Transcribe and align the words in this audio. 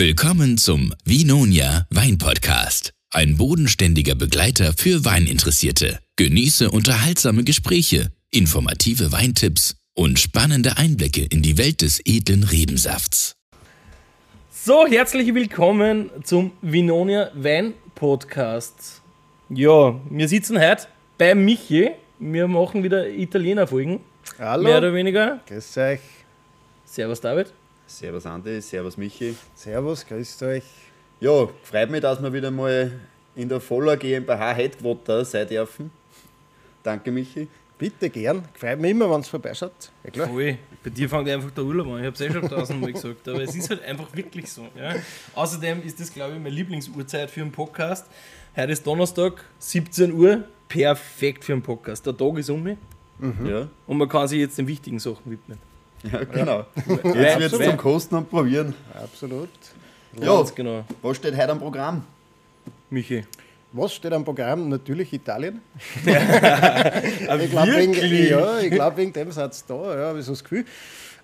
Willkommen 0.00 0.56
zum 0.56 0.94
Vinonia 1.04 1.86
Wein 1.90 2.16
Podcast. 2.16 2.94
Ein 3.12 3.36
bodenständiger 3.36 4.14
Begleiter 4.14 4.72
für 4.72 5.04
Weininteressierte. 5.04 5.98
Genieße 6.16 6.70
unterhaltsame 6.70 7.44
Gespräche, 7.44 8.10
informative 8.30 9.12
Weintipps 9.12 9.76
und 9.94 10.18
spannende 10.18 10.78
Einblicke 10.78 11.26
in 11.28 11.42
die 11.42 11.58
Welt 11.58 11.82
des 11.82 12.00
edlen 12.06 12.44
Rebensafts. 12.44 13.34
So, 14.50 14.86
herzlich 14.86 15.34
willkommen 15.34 16.08
zum 16.24 16.52
Vinonia 16.62 17.30
Wein 17.34 17.74
Podcast. 17.94 19.02
Ja, 19.50 20.00
wir 20.08 20.28
sitzen 20.28 20.58
heute 20.58 20.86
bei 21.18 21.34
Michi. 21.34 21.90
Wir 22.18 22.48
machen 22.48 22.82
wieder 22.82 23.06
Italiener-Folgen. 23.06 24.00
Hallo. 24.38 24.62
Mehr 24.62 24.78
oder 24.78 24.94
weniger. 24.94 25.40
Grüß 25.46 25.76
euch. 25.76 26.00
Servus, 26.86 27.20
David. 27.20 27.52
Servus 27.90 28.24
Andi, 28.24 28.60
Servus 28.62 28.96
Michi. 28.96 29.34
Servus, 29.54 30.06
grüßt 30.06 30.44
euch. 30.44 30.62
Ja, 31.18 31.48
freut 31.64 31.90
mich, 31.90 32.00
dass 32.00 32.22
wir 32.22 32.32
wieder 32.32 32.50
mal 32.50 32.92
in 33.34 33.48
der 33.48 33.60
Voller 33.60 33.96
GmbH 33.96 34.54
Headquarter 34.54 35.24
sein 35.24 35.48
dürfen. 35.48 35.90
Danke 36.84 37.10
Michi. 37.10 37.48
Bitte 37.76 38.08
gern. 38.08 38.44
Freut 38.54 38.78
mich 38.78 38.92
immer, 38.92 39.10
wenn 39.10 39.20
es 39.20 39.28
vorbeischaut. 39.28 39.90
Ja, 40.04 40.10
klar. 40.10 40.28
Voll. 40.28 40.56
Bei 40.84 40.90
dir 40.90 41.08
fängt 41.08 41.28
einfach 41.28 41.50
der 41.50 41.64
Urlaub 41.64 41.88
an. 41.88 41.98
Ich 41.98 42.06
habe 42.06 42.14
es 42.14 42.20
eh 42.20 42.32
schon 42.32 42.48
tausendmal 42.48 42.92
gesagt, 42.94 43.28
aber 43.28 43.42
es 43.42 43.56
ist 43.56 43.68
halt 43.68 43.82
einfach 43.82 44.14
wirklich 44.14 44.50
so. 44.50 44.68
Ja. 44.78 44.94
Außerdem 45.34 45.82
ist 45.82 45.98
das, 45.98 46.12
glaube 46.12 46.34
ich, 46.34 46.38
meine 46.38 46.54
Lieblingsuhrzeit 46.54 47.28
für 47.28 47.40
einen 47.40 47.52
Podcast. 47.52 48.06
Heute 48.56 48.72
ist 48.72 48.86
Donnerstag, 48.86 49.44
17 49.58 50.12
Uhr. 50.12 50.44
Perfekt 50.68 51.44
für 51.44 51.54
einen 51.54 51.62
Podcast. 51.62 52.06
Der 52.06 52.16
Tag 52.16 52.38
ist 52.38 52.50
um 52.50 52.62
mich 52.62 52.78
Ja, 53.44 53.66
und 53.88 53.98
man 53.98 54.08
kann 54.08 54.28
sich 54.28 54.38
jetzt 54.38 54.56
den 54.58 54.68
wichtigen 54.68 55.00
Sachen 55.00 55.28
widmen. 55.30 55.69
Ja 56.04 56.24
genau. 56.24 56.66
Jetzt 56.86 57.38
wird 57.38 57.52
es 57.52 57.58
zum 57.58 57.76
Kosten 57.76 58.14
und 58.16 58.30
Probieren. 58.30 58.74
Absolut. 58.94 59.48
Ja, 60.20 60.36
Ganz 60.36 60.54
genau. 60.54 60.84
was 61.02 61.16
steht 61.16 61.36
heute 61.36 61.50
am 61.50 61.58
Programm? 61.58 62.04
Michi. 62.90 63.24
Was 63.72 63.94
steht 63.94 64.12
am 64.12 64.24
Programm? 64.24 64.68
Natürlich 64.68 65.12
Italien. 65.12 65.60
Aber 67.28 67.40
Ich 67.42 67.50
glaube, 67.50 67.76
wegen, 67.76 67.94
ja, 68.28 68.58
ich 68.58 68.70
glaub, 68.70 68.96
wegen 68.96 69.12
dem 69.12 69.30
Satz 69.30 69.64
da, 69.64 69.74
ja, 69.96 70.08
habe 70.08 70.18
ich 70.18 70.24
so 70.24 70.32
das 70.32 70.42
Gefühl. 70.42 70.64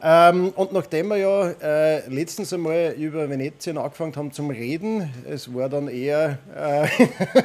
Ähm, 0.02 0.50
und 0.50 0.72
nachdem 0.72 1.08
wir 1.08 1.16
ja 1.16 1.50
äh, 1.50 2.08
letztens 2.08 2.52
einmal 2.52 2.94
über 2.98 3.28
Venetien 3.28 3.78
angefangen 3.78 4.14
haben 4.14 4.30
zum 4.30 4.50
Reden, 4.50 5.10
es 5.28 5.52
war 5.54 5.68
dann 5.68 5.88
eher 5.88 6.38
äh, 6.54 6.86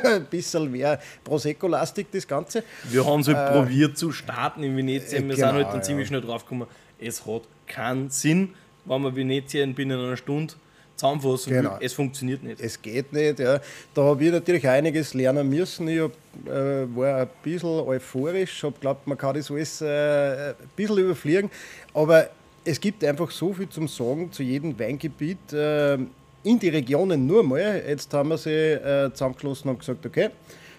ein 0.16 0.26
bisschen 0.26 0.70
mehr 0.70 1.00
Prosecco-lastig 1.24 2.08
das 2.12 2.28
Ganze. 2.28 2.64
Wir 2.84 3.06
haben 3.06 3.22
es 3.22 3.30
halt 3.30 3.54
probiert 3.54 3.98
zu 3.98 4.12
starten 4.12 4.64
in 4.64 4.76
Venetien. 4.76 5.28
Wir 5.30 5.34
äh, 5.34 5.36
genau, 5.38 5.48
sind 5.48 5.56
halt 5.56 5.68
dann 5.68 5.76
ja. 5.78 5.82
ziemlich 5.82 6.08
schnell 6.08 6.22
draufgekommen, 6.22 6.68
es 7.02 7.26
hat 7.26 7.44
keinen 7.68 8.10
Sinn, 8.10 8.50
wenn 8.86 9.02
man 9.02 9.16
Venetien 9.16 9.74
binnen 9.74 10.00
einer 10.00 10.18
Stunde 10.18 10.54
zusammenfassen 10.96 11.52
Genau. 11.54 11.72
will. 11.72 11.86
Es 11.86 11.94
funktioniert 11.94 12.44
nicht. 12.44 12.60
Es 12.62 12.82
geht 12.82 13.12
nicht. 13.14 13.40
Ja. 13.40 13.60
Da 13.94 14.04
habe 14.04 14.24
ich 14.26 14.32
natürlich 14.32 14.68
einiges 14.68 15.14
lernen 15.14 15.50
müssen. 15.50 15.88
Ich 15.88 16.00
hab, 16.00 16.12
äh, 16.48 16.96
war 16.96 17.22
ein 17.22 17.30
bisschen 17.44 17.70
euphorisch, 17.70 18.64
habe 18.64 18.76
glaubt, 18.80 19.08
man 19.08 19.18
kann 19.18 19.36
das 19.36 19.50
alles 19.50 19.82
äh, 19.82 20.50
ein 20.50 20.56
bisschen 20.76 20.98
überfliegen. 21.00 21.50
Aber 21.94 22.30
es 22.64 22.80
gibt 22.80 23.04
einfach 23.04 23.32
so 23.32 23.52
viel 23.54 23.68
zum 23.70 23.88
Sagen 23.88 24.32
zu 24.32 24.44
jedem 24.44 24.78
Weingebiet 24.78 25.52
äh, 25.54 25.96
in 26.44 26.60
die 26.60 26.70
Regionen 26.70 27.26
nur 27.26 27.44
mal. 27.44 27.84
Jetzt 27.88 28.14
haben 28.14 28.30
wir 28.30 28.38
sie 28.38 28.52
äh, 28.52 29.12
zusammengeschlossen 29.12 29.70
und 29.70 29.80
gesagt, 29.80 30.06
okay, 30.06 30.30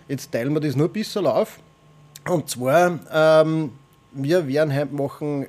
jetzt 0.08 0.30
teilen 0.30 0.52
wir 0.52 0.60
das 0.60 0.76
nur 0.76 0.86
ein 0.88 0.92
bisschen 0.92 1.26
auf. 1.26 1.58
Und 2.28 2.48
zwar, 2.48 3.00
ähm, 3.12 3.72
wir 4.12 4.46
werden 4.46 4.72
heute 4.76 4.94
machen 4.94 5.46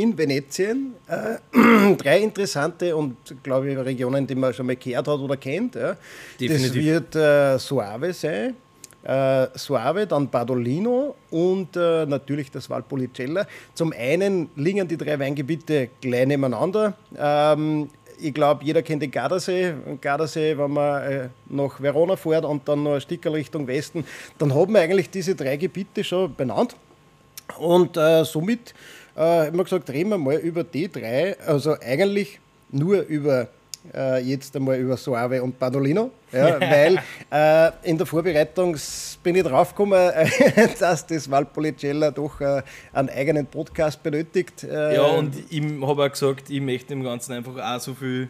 in 0.00 0.16
Venetien 0.16 0.94
äh, 1.06 1.94
drei 1.96 2.20
interessante 2.20 2.96
und, 2.96 3.16
glaube 3.42 3.70
ich, 3.70 3.78
Regionen, 3.78 4.26
die 4.26 4.34
man 4.34 4.54
schon 4.54 4.66
mal 4.66 4.76
gehört 4.76 5.08
hat 5.08 5.18
oder 5.18 5.36
kennt. 5.36 5.74
Ja. 5.74 5.96
Das 6.38 6.74
wird 6.74 7.14
äh, 7.16 7.58
Soave 7.58 8.12
sein. 8.12 8.54
Äh, 9.02 9.46
Soave, 9.54 10.06
dann 10.06 10.28
Badolino 10.28 11.14
und 11.30 11.74
äh, 11.76 12.04
natürlich 12.04 12.50
das 12.50 12.68
Valpolicella. 12.68 13.46
Zum 13.74 13.94
einen 13.96 14.50
liegen 14.56 14.86
die 14.86 14.96
drei 14.96 15.18
Weingebiete 15.18 15.88
gleich 16.00 16.26
nebeneinander. 16.26 16.94
Ähm, 17.16 17.88
ich 18.22 18.34
glaube, 18.34 18.62
jeder 18.64 18.82
kennt 18.82 19.02
den 19.02 19.10
Gardasee. 19.10 19.74
Gardasee, 20.00 20.56
wenn 20.58 20.70
man 20.72 21.02
äh, 21.02 21.28
nach 21.48 21.80
Verona 21.80 22.16
fährt 22.16 22.44
und 22.44 22.68
dann 22.68 22.82
noch 22.82 22.94
ein 22.94 23.00
Stück 23.00 23.24
Richtung 23.26 23.66
Westen, 23.66 24.04
dann 24.36 24.54
haben 24.54 24.74
wir 24.74 24.80
eigentlich 24.80 25.08
diese 25.08 25.34
drei 25.34 25.56
Gebiete 25.56 26.04
schon 26.04 26.34
benannt. 26.34 26.76
Und 27.58 27.96
äh, 27.96 28.24
somit 28.24 28.74
äh, 29.16 29.52
wir 29.52 29.64
gesagt, 29.64 29.90
reden 29.90 30.10
wir 30.10 30.18
mal 30.18 30.36
über 30.36 30.64
die 30.64 30.90
drei, 30.90 31.36
also 31.46 31.76
eigentlich 31.80 32.40
nur 32.70 33.02
über 33.02 33.48
äh, 33.94 34.22
jetzt 34.22 34.54
einmal 34.56 34.78
über 34.78 34.96
Soave 34.96 35.42
und 35.42 35.58
Badolino, 35.58 36.10
ja, 36.32 36.60
weil 36.60 37.02
äh, 37.30 37.70
in 37.88 37.96
der 37.96 38.06
Vorbereitung 38.06 38.76
bin 39.22 39.36
ich 39.36 39.42
draufgekommen, 39.42 40.10
äh, 40.10 40.68
dass 40.78 41.06
das 41.06 41.30
Valpolicella 41.30 42.10
doch 42.10 42.40
äh, 42.40 42.62
einen 42.92 43.08
eigenen 43.08 43.46
Podcast 43.46 44.02
benötigt. 44.02 44.64
Äh, 44.64 44.96
Ja, 44.96 45.02
und 45.02 45.34
ich 45.48 45.62
habe 45.80 46.04
auch 46.04 46.10
gesagt, 46.10 46.50
ich 46.50 46.60
möchte 46.60 46.88
dem 46.88 47.02
Ganzen 47.02 47.32
einfach 47.32 47.56
auch 47.56 47.80
so 47.80 47.94
viel 47.94 48.28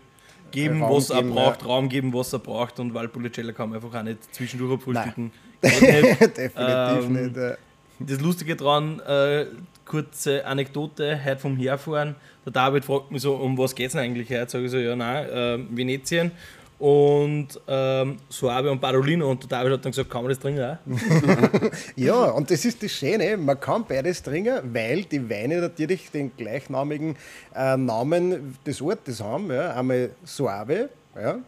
geben, 0.51 0.83
Raum 0.83 0.97
was 0.97 1.11
er 1.11 1.17
geben, 1.17 1.35
braucht, 1.35 1.63
ja. 1.63 1.67
Raum 1.69 1.89
geben, 1.89 2.15
was 2.15 2.33
er 2.33 2.39
braucht 2.39 2.79
und 2.81 2.95
Valpolicella 2.95 3.53
kann 3.53 3.71
man 3.71 3.83
einfach 3.83 3.99
auch 3.99 4.03
nicht 4.05 4.35
zwischendurch 4.35 4.75
abfrühstücken. 4.75 5.33
definitiv 5.63 6.57
Ähm, 6.57 7.13
nicht. 7.13 7.37
Äh, 7.37 7.57
Das 8.01 8.21
Lustige 8.21 8.57
daran, 8.57 9.01
äh, 9.01 9.47
kurze 9.91 10.47
Anekdote, 10.47 11.19
heute 11.25 11.41
vom 11.41 11.57
Herfahren, 11.57 12.15
der 12.47 12.53
David 12.53 12.85
fragt 12.85 13.11
mich 13.11 13.23
so, 13.23 13.35
um 13.35 13.59
was 13.59 13.75
geht 13.75 13.89
es 13.89 13.93
denn 13.95 14.03
eigentlich 14.03 14.31
heute? 14.31 14.49
Sage 14.49 14.67
ich 14.67 14.71
so, 14.71 14.79
ja, 14.79 14.95
nein, 14.95 15.29
äh, 15.29 15.59
Venetien 15.77 16.31
und 16.79 17.49
ähm, 17.67 18.19
Suave 18.29 18.71
und 18.71 18.81
Barolino. 18.81 19.29
Und 19.29 19.43
der 19.43 19.49
David 19.49 19.73
hat 19.73 19.85
dann 19.85 19.91
gesagt, 19.91 20.09
kann 20.09 20.23
man 20.23 20.29
das 20.29 20.39
trinken 20.39 20.63
auch? 20.63 20.79
Ja, 21.97 22.27
und 22.31 22.53
das 22.53 22.65
ist 22.65 22.81
das 22.85 22.93
Schöne, 22.93 23.37
man 23.37 23.59
kann 23.59 23.85
beides 23.85 24.23
trinken, 24.23 24.61
weil 24.73 25.03
die 25.03 25.29
Weine 25.29 25.61
natürlich 25.61 26.09
den 26.13 26.37
gleichnamigen 26.37 27.17
äh, 27.57 27.77
Namen 27.77 28.57
des 28.65 28.81
Ortes 28.81 29.21
haben. 29.21 29.51
Ja. 29.51 29.75
Einmal 29.75 30.11
Suave 30.23 30.89
ja, 31.21 31.39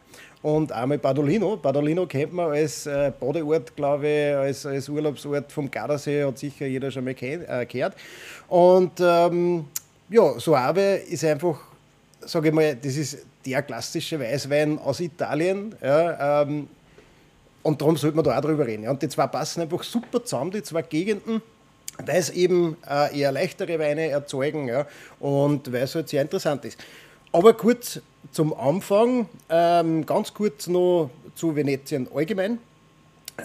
und 0.42 0.72
einmal 0.72 0.98
Badolino. 0.98 1.56
Badolino 1.56 2.06
kennt 2.06 2.32
man 2.32 2.50
als 2.50 2.86
äh, 2.86 3.12
Badeort, 3.19 3.75
glaube 3.76 4.08
ich, 4.08 4.34
als, 4.34 4.66
als 4.66 4.88
Urlaubsort 4.88 5.53
vom 5.53 5.70
Gardasee, 5.70 6.25
hat 6.25 6.38
sicher 6.38 6.66
jeder 6.66 6.91
schon 6.91 7.04
mal 7.04 7.14
äh, 7.20 7.66
gehört. 7.66 7.94
Und 8.48 8.92
ähm, 9.00 9.66
ja, 10.08 10.38
Suave 10.38 10.97
ist 10.97 11.25
einfach, 11.25 11.60
sage 12.20 12.48
ich 12.48 12.54
mal, 12.54 12.76
das 12.76 12.97
ist 12.97 13.19
der 13.47 13.62
klassische 13.62 14.19
Weißwein 14.19 14.78
aus 14.78 15.00
Italien. 15.00 15.75
Ja, 15.81 16.42
ähm, 16.42 16.69
und 17.62 17.81
darum 17.81 17.97
sollte 17.97 18.16
man 18.16 18.25
da 18.25 18.36
auch 18.36 18.42
drüber 18.42 18.66
reden. 18.66 18.88
Und 18.88 19.00
die 19.00 19.08
zwei 19.08 19.28
passen 19.28 19.62
einfach 19.62 19.82
super 19.84 20.25
zusammen, 20.25 20.50
die 20.50 20.62
zwei 20.62 20.82
Gegenden, 20.82 21.41
weil 22.04 22.16
es 22.16 22.31
eben 22.31 22.76
äh, 22.88 23.16
eher 23.16 23.31
leichtere 23.31 23.78
Weine 23.78 24.08
erzeugen 24.08 24.66
ja, 24.66 24.86
und 25.20 25.72
weil 25.72 25.82
es 25.82 25.94
halt 25.94 26.08
sehr 26.08 26.22
interessant 26.22 26.64
ist. 26.64 26.78
Aber 27.31 27.54
kurz 27.54 28.00
zum 28.30 28.54
Anfang, 28.54 29.26
ähm, 29.48 30.06
ganz 30.06 30.32
kurz 30.32 30.66
noch 30.68 31.10
zu 31.34 31.54
Venetien 31.56 32.08
allgemein. 32.14 32.58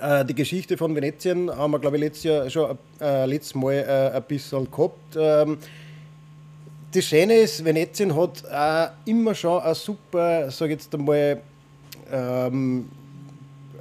Äh, 0.01 0.25
die 0.25 0.35
Geschichte 0.35 0.77
von 0.77 0.95
Venetien 0.95 1.49
haben 1.49 1.71
wir, 1.71 1.79
glaube 1.79 1.97
ich, 1.97 2.03
letztes 2.03 2.23
Jahr 2.23 2.49
schon 2.49 2.77
äh, 3.01 3.25
letztes 3.25 3.55
Mal 3.55 3.73
äh, 3.73 4.15
ein 4.17 4.23
bisschen 4.23 4.69
gehabt. 4.69 5.15
Ähm, 5.15 5.57
das 6.93 7.03
Schöne 7.03 7.35
ist, 7.35 7.63
Venetien 7.65 8.15
hat 8.15 8.43
immer 9.05 9.35
schon 9.35 9.61
eine 9.61 9.75
super, 9.75 10.49
sage 10.49 10.73
jetzt 10.73 10.94
einmal, 10.95 11.41
ähm, 12.11 12.89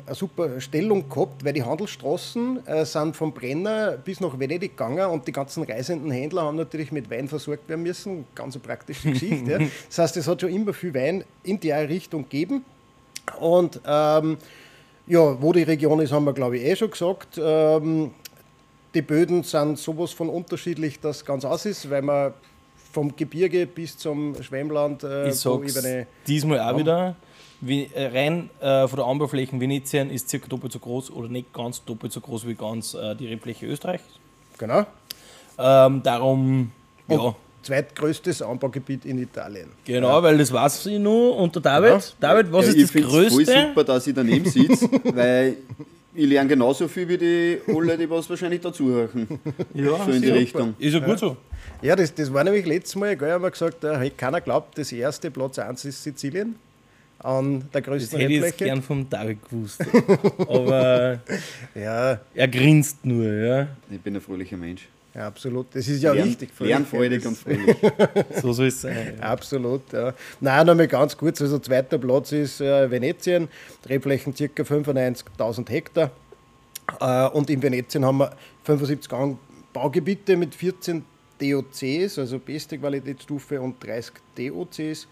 eine 0.06 0.14
super 0.14 0.60
Stellung 0.60 1.08
gehabt, 1.08 1.44
weil 1.44 1.52
die 1.52 1.62
Handelsstraßen 1.62 2.66
äh, 2.66 2.84
sind 2.84 3.16
vom 3.16 3.32
Brenner 3.32 3.92
bis 3.92 4.20
nach 4.20 4.38
Venedig 4.38 4.76
gegangen 4.76 5.10
und 5.10 5.26
die 5.26 5.32
ganzen 5.32 5.64
reisenden 5.64 6.10
Händler 6.10 6.42
haben 6.42 6.56
natürlich 6.56 6.92
mit 6.92 7.10
Wein 7.10 7.28
versorgt 7.28 7.68
werden 7.68 7.82
müssen. 7.82 8.24
Ganz 8.34 8.54
eine 8.54 8.62
praktische 8.62 9.10
Geschichte. 9.10 9.50
ja. 9.50 9.58
Das 9.88 9.98
heißt, 9.98 10.16
es 10.16 10.28
hat 10.28 10.40
schon 10.40 10.50
immer 10.50 10.72
viel 10.72 10.94
Wein 10.94 11.24
in 11.42 11.58
die 11.58 11.72
Richtung 11.72 12.22
gegeben. 12.22 12.64
Und 13.40 13.80
ähm, 13.86 14.36
ja, 15.06 15.42
wo 15.42 15.52
die 15.52 15.62
Region 15.62 16.00
ist, 16.00 16.12
haben 16.12 16.24
wir 16.24 16.32
glaube 16.32 16.58
ich 16.58 16.64
eh 16.64 16.76
schon 16.76 16.90
gesagt. 16.90 17.40
Ähm, 17.42 18.12
die 18.94 19.02
Böden 19.02 19.42
sind 19.42 19.78
sowas 19.78 20.12
von 20.12 20.28
unterschiedlich, 20.28 21.00
dass 21.00 21.24
ganz 21.24 21.44
aus 21.44 21.66
ist, 21.66 21.90
weil 21.90 22.02
man 22.02 22.32
vom 22.92 23.14
Gebirge 23.14 23.66
bis 23.66 23.98
zum 23.98 24.40
Schwemmland 24.42 25.02
äh, 25.02 25.28
Ich 25.28 25.34
sag's 25.34 25.78
diesmal 26.26 26.60
auch 26.60 26.78
wieder. 26.78 27.16
Wie, 27.60 27.88
äh, 27.94 28.06
rein 28.08 28.50
äh, 28.60 28.86
von 28.86 28.98
der 28.98 29.06
Anbaufläche 29.06 29.58
Venetien 29.58 30.10
ist 30.10 30.28
circa 30.28 30.46
doppelt 30.48 30.72
so 30.72 30.78
groß 30.78 31.10
oder 31.10 31.28
nicht 31.28 31.52
ganz 31.54 31.82
doppelt 31.84 32.12
so 32.12 32.20
groß 32.20 32.46
wie 32.46 32.54
ganz 32.54 32.94
äh, 32.94 33.14
die 33.14 33.26
Rebfläche 33.28 33.66
Österreichs. 33.66 34.04
Genau. 34.58 34.84
Ähm, 35.58 36.02
darum, 36.02 36.70
ja, 37.08 37.16
Und 37.18 37.34
zweitgrößtes 37.62 38.42
Anbaugebiet 38.42 39.04
in 39.06 39.18
Italien. 39.22 39.68
genau, 39.84 40.22
weil 40.22 40.36
das 40.38 40.52
weiß 40.52 40.86
ich 40.86 40.98
noch. 40.98 41.32
Und 41.36 41.54
der 41.54 41.62
David, 41.62 41.90
Ja. 41.90 42.00
David, 42.20 42.52
was 42.52 42.66
ja, 42.66 42.70
ist 42.72 42.76
ich 42.76 42.82
das 42.82 42.90
find's 42.90 43.10
voll 43.10 43.28
Größte? 43.28 43.66
super, 43.68 43.84
dass 43.84 44.06
ich 44.06 44.14
daneben 44.14 44.44
sitze, 44.44 44.88
weil 45.14 45.56
ich 46.14 46.26
lerne 46.26 46.48
genauso 46.48 46.88
viel 46.88 47.08
wie 47.08 47.18
die 47.18 47.58
alle, 47.74 47.96
die 47.96 48.08
was 48.08 48.28
wahrscheinlich 48.30 48.60
dazuhören. 48.60 49.26
Ja, 49.74 49.96
So 50.04 50.10
in 50.12 50.20
die 50.22 50.28
super. 50.28 50.38
Richtung. 50.40 50.74
Ist 50.78 50.92
ja 50.94 51.00
gut 51.00 51.18
so. 51.18 51.36
Ja, 51.82 51.96
das, 51.96 52.14
das 52.14 52.32
war 52.32 52.44
nämlich 52.44 52.64
letztes 52.66 52.96
Mal, 52.96 53.16
gell, 53.16 53.32
haben 53.32 53.42
wir 53.42 53.50
gesagt, 53.50 53.82
da 53.82 53.98
hat 53.98 54.16
keiner 54.18 54.40
glaubt, 54.40 54.78
das 54.78 54.92
erste 54.92 55.30
Platz 55.30 55.58
1 55.58 55.84
ist 55.86 56.02
Sizilien. 56.02 56.56
An 57.18 57.60
der 57.72 57.80
Das 57.80 57.82
größten 57.84 58.18
hätte 58.20 58.32
ich 58.32 58.36
jetzt 58.40 58.44
Rebfläche. 58.52 58.64
gern 58.70 58.82
vom 58.82 59.08
David 59.08 59.38
gewusst. 59.48 59.80
Aber 60.48 61.20
Ja, 61.74 62.20
er 62.34 62.48
grinst 62.48 63.04
nur, 63.04 63.24
ja. 63.32 63.68
Ich 63.90 64.00
bin 64.00 64.14
ein 64.16 64.20
fröhlicher 64.20 64.56
Mensch. 64.56 64.86
ja, 65.14 65.26
absolut. 65.26 65.66
Das 65.74 65.88
ist 65.88 66.02
ja 66.02 66.12
Lern- 66.12 66.28
wichtig. 66.28 66.50
für 66.54 66.64
Lernfreudig 66.66 67.26
und 67.26 67.36
fröhlich. 67.38 67.76
So 68.42 68.52
soll 68.52 68.66
es 68.66 68.80
sein. 68.82 69.14
Ja. 69.18 69.24
Absolut, 69.24 69.92
ja. 69.92 70.12
Nein, 70.40 70.66
nochmal 70.66 70.88
ganz 70.88 71.16
kurz. 71.16 71.40
Also, 71.40 71.58
zweiter 71.58 71.98
Platz 71.98 72.32
ist 72.32 72.60
äh, 72.60 72.90
Venetien, 72.90 73.48
Rebflächen 73.88 74.34
ca. 74.34 74.62
95.000 74.62 75.68
Hektar. 75.70 76.10
Äh, 77.00 77.26
und 77.28 77.48
in 77.50 77.62
Venetien 77.62 78.04
haben 78.04 78.18
wir 78.18 78.30
75 78.64 79.08
Gang 79.08 79.38
Baugebiete 79.72 80.36
mit 80.36 80.54
14 80.54 81.04
DOCs, 81.40 82.18
also 82.18 82.38
beste 82.38 82.78
Qualitätsstufe, 82.78 83.60
und 83.60 83.82
30 83.84 84.12
DOCs. 84.38 85.06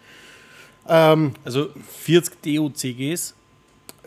Ähm, 0.89 1.33
Also 1.45 1.71
40 2.05 2.43
DOCGs, 2.43 3.35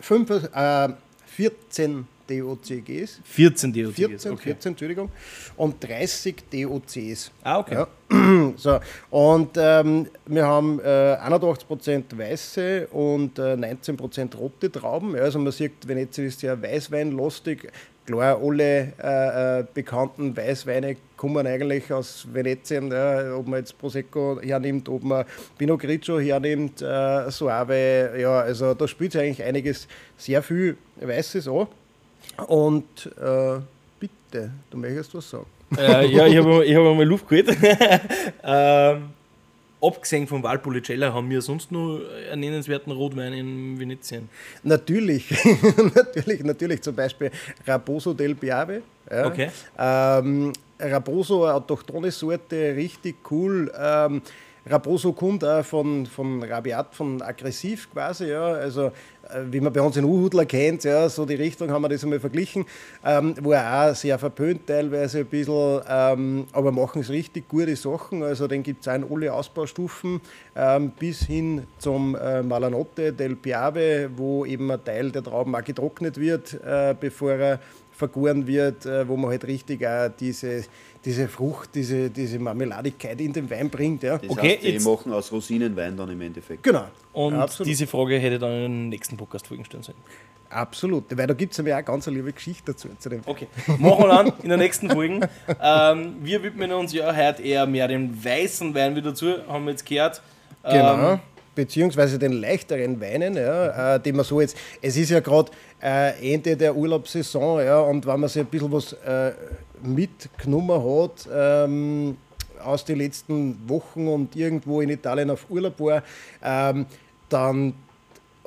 fünf, 0.00 0.30
äh, 0.30 0.88
14 1.26 2.06
DOCGs, 2.28 3.20
14 3.24 3.72
DOCGs. 3.72 3.94
14, 3.96 4.32
okay. 4.32 4.42
14, 4.42 4.72
Entschuldigung, 4.72 5.10
und 5.56 5.82
30 5.82 6.36
DOCs. 6.50 7.30
Ah, 7.42 7.58
okay. 7.58 7.74
Ja. 7.74 7.88
So, 8.56 8.80
und 9.10 9.50
ähm, 9.56 10.08
wir 10.26 10.46
haben 10.46 10.80
äh, 10.80 11.16
81% 11.20 12.16
weiße 12.16 12.86
und 12.88 13.38
äh, 13.38 13.54
19% 13.54 14.36
rote 14.36 14.70
Trauben. 14.72 15.14
Ja, 15.14 15.22
also 15.22 15.38
man 15.38 15.52
sieht, 15.52 15.86
Venetien 15.86 16.26
ist 16.26 16.40
sehr 16.40 16.60
weißweinlastig. 16.60 17.68
Klar, 18.08 18.40
alle 18.42 18.94
äh, 19.02 19.60
äh, 19.60 19.64
bekannten 19.74 20.34
Weißweine 20.34 20.96
kommen 21.18 21.46
eigentlich 21.46 21.92
aus 21.92 22.26
Venetien. 22.32 22.90
Ja, 22.90 23.36
ob 23.36 23.46
man 23.46 23.58
jetzt 23.58 23.76
Prosecco 23.78 24.40
hernimmt, 24.40 24.88
ob 24.88 25.04
man 25.04 25.26
Pinot 25.58 25.78
Grigio 25.78 26.18
hernimmt, 26.18 26.80
äh, 26.80 27.30
Soave. 27.30 28.18
Ja, 28.18 28.40
also 28.40 28.72
da 28.72 28.88
spielt 28.88 29.12
sich 29.12 29.20
eigentlich 29.20 29.42
einiges 29.42 29.86
sehr 30.16 30.42
viel 30.42 30.78
Weißes 30.98 31.48
an. 31.48 31.66
Und 32.46 33.10
äh, 33.20 33.60
bitte, 34.00 34.52
du 34.70 34.78
möchtest 34.78 35.14
was 35.14 35.28
sagen. 35.28 35.46
äh, 35.76 36.06
ja, 36.06 36.26
ich 36.26 36.38
habe 36.38 36.64
ich 36.64 36.74
hab 36.74 36.84
mal 36.84 37.04
Luft 37.04 37.28
geholt. 37.28 37.54
ähm, 38.42 39.10
abgesehen 39.80 40.26
vom 40.26 40.42
Valpolicella 40.42 41.12
haben 41.12 41.30
wir 41.30 41.42
sonst 41.42 41.70
noch 41.72 42.00
einen 42.30 42.40
nennenswerten 42.40 42.92
Rotwein 42.92 43.32
in 43.32 43.78
Venetien. 43.78 44.28
Natürlich, 44.62 45.30
natürlich, 45.94 46.44
natürlich. 46.44 46.82
Zum 46.82 46.94
Beispiel 46.94 47.30
Raposo 47.66 48.14
del 48.14 48.34
Piave. 48.34 48.82
Ja. 49.10 49.26
Okay. 49.26 49.50
Ähm, 49.78 50.52
Raposo, 50.80 51.44
eine 51.44 51.54
autochthone 51.54 52.10
Sorte, 52.10 52.74
richtig 52.76 53.16
cool. 53.30 53.72
Ähm, 53.78 54.22
Raposo 54.70 55.12
kommt 55.12 55.44
auch 55.44 55.64
von, 55.64 56.06
von 56.06 56.42
Rabiat, 56.42 56.94
von 56.94 57.22
aggressiv 57.22 57.90
quasi, 57.90 58.26
ja. 58.26 58.52
Also, 58.52 58.86
äh, 58.86 58.90
wie 59.50 59.60
man 59.60 59.72
bei 59.72 59.80
uns 59.80 59.96
in 59.96 60.04
Uhudler 60.04 60.44
kennt, 60.44 60.84
ja, 60.84 61.08
so 61.08 61.24
die 61.24 61.34
Richtung 61.34 61.70
haben 61.70 61.82
wir 61.82 61.88
das 61.88 62.04
einmal 62.04 62.20
verglichen, 62.20 62.66
ähm, 63.04 63.34
wo 63.40 63.52
er 63.52 63.90
auch 63.90 63.94
sehr 63.94 64.18
verpönt 64.18 64.66
teilweise 64.66 65.20
ein 65.20 65.26
bisschen, 65.26 65.80
ähm, 65.88 66.46
aber 66.52 66.70
machen 66.70 67.00
es 67.00 67.08
richtig 67.08 67.48
gute 67.48 67.76
Sachen. 67.76 68.22
Also, 68.22 68.46
den 68.46 68.62
gibt 68.62 68.82
es 68.82 68.88
auch 68.88 68.94
in 68.94 69.06
alle 69.10 69.32
Ausbaustufen 69.32 70.20
ähm, 70.54 70.92
bis 70.98 71.22
hin 71.22 71.66
zum 71.78 72.14
äh, 72.14 72.42
Malanotte 72.42 73.12
del 73.12 73.36
Piave, 73.36 74.10
wo 74.16 74.44
eben 74.44 74.70
ein 74.70 74.84
Teil 74.84 75.10
der 75.10 75.22
Trauben 75.22 75.54
auch 75.54 75.64
getrocknet 75.64 76.18
wird, 76.18 76.54
äh, 76.64 76.94
bevor 76.98 77.32
er 77.32 77.60
vergoren 77.98 78.46
wird, 78.46 78.86
äh, 78.86 79.06
wo 79.08 79.16
man 79.16 79.30
halt 79.30 79.44
richtig 79.46 79.84
auch 79.86 80.08
diese, 80.18 80.64
diese 81.04 81.28
Frucht, 81.28 81.74
diese, 81.74 82.08
diese 82.10 82.38
Marmeladigkeit 82.38 83.20
in 83.20 83.32
den 83.32 83.50
Wein 83.50 83.68
bringt. 83.68 84.02
Ja. 84.04 84.18
Das 84.18 84.30
Okay, 84.30 84.54
heißt, 84.54 84.64
die 84.64 84.78
machen 84.88 85.12
aus 85.12 85.30
Rosinenwein 85.32 85.96
dann 85.96 86.08
im 86.10 86.20
Endeffekt. 86.20 86.62
Genau. 86.62 86.84
Und 87.12 87.34
absolut. 87.34 87.68
diese 87.68 87.86
Frage 87.86 88.16
hätte 88.18 88.36
ich 88.36 88.40
dann 88.40 88.52
in 88.52 88.62
den 88.62 88.88
nächsten 88.90 89.16
Podcast-Folgen 89.16 89.64
stellen 89.64 89.82
sollen. 89.82 89.98
absolut. 90.50 91.04
Weil 91.16 91.26
da 91.26 91.34
gibt 91.34 91.52
es 91.52 91.58
nämlich 91.58 91.74
auch 91.74 91.84
ganz 91.84 92.06
eine 92.08 92.16
liebe 92.16 92.32
Geschichte 92.32 92.72
dazu. 92.72 92.88
Zu 92.98 93.08
dem 93.08 93.20
Okay, 93.26 93.48
machen 93.78 94.04
wir 94.04 94.08
dann 94.08 94.32
in 94.42 94.48
den 94.48 94.58
nächsten 94.60 94.88
Folgen. 94.90 95.26
Ähm, 95.60 96.16
wir 96.22 96.42
widmen 96.42 96.70
uns 96.72 96.92
ja 96.92 97.14
heute 97.14 97.42
eher 97.42 97.66
mehr 97.66 97.88
dem 97.88 98.24
weißen 98.24 98.74
Wein 98.74 98.94
wieder 98.96 99.14
zu, 99.14 99.46
haben 99.48 99.64
wir 99.64 99.72
jetzt 99.72 99.84
gehört. 99.84 100.22
Genau. 100.62 101.12
Ähm, 101.14 101.20
Beziehungsweise 101.58 102.20
den 102.20 102.34
leichteren 102.34 103.00
Weinen, 103.00 103.34
ja, 103.34 103.96
äh, 103.96 104.00
die 104.00 104.12
man 104.12 104.24
so 104.24 104.40
jetzt. 104.40 104.56
Es 104.80 104.96
ist 104.96 105.10
ja 105.10 105.18
gerade 105.18 105.50
äh, 105.82 106.32
Ende 106.32 106.56
der 106.56 106.76
Urlaubssaison, 106.76 107.64
ja, 107.64 107.80
und 107.80 108.06
wenn 108.06 108.20
man 108.20 108.28
sich 108.28 108.42
ein 108.42 108.46
bisschen 108.46 108.70
was 108.70 108.92
äh, 108.92 109.32
mitgenommen 109.82 110.80
hat 110.80 111.28
ähm, 111.34 112.16
aus 112.62 112.84
den 112.84 112.98
letzten 112.98 113.58
Wochen 113.68 114.06
und 114.06 114.36
irgendwo 114.36 114.80
in 114.82 114.90
Italien 114.90 115.30
auf 115.30 115.46
Urlaub 115.50 115.80
war, 115.80 116.04
ähm, 116.44 116.86
dann 117.28 117.74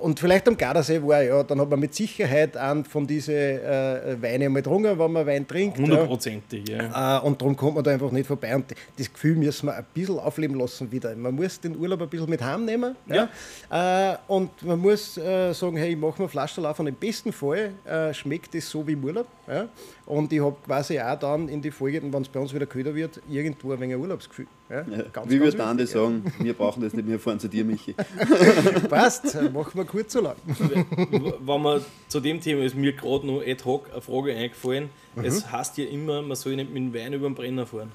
und 0.02 0.20
vielleicht 0.20 0.48
am 0.48 0.58
Gardasee 0.58 1.02
war, 1.02 1.22
ja, 1.22 1.44
dann 1.44 1.62
hat 1.62 1.70
man 1.70 1.80
mit 1.80 1.94
Sicherheit 1.94 2.58
einen 2.58 2.84
von 2.84 3.06
diesen 3.06 3.34
äh, 3.34 4.18
Weine 4.20 4.46
einmal 4.46 4.62
getrunken, 4.62 4.98
wenn 4.98 5.12
man 5.12 5.26
Wein 5.26 5.48
trinkt. 5.48 5.78
Ja. 5.78 5.84
Hundertprozentig, 5.84 6.68
ja. 6.68 7.20
Äh, 7.20 7.22
und 7.22 7.40
darum 7.42 7.56
kommt 7.56 7.76
man 7.76 7.84
da 7.84 7.92
einfach 7.92 8.12
nicht 8.12 8.28
vorbei. 8.28 8.56
Und 8.56 8.66
das 8.98 9.12
Gefühl 9.12 9.36
müssen 9.36 9.68
wir 9.68 9.76
ein 9.76 9.86
bisschen 9.94 10.20
aufleben 10.20 10.58
lassen 10.60 10.92
wieder. 10.92 11.16
Man 11.16 11.36
muss 11.36 11.60
den 11.60 11.78
Urlaub 11.78 12.02
ein 12.02 12.10
bisschen 12.10 12.30
mit 12.30 12.42
heimnehmen. 12.42 12.96
Ja. 13.08 13.30
Äh, 13.70 14.18
und 14.28 14.64
man 14.64 14.80
muss 14.80 15.18
äh, 15.18 15.54
sagen, 15.54 15.78
hey, 15.78 15.92
ich 15.92 15.98
mache 15.98 16.22
mir 16.22 16.28
Flaschenlauf 16.28 16.80
und 16.80 16.88
im 16.88 16.96
besten 16.96 17.32
Fall 17.32 17.72
äh, 17.86 18.14
schmeckt 18.14 18.56
es 18.56 18.70
so 18.70 18.86
wie 18.88 18.94
im 18.94 19.04
Urlaub. 19.04 19.28
Ja. 19.52 19.68
Und 20.06 20.32
ich 20.32 20.42
habe 20.42 20.56
quasi 20.66 20.98
auch 20.98 21.20
dann 21.20 21.50
in 21.50 21.62
die 21.62 21.72
folgenden, 21.72 22.14
wenn 22.14 22.22
es 22.22 22.30
bei 22.30 22.40
uns 22.40 22.54
wieder 22.54 22.66
köder 22.66 22.96
wird, 22.96 23.22
irgendwo 23.30 23.74
ein 23.74 23.82
wenig 23.82 23.98
Urlaubsgefühl. 23.98 24.48
Ja. 24.70 24.86
Wie 24.88 25.04
ganz 25.12 25.30
würde 25.30 25.58
der 25.58 25.66
Andi 25.66 25.86
sagen, 25.86 26.24
wir 26.40 26.54
brauchen 26.54 26.82
das 26.82 26.94
nicht, 26.94 27.06
wir 27.06 27.20
fahren 27.20 27.38
zu 27.38 27.50
dir, 27.50 27.66
Michi. 27.66 27.94
Passt, 28.90 29.36
machen 29.52 29.74
wir 29.74 29.84
kurz 29.84 30.14
so 30.14 30.22
lang. 30.22 30.38
Wenn 30.46 31.62
man 31.62 31.82
zu 32.08 32.22
dem 32.22 32.40
Thema 32.40 32.64
ist 32.64 32.76
mir 32.76 32.94
gerade 32.94 33.28
noch 33.28 33.42
ad 33.42 33.64
hoc 33.66 33.92
eine 33.92 34.02
Frage 34.02 34.34
eingefallen. 34.34 34.90
Mhm. 35.16 35.26
Es 35.26 35.52
heißt 35.52 35.78
ja 35.78 35.86
immer, 35.86 36.22
man 36.22 36.38
soll 36.38 36.56
nicht 36.56 36.74
mit 36.74 36.78
dem 36.78 36.94
Wein 36.94 37.12
über 37.12 37.28
den 37.28 37.36
Brenner 37.36 37.66
fahren. 37.66 37.92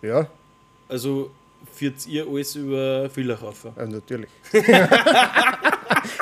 Ja, 0.00 0.28
Also 0.88 1.30
führt 1.74 2.06
ihr 2.06 2.26
alles 2.26 2.56
über 2.56 3.10
Villach 3.10 3.42
rauf. 3.42 3.66
Ja, 3.76 3.86
natürlich. 3.86 4.30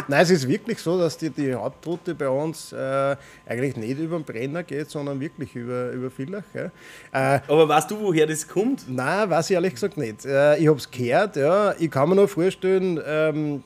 Nein, 0.08 0.22
es 0.22 0.30
ist 0.30 0.48
wirklich 0.48 0.78
so, 0.78 0.98
dass 0.98 1.16
die, 1.16 1.30
die 1.30 1.54
Hauptroute 1.54 2.14
bei 2.14 2.28
uns 2.28 2.72
äh, 2.72 3.16
eigentlich 3.46 3.76
nicht 3.76 3.98
über 3.98 4.16
den 4.18 4.24
Brenner 4.24 4.62
geht, 4.62 4.90
sondern 4.90 5.20
wirklich 5.20 5.54
über, 5.54 5.90
über 5.90 6.10
Villach. 6.10 6.44
Ja. 6.54 7.36
Äh, 7.36 7.40
Aber 7.48 7.68
weißt 7.68 7.90
du, 7.90 8.00
woher 8.00 8.26
das 8.26 8.46
kommt? 8.46 8.84
nein, 8.88 9.28
weiß 9.30 9.50
ich 9.50 9.54
ehrlich 9.54 9.74
gesagt 9.74 9.96
nicht. 9.96 10.24
Äh, 10.24 10.58
ich 10.58 10.68
habe 10.68 10.78
es 10.78 10.90
gehört, 10.90 11.36
ja. 11.36 11.74
ich 11.78 11.90
kann 11.90 12.08
mir 12.08 12.16
nur 12.16 12.28
vorstellen, 12.28 13.00
ähm, 13.04 13.62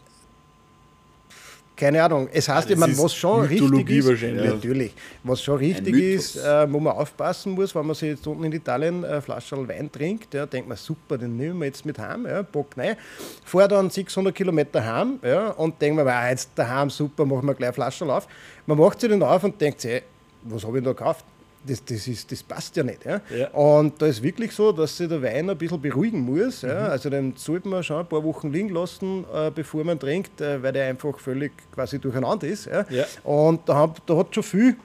keine 1.76 2.02
Ahnung, 2.02 2.28
es 2.32 2.48
heißt, 2.48 2.64
das 2.64 2.72
ich 2.72 2.78
meine, 2.78 2.92
ist 2.92 3.02
was 3.02 3.14
schon 3.14 3.40
richtig 3.42 3.60
Mythologie 3.60 3.98
ist, 3.98 4.08
wahrscheinlich. 4.08 4.50
natürlich, 4.50 4.94
was 5.22 5.42
schon 5.42 5.56
richtig 5.58 5.94
ist, 5.94 6.36
äh, 6.36 6.72
wo 6.72 6.80
man 6.80 6.94
aufpassen 6.94 7.52
muss, 7.52 7.74
wenn 7.74 7.86
man 7.86 7.94
sich 7.94 8.08
jetzt 8.10 8.26
unten 8.26 8.44
in 8.44 8.52
Italien 8.52 9.04
eine 9.04 9.20
Flasche 9.20 9.56
Wein 9.68 9.92
trinkt, 9.92 10.32
ja, 10.32 10.46
denkt 10.46 10.68
man, 10.68 10.78
super, 10.78 11.18
den 11.18 11.36
nehmen 11.36 11.58
wir 11.58 11.66
jetzt 11.66 11.84
mit 11.84 11.98
heim, 11.98 12.26
ja, 12.26 12.40
Bock 12.42 12.68
rein, 12.76 12.96
fahr 13.44 13.68
dann 13.68 13.90
600 13.90 14.34
Kilometer 14.34 14.84
heim 14.84 15.18
ja, 15.22 15.50
und 15.50 15.80
denkt 15.80 16.00
ah, 16.00 16.30
jetzt 16.30 16.50
daheim, 16.54 16.88
super, 16.88 17.26
machen 17.26 17.46
wir 17.46 17.54
gleich 17.54 17.68
eine 17.68 17.74
Flasche 17.74 18.06
auf. 18.06 18.26
Man 18.64 18.78
macht 18.78 19.00
sie 19.00 19.08
dann 19.08 19.22
auf 19.22 19.44
und 19.44 19.60
denkt 19.60 19.80
sich, 19.80 19.90
hey, 19.90 20.02
was 20.44 20.64
habe 20.64 20.78
ich 20.78 20.84
da 20.84 20.92
gekauft? 20.92 21.24
Das, 21.66 21.84
das, 21.84 22.06
ist, 22.06 22.30
das 22.30 22.42
passt 22.42 22.76
ja 22.76 22.82
nicht. 22.82 23.04
Ja? 23.04 23.20
Ja. 23.36 23.48
Und 23.50 24.00
da 24.00 24.06
ist 24.06 24.22
wirklich 24.22 24.52
so, 24.52 24.72
dass 24.72 24.96
sich 24.96 25.08
der 25.08 25.20
Wein 25.22 25.50
ein 25.50 25.58
bisschen 25.58 25.80
beruhigen 25.80 26.20
muss. 26.20 26.62
Ja? 26.62 26.88
Also 26.88 27.10
den 27.10 27.34
sollte 27.36 27.68
man 27.68 27.82
schon 27.82 27.98
ein 27.98 28.06
paar 28.06 28.22
Wochen 28.22 28.52
liegen 28.52 28.68
lassen, 28.70 29.24
äh, 29.34 29.50
bevor 29.54 29.84
man 29.84 29.98
trinkt, 29.98 30.40
äh, 30.40 30.62
weil 30.62 30.72
der 30.72 30.88
einfach 30.88 31.18
völlig 31.18 31.52
quasi 31.72 31.98
durcheinander 31.98 32.46
ist. 32.46 32.66
Ja? 32.66 32.84
Ja. 32.88 33.04
Und 33.24 33.68
da, 33.68 33.74
hab, 33.74 34.06
da 34.06 34.16
hat 34.16 34.34
schon 34.34 34.44
viel 34.44 34.76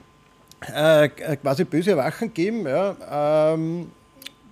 äh, 0.74 1.08
quasi 1.08 1.64
böse 1.64 1.96
Wachen 1.96 2.28
gegeben. 2.28 2.66
Ja? 2.66 3.54
Ähm, 3.54 3.90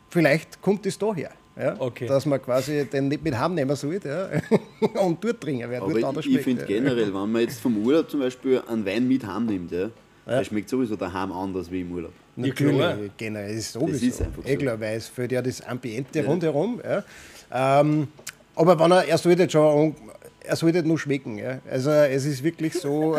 vielleicht 0.08 0.60
kommt 0.60 0.86
das 0.86 0.98
daher. 0.98 1.30
Ja? 1.60 1.76
Okay. 1.78 2.06
Dass 2.06 2.24
man 2.26 2.40
quasi 2.40 2.86
den 2.86 3.08
nicht 3.08 3.22
mit 3.22 3.38
heimnehmen 3.38 3.76
sollte 3.76 4.08
ja? 4.08 5.00
und 5.02 5.22
dort 5.22 5.40
trinken, 5.40 5.68
wer 5.68 5.80
dort 5.80 5.96
Aber 5.96 6.08
anders 6.08 6.26
ich, 6.26 6.40
finde 6.40 6.62
ja. 6.62 6.66
generell, 6.66 7.12
wenn 7.12 7.32
man 7.32 7.42
jetzt 7.42 7.60
vom 7.60 7.76
Urlaub 7.84 8.08
zum 8.08 8.20
Beispiel 8.20 8.62
einen 8.66 8.86
Wein 8.86 9.06
mit 9.06 9.26
heimnimmt, 9.26 9.70
ja, 9.70 9.90
der 10.26 10.44
schmeckt 10.44 10.68
sowieso 10.68 10.96
daheim 10.96 11.32
anders 11.32 11.70
wie 11.70 11.80
im 11.80 11.92
Urlaub. 11.92 12.12
Ja. 12.36 12.46
Natürlich, 12.46 13.10
generell 13.16 13.54
ist 13.54 13.72
sowieso. 13.72 14.06
ist 14.06 14.22
einfach 14.22 14.42
so. 14.46 14.56
klar, 14.56 14.80
weil 14.80 14.96
es 14.96 15.08
fehlt 15.08 15.32
ja 15.32 15.42
das 15.42 15.60
Ambiente 15.62 16.24
rundherum. 16.24 16.80
Ja. 16.82 17.80
Ähm, 17.80 18.08
aber 18.54 18.78
wenn 18.78 18.92
er, 18.92 19.04
er 19.06 19.18
sollte 19.18 19.48
schon, 19.48 19.94
er 20.40 20.56
sollte 20.56 20.82
nur 20.82 20.98
schmecken. 20.98 21.38
Ja. 21.38 21.58
Also 21.70 21.90
es 21.90 22.24
ist 22.24 22.42
wirklich 22.42 22.74
so. 22.74 23.16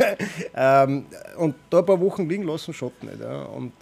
ähm, 0.56 1.06
und 1.36 1.54
da 1.70 1.78
ein 1.78 1.86
paar 1.86 2.00
Wochen 2.00 2.28
liegen 2.28 2.44
lassen, 2.44 2.72
schaut 2.72 3.02
nicht. 3.02 3.20
Ja. 3.20 3.44
Und 3.44 3.72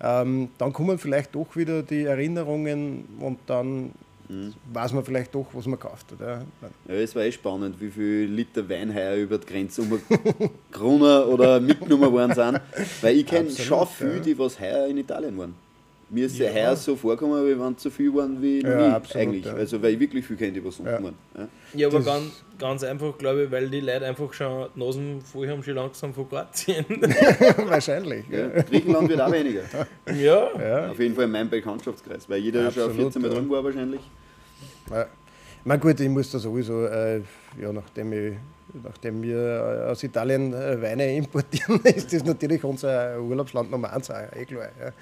ähm, 0.00 0.50
dann 0.58 0.72
kommen 0.72 0.98
vielleicht 0.98 1.34
doch 1.34 1.56
wieder 1.56 1.82
die 1.82 2.04
Erinnerungen 2.04 3.04
und 3.18 3.38
dann 3.46 3.92
Mhm. 4.28 4.54
weiß 4.72 4.92
man 4.92 5.04
vielleicht 5.04 5.34
doch, 5.34 5.46
was 5.52 5.66
man 5.66 5.78
kauft. 5.78 6.12
Oder? 6.12 6.44
Ja, 6.88 6.94
es 6.94 7.14
war 7.14 7.22
eh 7.22 7.32
spannend, 7.32 7.80
wie 7.80 7.90
viel 7.90 8.24
Liter 8.24 8.68
Wein 8.68 8.94
heuer 8.94 9.16
über 9.16 9.38
die 9.38 9.46
Grenze 9.46 9.82
umgekommen 9.82 11.24
oder 11.24 11.60
mitgenommen 11.60 12.12
worden 12.12 12.34
sind. 12.34 12.60
Weil 13.02 13.16
ich 13.16 13.26
kenne 13.26 13.50
schon 13.56 13.86
viele, 13.86 14.16
ja. 14.16 14.20
die 14.20 14.38
was 14.38 14.58
heuer 14.60 14.86
in 14.86 14.98
Italien 14.98 15.36
waren. 15.38 15.65
Mir 16.08 16.26
ist 16.26 16.38
ja. 16.38 16.48
heuer 16.52 16.76
so 16.76 16.94
vorkommen, 16.94 17.44
wie 17.46 17.58
wenn 17.58 17.76
zu 17.76 17.90
viel 17.90 18.14
waren 18.14 18.40
wie 18.40 18.62
Ja, 18.62 18.76
nie, 18.76 18.92
absolut, 18.94 19.16
eigentlich. 19.26 19.44
ja. 19.44 19.54
Also, 19.54 19.82
weil 19.82 19.94
ich 19.94 20.00
wirklich 20.00 20.24
viel 20.24 20.64
was 20.64 20.78
unten 20.78 20.92
Ja. 20.92 21.02
waren. 21.02 21.14
Ja. 21.36 21.48
Ja, 21.74 21.86
aber 21.88 21.96
Das- 21.98 22.06
ganz, 22.06 22.44
ganz 22.58 22.84
einfach, 22.84 23.18
glaube 23.18 23.44
ich, 23.44 23.50
weil 23.50 23.68
die 23.68 23.80
Leute 23.80 24.06
einfach 24.06 24.32
schon 24.32 24.68
die 24.76 24.78
Nasen 24.78 25.20
voll 25.20 25.48
haben, 25.48 25.62
schon 25.64 25.74
langsam 25.74 26.14
von 26.14 26.28
Kroatien. 26.28 26.84
Wahrscheinlich. 27.66 28.24
Ja. 28.30 28.38
Ja. 28.38 28.62
Griechenland 28.62 29.08
wird 29.08 29.20
auch 29.20 29.32
weniger. 29.32 29.62
ja. 30.14 30.48
Ja. 30.60 30.90
Auf 30.90 30.98
jeden 31.00 31.14
Fall 31.16 31.24
in 31.24 31.30
meinem 31.32 31.50
Bekanntschaftskreis, 31.50 32.28
weil 32.28 32.38
jeder 32.40 32.70
schon 32.70 32.84
Absolut, 32.84 33.12
14 33.12 33.22
Mal 33.22 33.28
ja. 33.28 33.34
drin 33.34 33.50
war 33.50 33.64
wahrscheinlich. 33.64 34.00
Ja. 34.90 35.06
Na 35.64 35.74
gut, 35.76 35.98
ich 35.98 36.08
muss 36.08 36.30
da 36.30 36.38
sowieso, 36.38 36.84
äh, 36.86 37.20
ja, 37.60 37.72
nachdem, 37.72 38.12
ich, 38.12 38.34
nachdem 38.72 39.22
wir 39.22 39.38
äh, 39.86 39.90
aus 39.90 40.02
Italien 40.02 40.52
äh, 40.52 40.80
Weine 40.80 41.14
importieren, 41.16 41.80
ist 41.84 42.12
das 42.12 42.24
natürlich 42.24 42.62
unser 42.64 43.20
Urlaubsland 43.20 43.70
Nummer 43.70 43.92
eins, 43.92 44.10
eh 44.10 44.44
klar. 44.44 44.68
Ja. 44.78 44.92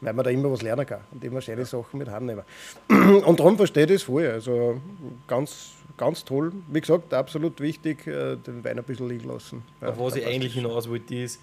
Weil 0.00 0.12
man 0.12 0.24
da 0.24 0.30
immer 0.30 0.50
was 0.50 0.62
lernen 0.62 0.86
kann 0.86 1.00
und 1.12 1.22
immer 1.24 1.40
schöne 1.40 1.64
Sachen 1.64 1.98
mit 1.98 2.08
heimnehmen. 2.08 2.44
Und 2.88 3.38
darum 3.38 3.56
verstehe 3.56 3.84
ich 3.84 3.92
das 3.92 4.02
voll. 4.04 4.26
Also 4.26 4.80
ganz, 5.26 5.72
ganz 5.96 6.24
toll. 6.24 6.52
Wie 6.68 6.80
gesagt, 6.80 7.12
absolut 7.14 7.60
wichtig, 7.60 8.06
äh, 8.06 8.36
den 8.36 8.64
Wein 8.64 8.78
ein 8.78 8.84
bisschen 8.84 9.08
liegen 9.08 9.28
lassen. 9.28 9.62
Ja, 9.80 9.88
Auf 9.88 9.98
was 9.98 10.16
ich 10.16 10.26
eigentlich 10.26 10.54
hinaus 10.54 10.88
wollte, 10.88 11.14
ist, 11.14 11.40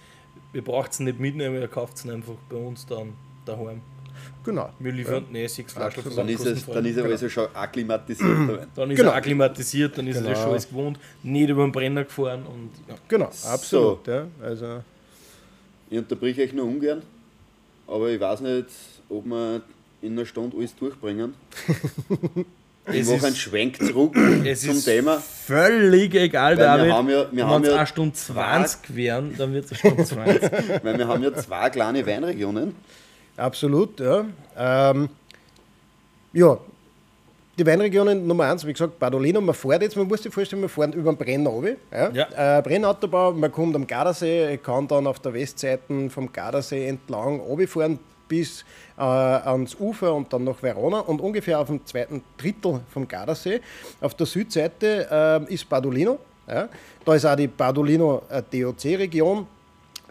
ihr 0.54 0.64
braucht 0.64 0.92
es 0.92 1.00
nicht 1.00 1.20
mitnehmen, 1.20 1.60
ihr 1.60 1.68
kauft 1.68 1.98
es 1.98 2.10
einfach 2.10 2.34
bei 2.50 2.58
uns 2.58 2.86
dann 2.86 3.14
daheim. 3.46 3.82
Genau. 4.48 4.70
Wir 4.80 4.94
liefern 4.94 5.26
ja. 5.34 5.40
eh 5.42 5.48
sechs 5.48 5.74
Flaschen. 5.74 6.04
Dann 6.16 6.30
ist, 6.30 6.46
es, 6.46 6.66
dann 6.66 6.86
ist 6.86 6.96
er 6.96 7.04
also 7.04 7.28
schon 7.28 7.48
akklimatisiert. 7.54 8.30
Dann 8.76 8.92
ist 8.92 8.98
Genau. 8.98 9.10
er 9.12 9.16
akklimatisiert, 9.18 9.98
dann 9.98 10.08
ist 10.08 10.16
er 10.16 10.22
Genau. 10.22 10.34
das 10.34 10.42
schon 10.42 10.52
alles 10.52 10.70
gewohnt, 10.70 11.00
nicht 11.22 11.50
über 11.50 11.64
den 11.66 11.72
Brenner 11.74 12.06
gefahren 12.06 12.44
und 12.46 12.70
ja. 12.88 12.96
Genau, 13.10 13.30
absolut. 13.46 14.08
Ja. 14.08 14.26
Also, 14.42 14.82
Ich 15.90 15.98
unterbreche 15.98 16.44
euch 16.44 16.54
nur 16.54 16.66
ungern, 16.66 17.02
aber 17.88 18.10
ich 18.10 18.20
weiß 18.22 18.40
nicht, 18.40 18.68
ob 19.10 19.26
wir 19.26 19.62
in 20.02 20.14
einer 20.14 20.26
Stunde 20.26 20.56
alles 20.58 20.74
durchbringen. 20.76 21.34
Ich 22.90 23.02
Es 23.02 23.10
mache 23.10 23.28
einen 23.28 23.36
Schwenk 23.36 23.76
zurück 23.86 24.16
es 24.46 24.62
zum 24.62 24.70
ist 24.72 24.86
Thema. 24.86 25.18
völlig 25.20 26.16
egal, 26.16 26.54
Weil 26.54 26.58
wir 26.58 26.66
David. 26.78 26.92
haben 26.94 27.10
ja- 27.10 27.16
wir 27.30 27.38
Wenn 27.38 27.46
haben 27.46 27.64
es 27.64 27.70
ja 27.70 27.76
eine 27.76 27.88
Stunde 27.88 28.14
20 28.16 28.96
wären, 28.96 29.36
dann 29.38 29.54
wird 29.54 29.66
es 29.66 29.72
eine 29.72 29.78
Stunde 29.80 30.06
20. 30.06 30.42
Weil 30.86 30.98
wir 30.98 31.06
haben 31.06 31.22
ja 31.22 31.34
zwei 31.34 31.70
kleine 31.70 32.06
Weinregionen. 32.06 32.76
Absolut, 33.38 34.00
ja. 34.00 34.26
Ähm, 34.58 35.10
ja, 36.34 36.58
die 37.58 37.66
Weinregionen 37.66 38.28
Nummer 38.28 38.46
eins, 38.46 38.66
wie 38.66 38.74
gesagt, 38.74 39.00
Badolino, 39.00 39.42
man 39.42 39.56
fährt 39.56 39.82
jetzt, 39.82 39.96
man 39.96 40.08
muss 40.08 40.22
sich 40.22 40.34
vorstellen, 40.34 40.62
wir 40.62 40.70
fahren 40.70 40.94
über 40.94 41.12
den 41.12 41.18
Brenner 41.18 41.50
runter, 41.50 41.76
ja. 41.92 42.10
Ja. 42.12 42.58
Äh, 42.60 42.62
Brennautobau, 42.62 43.32
man 43.34 43.52
kommt 43.52 43.76
am 43.76 43.88
Gardasee, 43.88 44.58
kann 44.58 44.88
dann 44.88 45.08
auf 45.08 45.20
der 45.20 45.34
Westseite 45.34 46.10
vom 46.10 46.32
Gardasee 46.32 46.88
entlang 46.88 47.40
runterfahren 47.40 48.00
bis 48.28 48.64
äh, 48.98 49.02
ans 49.02 49.76
Ufer 49.80 50.14
und 50.14 50.32
dann 50.32 50.44
nach 50.44 50.62
Verona 50.62 51.00
und 51.00 51.22
ungefähr 51.22 51.60
auf 51.60 51.68
dem 51.68 51.84
zweiten 51.86 52.24
Drittel 52.38 52.82
vom 52.90 53.08
Gardasee. 53.08 53.62
Auf 54.02 54.14
der 54.14 54.26
Südseite 54.26 55.08
äh, 55.50 55.54
ist 55.54 55.68
Badolino, 55.68 56.20
ja. 56.48 56.70
da 57.06 57.16
ist 57.16 57.26
auch 57.26 57.36
die 57.36 57.48
Badolino 57.48 58.22
äh, 58.30 58.44
DOC-Region, 58.52 59.48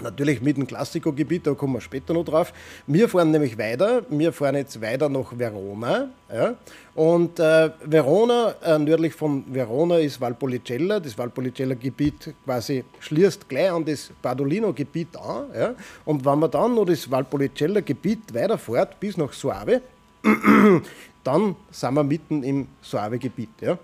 Natürlich 0.02 0.42
mit 0.42 0.58
dem 0.58 0.66
Klassiko-Gebiet, 0.66 1.46
da 1.46 1.54
kommen 1.54 1.72
wir 1.74 1.80
später 1.80 2.12
noch 2.12 2.24
drauf. 2.24 2.52
Wir 2.86 3.08
fahren 3.08 3.30
nämlich 3.30 3.56
weiter. 3.56 4.02
Wir 4.10 4.30
fahren 4.30 4.56
jetzt 4.56 4.80
weiter 4.82 5.08
nach 5.08 5.32
Verona. 5.36 6.10
Ja. 6.30 6.54
Und 6.94 7.40
äh, 7.40 7.70
Verona, 7.82 8.54
äh, 8.62 8.78
nördlich 8.78 9.14
von 9.14 9.44
Verona 9.48 9.98
ist 9.98 10.20
Valpolicella. 10.20 11.00
Das 11.00 11.16
Valpolicella-Gebiet 11.16 12.34
quasi 12.44 12.84
schließt 13.00 13.48
gleich 13.48 13.72
an 13.72 13.86
das 13.86 14.10
Badolino-Gebiet 14.20 15.16
an. 15.16 15.44
Ja. 15.58 15.74
Und 16.04 16.24
wenn 16.26 16.38
man 16.40 16.50
dann 16.50 16.74
noch 16.74 16.84
das 16.84 17.10
Valpolicella-Gebiet 17.10 18.34
weiterfährt 18.34 19.00
bis 19.00 19.16
nach 19.16 19.32
Soave, 19.32 19.80
dann 21.24 21.56
sind 21.70 21.94
wir 21.94 22.04
mitten 22.04 22.42
im 22.42 22.68
Soave-Gebiet. 22.82 23.62
Ja. 23.62 23.78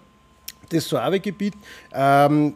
Das 0.69 0.87
Soave-Gebiet 0.89 1.55
ähm, 1.95 2.55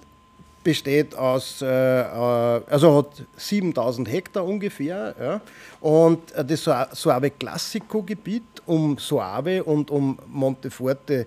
besteht 0.67 1.15
aus, 1.15 1.63
äh, 1.63 1.67
äh, 1.67 2.61
also 2.69 2.97
hat 2.97 3.25
7000 3.37 4.11
Hektar 4.11 4.45
ungefähr. 4.45 5.15
Ja. 5.21 5.41
Und 5.81 6.33
äh, 6.33 6.45
das 6.45 6.65
Soa- 6.65 6.89
Soave 6.93 7.31
Classico-Gebiet 7.31 8.43
um 8.67 8.99
Soave 8.99 9.63
und 9.63 9.93
um 9.93 10.19
Monteforte 10.27 11.25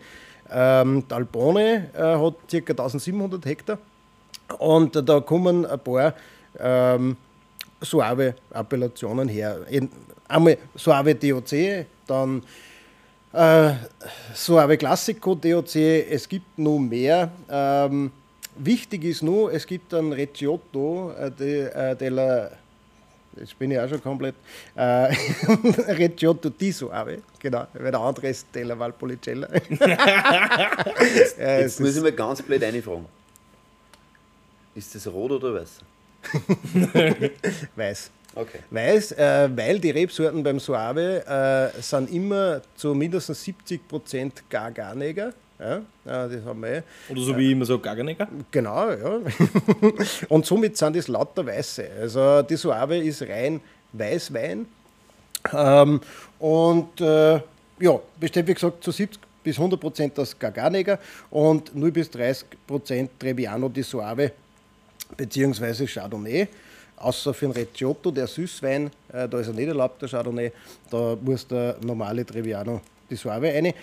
ähm, 0.51 1.05
d'Albone 1.07 1.85
äh, 1.95 2.17
hat 2.17 2.35
ca. 2.65 2.83
1700 2.83 3.45
Hektar. 3.45 3.77
Und 4.57 4.97
äh, 4.97 5.03
da 5.03 5.21
kommen 5.21 5.65
ein 5.65 5.79
paar 5.79 6.13
ähm, 6.59 7.15
Soave-Appellationen 7.79 9.29
her. 9.29 9.61
In, 9.69 9.89
einmal 10.27 10.57
Soave 10.75 11.15
DOC, 11.15 11.85
dann 12.07 12.43
äh, 13.31 13.71
Soave 14.33 14.75
Classico 14.75 15.33
DOC, 15.33 15.75
es 16.11 16.27
gibt 16.27 16.59
noch 16.59 16.77
mehr. 16.79 17.31
Ähm, 17.49 18.11
wichtig 18.59 19.03
ist 19.03 19.23
nur, 19.23 19.51
es 19.53 19.65
gibt 19.65 19.93
ein 19.93 20.11
Recciotto 20.13 21.11
äh, 21.11 21.31
de, 21.31 21.65
äh, 21.65 21.95
della, 21.95 22.51
jetzt 23.37 23.57
bin 23.57 23.71
ich 23.71 23.79
auch 23.79 23.89
schon 23.89 24.01
komplett, 24.01 24.35
äh, 24.75 24.81
Recciotto 25.87 26.49
di 26.49 26.71
Soave, 26.71 27.19
genau, 27.39 27.67
weil 27.73 27.91
der 27.91 27.99
andere 27.99 28.27
ist 28.29 28.47
della 28.53 28.77
Valpolicella. 28.77 29.47
ja, 29.79 30.85
Jetzt 30.99 31.37
es 31.39 31.79
muss 31.79 31.95
ich 31.95 32.01
mal 32.01 32.11
ganz 32.11 32.41
blöd 32.41 32.63
einfragen. 32.63 33.05
Ist 34.75 34.95
das 34.95 35.07
rot 35.07 35.31
oder 35.31 35.53
weiß? 35.55 35.79
weiß. 37.75 38.11
Okay. 38.35 38.59
Weiß, 38.69 39.13
äh, 39.13 39.49
weil 39.55 39.79
die 39.79 39.89
Rebsorten 39.89 40.43
beim 40.43 40.59
Soave 40.59 41.25
äh, 41.25 41.81
sind 41.81 42.11
immer 42.11 42.61
zu 42.75 42.93
mindestens 42.93 43.43
70% 43.43 44.31
Garganeger. 44.49 45.33
Ja, 45.59 45.77
äh, 45.77 45.81
das 46.05 46.45
haben 46.45 46.61
wir 46.61 46.69
eh. 46.69 46.81
Oder 47.09 47.21
so 47.21 47.37
wie 47.37 47.47
ich 47.47 47.51
immer 47.51 47.65
so 47.65 47.77
Gaganecker. 47.79 48.27
Genau, 48.49 48.89
ja. 48.91 49.19
Und 50.29 50.45
somit 50.45 50.77
sind 50.77 50.95
das 50.95 51.07
lauter 51.09 51.45
Weiße. 51.45 51.85
Also 51.99 52.41
die 52.43 52.55
Soave 52.55 52.97
ist 52.97 53.21
rein 53.23 53.59
Weißwein. 53.91 54.65
Ähm, 55.53 56.01
und 56.39 57.01
äh, 57.01 57.39
ja, 57.79 57.99
besteht 58.19 58.47
wie 58.47 58.53
gesagt 58.53 58.83
zu 58.83 58.91
70 58.91 59.21
bis 59.43 59.57
100 59.57 59.79
Prozent 59.79 60.19
aus 60.19 60.37
Garganeger 60.37 60.99
und 61.29 61.73
0 61.75 61.91
bis 61.91 62.09
30 62.09 62.45
Prozent 62.67 63.11
Trebbiano 63.17 63.69
di 63.69 63.81
Soave 63.83 64.31
beziehungsweise 65.15 65.85
Chardonnay. 65.87 66.47
Außer 66.97 67.33
für 67.33 67.45
den 67.45 67.53
Recciotto, 67.53 68.11
der 68.11 68.27
Süßwein, 68.27 68.91
äh, 69.13 69.27
da 69.27 69.39
ist 69.39 69.47
er 69.47 69.53
nicht 69.53 69.67
erlaubt, 69.67 70.01
der 70.01 70.09
Chardonnay, 70.09 70.51
da 70.91 71.17
muss 71.21 71.47
der 71.47 71.77
normale 71.81 72.25
Trebbiano 72.25 72.81
di 73.09 73.15
Soave 73.15 73.53
rein. 73.53 73.73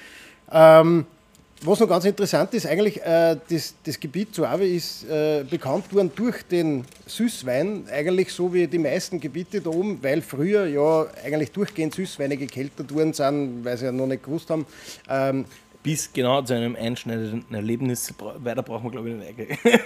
Ähm, 0.52 1.06
was 1.62 1.80
noch 1.80 1.88
ganz 1.88 2.04
interessant 2.04 2.52
ist, 2.54 2.66
eigentlich 2.66 3.00
äh, 3.02 3.36
das, 3.48 3.75
das 3.82 3.98
Gebiet 3.98 4.34
Suave 4.34 4.66
ist 4.66 5.04
äh, 5.08 5.44
bekannt 5.48 5.92
worden 5.94 6.10
durch 6.14 6.42
den 6.42 6.84
Süßwein, 7.06 7.88
eigentlich 7.90 8.32
so 8.32 8.52
wie 8.52 8.66
die 8.66 8.78
meisten 8.78 9.20
Gebiete 9.20 9.60
da 9.60 9.70
oben, 9.70 10.02
weil 10.02 10.20
früher 10.20 10.66
ja 10.66 11.06
eigentlich 11.25 11.52
durchgehend 11.52 11.94
Süßweine 11.94 12.36
gekeltert 12.36 12.92
worden 12.94 13.12
sind, 13.12 13.64
weil 13.64 13.76
sie 13.78 13.86
ja 13.86 13.92
noch 13.92 14.06
nicht 14.06 14.22
gewusst 14.22 14.50
haben. 14.50 14.66
Ähm, 15.08 15.46
Bis 15.82 16.12
genau 16.12 16.42
zu 16.42 16.54
einem 16.54 16.76
einschneidenden 16.76 17.54
Erlebnis, 17.54 18.12
weiter 18.38 18.62
brauchen 18.62 18.84
wir 18.84 18.90
glaube 18.90 19.10
ich 19.10 19.16
nicht 19.16 19.28
eingehen. 19.28 19.58
wenn 19.58 19.70
das 19.70 19.80
nicht 19.80 19.84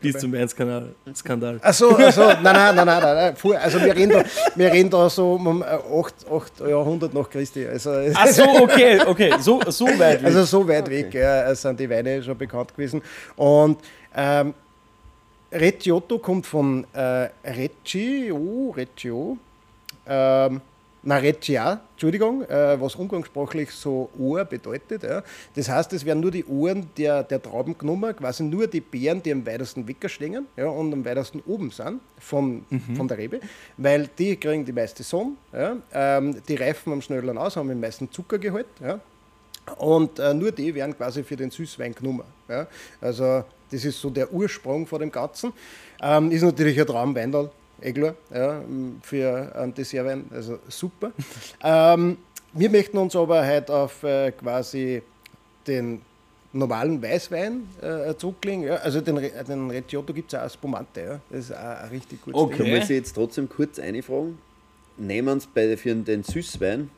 Bis 0.00 0.18
zum 0.18 0.34
Ernstskandal. 0.34 0.94
Skandal. 1.14 1.58
Ach 1.62 1.74
so, 1.74 1.96
ach 1.98 2.12
so, 2.12 2.26
nein, 2.26 2.42
nein, 2.42 2.76
nein, 2.76 2.86
nein, 2.86 3.02
nein, 3.02 3.56
Also 3.60 3.80
wir 3.82 3.96
reden 3.96 4.12
da, 4.12 4.24
wir 4.54 4.72
reden 4.72 4.90
da 4.90 5.10
so 5.10 5.32
um 5.32 5.62
8, 5.62 6.30
8 6.30 6.60
Jahrhundert 6.68 7.12
nach 7.12 7.28
Christi. 7.28 7.66
Also, 7.66 7.90
Ach 8.14 8.28
so, 8.28 8.44
okay, 8.62 9.00
okay, 9.04 9.34
so, 9.40 9.60
so 9.68 9.86
weit. 9.86 10.24
Also 10.24 10.44
so 10.44 10.68
weit 10.68 10.88
weg 10.88 11.12
ja, 11.14 11.54
sind 11.54 11.80
die 11.80 11.90
Weine 11.90 12.22
schon 12.22 12.38
bekannt 12.38 12.74
gewesen. 12.74 13.02
Und 13.34 13.78
ähm, 14.14 14.54
Recciotto 15.52 16.18
kommt 16.18 16.46
von 16.46 16.86
äh, 16.92 17.28
Reccio, 17.44 18.72
Reccio, 18.76 19.36
ähm, 20.06 20.60
na 21.06 21.18
Reccia, 21.18 21.80
Entschuldigung, 21.92 22.42
äh, 22.42 22.80
was 22.80 22.96
umgangssprachlich 22.96 23.70
so 23.70 24.10
Ohr 24.18 24.44
bedeutet. 24.44 25.04
Ja. 25.04 25.22
Das 25.54 25.68
heißt, 25.68 25.92
es 25.92 26.04
werden 26.04 26.20
nur 26.20 26.32
die 26.32 26.44
Ohren 26.44 26.90
der, 26.98 27.22
der 27.22 27.40
Trauben 27.40 27.78
genommen, 27.78 28.14
quasi 28.16 28.42
nur 28.42 28.66
die 28.66 28.80
Beeren, 28.80 29.22
die 29.22 29.30
am 29.30 29.46
weitesten 29.46 29.86
wegstehen 29.86 30.46
ja, 30.56 30.66
und 30.66 30.92
am 30.92 31.04
weitesten 31.04 31.40
oben 31.46 31.70
sind 31.70 32.00
von, 32.18 32.64
von 32.96 33.06
der 33.06 33.18
Rebe, 33.18 33.40
weil 33.76 34.10
die 34.18 34.36
kriegen 34.36 34.64
die 34.64 34.72
meiste 34.72 35.04
Sonne, 35.04 35.32
ja, 35.52 35.76
ähm, 35.92 36.42
die 36.48 36.56
reifen 36.56 36.92
am 36.92 37.00
schnelleren 37.00 37.38
aus, 37.38 37.54
haben 37.56 37.68
den 37.68 37.80
meisten 37.80 38.10
Zuckergehalt. 38.10 38.66
Ja, 38.82 39.00
und 39.78 40.18
äh, 40.18 40.34
nur 40.34 40.50
die 40.50 40.74
werden 40.74 40.96
quasi 40.96 41.22
für 41.22 41.36
den 41.36 41.50
Süßwein 41.50 41.94
genommen. 41.94 42.24
Ja? 42.48 42.66
Also 43.00 43.44
das 43.70 43.84
ist 43.84 44.00
so 44.00 44.10
der 44.10 44.32
Ursprung 44.32 44.86
von 44.86 45.00
dem 45.00 45.10
Ganzen. 45.10 45.52
Ähm, 46.00 46.30
ist 46.30 46.42
natürlich 46.42 46.78
ein 46.80 46.86
Traumweindal, 46.86 47.50
eh 47.80 47.92
klar, 47.92 48.14
ja, 48.34 48.62
für 49.02 49.54
einen 49.54 49.74
Dessertwein, 49.74 50.24
also 50.32 50.58
super. 50.68 51.12
ähm, 51.62 52.18
wir 52.52 52.70
möchten 52.70 52.98
uns 52.98 53.14
aber 53.14 53.46
heute 53.46 53.74
auf 53.74 54.02
äh, 54.02 54.32
quasi 54.32 55.02
den 55.66 56.00
normalen 56.52 57.02
Weißwein 57.02 57.68
äh, 57.82 58.14
zurücklegen. 58.16 58.64
Ja? 58.64 58.76
Also 58.76 59.00
den, 59.00 59.16
den 59.16 59.70
Recciotto 59.70 60.14
gibt 60.14 60.32
es 60.32 60.38
auch 60.38 60.42
als 60.42 60.54
Spumante. 60.54 61.00
Ja? 61.00 61.20
Das 61.28 61.40
ist 61.40 61.52
auch 61.52 61.58
ein 61.58 61.88
richtig 61.90 62.22
gutes 62.22 62.40
Okay. 62.40 62.56
Kann 62.56 62.70
man 62.70 62.80
sich 62.80 62.96
jetzt 62.96 63.12
trotzdem 63.14 63.48
kurz 63.48 63.78
einfragen? 63.78 64.38
nehmen 64.98 65.40
sie 65.40 65.48
bei, 65.52 65.76
für 65.76 65.94
den 65.94 66.22
Süßwein, 66.22 66.90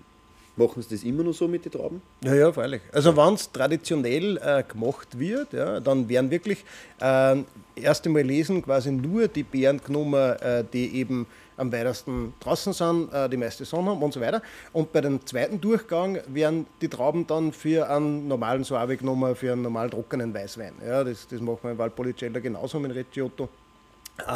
machen 0.58 0.82
sie 0.82 0.90
das 0.90 1.04
immer 1.04 1.22
noch 1.22 1.32
so 1.32 1.48
mit 1.48 1.64
den 1.64 1.72
Trauben? 1.72 2.02
Ja, 2.24 2.34
ja, 2.34 2.52
freilich. 2.52 2.82
Also 2.92 3.16
wenn 3.16 3.34
es 3.34 3.50
traditionell 3.50 4.36
äh, 4.38 4.62
gemacht 4.62 5.18
wird, 5.18 5.52
ja, 5.52 5.80
dann 5.80 6.08
werden 6.08 6.30
wirklich 6.30 6.64
äh, 7.00 7.36
erst 7.76 8.06
einmal 8.06 8.22
lesen 8.22 8.62
quasi 8.62 8.90
nur 8.90 9.28
die 9.28 9.42
Beeren 9.42 9.80
genommen, 9.82 10.36
äh, 10.40 10.64
die 10.72 10.96
eben 10.96 11.26
am 11.56 11.72
weitesten 11.72 12.34
draußen 12.40 12.72
sind, 12.72 13.12
äh, 13.12 13.28
die 13.28 13.36
meiste 13.36 13.64
Sonne 13.64 13.90
haben 13.90 14.02
und 14.02 14.12
so 14.12 14.20
weiter. 14.20 14.42
Und 14.72 14.92
bei 14.92 15.00
dem 15.00 15.24
zweiten 15.26 15.60
Durchgang 15.60 16.20
werden 16.28 16.66
die 16.80 16.88
Trauben 16.88 17.26
dann 17.26 17.52
für 17.52 17.88
einen 17.90 18.28
normalen 18.28 18.64
Soave 18.64 18.96
genommen, 18.96 19.34
für 19.34 19.52
einen 19.52 19.62
normalen 19.62 19.90
trockenen 19.90 20.32
Weißwein. 20.32 20.74
Ja, 20.86 21.02
das, 21.04 21.26
das 21.26 21.40
machen 21.40 21.58
wir 21.62 21.72
in 21.72 21.78
Valpolicella 21.78 22.38
genauso 22.38 22.78
mit 22.78 22.94
Recciotto. 22.94 23.48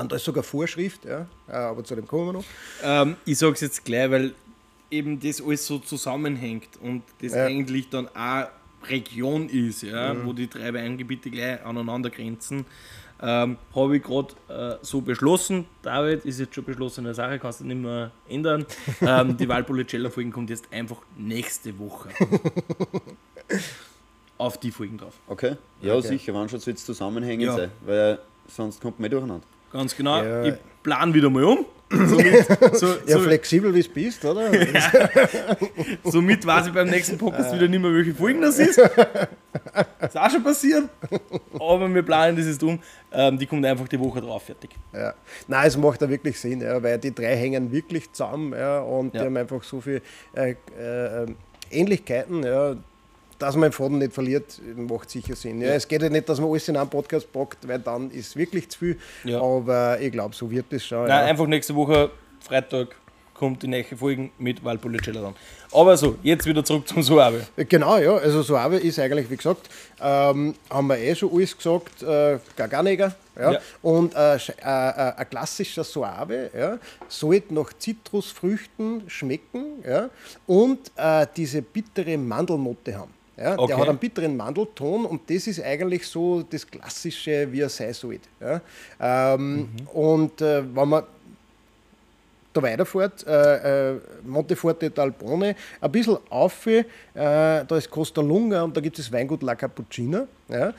Und 0.00 0.12
da 0.12 0.16
ist 0.16 0.24
sogar 0.24 0.44
Vorschrift, 0.44 1.04
ja, 1.04 1.26
äh, 1.48 1.52
aber 1.52 1.82
zu 1.82 1.94
dem 1.94 2.06
kommen 2.06 2.26
wir 2.26 2.32
noch. 2.34 2.44
Ähm, 2.84 3.16
ich 3.24 3.38
sage 3.38 3.54
es 3.54 3.60
jetzt 3.62 3.84
gleich, 3.84 4.10
weil 4.10 4.32
eben 4.92 5.18
das 5.18 5.40
alles 5.42 5.66
so 5.66 5.78
zusammenhängt 5.78 6.68
und 6.82 7.02
das 7.20 7.32
Ja. 7.34 7.46
eigentlich 7.46 7.88
dann 7.88 8.08
auch 8.14 8.46
Region 8.88 9.48
ist, 9.48 9.82
ja, 9.82 10.14
wo 10.24 10.32
die 10.32 10.48
drei 10.50 10.74
Weingebiete 10.74 11.30
gleich 11.30 11.64
aneinander 11.64 12.10
grenzen. 12.10 12.66
Ähm, 13.24 13.56
Habe 13.74 13.96
ich 13.98 14.02
gerade 14.02 14.34
äh, 14.48 14.84
so 14.84 15.00
beschlossen. 15.00 15.66
David 15.82 16.24
ist 16.24 16.40
jetzt 16.40 16.56
schon 16.56 16.64
beschlossene 16.64 17.14
Sache, 17.14 17.38
kannst 17.38 17.60
du 17.60 17.64
nicht 17.64 17.80
mehr 17.80 18.10
ändern. 18.28 18.66
Ähm, 19.00 19.36
die 19.36 19.48
Valpolicella-Folgen 19.48 20.32
kommt 20.32 20.50
jetzt 20.50 20.66
einfach 20.72 20.96
nächste 21.16 21.78
Woche. 21.78 22.08
Auf 24.38 24.58
die 24.58 24.72
Folgen 24.72 24.98
drauf. 24.98 25.14
Okay? 25.28 25.56
Ja, 25.80 25.94
Okay. 25.94 26.08
sicher, 26.08 26.34
wann 26.34 26.48
schon 26.48 26.58
soll 26.58 26.74
es 26.74 26.84
zusammenhängen 26.84 27.42
Ja. 27.46 27.56
sein, 27.56 27.70
weil 27.86 28.18
sonst 28.48 28.80
kommt 28.80 28.98
man 28.98 29.08
durcheinander. 29.10 29.44
Ganz 29.72 29.96
genau. 29.96 30.20
Ja. 30.22 30.42
Ich 30.44 30.54
plan 30.82 31.14
wieder 31.14 31.30
mal 31.30 31.44
um. 31.44 31.64
Somit, 31.92 32.46
so, 32.74 32.86
Ja, 33.06 33.18
so, 33.18 33.20
flexibel 33.20 33.74
wie 33.74 33.82
du 33.82 33.88
bist, 33.90 34.24
oder? 34.24 34.50
somit 36.04 36.46
weiß 36.46 36.68
ich 36.68 36.72
beim 36.72 36.88
nächsten 36.88 37.18
Podcast 37.18 37.54
wieder 37.54 37.68
nicht 37.68 37.80
mehr, 37.80 37.92
welche 37.92 38.14
Folgen 38.14 38.40
das 38.40 38.58
ist. 38.58 38.78
Ist 38.78 40.16
auch 40.16 40.30
schon 40.30 40.42
passiert. 40.42 40.88
Aber 41.54 41.92
wir 41.92 42.02
planen 42.02 42.36
das 42.36 42.46
jetzt 42.46 42.62
um. 42.62 42.78
Ähm, 43.12 43.38
die 43.38 43.46
kommt 43.46 43.64
einfach 43.66 43.88
die 43.88 44.00
Woche 44.00 44.20
drauf, 44.20 44.44
fertig. 44.44 44.70
Ja. 44.92 45.14
Nein, 45.48 45.66
es 45.66 45.76
macht 45.76 46.00
da 46.00 46.08
wirklich 46.08 46.38
Sinn, 46.40 46.60
ja, 46.62 46.82
weil 46.82 46.98
die 46.98 47.14
drei 47.14 47.36
hängen 47.36 47.70
wirklich 47.70 48.10
zusammen 48.12 48.52
ja, 48.54 48.80
und 48.80 49.14
Ja. 49.14 49.20
die 49.20 49.26
haben 49.26 49.36
einfach 49.36 49.62
so 49.62 49.80
viele 49.80 50.00
äh, 50.34 50.52
äh, 50.80 51.26
Ähnlichkeiten, 51.70 52.42
ja, 52.42 52.74
dass 53.42 53.56
man 53.56 53.70
den 53.70 53.72
Faden 53.72 53.98
nicht 53.98 54.12
verliert, 54.12 54.60
macht 54.76 55.10
sicher 55.10 55.34
Sinn. 55.34 55.60
Ja. 55.60 55.70
Es 55.70 55.88
geht 55.88 56.00
ja 56.00 56.08
nicht, 56.08 56.28
dass 56.28 56.40
man 56.40 56.48
alles 56.48 56.68
in 56.68 56.76
einen 56.76 56.88
Podcast 56.88 57.32
packt, 57.32 57.66
weil 57.66 57.80
dann 57.80 58.10
ist 58.10 58.36
wirklich 58.36 58.68
zu 58.68 58.78
viel. 58.78 58.98
Ja. 59.24 59.40
Aber 59.40 60.00
ich 60.00 60.12
glaube, 60.12 60.34
so 60.34 60.48
wird 60.50 60.72
es 60.72 60.86
schon. 60.86 61.08
Nein, 61.08 61.08
ja. 61.08 61.24
einfach 61.24 61.46
nächste 61.46 61.74
Woche, 61.74 62.10
Freitag, 62.40 62.94
kommt 63.34 63.60
die 63.60 63.66
nächste 63.66 63.96
Folge 63.96 64.30
mit 64.38 64.64
Valpolicella 64.64 65.20
dann. 65.20 65.34
Aber 65.72 65.96
so, 65.96 66.16
jetzt 66.22 66.46
wieder 66.46 66.64
zurück 66.64 66.86
zum 66.86 67.02
Suave. 67.02 67.44
Genau, 67.56 67.98
ja. 67.98 68.14
Also 68.16 68.42
Suave 68.42 68.76
ist 68.76 69.00
eigentlich, 69.00 69.28
wie 69.28 69.36
gesagt, 69.36 69.68
ähm, 70.00 70.54
haben 70.70 70.86
wir 70.86 70.98
eh 70.98 71.14
schon 71.16 71.32
alles 71.34 71.56
gesagt, 71.56 72.02
äh, 72.04 72.38
Garganeger. 72.54 73.16
Ja. 73.34 73.52
Ja. 73.54 73.58
Und 73.82 74.14
äh, 74.14 74.36
äh, 74.36 74.38
äh, 74.38 75.12
ein 75.16 75.28
klassischer 75.28 75.82
Suave 75.82 76.50
ja, 76.56 76.78
sollte 77.08 77.52
nach 77.54 77.72
Zitrusfrüchten 77.76 79.04
schmecken 79.08 79.82
ja, 79.84 80.10
und 80.46 80.92
äh, 80.94 81.26
diese 81.34 81.62
bittere 81.62 82.16
Mandelnote 82.16 82.96
haben. 82.96 83.21
Ja, 83.36 83.58
Okay. 83.58 83.68
Der 83.68 83.78
hat 83.78 83.88
einen 83.88 83.98
bitteren 83.98 84.36
Mandelton 84.36 85.06
und 85.06 85.28
das 85.30 85.46
ist 85.46 85.62
eigentlich 85.62 86.06
so 86.06 86.42
das 86.42 86.66
Klassische, 86.66 87.48
wie 87.50 87.60
er 87.60 87.68
sein 87.68 87.92
sollte. 87.94 88.28
Ja. 88.40 88.60
Ähm, 89.34 89.70
Und 89.92 90.40
äh, 90.40 90.62
wenn 90.74 90.88
man 90.88 91.04
da 92.52 92.62
weiterfährt, 92.62 93.26
äh, 93.26 93.92
äh, 93.94 94.00
Monteforte 94.24 94.90
d'Albone, 94.90 95.54
ein 95.80 95.92
bisschen 95.92 96.18
auf, 96.28 96.66
äh, 96.66 96.84
da 97.14 97.64
ist 97.76 97.90
Costa 97.90 98.20
Lunga 98.20 98.62
und 98.62 98.76
da 98.76 98.80
gibt 98.82 98.98
es 98.98 99.06
das 99.06 99.12
Weingut 99.12 99.42
La 99.42 99.54
Cappuccina. 99.54 100.26
Ja. 100.48 100.74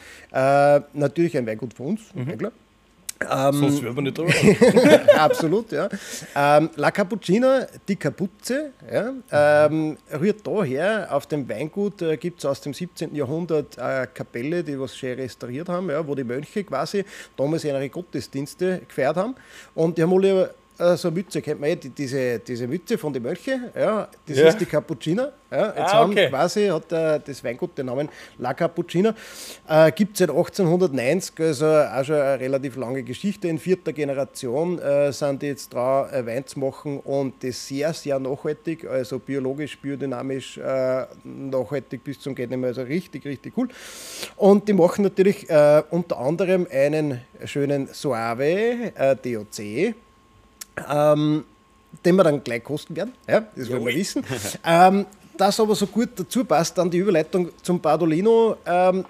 Äh, 0.77 0.81
natürlich 0.93 1.36
ein 1.36 1.48
Weingut 1.48 1.74
von 1.74 1.88
uns, 1.88 2.01
ja 2.13 2.36
klar. 2.36 2.51
Sonst 3.20 3.84
wären 3.84 3.95
wir 3.95 4.02
nicht 4.02 4.17
da. 4.17 4.23
Absolut, 5.23 5.71
ja. 5.71 5.89
Ähm, 6.36 6.69
La 6.76 6.91
Cappuccina, 6.91 7.67
die 7.88 7.95
Kapuze, 7.95 8.71
ja, 8.91 9.13
ähm, 9.32 9.97
rührt 10.19 10.45
daher. 10.45 11.08
Auf 11.10 11.28
dem 11.28 11.47
Weingut 11.47 12.02
äh, 12.02 12.17
gibt 12.17 12.39
es 12.39 12.45
aus 12.45 12.62
dem 12.62 12.73
17. 12.73 13.15
Jahrhundert 13.15 13.80
eine 13.80 14.08
Kapelle, 14.08 14.63
die 14.63 14.80
was 14.80 14.95
schön 14.95 15.17
restauriert 15.19 15.69
haben, 15.69 15.89
ja, 15.89 16.06
wo 16.06 16.15
die 16.15 16.23
Mönche 16.23 16.63
quasi 16.63 17.06
damals 17.38 17.63
ihre 17.63 17.88
Gottesdienste 17.89 18.82
gefeiert 18.88 19.15
haben. 19.15 19.36
Und 19.76 19.97
die 19.97 20.04
haben 20.04 20.13
alle 20.13 20.54
äh, 20.77 20.95
so 20.97 21.07
eine 21.09 21.17
Mütze, 21.17 21.41
kennt 21.41 21.59
man 21.62 21.69
eh, 21.69 21.75
die, 21.75 21.89
diese, 21.89 22.39
diese 22.39 22.67
Mütze 22.67 22.97
von 22.97 23.13
den 23.13 23.23
Mönchen, 23.23 23.65
ja, 23.75 24.07
das 24.25 24.38
Ja. 24.38 24.47
ist 24.47 24.57
die 24.59 24.65
Cappuccina. 24.65 25.31
Ja. 25.51 25.67
Jetzt 25.67 25.77
Ah, 25.79 25.93
haben 25.93 26.12
okay. 26.13 26.29
quasi, 26.29 26.67
hat 26.67 26.91
äh, 26.91 27.19
das 27.23 27.43
Weingut 27.43 27.77
den 27.77 27.86
Namen 27.86 28.09
La 28.39 28.55
Cappuccina. 28.55 29.13
Äh, 29.69 29.91
Gibt 29.91 30.13
es 30.13 30.19
seit 30.19 30.31
1890, 30.31 31.39
also 31.39 31.67
auch 31.67 32.03
schon 32.03 32.15
eine 32.15 32.39
relativ 32.39 32.75
lange 32.75 33.03
Geschichte. 33.03 33.47
In 33.47 33.59
vierter 33.59 33.93
Generation 33.93 34.79
äh, 34.79 35.12
sind 35.13 35.43
die 35.43 35.47
jetzt 35.47 35.71
dran, 35.71 36.09
äh, 36.12 36.25
Wein 36.25 36.47
zu 36.47 36.59
machen 36.59 36.99
und 37.01 37.43
das 37.43 37.67
sehr, 37.67 37.93
sehr 37.93 38.17
nachhaltig, 38.19 38.86
also 38.89 39.19
biologisch, 39.19 39.77
biodynamisch 39.79 40.57
äh, 40.57 41.05
nachhaltig 41.23 42.03
bis 42.03 42.19
zum 42.19 42.33
Geht 42.33 42.49
nicht 42.49 42.57
mehr. 42.59 42.69
Also 42.69 42.81
richtig, 42.81 43.23
richtig 43.25 43.53
cool. 43.55 43.67
Und 44.38 44.67
die 44.67 44.73
machen 44.73 45.03
natürlich 45.03 45.47
äh, 45.51 45.83
unter 45.91 46.17
anderem 46.17 46.65
einen 46.71 47.21
schönen 47.45 47.89
Soave 47.93 48.91
DOC 49.23 49.93
ähm, 50.89 51.43
den 52.05 52.15
wir 52.15 52.23
dann 52.23 52.43
gleich 52.43 52.63
kosten 52.63 52.95
werden. 52.95 53.13
Ja, 53.27 53.45
das 53.55 53.69
wollen 53.69 53.86
wir 53.86 53.95
wissen. 53.95 54.23
ähm, 54.65 55.05
das 55.38 55.59
aber 55.59 55.75
so 55.75 55.88
gut 55.88 56.09
dazu 56.15 56.43
passt, 56.45 56.77
dann 56.77 56.89
die 56.89 56.97
Überleitung 56.97 57.49
zum 57.62 57.79
Bardolino. 57.79 58.57
Ähm, 58.65 59.05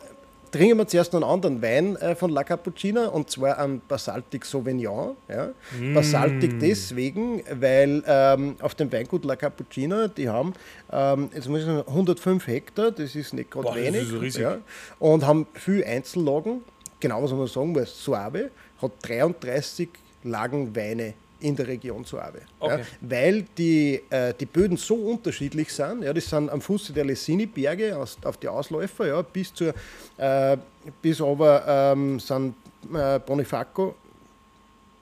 trinken 0.53 0.77
wir 0.77 0.87
zuerst 0.87 1.11
noch 1.11 1.21
einen 1.21 1.31
anderen 1.31 1.61
Wein 1.61 1.95
äh, 1.95 2.15
von 2.15 2.29
La 2.29 2.43
Cappuccina 2.43 3.07
und 3.07 3.29
zwar 3.29 3.57
einen 3.57 3.81
Basaltic 3.87 4.45
Sauvignon. 4.45 5.15
Ja. 5.27 5.49
Basaltic 5.93 6.59
deswegen, 6.59 7.41
weil 7.51 8.03
ähm, 8.05 8.55
auf 8.61 8.75
dem 8.75 8.91
Weingut 8.91 9.25
La 9.25 9.35
Cappuccina, 9.35 10.07
die 10.07 10.29
haben 10.29 10.53
ähm, 10.91 11.29
jetzt 11.33 11.49
muss 11.49 11.61
ich 11.61 11.65
sagen, 11.65 11.83
105 11.87 12.47
Hektar, 12.47 12.91
das 12.91 13.15
ist 13.15 13.33
nicht 13.33 13.49
gerade 13.49 13.75
wenig. 13.75 14.13
riesig. 14.13 14.43
Ja, 14.43 14.59
und 14.99 15.25
haben 15.25 15.47
viel 15.53 15.83
Einzellagen, 15.83 16.61
genau 16.99 17.23
was 17.23 17.31
man 17.31 17.47
sagen 17.47 17.71
muss, 17.71 18.03
Suave 18.03 18.51
hat 18.79 18.91
33 19.01 19.89
Lagen 20.23 20.75
Weine 20.75 21.15
in 21.43 21.55
der 21.55 21.67
Region 21.67 22.05
Suave. 22.05 22.41
Okay. 22.59 22.79
Ja, 22.79 22.85
weil 23.01 23.45
die, 23.57 24.01
äh, 24.09 24.33
die 24.39 24.45
Böden 24.45 24.77
so 24.77 24.95
unterschiedlich 24.95 25.71
sind. 25.73 26.03
Ja, 26.03 26.13
das 26.13 26.29
sind 26.29 26.49
am 26.49 26.61
Fuße 26.61 26.93
der 26.93 27.05
Lessini-Berge 27.05 27.97
auf 27.97 28.37
die 28.37 28.47
Ausläufer 28.47 29.07
ja, 29.07 29.21
bis, 29.21 29.53
zur, 29.53 29.73
äh, 30.17 30.57
bis 31.01 31.21
aber 31.21 31.65
ähm, 31.67 32.19
sind 32.19 32.55
äh, 32.93 33.19
Bonifaco, 33.19 33.95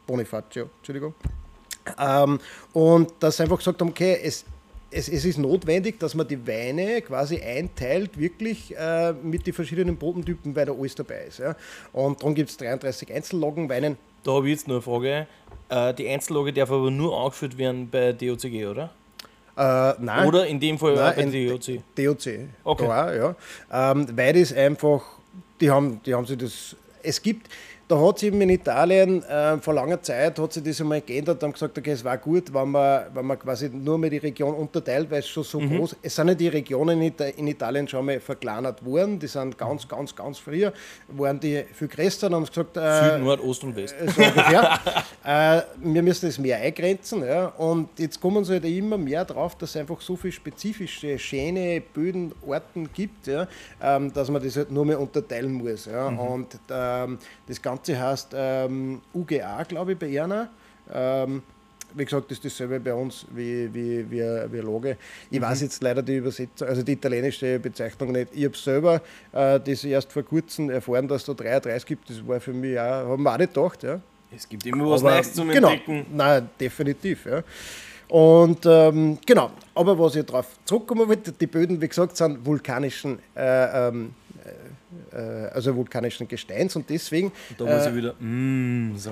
Bonifacio, 0.08 0.70
Entschuldigung. 0.78 1.14
Ähm, 2.00 2.40
und 2.74 3.14
dass 3.20 3.38
sie 3.38 3.44
einfach 3.44 3.58
gesagt 3.58 3.80
haben, 3.80 3.90
okay, 3.90 4.20
es, 4.24 4.44
es, 4.90 5.08
es 5.10 5.24
ist 5.24 5.38
notwendig, 5.38 6.00
dass 6.00 6.16
man 6.16 6.28
die 6.28 6.46
Weine 6.48 7.02
quasi 7.02 7.40
einteilt, 7.40 8.18
wirklich 8.18 8.76
äh, 8.76 9.14
mit 9.14 9.46
den 9.46 9.54
verschiedenen 9.54 9.96
Bodentypen, 9.96 10.56
weil 10.56 10.66
da 10.66 10.74
alles 10.74 10.96
dabei 10.96 11.26
ist. 11.28 11.40
Ja. 11.40 11.56
Und 11.94 12.20
darum 12.22 12.34
gibt 12.34 12.50
es 12.50 12.58
33 12.58 13.14
Einzellagenweinen. 13.14 13.98
Da 14.24 14.34
habe 14.34 14.48
ich 14.48 14.54
jetzt 14.54 14.68
noch 14.68 14.76
eine 14.76 14.82
Frage. 14.82 15.28
Äh, 15.72 15.94
die 15.94 16.08
Einzellage 16.10 16.52
darf 16.52 16.70
aber 16.70 16.92
nur 16.92 17.18
angeführt 17.18 17.58
werden 17.58 17.90
bei 17.90 18.12
DOCG, 18.12 18.66
oder? 18.68 18.90
Äh, 19.58 19.94
nein, 20.00 20.28
Oder 20.28 20.46
in 20.48 20.60
dem 20.60 20.78
Fall 20.78 20.94
auch 20.94 21.16
Nein, 21.16 21.32
bei 21.32 21.48
DOC. 21.48 21.82
DOC. 21.96 22.50
Okay. 22.64 22.88
Da 22.88 23.16
ja. 23.16 23.36
Ähm, 23.72 24.08
weil 24.16 24.34
das 24.34 24.54
einfach, 24.54 25.02
die 25.60 25.70
haben, 25.70 26.02
die 26.06 26.14
haben 26.14 26.26
sich 26.26 26.38
das, 26.38 26.76
es 27.04 27.22
gibt, 27.22 27.48
da 27.92 28.00
hat 28.08 28.20
sich 28.20 28.28
eben 28.30 28.42
in 28.42 28.50
Italien 28.50 29.22
äh, 29.24 29.58
vor 29.58 29.74
langer 29.74 30.02
Zeit 30.02 30.40
hat 30.40 30.54
sich 30.54 30.64
das 30.64 30.80
einmal 30.82 31.02
geändert, 31.02 31.44
haben 31.44 31.54
gesagt, 31.54 31.78
okay, 31.78 31.92
es 31.92 32.04
war 32.04 32.18
gut, 32.18 32.54
wenn 32.54 32.70
man, 32.72 33.04
wenn 33.14 33.26
man 33.26 33.38
quasi 33.38 33.70
nur 33.70 33.98
mehr 33.98 34.10
die 34.10 34.18
Region 34.18 34.54
unterteilt, 34.56 35.12
weil 35.12 35.20
es 35.20 35.28
schon 35.28 35.44
so 35.44 35.60
Mhm. 35.60 35.78
groß 35.78 35.96
Es 36.02 36.16
sind 36.16 36.28
ja 36.30 36.34
die 36.34 36.48
Regionen 36.48 37.02
in, 37.02 37.12
Ita- 37.12 37.26
in 37.38 37.48
Italien 37.48 37.88
schon 37.88 38.06
mal 38.06 38.20
verkleinert 38.20 38.84
worden, 38.86 39.20
die 39.20 39.28
sind 39.28 39.58
ganz, 39.58 39.88
ganz, 39.88 40.16
ganz 40.16 40.38
früher, 40.40 40.72
waren 41.10 41.40
die 41.40 41.64
viel 41.74 41.88
größer 41.88 42.28
und 42.28 42.36
haben 42.36 42.46
gesagt, 42.46 42.78
äh, 42.78 43.12
Süd, 43.16 43.24
Nord, 43.24 43.42
Ost 43.42 43.64
und 43.64 43.76
West. 43.76 43.96
so 44.00 44.22
ungefähr. 44.22 44.80
äh, 45.26 45.62
wir 45.84 46.02
müssen 46.02 46.26
das 46.28 46.40
mehr 46.40 46.58
eingrenzen. 46.58 47.24
Ja? 47.26 47.48
Und 47.58 47.90
jetzt 48.00 48.20
kommen 48.22 48.44
sie 48.46 48.54
halt 48.54 48.66
immer 48.66 48.98
mehr 48.98 49.26
drauf, 49.26 49.56
dass 49.58 49.72
es 49.72 49.78
einfach 49.78 50.00
so 50.02 50.16
viele 50.16 50.32
spezifische, 50.32 51.20
schöne 51.20 51.82
Bödenarten 51.94 52.90
gibt, 52.94 53.28
ja? 53.28 53.48
ähm, 53.82 54.12
dass 54.14 54.30
man 54.30 54.42
das 54.44 54.56
halt 54.56 54.72
nur 54.72 54.86
mehr 54.86 55.00
unterteilen 55.00 55.52
muss. 55.54 55.86
Ja? 55.88 56.08
Und 56.08 56.58
ähm, 56.70 57.18
das 57.48 57.62
Ganze 57.62 57.81
heißt 57.90 58.30
ähm, 58.36 59.02
UGA, 59.14 59.64
glaube 59.64 59.94
ich, 59.94 59.98
bei 60.00 60.10
Erna. 60.12 60.50
Ähm, 60.94 61.42
wie 61.94 62.06
gesagt, 62.06 62.32
das 62.32 62.38
ist 62.38 62.46
dasselbe 62.46 62.80
bei 62.80 62.94
uns 62.94 63.26
wie, 63.32 63.74
wie, 63.74 64.10
wie, 64.10 64.22
wie 64.52 64.58
Lage. 64.60 64.98
Ich 65.30 65.42
weiß 65.42 65.62
jetzt 65.62 65.84
leider 65.84 66.02
die 66.02 66.18
Übersetzung, 66.18 66.68
also 66.68 66.84
die 66.84 66.94
italienische 66.94 67.60
Bezeichnung 67.60 68.14
nicht. 68.14 68.30
Ich 68.34 68.46
habe 68.46 68.58
selber 68.58 69.02
äh, 69.34 69.60
das 69.60 69.84
erst 69.84 70.12
vor 70.12 70.24
kurzem 70.24 70.70
erfahren, 70.70 71.08
dass 71.08 71.26
da 71.26 71.34
33 71.34 71.86
gibt. 71.86 72.10
Das 72.10 72.26
war 72.26 72.40
für 72.40 72.54
mich 72.54 72.80
auch, 72.80 73.10
haben 73.10 73.24
wir 73.24 73.34
auch 73.34 73.38
nicht 73.38 73.54
gedacht. 73.54 73.84
Ja. 73.84 74.00
Es 74.34 74.48
gibt 74.48 74.66
immer 74.66 74.90
was 74.90 75.02
Aber- 75.02 75.12
Neues 75.16 75.34
zum 75.34 75.50
genau, 75.50 75.70
Entdecken. 75.70 76.06
Nein, 76.14 76.50
definitiv. 76.60 77.26
Ja. 77.26 77.44
Und 78.08 78.66
ähm, 78.66 79.18
genau, 79.26 79.52
aber 79.74 79.98
was 79.98 80.16
ich 80.16 80.26
darauf 80.26 80.48
zurückkommen 80.66 81.08
wollte, 81.08 81.32
die 81.32 81.48
Böden, 81.48 81.82
wie 81.82 81.88
gesagt, 81.88 82.18
sind 82.18 82.46
vulkanischen, 82.46 83.20
äh, 83.36 83.88
ähm, 83.88 84.14
äh, 84.44 84.50
also 85.18 85.76
vulkanischen 85.76 86.28
Gesteins 86.28 86.76
und 86.76 86.90
deswegen, 86.90 87.32
Da 87.58 87.66
muss 87.66 87.86
ich 87.86 87.96
wieder. 87.96 88.14
Mm, 88.20 88.96
so. 88.98 89.12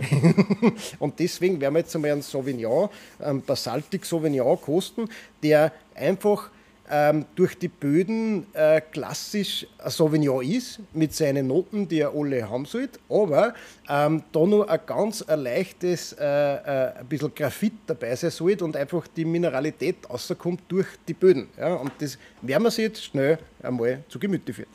und 0.99 1.19
deswegen 1.19 1.59
werden 1.59 1.73
wir 1.73 1.79
jetzt 1.79 1.95
einmal 1.95 2.11
einen 2.11 2.21
Sauvignon, 2.21 2.89
einen 3.19 3.41
Basaltic 3.41 4.05
Sauvignon 4.05 4.59
kosten, 4.59 5.09
der 5.41 5.71
einfach 5.95 6.49
ähm, 6.89 7.25
durch 7.35 7.57
die 7.57 7.67
Böden 7.67 8.47
äh, 8.53 8.81
klassisch 8.81 9.67
ein 9.77 9.91
Sauvignon 9.91 10.43
ist, 10.43 10.79
mit 10.93 11.13
seinen 11.13 11.47
Noten, 11.47 11.87
die 11.87 11.99
er 11.99 12.13
alle 12.15 12.49
haben 12.49 12.65
sollte, 12.65 12.99
aber 13.09 13.53
ähm, 13.87 14.23
da 14.31 14.45
nur 14.45 14.69
ein 14.69 14.79
ganz 14.85 15.21
ein 15.21 15.41
leichtes, 15.41 16.13
äh, 16.13 16.25
äh, 16.25 16.99
ein 16.99 17.05
bisschen 17.07 17.33
Graphit 17.33 17.73
dabei 17.85 18.15
sein 18.15 18.31
sollte 18.31 18.65
und 18.65 18.75
einfach 18.75 19.07
die 19.07 19.25
Mineralität 19.25 19.97
rauskommt 20.09 20.61
durch 20.67 20.87
die 21.07 21.13
Böden. 21.13 21.47
Ja? 21.57 21.75
Und 21.75 21.91
das 21.99 22.17
werden 22.41 22.63
wir 22.63 22.71
sich 22.71 22.85
jetzt 22.85 23.03
schnell 23.03 23.37
einmal 23.61 24.03
zu 24.09 24.19
Gemüte 24.19 24.53
führen. 24.53 24.69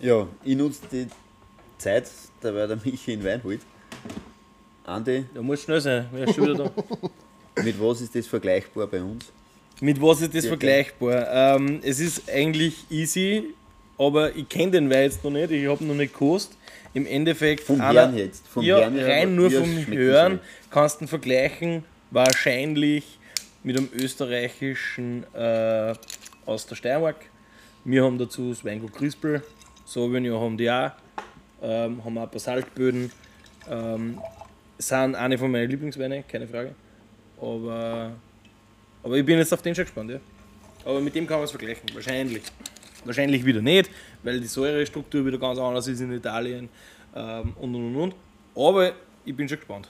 Ja, 0.00 0.26
ich 0.44 0.56
nutze 0.56 0.80
die 0.90 1.06
Zeit, 1.78 2.08
da 2.40 2.66
der 2.66 2.78
Michi 2.84 3.12
in 3.14 3.24
Wein 3.24 3.42
holt. 3.42 3.60
Andi, 4.84 5.24
Da 5.34 5.42
muss 5.42 5.62
schnell 5.62 5.80
sein. 5.80 6.06
Wer 6.12 6.26
ist 6.28 6.34
schon 6.34 6.44
wieder 6.44 6.70
da? 7.54 7.62
mit 7.62 7.80
was 7.80 8.00
ist 8.00 8.14
das 8.14 8.26
vergleichbar 8.26 8.86
bei 8.86 9.02
uns? 9.02 9.26
Mit 9.80 10.00
was 10.00 10.20
ist 10.22 10.34
das 10.34 10.44
Ja, 10.44 10.48
vergleichbar? 10.50 11.56
Ähm, 11.56 11.80
es 11.82 12.00
ist 12.00 12.28
eigentlich 12.30 12.74
easy, 12.90 13.54
aber 13.98 14.34
ich 14.34 14.48
kenne 14.48 14.72
den 14.72 14.90
Wein 14.90 15.02
jetzt 15.04 15.22
noch 15.22 15.30
nicht. 15.30 15.50
Ich 15.50 15.68
habe 15.68 15.84
noch 15.84 15.94
nicht 15.94 16.12
gekostet. 16.12 16.56
Im 16.94 17.06
Endeffekt. 17.06 17.64
Vom 17.64 17.80
einer- 17.80 18.00
Hören 18.06 18.16
jetzt, 18.16 18.48
vom 18.48 18.64
ja, 18.64 18.78
Hören 18.78 18.98
rein 18.98 19.34
nur 19.34 19.50
vom 19.50 19.86
Hören 19.86 20.40
kannst 20.70 21.00
du 21.00 21.04
ihn 21.04 21.08
vergleichen. 21.08 21.84
Wahrscheinlich 22.10 23.18
mit 23.62 23.76
einem 23.76 23.88
österreichischen 23.94 25.24
äh, 25.34 25.94
aus 26.46 26.66
der 26.66 26.74
Steiermark. 26.76 27.16
Wir 27.84 28.04
haben 28.04 28.18
dazu 28.18 28.48
das 28.50 28.64
Weingut 28.64 28.94
Crispel. 28.94 29.42
Sauvignon 29.88 30.38
haben 30.38 30.58
die 30.58 30.70
auch. 30.70 30.90
Ähm, 31.62 32.04
haben 32.04 32.18
auch 32.18 32.28
Basaltböden. 32.28 33.10
Ähm, 33.70 34.20
sind 34.76 35.14
eine 35.14 35.38
von 35.38 35.50
meinen 35.50 35.70
Lieblingsweine, 35.70 36.24
keine 36.24 36.46
Frage. 36.46 36.74
Aber, 37.40 38.12
aber 39.02 39.16
ich 39.16 39.24
bin 39.24 39.38
jetzt 39.38 39.52
auf 39.54 39.62
den 39.62 39.74
schon 39.74 39.86
gespannt, 39.86 40.10
ja. 40.10 40.20
Aber 40.84 41.00
mit 41.00 41.14
dem 41.14 41.26
kann 41.26 41.38
man 41.38 41.44
es 41.44 41.50
vergleichen, 41.50 41.88
wahrscheinlich. 41.94 42.42
Wahrscheinlich 43.04 43.44
wieder 43.44 43.62
nicht, 43.62 43.90
weil 44.22 44.40
die 44.40 44.46
Säurestruktur 44.46 45.24
wieder 45.24 45.38
ganz 45.38 45.58
anders 45.58 45.86
ist 45.88 46.00
in 46.00 46.12
Italien 46.12 46.68
ähm, 47.14 47.54
und 47.58 47.74
und 47.74 47.96
und 47.96 47.96
und. 47.96 48.14
Aber 48.54 48.92
ich 49.24 49.34
bin 49.34 49.48
schon 49.48 49.58
gespannt. 49.58 49.88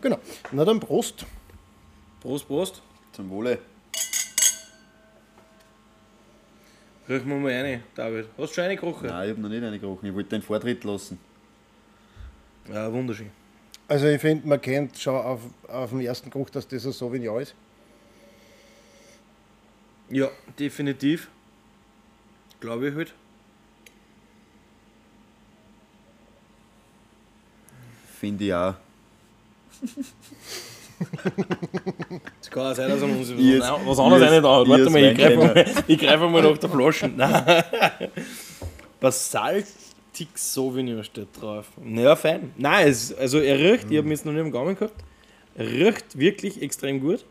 Genau, 0.00 0.18
na 0.52 0.64
dann 0.64 0.80
Prost. 0.80 1.26
Prost, 2.20 2.46
Prost. 2.46 2.82
Zum 3.12 3.28
Wohle. 3.28 3.58
Riechen 7.08 7.28
wir 7.28 7.36
mal 7.36 7.52
rein, 7.52 7.82
David. 7.94 8.26
Hast 8.36 8.50
du 8.50 8.54
schon 8.54 8.64
eine 8.64 8.76
gerochen? 8.76 9.06
Nein, 9.06 9.24
ich 9.24 9.30
habe 9.30 9.40
noch 9.40 9.48
nicht 9.48 9.62
eine 9.62 9.78
gerochen. 9.78 10.08
Ich 10.08 10.14
wollte 10.14 10.30
den 10.30 10.42
Vortritt 10.42 10.82
lassen. 10.82 11.18
Ja, 12.68 12.92
wunderschön. 12.92 13.30
Also 13.86 14.08
ich 14.08 14.20
finde, 14.20 14.48
man 14.48 14.60
kennt 14.60 14.98
schon 14.98 15.14
auf, 15.14 15.40
auf 15.68 15.90
den 15.90 16.00
ersten 16.00 16.30
Geruch, 16.30 16.50
dass 16.50 16.66
das 16.66 16.84
ein 16.84 16.92
Sauvignon 16.92 17.40
ist. 17.40 17.54
Ja, 20.10 20.28
definitiv. 20.58 21.30
Glaube 22.58 22.88
ich 22.88 22.94
halt. 22.94 23.14
Finde 28.18 28.44
ich 28.44 28.54
auch. 28.54 28.74
Es 32.40 32.50
kann 32.50 32.72
auch 32.72 32.74
sein, 32.74 32.88
dass 32.88 33.00
er 33.02 33.08
uns 33.08 33.30
was, 33.32 33.38
Ihr- 33.38 33.60
was 33.60 33.98
anderes 33.98 34.22
ihr- 34.22 34.30
rein 34.30 34.42
da 34.42 34.56
hat. 34.60 34.66
ihr 34.66 34.70
Warte 34.72 34.90
mal, 34.90 35.02
ich 35.04 35.16
greife 35.18 35.36
mal, 35.36 35.64
ich 35.86 35.98
greife 35.98 36.28
mal 36.28 36.42
nach 36.42 36.58
der 36.58 36.70
Flasche. 36.70 37.08
Nein. 37.16 37.64
Basaltic 39.00 40.28
Sauvignon 40.36 41.04
steht 41.04 41.28
drauf. 41.40 41.66
Naja, 41.82 42.16
fein. 42.16 42.52
Nein, 42.56 42.88
es, 42.88 43.12
also 43.14 43.38
er 43.40 43.58
riecht, 43.58 43.90
ich 43.90 43.98
habe 43.98 44.08
ihn 44.08 44.10
jetzt 44.12 44.24
noch 44.24 44.32
nicht 44.32 44.40
im 44.40 44.50
Gaumen 44.50 44.74
gehabt. 44.76 44.94
Er 45.54 45.66
riecht 45.66 46.18
wirklich 46.18 46.60
extrem 46.62 47.00
gut. 47.00 47.24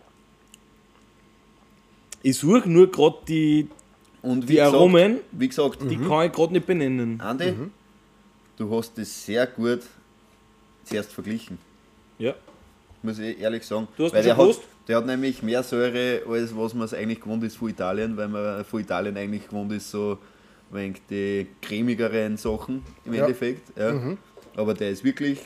Ich 2.22 2.38
suche 2.38 2.70
nur 2.70 2.92
gerade 2.92 3.18
die, 3.28 3.68
Und 4.22 4.44
wie 4.44 4.54
die 4.54 4.56
gesagt, 4.58 4.74
Aromen, 4.76 5.20
Wie 5.32 5.48
gesagt, 5.48 5.80
die 5.90 5.98
kann 5.98 6.26
ich 6.28 6.32
gerade 6.32 6.54
nicht 6.54 6.66
benennen. 6.66 7.22
Andi, 7.22 7.54
du 8.58 8.76
hast 8.78 8.98
das 8.98 9.26
sehr 9.26 9.46
gut 9.48 9.82
zuerst 10.84 11.12
verglichen. 11.14 11.58
Ja. 12.18 12.34
Muss 13.06 13.20
ich 13.20 13.40
ehrlich 13.40 13.64
sagen. 13.66 13.88
Du 13.98 14.06
hast 14.06 14.14
weil 14.14 14.24
der 14.24 14.36
hat, 14.38 14.60
der 14.88 14.98
hat 14.98 15.06
nämlich 15.06 15.42
mehr 15.44 15.64
Säure, 15.64 16.22
als 16.28 16.56
was 16.56 16.74
man 16.74 16.86
es 16.86 16.94
eigentlich 16.94 17.22
gewohnt 17.22 17.44
ist 17.44 17.58
von 17.58 17.70
Italien, 17.70 18.18
weil 18.18 18.28
man 18.28 18.66
von 18.66 18.82
Italien 18.82 19.16
eigentlich 19.18 19.48
gewohnt 19.48 19.72
ist, 19.72 19.92
so 19.92 20.18
wenig 20.72 21.02
die 21.10 21.48
cremigeren 21.62 22.38
Sachen 22.38 22.84
im 23.06 23.14
Ja. 23.14 23.22
Endeffekt. 23.22 23.78
Ja. 23.78 24.16
Aber 24.58 24.74
der 24.74 24.90
ist 24.90 25.04
wirklich, 25.04 25.40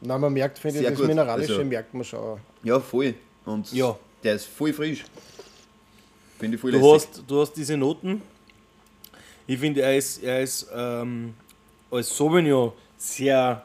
Na, 0.00 0.18
man 0.18 0.32
merkt, 0.32 0.58
finde 0.58 0.80
ich, 0.80 0.86
das 0.86 0.98
gut. 0.98 1.06
Mineralische 1.06 1.52
Also- 1.54 1.64
merkt 1.64 1.94
man 1.94 2.04
schon. 2.04 2.38
ja, 2.62 2.78
voll. 2.80 3.14
Und 3.44 3.72
Ja. 3.72 3.96
der 4.22 4.34
ist 4.34 4.46
voll 4.46 4.72
frisch. 4.72 5.04
Finde 6.38 6.56
ich 6.56 6.60
voll 6.60 6.72
Du 6.72 6.78
lässig. 6.78 7.08
hast, 7.10 7.22
du 7.26 7.40
hast 7.40 7.52
diese 7.54 7.76
Noten. 7.76 8.20
Ich 9.46 9.58
finde, 9.58 9.80
er 9.82 9.96
ist, 9.96 10.22
er 10.22 10.42
ist 10.42 10.68
ähm, 10.74 11.34
als 11.90 12.14
Sauvignon 12.14 12.72
sehr 12.98 13.64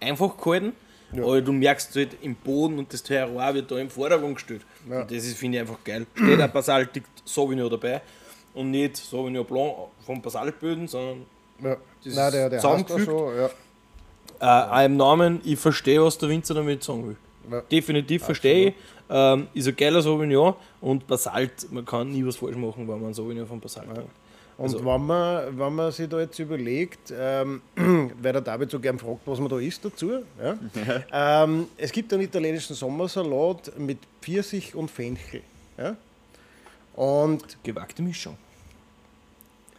einfach 0.00 0.36
gehalten. 0.36 0.72
Ja. 1.12 1.22
Aber 1.24 1.40
du 1.40 1.52
merkst 1.52 1.94
halt 1.94 2.16
im 2.22 2.34
Boden 2.34 2.78
und 2.78 2.92
das 2.92 3.02
Terroir 3.02 3.54
wird 3.54 3.70
da 3.70 3.78
im 3.78 3.90
Vordergrund 3.90 4.36
gestellt. 4.36 4.62
Ja. 4.88 5.02
Und 5.02 5.10
das 5.10 5.26
finde 5.34 5.58
ich, 5.58 5.60
einfach 5.62 5.78
geil. 5.84 6.06
Steht 6.14 6.40
ein 6.40 6.52
Basaltic 6.52 7.04
Sauvignon 7.24 7.70
dabei 7.70 8.00
und 8.54 8.70
nicht 8.70 8.96
Sauvignon 8.96 9.44
Blanc 9.44 9.74
vom 10.04 10.22
Basaltböden, 10.22 10.88
sondern 10.88 11.26
Ja. 11.62 11.76
Das 12.04 12.14
Nein, 12.14 12.32
der, 12.32 12.50
der 12.50 12.60
zusammengefügt. 12.60 13.04
schon, 13.04 13.36
ja. 13.36 13.50
äh, 14.40 14.80
auch 14.80 14.84
im 14.84 14.96
Namen, 14.96 15.40
ich 15.44 15.58
verstehe, 15.58 16.02
was 16.02 16.18
der 16.18 16.28
Winzer 16.28 16.54
damit 16.54 16.82
sagen 16.82 17.08
will. 17.08 17.16
Ja. 17.50 17.60
Definitiv 17.60 18.24
verstehe 18.24 18.68
ich. 18.68 18.74
Ähm, 19.10 19.48
ist 19.52 19.68
ein 19.68 19.76
geiler 19.76 20.00
Sauvignon 20.00 20.54
und 20.80 21.06
Basalt, 21.06 21.70
man 21.70 21.84
kann 21.84 22.10
nie 22.10 22.24
was 22.26 22.36
falsch 22.36 22.56
machen, 22.56 22.88
wenn 22.88 23.00
man 23.02 23.12
Sauvignon 23.12 23.46
von 23.46 23.60
Basalt 23.60 23.88
hat. 23.88 24.04
Und 24.58 24.64
Also- 24.64 24.84
wenn, 24.84 25.06
man, 25.06 25.58
wenn 25.58 25.74
man 25.74 25.90
sich 25.92 26.08
da 26.08 26.20
jetzt 26.20 26.38
überlegt, 26.38 27.12
ähm, 27.16 27.62
weil 28.22 28.32
der 28.32 28.42
David 28.42 28.70
so 28.70 28.78
gern 28.78 28.98
fragt, 28.98 29.20
was 29.26 29.38
man 29.40 29.48
da 29.48 29.58
isst 29.58 29.84
dazu, 29.84 30.10
ja? 30.40 31.42
ähm, 31.44 31.66
es 31.76 31.90
gibt 31.90 32.12
einen 32.12 32.22
italienischen 32.22 32.74
Sommersalat 32.76 33.72
mit 33.78 33.98
Pfirsich 34.20 34.74
und 34.74 34.90
Fenchel. 34.90 35.40
Ja? 35.78 35.96
Und 36.94 37.56
Gewagte 37.64 38.02
Mischung. 38.02 38.36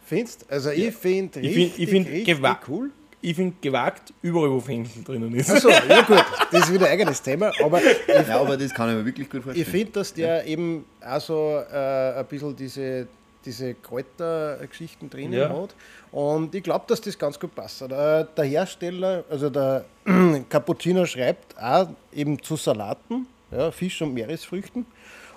findest 0.06 0.44
also 0.50 0.70
ich 0.70 0.94
finde 0.94 1.40
Ich 1.40 1.54
find- 1.54 1.78
ich 1.78 1.88
find 1.88 2.08
richtig 2.08 2.40
cool. 2.68 2.90
Ich 3.22 3.36
finde 3.36 3.54
gewagt, 3.62 4.12
überall 4.20 4.50
wo 4.50 4.60
Fenchel 4.60 5.02
drinnen 5.02 5.34
ist. 5.34 5.50
Achso, 5.50 5.70
ja 5.70 6.02
gut, 6.02 6.22
das 6.50 6.64
ist 6.64 6.72
wieder 6.74 6.86
ein 6.86 6.92
eigenes 6.92 7.22
Thema, 7.22 7.52
aber 7.62 7.80
ich, 7.82 7.96
Ja, 8.28 8.38
aber 8.38 8.54
das 8.58 8.74
kann 8.74 8.90
ich 8.90 8.96
mir 8.96 9.06
wirklich 9.06 9.30
gut 9.30 9.38
ich 9.38 9.44
vorstellen. 9.44 9.66
finde, 9.66 9.92
dass 9.92 10.12
der 10.12 10.44
eben 10.46 10.84
auch 11.00 11.20
so 11.22 11.62
äh, 11.72 12.18
ein 12.18 12.26
bisschen 12.26 12.54
diese, 12.54 13.06
diese 13.44 13.74
Kräutergeschichten 13.74 15.10
drinnen 15.10 15.32
Ja. 15.34 15.48
hat. 15.48 15.74
Und 16.12 16.54
ich 16.54 16.62
glaube, 16.62 16.84
dass 16.88 17.00
das 17.00 17.18
ganz 17.18 17.38
gut 17.38 17.54
passt. 17.54 17.82
Äh, 17.82 17.88
der 18.36 18.44
Hersteller, 18.44 19.24
also 19.30 19.50
der 19.50 19.84
Cappuccino 20.48 21.04
schreibt 21.06 21.56
auch 21.60 21.88
eben 22.12 22.40
zu 22.42 22.56
Salaten, 22.56 23.26
ja, 23.50 23.70
Fisch- 23.70 24.00
und 24.02 24.14
Meeresfrüchten. 24.14 24.86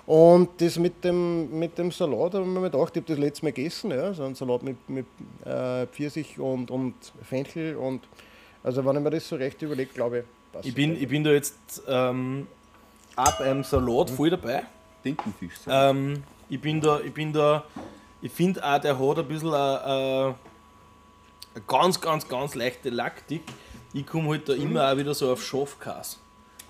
Und 0.06 0.48
das 0.62 0.78
mit 0.78 1.04
dem, 1.04 1.58
mit 1.58 1.76
dem 1.76 1.90
Salat 1.92 2.32
habe 2.32 2.42
ich 2.44 2.48
mir 2.50 2.62
gedacht, 2.70 2.96
ich 2.96 3.02
habe 3.02 3.12
das 3.12 3.18
letzte 3.18 3.44
Mal 3.44 3.52
gegessen, 3.52 3.90
ja, 3.90 4.14
so 4.14 4.24
ein 4.24 4.34
Salat 4.34 4.62
mit, 4.62 4.76
mit 4.88 5.04
äh, 5.44 5.86
Pfirsich 5.86 6.38
und, 6.38 6.70
und 6.70 6.94
Fenchel. 7.24 7.76
Und 7.76 8.00
also 8.64 8.82
wenn 8.86 8.96
ich 8.96 9.02
mir 9.02 9.10
das 9.10 9.28
so 9.28 9.36
recht 9.36 9.60
überlege, 9.60 9.92
glaube 9.92 10.20
ich, 10.20 10.24
passt 10.52 10.66
Ich 10.66 10.74
bin, 10.74 10.96
ich 10.98 11.06
bin 11.08 11.22
da 11.24 11.30
jetzt 11.30 11.82
ähm, 11.86 12.46
auch 13.16 13.38
beim 13.38 13.62
Salat 13.62 14.08
voll 14.08 14.30
dabei. 14.30 14.62
Tintenfisch. 15.02 15.52
Ähm, 15.68 16.22
ich 16.48 16.58
bin 16.60 16.80
da, 16.80 17.00
ich 17.00 17.12
bin 17.12 17.30
da, 17.30 17.64
ich 18.20 18.32
finde 18.32 18.64
auch, 18.64 18.80
der 18.80 18.98
hat 18.98 19.18
ein 19.18 19.28
bisschen 19.28 19.54
eine, 19.54 19.84
eine, 19.84 20.34
ganz, 21.66 22.00
ganz, 22.00 22.26
ganz 22.28 22.54
leichte 22.54 22.90
Laktik. 22.90 23.42
Ich 23.92 24.06
komme 24.06 24.30
halt 24.30 24.48
da 24.48 24.54
immer 24.54 24.90
auch 24.92 24.96
wieder 24.96 25.14
so 25.14 25.32
auf 25.32 25.42
Schafkäse 25.42 26.16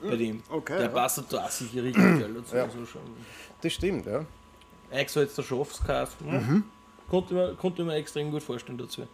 bei 0.03 0.17
dem. 0.17 0.43
Okay, 0.49 0.75
der 0.75 0.87
ja. 0.87 0.89
passt 0.89 1.23
da 1.31 1.45
auch 1.45 1.51
sicher 1.51 1.83
richtig 1.83 2.03
geil 2.03 2.35
dazu. 2.35 2.57
Ja. 2.57 2.63
Also 2.65 2.87
schon 2.87 3.01
Das 3.61 3.73
stimmt, 3.73 4.07
ja. 4.07 4.25
eingesalzter 4.91 5.43
Schafskäse. 5.43 6.13
Hm. 6.25 6.65
Konnte, 7.11 7.29
ich 7.29 7.41
mir, 7.41 7.55
konnte 7.55 7.83
ich 7.83 7.89
mir 7.89 7.95
extrem 7.95 8.31
gut 8.31 8.43
vorstellen 8.43 8.79
dazu. 8.79 9.07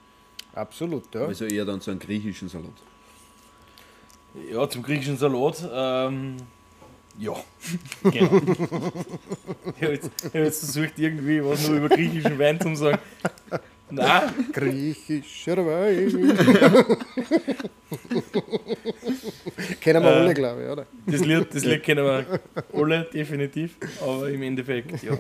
Absolut, 0.55 1.13
ja. 1.15 1.27
Also 1.27 1.47
eher 1.47 1.65
dann 1.65 1.81
so 1.81 1.91
einen 1.91 2.01
griechischen 2.01 2.49
Salat. 2.49 2.71
Ja, 4.51 4.69
zum 4.69 4.83
griechischen 4.83 5.17
Salat. 5.17 5.69
Ähm, 5.73 6.37
ja, 7.19 7.35
genau. 8.03 8.41
ich 9.77 9.83
habe 9.83 9.93
jetzt, 9.93 10.11
ich 10.19 10.25
hab 10.25 10.35
jetzt 10.35 10.59
versucht, 10.61 10.99
irgendwie 10.99 11.45
was 11.45 11.69
nur 11.69 11.79
über 11.79 11.89
griechischen 11.89 12.39
Wein 12.39 12.61
zu 12.61 12.75
sagen. 12.75 12.99
Nein, 13.91 14.23
Griechischer 14.53 15.59
Wein. 15.59 16.37
Kennen 19.81 20.03
wir 20.03 20.11
Äh, 20.11 20.15
alle, 20.15 20.35
glaube 20.35 20.63
ich, 20.65 20.69
oder? 20.71 20.87
Das 21.07 21.25
Lied, 21.25 21.55
das 21.55 21.65
Lied 21.65 21.83
kennen 21.83 22.05
wir 22.05 22.41
alle, 22.73 23.05
definitiv. 23.13 23.77
Aber 24.03 24.29
im 24.29 24.43
Endeffekt, 24.43 25.03
ja. 25.03 25.17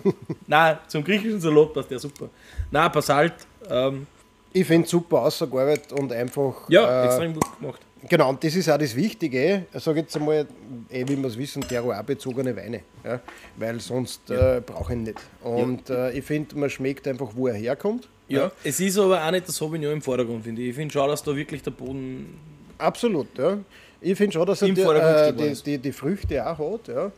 Nein, 0.46 0.78
zum 0.88 1.04
griechischen 1.04 1.40
Salat 1.40 1.72
passt 1.74 1.90
der 1.90 1.98
super. 1.98 2.28
Nein, 2.70 2.90
Basalt, 2.92 3.34
ähm, 3.68 4.06
Ich 4.52 4.66
finde 4.66 4.84
es 4.84 4.90
super 4.90 5.22
ausgearbeitet 5.22 5.92
und 5.92 6.12
einfach. 6.12 6.68
ja, 6.68 7.02
äh, 7.04 7.06
extrem 7.06 7.34
gut 7.34 7.58
gemacht. 7.60 7.80
Genau, 8.08 8.28
und 8.30 8.44
das 8.44 8.54
ist 8.54 8.68
auch 8.68 8.78
das 8.78 8.94
Wichtige. 8.94 9.66
Ich 9.72 9.82
sage 9.82 10.00
jetzt 10.00 10.16
einmal, 10.16 10.46
eh, 10.90 11.04
wie 11.06 11.16
wir 11.16 11.24
es 11.26 11.38
wissen, 11.38 11.66
terroirbezogene 11.66 12.54
Weine. 12.56 12.80
Ja? 13.04 13.20
Weil 13.56 13.80
sonst 13.80 14.30
äh, 14.30 14.60
brauche 14.64 14.92
ich 14.92 14.98
ihn 14.98 15.02
nicht. 15.04 15.20
Und 15.42 15.88
äh, 15.90 16.12
ich 16.12 16.24
finde, 16.24 16.56
man 16.56 16.68
schmeckt 16.68 17.08
einfach, 17.08 17.30
wo 17.34 17.48
er 17.48 17.54
herkommt. 17.54 18.08
Ja, 18.28 18.50
es 18.62 18.80
ist 18.80 18.98
aber 18.98 19.24
auch 19.24 19.30
nicht 19.30 19.46
der 19.46 19.52
Sauvignon 19.52 19.92
im 19.92 20.02
Vordergrund, 20.02 20.44
finde 20.44 20.62
ich. 20.62 20.70
Ich 20.70 20.74
finde 20.74 20.92
schon, 20.92 21.08
dass 21.08 21.22
da 21.22 21.36
wirklich 21.36 21.62
der 21.62 21.72
Boden. 21.72 22.38
Absolut, 22.78 23.36
ja. 23.36 23.58
Ich 24.00 24.16
finde 24.16 24.32
schon, 24.32 24.46
dass 24.46 24.62
er 24.62 24.68
die, 24.68 24.80
äh, 24.80 25.32
die, 25.32 25.62
die, 25.62 25.78
die 25.78 25.92
Früchte 25.92 26.46
auch 26.46 26.58
hat, 26.58 26.88
ja. 26.88 27.12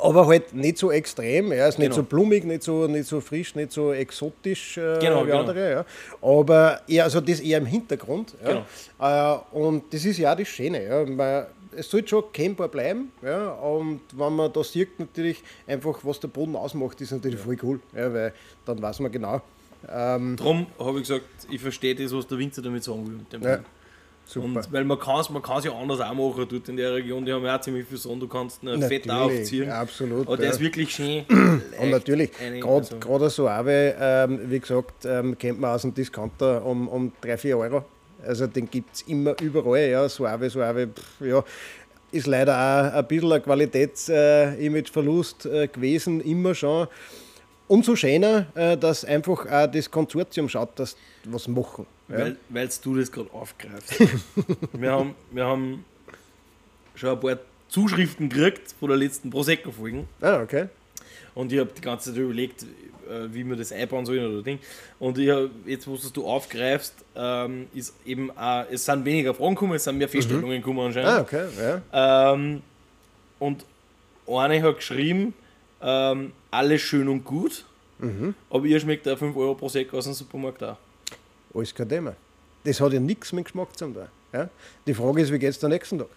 Aber 0.00 0.26
halt 0.26 0.54
nicht 0.54 0.78
so 0.78 0.90
extrem, 0.90 1.52
ja. 1.52 1.66
ist 1.68 1.78
nicht 1.78 1.88
Genau. 1.90 1.96
so 1.96 2.02
blumig, 2.02 2.44
nicht 2.44 2.62
so, 2.62 2.86
nicht 2.86 3.06
so 3.06 3.20
frisch, 3.20 3.54
nicht 3.54 3.72
so 3.72 3.92
exotisch 3.92 4.76
äh, 4.78 4.98
Genau, 5.00 5.22
wie 5.22 5.26
genau. 5.26 5.40
andere. 5.40 5.70
Ja. 5.70 5.84
Aber 6.22 6.80
eher, 6.88 7.04
also 7.04 7.20
das 7.20 7.40
eher 7.40 7.58
im 7.58 7.66
Hintergrund. 7.66 8.34
Ja. 8.98 9.36
Äh, 9.36 9.56
und 9.56 9.92
das 9.92 10.04
ist 10.04 10.18
ja 10.18 10.32
auch 10.32 10.36
das 10.36 10.48
Schöne. 10.48 10.84
Ja. 10.84 11.04
Man, 11.04 11.46
es 11.76 11.90
sollte 11.90 12.08
schon 12.08 12.24
kennbar 12.32 12.68
bleiben. 12.68 13.12
Ja. 13.22 13.52
Und 13.52 14.00
wenn 14.14 14.34
man 14.34 14.52
da 14.52 14.64
sieht, 14.64 14.98
natürlich 14.98 15.42
einfach, 15.66 15.98
was 16.02 16.18
der 16.20 16.28
Boden 16.28 16.56
ausmacht, 16.56 17.00
ist 17.00 17.12
natürlich 17.12 17.38
voll 17.38 17.56
cool. 17.62 17.80
Ja, 17.94 18.12
weil 18.12 18.32
dann 18.64 18.80
weiß 18.82 19.00
man 19.00 19.12
genau. 19.12 19.40
Ähm, 19.88 20.36
Darum 20.36 20.66
habe 20.78 20.98
ich 21.00 21.08
gesagt, 21.08 21.24
ich 21.50 21.60
verstehe 21.60 21.94
das, 21.94 22.12
was 22.12 22.26
der 22.26 22.38
Winzer 22.38 22.60
damit 22.62 22.84
sagen 22.84 23.06
will. 23.06 23.14
Mit 23.14 23.32
dem 23.32 23.42
ja, 23.42 23.56
Boden. 23.56 23.66
Super. 24.30 24.46
Und 24.46 24.72
weil 24.72 24.84
man 24.84 24.98
kann 24.98 25.20
es 25.20 25.30
man 25.30 25.42
kann's 25.42 25.64
ja 25.64 25.72
anders 25.72 26.00
auch 26.00 26.14
machen 26.14 26.46
dort 26.48 26.68
in 26.68 26.76
der 26.76 26.94
Region, 26.94 27.24
die 27.24 27.32
haben 27.32 27.44
ja 27.44 27.56
auch 27.56 27.60
ziemlich 27.60 27.86
viel 27.86 27.98
Sonne, 27.98 28.20
du 28.20 28.28
kannst 28.28 28.62
einen 28.62 28.82
Fett 28.82 29.06
Natürlich, 29.06 29.40
aufziehen. 29.40 29.68
ja, 29.68 29.80
absolut, 29.80 30.26
Aber 30.26 30.36
der 30.36 30.46
ja. 30.46 30.52
ist 30.52 30.60
wirklich 30.60 30.94
schön. 30.94 31.24
Und 31.28 31.90
natürlich, 31.90 32.30
gerade 32.32 32.66
also- 32.66 33.28
so 33.28 33.48
Ave, 33.48 33.94
ähm, 34.00 34.40
wie 34.44 34.60
gesagt, 34.60 35.04
ähm, 35.04 35.36
kennt 35.36 35.60
man 35.60 35.74
aus 35.74 35.82
dem 35.82 35.94
Discounter 35.94 36.64
um, 36.64 36.88
um 36.88 37.12
3, 37.20 37.36
4 37.36 37.58
Euro. 37.58 37.84
Also 38.26 38.46
den 38.46 38.70
gibt 38.70 38.94
es 38.94 39.02
immer 39.02 39.34
überall. 39.40 39.88
Ja. 39.88 40.08
Suave, 40.08 40.50
Suave, 40.50 40.88
pff, 40.88 41.26
ja, 41.26 41.42
ist 42.12 42.26
leider 42.26 42.54
auch 42.54 42.98
ein 42.98 43.06
bisschen 43.06 43.32
ein 43.32 43.42
Qualitätsimageverlust 43.42 45.46
äh, 45.46 45.68
gewesen, 45.68 46.20
immer 46.20 46.54
schon. 46.54 46.86
Umso 47.68 47.94
schöner, 47.94 48.46
äh, 48.54 48.76
dass 48.76 49.04
einfach 49.04 49.46
auch 49.46 49.70
das 49.70 49.90
Konsortium 49.90 50.48
schaut, 50.48 50.78
dass 50.78 50.96
was 51.24 51.46
machen. 51.48 51.86
Weil 52.18 52.36
weil's 52.48 52.80
du 52.80 52.96
das 52.96 53.10
gerade 53.10 53.32
aufgreifst. 53.32 54.00
wir, 54.72 54.90
haben, 54.90 55.14
wir 55.30 55.46
haben 55.46 55.84
schon 56.94 57.10
ein 57.10 57.20
paar 57.20 57.38
Zuschriften 57.68 58.28
gekriegt 58.28 58.74
von 58.78 58.88
der 58.88 58.98
letzten 58.98 59.30
Prosecco-Folgen. 59.30 60.08
Ah, 60.20 60.40
okay. 60.42 60.66
Und 61.34 61.52
ich 61.52 61.60
habe 61.60 61.70
die 61.76 61.80
ganze 61.80 62.10
Zeit 62.10 62.20
überlegt, 62.20 62.62
äh, 62.62 63.32
wie 63.32 63.44
wir 63.44 63.56
das 63.56 63.72
einbauen 63.72 64.04
sollen 64.04 64.26
oder 64.26 64.42
Ding. 64.42 64.58
Und 64.98 65.18
ich 65.18 65.30
hab, 65.30 65.50
jetzt, 65.64 65.86
wo 65.86 65.96
du 65.96 66.26
aufgreifst, 66.26 66.94
ähm, 67.14 67.68
ist 67.74 67.94
eben 68.04 68.30
auch, 68.36 68.64
es 68.70 68.84
sind 68.84 69.04
weniger 69.04 69.34
Fragen 69.34 69.54
gekommen, 69.54 69.74
es 69.74 69.84
sind 69.84 69.98
mehr 69.98 70.08
Feststellungen 70.08 70.60
gekommen 70.60 70.80
anscheinend. 70.80 71.10
Ah, 71.10 71.20
okay, 71.20 71.46
ja. 71.92 72.32
Ähm, 72.34 72.62
und 73.38 73.64
eine 74.26 74.62
hat 74.62 74.76
geschrieben, 74.76 75.34
ähm, 75.80 76.32
alles 76.50 76.82
schön 76.82 77.08
und 77.08 77.24
gut, 77.24 77.64
aber 78.48 78.64
ihr 78.64 78.80
schmeckt 78.80 79.06
auch 79.08 79.18
5 79.18 79.36
Euro 79.36 79.54
pro 79.54 79.68
Sek 79.68 79.92
aus 79.92 80.04
dem 80.04 80.14
Supermarkt 80.14 80.62
auch. 80.62 80.76
Alles 81.54 81.74
kein 81.74 81.88
Thema. 81.88 82.14
Das 82.64 82.80
hat 82.80 82.92
ja 82.92 83.00
nichts 83.00 83.32
mit 83.32 83.46
Geschmack 83.46 83.76
zu 83.76 83.86
tun. 83.86 84.08
Ja? 84.32 84.48
Die 84.86 84.94
Frage 84.94 85.22
ist, 85.22 85.32
wie 85.32 85.38
geht 85.38 85.50
es 85.50 85.64
am 85.64 85.70
nächsten 85.70 85.98
Tag? 85.98 86.08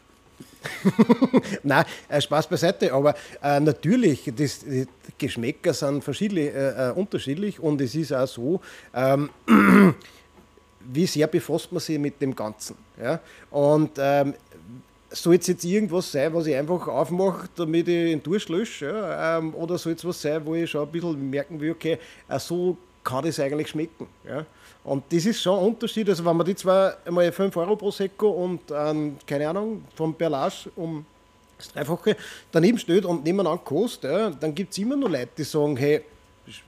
Nein, 1.64 1.86
äh, 2.10 2.22
Spaß 2.22 2.48
beiseite, 2.48 2.92
aber 2.92 3.16
äh, 3.42 3.60
natürlich, 3.60 4.32
das, 4.36 4.60
die 4.60 4.88
Geschmäcker 5.18 5.74
sind 5.74 6.06
äh, 6.20 6.90
äh, 6.90 6.92
unterschiedlich 6.92 7.60
und 7.60 7.80
es 7.82 7.96
ist 7.96 8.12
auch 8.12 8.28
so, 8.28 8.62
ähm, 8.94 9.30
wie 10.92 11.06
sehr 11.06 11.28
befasst 11.28 11.72
man 11.72 11.80
sich 11.80 12.00
mit 12.00 12.22
dem 12.22 12.36
Ganzen. 12.36 12.76
Ja? 13.02 13.20
Und 13.52 13.92
ähm, 13.98 14.34
soll 15.10 15.36
es 15.36 15.48
jetzt 15.48 15.64
irgendwas 15.64 16.12
sein, 16.12 16.34
was 16.34 16.48
ich 16.48 16.56
einfach 16.56 16.88
aufmache, 16.88 17.48
damit 17.56 17.88
ich 17.88 18.12
den 18.12 18.24
Durst 18.24 18.50
lösche? 18.50 18.88
Ja? 18.88 19.38
Ähm, 19.38 19.54
oder 19.54 19.78
soll 19.78 19.94
es 19.94 20.04
was 20.04 20.22
sein, 20.22 20.42
wo 20.46 20.56
ich 20.56 20.70
schon 20.70 20.84
ein 20.84 20.92
bisschen 20.92 21.30
merken 21.30 21.60
will, 21.60 21.72
okay, 21.72 22.00
äh, 22.28 22.40
so 22.40 22.78
kann 23.04 23.24
das 23.24 23.40
eigentlich 23.40 23.70
schmecken? 23.70 24.08
Ja? 24.28 24.46
Und 24.84 25.04
das 25.12 25.26
ist 25.26 25.42
schon 25.42 25.58
ein 25.60 25.66
Unterschied. 25.66 26.10
Also, 26.10 26.26
wenn 26.26 26.36
man 26.36 26.46
die 26.46 26.56
zwar 26.56 26.98
einmal 27.06 27.32
5 27.32 27.56
Euro 27.58 27.76
pro 27.76 27.90
Sekko 27.92 28.30
und, 28.30 28.60
ähm, 28.76 29.16
keine 29.26 29.48
Ahnung, 29.50 29.84
vom 29.96 30.14
Perlage 30.14 30.70
um 30.76 31.06
das 31.58 31.72
Dreifache 31.72 32.18
daneben 32.52 32.78
steht 32.78 33.06
und 33.06 33.24
nebeneinander 33.24 33.62
kostet, 33.64 34.12
ja, 34.12 34.30
dann 34.30 34.54
gibt 34.54 34.72
es 34.74 34.78
immer 34.80 34.96
noch 34.98 35.10
Leute, 35.10 35.30
die 35.38 35.44
sagen, 35.44 35.78
hey, 35.78 36.02
sch- 36.50 36.62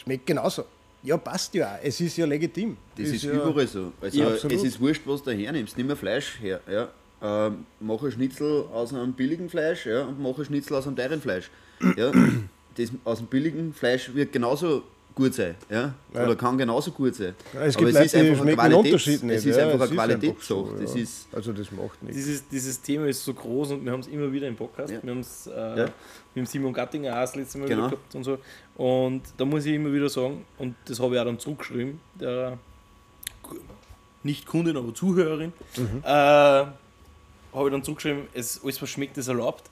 schmeckt 0.00 0.26
genauso. 0.26 0.64
Ja, 1.02 1.16
passt 1.16 1.54
ja 1.54 1.74
auch. 1.74 1.78
Es 1.82 2.00
ist 2.00 2.16
ja 2.16 2.26
legitim. 2.26 2.76
Das 2.96 3.08
ist 3.08 3.22
ja, 3.24 3.32
überall 3.32 3.66
so. 3.66 3.92
Also 4.00 4.18
Ja, 4.18 4.28
es 4.30 4.44
ist 4.44 4.80
wurscht, 4.80 5.02
was 5.04 5.22
du 5.22 5.32
hernimmst. 5.32 5.76
Nimm 5.76 5.90
ein 5.90 5.96
Fleisch 5.96 6.38
her. 6.40 6.60
Ja. 6.70 6.88
Ähm, 7.22 7.64
mach 7.80 8.02
ein 8.02 8.12
Schnitzel 8.12 8.64
aus 8.72 8.92
einem 8.92 9.12
billigen 9.12 9.48
Fleisch 9.48 9.86
ja, 9.86 10.02
und 10.02 10.20
mach 10.20 10.36
ein 10.38 10.44
Schnitzel 10.44 10.74
aus 10.76 10.86
einem 10.86 10.96
teuren 10.96 11.20
Fleisch. 11.20 11.50
Ja. 11.96 12.12
Das 12.78 12.90
aus 13.04 13.18
dem 13.18 13.28
billigen 13.28 13.72
Fleisch 13.72 14.12
wird 14.14 14.32
genauso 14.34 14.82
gut 15.16 15.34
sein. 15.34 15.56
Ja. 15.68 15.94
Oder 16.12 16.36
kann 16.36 16.56
genauso 16.56 16.92
gut 16.92 17.14
sein. 17.16 17.34
Es 17.54 17.74
Aber 17.76 17.86
gibt 17.86 17.96
es 17.98 18.06
ist 18.06 18.14
Leute, 18.14 18.24
die 18.34 18.40
einfach 18.52 18.64
ein 18.64 18.74
Unterschied 18.74 19.22
nicht. 19.24 19.36
Es 19.38 19.46
ist 19.46 19.56
ja, 19.56 19.68
einfach 19.68 19.86
eine 19.86 19.94
Qualitätssache. 19.96 20.44
so, 20.66 20.74
Das 20.80 20.94
ja. 20.94 21.00
ist 21.02 21.26
also 21.32 21.52
das 21.52 21.72
macht 21.72 22.00
nichts. 22.02 22.16
Dieses, 22.16 22.48
dieses 22.48 22.80
Thema 22.82 23.06
ist 23.06 23.24
so 23.24 23.34
groß 23.34 23.72
und 23.72 23.84
wir 23.84 23.90
haben 23.92 24.00
es 24.00 24.06
immer 24.08 24.30
wieder 24.30 24.46
im 24.46 24.54
Podcast. 24.56 24.92
Ja. 24.92 25.02
Wir 25.02 25.10
haben 25.10 25.20
es 25.20 25.46
äh, 25.48 25.50
Ja. 25.50 25.74
mit 25.84 25.92
dem 26.36 26.46
Simon 26.46 26.72
Gattinger 26.72 27.12
auch 27.14 27.20
das 27.22 27.34
letzte 27.34 27.58
Mal 27.58 27.66
Genau. 27.68 27.88
gehabt 27.88 28.14
und 28.14 28.22
so. 28.24 28.38
Und 28.76 29.22
da 29.38 29.44
muss 29.46 29.64
ich 29.64 29.74
immer 29.74 29.92
wieder 29.92 30.08
sagen, 30.08 30.44
und 30.58 30.76
das 30.84 31.00
habe 31.00 31.14
ich 31.14 31.20
auch 31.20 31.24
dann 31.24 31.38
zurückgeschrieben, 31.40 31.98
der 32.20 32.58
nicht 34.22 34.46
Kundin, 34.46 34.76
aber 34.76 34.92
Zuhörerin, 34.94 35.52
Mhm. 35.76 36.02
äh, 36.04 36.06
habe 36.08 36.74
ich 37.64 37.70
dann 37.70 37.82
zurückgeschrieben, 37.84 38.24
es, 38.34 38.60
alles 38.62 38.82
was 38.82 38.90
schmeckt, 38.90 39.16
ist 39.18 39.28
erlaubt. 39.28 39.64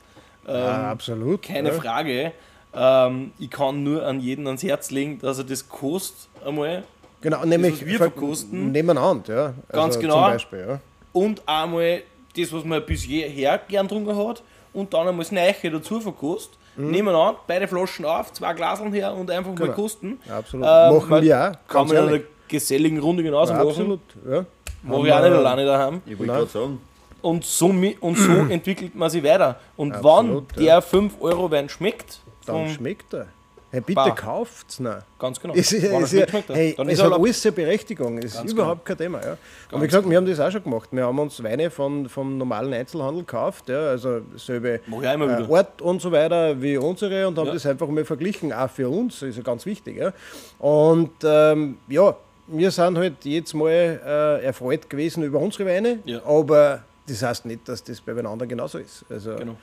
Ähm, 0.47 0.55
Ah, 0.55 0.91
absolut. 0.91 1.43
keine 1.43 1.69
ja. 1.71 1.75
Frage. 1.75 2.33
Ähm, 2.77 3.33
ich 3.39 3.51
kann 3.51 3.83
nur 3.83 4.05
an 4.05 4.21
jeden 4.21 4.47
ans 4.47 4.63
Herz 4.63 4.91
legen, 4.91 5.19
dass 5.21 5.39
er 5.39 5.45
das 5.45 5.69
kostet 5.69 6.29
einmal 6.45 6.83
Genau, 7.21 7.45
nämlich 7.45 7.75
was 7.81 7.87
wir 7.87 7.99
ver- 7.99 8.11
verkosten. 8.11 8.73
nebeneinander, 8.73 9.35
ja. 9.35 9.55
Ganz 9.73 9.97
also 9.97 10.01
genau. 10.01 10.15
Zum 10.25 10.33
Beispiel, 10.33 10.65
ja. 10.69 10.81
und 11.13 11.43
einmal 11.47 12.03
das, 12.37 12.53
was 12.53 12.65
man 12.65 12.85
bis 12.85 13.07
jeher 13.07 13.59
gern 13.59 13.87
getrunken 13.87 14.17
hat 14.17 14.43
und 14.73 14.93
dann 14.93 15.09
einmal 15.09 15.25
das 15.25 15.33
Neiche 15.33 15.71
dazu 15.71 16.01
verkostet. 16.01 16.59
Nebeneinander, 16.77 17.39
beide 17.47 17.69
Flaschen 17.69 18.05
auf, 18.05 18.33
zwei 18.33 18.53
Glaseln 18.53 18.93
her 18.93 19.15
und 19.15 19.31
einfach 19.31 19.53
mal 19.53 19.55
Mhm. 19.61 19.63
Genau. 19.63 19.73
kosten. 19.75 20.19
Ja, 20.29 20.39
absolut. 20.39 20.67
Ähm, 20.69 20.97
Machen 20.97 21.23
wir 21.23 21.37
auch. 21.39 21.69
Kann 21.69 21.87
ganz 21.87 21.93
man 21.93 22.03
in 22.03 22.09
einer 22.15 22.21
geselligen 22.49 22.99
Runde 22.99 23.23
genauso 23.23 23.53
Ja, 23.53 23.59
machen. 23.59 23.69
absolut. 23.69 24.01
Ja. 24.29 24.45
Mache 24.83 25.07
ich 25.07 25.13
auch 25.13 25.23
nicht 25.23 25.33
alleine 25.33 25.65
daheim. 25.65 26.03
Ich 26.05 26.19
wollte 26.19 26.33
gerade 26.33 26.47
sagen, 26.49 26.81
Und 27.23 27.45
so, 27.45 27.67
und 28.01 28.19
so 28.19 28.33
entwickelt 28.51 28.95
man 28.97 29.09
sich 29.09 29.23
weiter. 29.23 29.61
Und 29.77 29.93
Absolut, 29.95 30.57
wenn 30.57 30.65
der 30.65 30.83
5 30.83 31.15
Euro 31.21 31.49
Wein 31.51 31.69
schmeckt, 31.69 32.19
Dann 32.47 32.69
schmeckt 32.69 33.13
er. 33.15 33.27
Hey, 33.71 33.81
bitte 33.81 33.97
Bah. 33.97 34.11
kauft's 34.11 34.79
noch. 34.79 34.99
ganz 35.19 35.41
genau. 35.41 35.53
Es, 35.55 35.73
ist- 35.73 35.83
es, 35.83 36.13
er. 36.13 36.29
hey, 36.55 36.75
Dann 36.77 36.87
es 36.89 36.95
ist 36.99 37.03
hat 37.05 37.13
alles 37.13 37.43
seine 37.43 37.53
Berechtigung. 37.57 38.19
Es 38.19 38.37
ist 38.37 38.53
überhaupt 38.53 38.85
kein 38.85 38.97
Thema. 38.97 39.21
Ja. 39.21 39.37
Und 39.73 39.83
wie 39.83 39.87
gesagt, 39.87 40.09
wir 40.09 40.17
haben 40.17 40.27
das 40.27 40.39
auch 40.39 40.51
schon 40.53 40.63
gemacht. 40.63 40.91
Wir 40.93 41.05
haben 41.05 41.19
uns 41.19 41.43
Weine 41.43 41.71
von, 41.71 42.09
vom 42.09 42.39
normalen 42.39 42.73
Einzelhandel 42.73 43.23
gekauft, 43.25 43.69
ja, 43.69 43.89
also 43.89 44.21
selbe 44.37 44.79
äh. 44.89 45.47
Ort 45.49 45.83
und 45.83 46.01
so 46.01 46.13
weiter 46.13 46.63
wie 46.63 46.77
unsere 46.77 47.27
und 47.27 47.37
haben 47.37 47.49
Ja. 47.49 47.53
das 47.55 47.67
einfach 47.67 47.89
mal 47.89 48.05
verglichen, 48.05 48.53
auch 48.53 48.71
für 48.71 48.89
uns, 48.89 49.21
ist 49.23 49.37
ja 49.39 49.43
ganz 49.43 49.67
wichtig. 49.67 49.97
Ja. 49.97 50.13
Und 50.61 51.11
ähm, 51.25 51.79
ja, 51.89 52.15
wir 52.47 52.71
sind 52.71 52.97
halt 52.97 53.25
jedes 53.25 53.55
Mal 53.55 54.01
äh, 54.07 54.45
erfreut 54.45 54.89
gewesen 54.89 55.25
über 55.25 55.41
unsere 55.41 55.67
Weine, 55.67 55.99
Ja. 56.05 56.25
aber 56.25 56.85
das 57.09 57.23
heißt 57.23 57.45
nicht, 57.47 57.69
dass 57.69 57.83
das 57.83 58.01
bei 58.01 58.13
den 58.13 58.25
anderen 58.27 58.49
genauso 58.49 58.79
ist. 58.79 59.05
Also 59.11 59.35
Genau. 59.35 59.57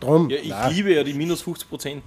Drum, 0.00 0.30
Ja, 0.30 0.36
ich 0.42 0.48
nein. 0.48 0.72
liebe 0.74 0.94
ja 0.94 1.02
die 1.02 1.14
minus 1.14 1.42
50% 1.44 2.00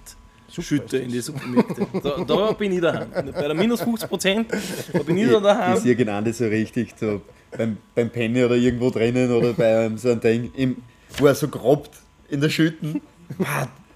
Schütte 0.62 0.98
in 0.98 1.10
die 1.12 1.20
Supermärkte. 1.20 1.86
Da, 2.02 2.24
da 2.24 2.52
bin 2.54 2.72
ich 2.72 2.80
daheim. 2.82 3.10
Bei 3.12 3.42
der 3.48 3.54
minus 3.56 3.82
50% 3.82 4.46
da 4.94 5.00
bin 5.00 5.18
ich 5.18 5.28
da 5.30 5.38
ist 5.38 5.44
daheim. 5.44 5.86
irgendeiner 5.86 6.32
so 6.34 6.46
richtig 6.46 6.94
so 6.98 7.22
beim, 7.58 7.78
beim 7.94 8.10
Penny 8.10 8.44
oder 8.44 8.56
irgendwo 8.56 8.90
drinnen 8.90 9.32
oder 9.32 9.54
bei 9.54 9.86
einem 9.86 9.98
so 9.98 10.12
ein 10.12 10.20
Ding, 10.22 10.52
im, 10.56 10.78
wo 11.18 11.28
er 11.28 11.36
so 11.36 11.48
grabt 11.48 11.92
in 12.30 12.40
der 12.42 12.50
Schütten. 12.50 13.02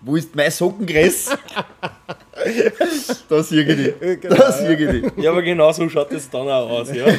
Wo 0.02 0.16
ist 0.16 0.34
mein 0.36 0.50
Sockengräs? 0.52 1.30
Das 3.30 3.52
irgendwie. 3.52 3.94
Genau, 4.18 4.36
Das 4.36 4.62
irgendwie. 4.62 5.22
Ja, 5.22 5.32
aber 5.32 5.42
genau 5.44 5.72
so 5.72 5.88
schaut 5.90 6.12
das 6.12 6.30
dann 6.30 6.48
auch 6.48 6.70
aus. 6.70 6.94
Ja. 6.94 7.06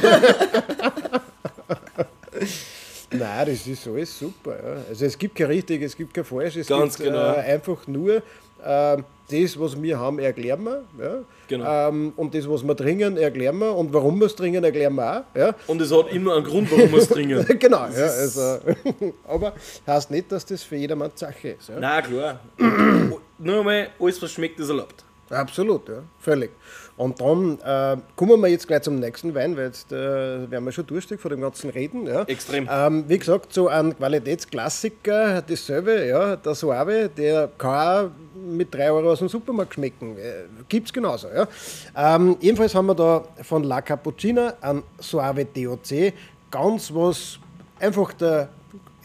Nein, 3.13 3.47
das 3.47 3.67
ist 3.67 3.87
alles 3.89 4.19
super. 4.19 4.57
Ja. 4.57 4.83
Also 4.89 5.05
es 5.05 5.19
gibt 5.19 5.35
kein 5.35 5.49
richtig, 5.49 5.83
es 5.83 5.97
gibt 5.97 6.15
kein 6.15 6.25
falsch, 6.25 6.57
es 6.57 6.69
Ganz 6.69 6.97
gibt 6.97 7.11
genau. 7.11 7.35
äh, 7.35 7.41
einfach 7.41 7.87
nur 7.87 8.23
äh, 8.65 9.03
das, 9.31 9.59
was 9.59 9.81
wir 9.81 9.99
haben, 9.99 10.19
erklären 10.19 10.65
wir. 10.65 10.85
Ja? 10.99 11.15
Genau. 11.49 11.89
Ähm, 11.89 12.13
und 12.17 12.35
das, 12.35 12.49
was 12.49 12.63
wir 12.63 12.77
trinken, 12.77 13.17
erklären 13.17 13.59
wir. 13.59 13.75
Und 13.75 13.93
warum 13.93 14.19
wir 14.19 14.27
es 14.27 14.37
trinken, 14.37 14.63
erklären 14.63 14.95
wir 14.95 15.21
auch. 15.21 15.37
Ja? 15.37 15.55
Und 15.67 15.81
es 15.81 15.93
hat 15.93 16.13
immer 16.13 16.37
einen 16.37 16.45
Grund, 16.45 16.71
warum 16.71 16.91
wir 16.91 16.99
es 16.99 17.09
trinken. 17.09 17.45
genau, 17.59 17.87
ja, 17.87 18.07
also, 18.07 18.59
aber 19.29 19.55
heißt 19.87 20.11
nicht, 20.11 20.31
dass 20.31 20.47
das 20.47 20.63
für 20.63 20.77
jedermann 20.77 21.11
Sache 21.15 21.51
ist. 21.51 21.69
Ja? 21.69 21.77
Na 21.81 22.03
klar. 22.03 22.41
Nur 23.39 23.59
einmal, 23.59 23.89
alles 23.99 24.23
was 24.23 24.33
schmeckt, 24.33 24.61
ist 24.61 24.69
erlaubt. 24.69 25.05
Absolut, 25.31 25.89
ja, 25.89 26.03
völlig. 26.19 26.51
Und 27.01 27.19
dann 27.19 27.59
äh, 27.61 27.97
kommen 28.15 28.39
wir 28.43 28.49
jetzt 28.49 28.69
gleich 28.69 28.83
zum 28.83 28.97
nächsten 28.97 29.35
Wein, 29.35 29.57
weil 29.57 29.69
jetzt 29.69 29.91
äh, 29.91 30.51
werden 30.51 30.67
wir 30.67 30.71
schon 30.71 30.87
durstig 30.87 31.19
vor 31.19 31.31
dem 31.31 31.41
ganzen 31.41 31.71
Reden. 31.71 32.07
Ja. 32.07 32.25
Extrem. 32.25 32.69
Ähm, 32.71 33.05
wie 33.09 33.19
gesagt, 33.19 33.55
so 33.55 33.69
ein 33.69 33.97
Qualitätsklassiker, 33.97 35.41
dasselbe, 35.41 36.07
ja, 36.07 36.37
der 36.37 36.55
Suave, 36.55 37.09
der 37.09 37.49
kann 37.57 38.07
auch 38.07 38.11
mit 38.35 38.75
3 38.75 38.93
Euro 38.93 39.13
aus 39.13 39.21
dem 39.21 39.31
Supermarkt 39.31 39.73
schmecken. 39.73 40.19
Äh, 40.19 40.45
Gibt 40.69 40.89
es 40.89 40.93
genauso. 40.93 41.29
Ja. 41.29 41.49
Ähm, 41.97 42.37
ebenfalls 42.43 42.75
haben 42.75 42.85
wir 42.89 42.95
da 42.95 43.25
von 43.45 43.65
La 43.65 43.81
Cappuccina 43.81 44.53
ein 44.61 44.83
Suave 44.99 45.47
DOC, 45.47 46.13
ganz 46.51 46.93
was, 46.93 47.39
einfach 47.79 48.13
der 48.13 48.51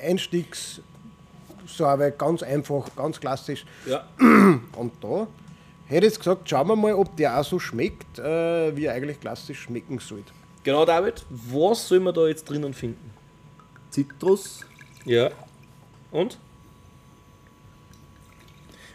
Einstiegs- 0.06 0.82
Suave, 1.66 2.12
ganz 2.12 2.44
einfach, 2.44 2.90
ganz 2.94 3.22
klassisch. 3.22 3.66
Ja. 3.86 4.04
Und 4.20 4.92
da 5.02 5.28
hätte 5.88 6.06
ich 6.06 6.14
jetzt 6.14 6.20
gesagt, 6.20 6.50
schauen 6.50 6.68
wir 6.68 6.76
mal, 6.76 6.94
ob 6.94 7.16
der 7.16 7.40
auch 7.40 7.44
so 7.44 7.60
schmeckt, 7.60 8.20
äh, 8.20 8.76
wie 8.76 8.86
er 8.86 8.94
eigentlich 8.94 9.20
klassisch 9.20 9.62
schmecken 9.62 10.00
sollte. 10.00 10.32
Genau, 10.64 10.86
David. 10.86 11.26
Was 11.30 11.88
soll 11.88 12.00
man 12.00 12.14
da 12.14 12.28
jetzt 12.28 12.50
drinnen 12.50 12.74
finden? 12.74 13.12
Zitrus, 13.92 14.62
Ja. 15.06 15.30
Und? 16.12 16.38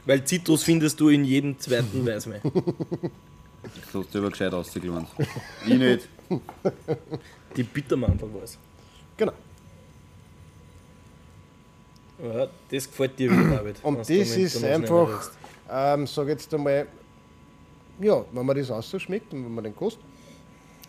Weil 0.07 0.24
Zitrus 0.24 0.62
findest 0.64 0.98
du 0.98 1.09
in 1.11 1.24
jedem 1.24 1.59
zweiten 1.59 2.05
Weißwein. 2.07 2.40
das 2.42 3.94
hast 3.94 4.14
du 4.14 4.18
aber 4.18 4.31
gescheit 4.31 4.53
ausgelernt. 4.53 5.09
ich 5.66 5.74
nicht. 5.79 6.09
Die 7.57 7.62
Bittermandel 7.62 8.33
war's. 8.35 8.59
Genau. 9.16 9.33
Ja, 12.22 12.48
das 12.70 12.87
gefällt 12.88 13.18
dir 13.18 13.31
wieder, 13.31 13.57
David. 13.57 13.76
Und 13.83 13.98
das 13.98 14.11
ist 14.11 14.64
einfach. 14.64 15.31
Ähm, 15.70 16.06
sag 16.06 16.28
jetzt 16.28 16.52
einmal, 16.54 16.87
ja, 18.00 18.24
wenn 18.33 18.46
man 18.46 18.56
das 18.56 18.70
ausschmeckt 18.70 19.33
und 19.33 19.44
wenn 19.44 19.54
man 19.54 19.64
den 19.64 19.76
kostet, 19.76 20.02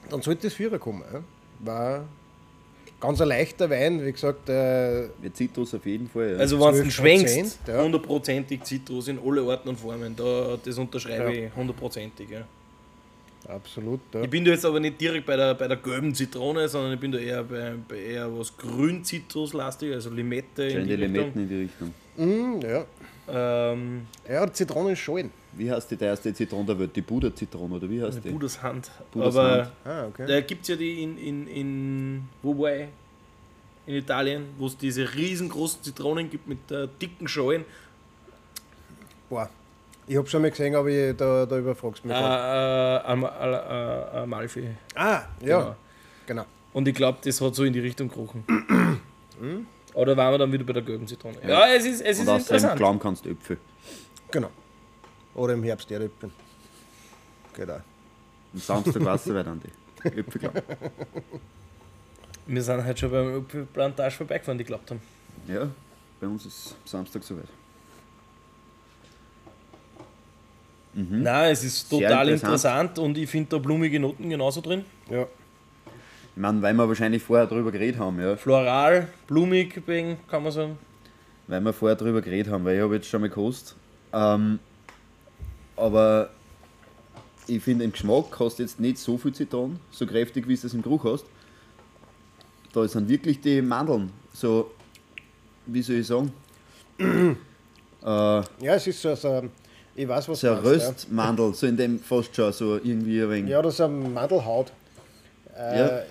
dann 0.10 0.22
sollte 0.22 0.44
das 0.48 0.54
Vierer 0.54 0.80
kommen. 0.80 1.04
Ja. 1.12 1.22
War 1.60 2.06
ganz 3.00 3.20
ein 3.22 3.28
leichter 3.28 3.70
Wein, 3.70 4.06
wie 4.06 4.12
gesagt, 4.12 4.48
äh, 4.50 5.08
Mit 5.22 5.36
Zitrus 5.36 5.74
auf 5.74 5.86
jeden 5.86 6.10
Fall. 6.10 6.34
Ja. 6.34 6.38
Also 6.38 6.60
wenn 6.60 6.76
du 6.76 6.82
12%, 6.84 6.92
schwenkst, 6.92 7.60
ja. 7.68 7.84
hundertprozentig 7.84 8.64
Zitrus 8.64 9.08
in 9.08 9.20
alle 9.20 9.42
Arten 9.44 9.70
und 9.70 9.80
Formen, 9.80 10.16
da, 10.16 10.58
das 10.64 10.78
unterschreibe 10.78 11.36
Ja. 11.36 11.48
ich 11.48 11.56
hundertprozentig. 11.56 12.30
Ja. 12.30 12.46
absolut. 13.54 14.00
Ja. 14.14 14.22
Ich 14.22 14.30
bin 14.30 14.46
da 14.46 14.52
jetzt 14.52 14.66
aber 14.66 14.80
nicht 14.80 15.00
direkt 15.02 15.26
bei 15.26 15.36
der, 15.36 15.56
bei 15.56 15.68
der 15.68 15.78
gelben 15.78 16.14
Zitrone, 16.14 16.68
sondern 16.68 16.94
ich 16.94 17.00
bin 17.00 17.12
da 17.12 17.18
eher 17.18 17.44
bei, 17.44 17.74
bei 17.88 17.98
eher 17.98 18.38
was 18.38 18.56
grün-zitruslastig, 18.58 19.94
also 19.94 20.10
Limette 20.12 20.64
in 20.64 20.72
Schön 20.72 20.88
die 20.88 20.96
die 20.96 21.04
Richtung. 21.04 21.14
Limetten 21.14 21.42
in 21.42 21.50
die 21.50 21.56
Richtung. 21.56 21.94
Mm, 22.18 22.62
ja. 22.62 22.86
Ähm, 23.34 24.08
ja, 24.30 24.52
Zitronenschalen. 24.52 25.32
Wie 25.54 25.70
heißt 25.72 25.92
die 25.92 26.04
erste 26.04 26.34
Zitrone 26.34 26.66
der 26.66 26.80
Welt? 26.80 26.96
Die 26.96 27.02
Buddha-Zitrone 27.02 27.76
oder 27.76 27.90
wie 27.90 28.02
heißt 28.02 28.24
die? 28.24 28.30
Buddhas 28.30 28.62
Hand. 28.64 28.90
Buddhas 29.12 29.36
aber 29.36 29.52
Hand. 29.66 29.72
Ah, 29.86 30.06
okay. 30.08 30.26
da 30.28 30.42
gibt 30.42 30.62
es 30.64 30.68
ja 30.70 30.76
die 30.76 31.04
in, 31.04 31.18
in, 31.18 31.48
in 31.48 32.24
wo 32.42 32.58
war 32.62 32.74
ich? 32.76 32.88
In 33.88 33.96
Italien, 33.96 34.46
wo 34.58 34.68
es 34.68 34.78
diese 34.78 35.14
riesengroßen 35.14 35.82
Zitronen 35.84 36.30
gibt 36.30 36.48
mit 36.48 36.70
äh, 36.72 36.88
dicken 37.02 37.28
Schalen. 37.28 37.66
Boah. 39.30 39.50
Ich 40.08 40.18
habe 40.18 40.28
schon 40.28 40.42
mal 40.42 40.52
gesehen, 40.52 40.76
aber 40.76 40.90
ich, 40.90 41.16
da, 41.16 41.46
da 41.46 41.58
überfragst 41.58 42.04
du 42.04 42.10
Äh, 42.10 42.12
mich. 42.12 42.18
äh, 42.18 42.22
grad. 42.22 43.06
Am- 43.06 43.24
äh, 43.24 43.28
äh, 43.28 44.20
Amalfi. 44.24 44.68
ah, 44.96 45.22
ja, 45.42 45.60
genau. 45.60 45.76
genau. 46.28 46.46
Und 46.74 46.88
ich 46.88 46.96
glaube, 46.96 47.18
das 47.24 47.40
hat 47.42 47.56
so 47.56 47.64
in 47.64 47.74
die 47.74 47.80
Richtung 47.80 48.08
gerochen. 48.10 48.44
Oder 49.94 50.16
waren 50.16 50.34
wir 50.34 50.38
dann 50.38 50.52
wieder 50.52 50.64
bei 50.64 50.74
der 50.74 50.82
gelben 50.82 51.08
Zitrone? 51.08 51.38
Ja, 51.46 51.68
es 51.68 51.86
ist, 51.86 52.02
es 52.02 52.20
ist 52.20 52.28
Und 52.28 52.30
aus 52.30 52.46
dem 52.46 52.56
interessant. 52.56 52.78
Klamm 52.78 53.00
kannst 53.00 53.26
du 53.26 53.30
Äpfel. 53.30 53.58
Genau. 54.32 54.50
Oder 55.36 55.54
im 55.54 55.64
Herbst 55.64 55.90
Erdäpfeln. 55.92 56.32
Geht 57.54 57.70
auch. 57.70 57.82
Am 58.54 58.60
Samstag 58.60 59.04
weißt 59.04 59.28
du 59.28 59.36
weiter 59.36 59.52
an 59.52 59.62
die. 59.62 60.08
Äpfelklamm. 60.20 60.54
Wir 62.48 62.64
sind 62.64 62.84
halt 62.84 63.00
schon 63.00 63.12
beim 63.12 63.46
Plantage 63.74 64.16
vorbeigefahren, 64.16 64.58
die 64.58 64.64
geglaubt 64.64 64.90
haben. 64.90 65.02
Ja, 65.48 65.70
bei 66.20 66.28
uns 66.28 66.46
ist 66.46 66.76
Samstag 66.86 67.24
soweit. 67.24 67.46
Nein, 70.94 71.52
es 71.52 71.64
ist 71.64 71.90
total 71.90 72.28
interessant. 72.30 72.98
interessant. 72.98 73.00
und 73.00 73.18
ich 73.18 73.30
finde 73.30 73.52
da 73.52 73.58
blumige 73.60 74.00
Noten 74.00 74.30
genauso 74.30 74.60
drin. 74.60 74.84
Ja. 75.10 75.26
Ich 76.36 76.42
meine, 76.42 76.62
weil 76.62 76.74
wir 76.74 76.88
wahrscheinlich 76.88 77.22
vorher 77.22 77.46
drüber 77.46 77.72
geredet 77.72 78.00
haben, 78.00 78.20
ja. 78.20 78.36
Floral, 78.38 79.08
blumig, 79.28 79.82
wegen, 79.86 80.18
kann 80.30 80.44
man 80.44 80.52
sagen. 80.52 80.78
Weil 81.48 81.62
wir 81.62 81.74
vorher 81.74 81.98
drüber 81.98 82.22
geredet 82.22 82.52
haben, 82.52 82.64
weil 82.64 82.78
ich 82.78 82.82
habe 82.82 82.96
jetzt 82.96 83.08
schon 83.08 83.22
mal 83.22 83.28
gekostet. 83.28 83.76
Ähm, 84.14 84.60
aber 85.76 86.30
ich 87.48 87.62
finde, 87.62 87.84
im 87.84 87.92
Geschmack 87.92 88.40
hast 88.40 88.60
du 88.60 88.64
jetzt 88.64 88.80
nicht 88.80 88.98
so 88.98 89.18
viel 89.18 89.34
Zitronen, 89.34 89.80
so 89.92 90.06
kräftig 90.06 90.48
wie 90.48 90.56
du 90.56 90.68
es 90.68 90.74
im 90.74 90.82
Geruch 90.82 91.04
hast. 91.04 91.26
Da 92.74 92.88
sind 92.88 93.10
wirklich 93.10 93.42
die 93.42 93.62
Mandeln, 93.62 94.12
so, 94.34 94.72
wie 95.66 95.82
soll 95.82 95.98
ich 95.98 96.08
sagen, 96.08 96.32
äh, 97.00 97.36
ja, 98.06 98.44
es 98.62 98.88
ist 98.88 99.02
so, 99.02 99.14
so 99.16 99.44
ich 99.94 100.08
weiß, 100.08 100.30
was 100.30 100.40
so 100.40 100.50
ein 100.50 100.60
Röstmandel, 100.60 101.54
so 101.54 101.68
in 101.68 101.76
dem 101.76 102.00
fast 102.00 102.34
schon 102.34 102.54
so 102.54 102.76
irgendwie 102.76 103.22
ein 103.22 103.30
wenig. 103.30 103.50
Ja, 103.50 103.58
ja 103.58 103.62
das 103.62 103.74
ist 103.74 103.82
ein 103.82 104.14
Mandelhaut. 104.14 104.72
Äh, 105.58 105.80
Ja. 105.80 106.02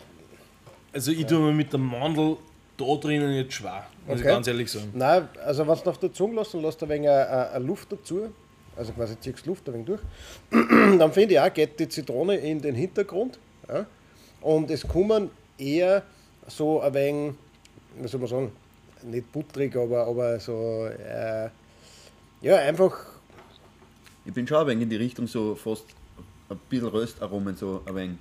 Also 0.92 1.12
ich 1.12 1.24
tue 1.26 1.38
mir 1.38 1.52
mit 1.52 1.72
der 1.72 1.80
Mandel 1.80 2.36
da 2.76 2.96
drinnen 2.96 3.32
jetzt 3.34 3.52
schwer, 3.54 3.86
muss 4.06 4.16
ich 4.20 4.24
Okay. 4.24 4.34
ganz 4.34 4.46
ehrlich 4.46 4.70
sagen. 4.70 4.90
Nein, 4.94 5.28
also 5.44 5.66
wenn 5.68 5.78
du 5.78 5.90
auf 5.90 5.98
der 5.98 6.12
Zunge 6.12 6.36
lässt, 6.36 6.54
dann 6.54 6.62
lässt 6.62 6.80
du 6.80 6.86
ein 6.86 6.90
wenig 6.90 7.08
äh, 7.08 7.56
äh, 7.56 7.58
Luft 7.58 7.92
dazu. 7.92 8.32
Also 8.76 8.92
quasi 8.92 9.20
ziehst 9.20 9.44
Luft 9.46 9.68
ein 9.68 9.74
wenig 9.74 9.86
durch. 9.86 10.00
dann 10.98 11.12
finde 11.12 11.34
ich 11.34 11.40
auch, 11.40 11.52
geht 11.52 11.78
die 11.78 11.88
Zitrone 11.88 12.36
in 12.36 12.60
den 12.60 12.74
Hintergrund. 12.74 13.38
Ja? 13.68 13.84
Und 14.40 14.70
es 14.70 14.86
kommen 14.88 15.30
eher 15.58 16.02
so 16.46 16.80
ein 16.80 16.94
wenig, 16.94 17.34
wie 18.00 18.08
soll 18.08 18.20
man 18.20 18.28
sagen, 18.30 18.52
nicht 19.02 19.30
butterig, 19.30 19.76
aber, 19.76 20.06
aber 20.06 20.40
so, 20.40 20.86
äh, 20.86 21.50
ja, 22.40 22.56
einfach, 22.56 22.96
Ich 24.24 24.32
bin 24.32 24.46
schon 24.46 24.56
ein 24.58 24.66
wenig 24.68 24.82
in 24.84 24.90
die 24.90 24.96
Richtung 24.96 25.26
so 25.26 25.54
fast 25.54 25.84
ein 26.48 26.58
bisschen 26.70 26.88
Röstaromen, 26.88 27.56
so 27.56 27.82
ein 27.84 27.94
wenig. 27.94 28.16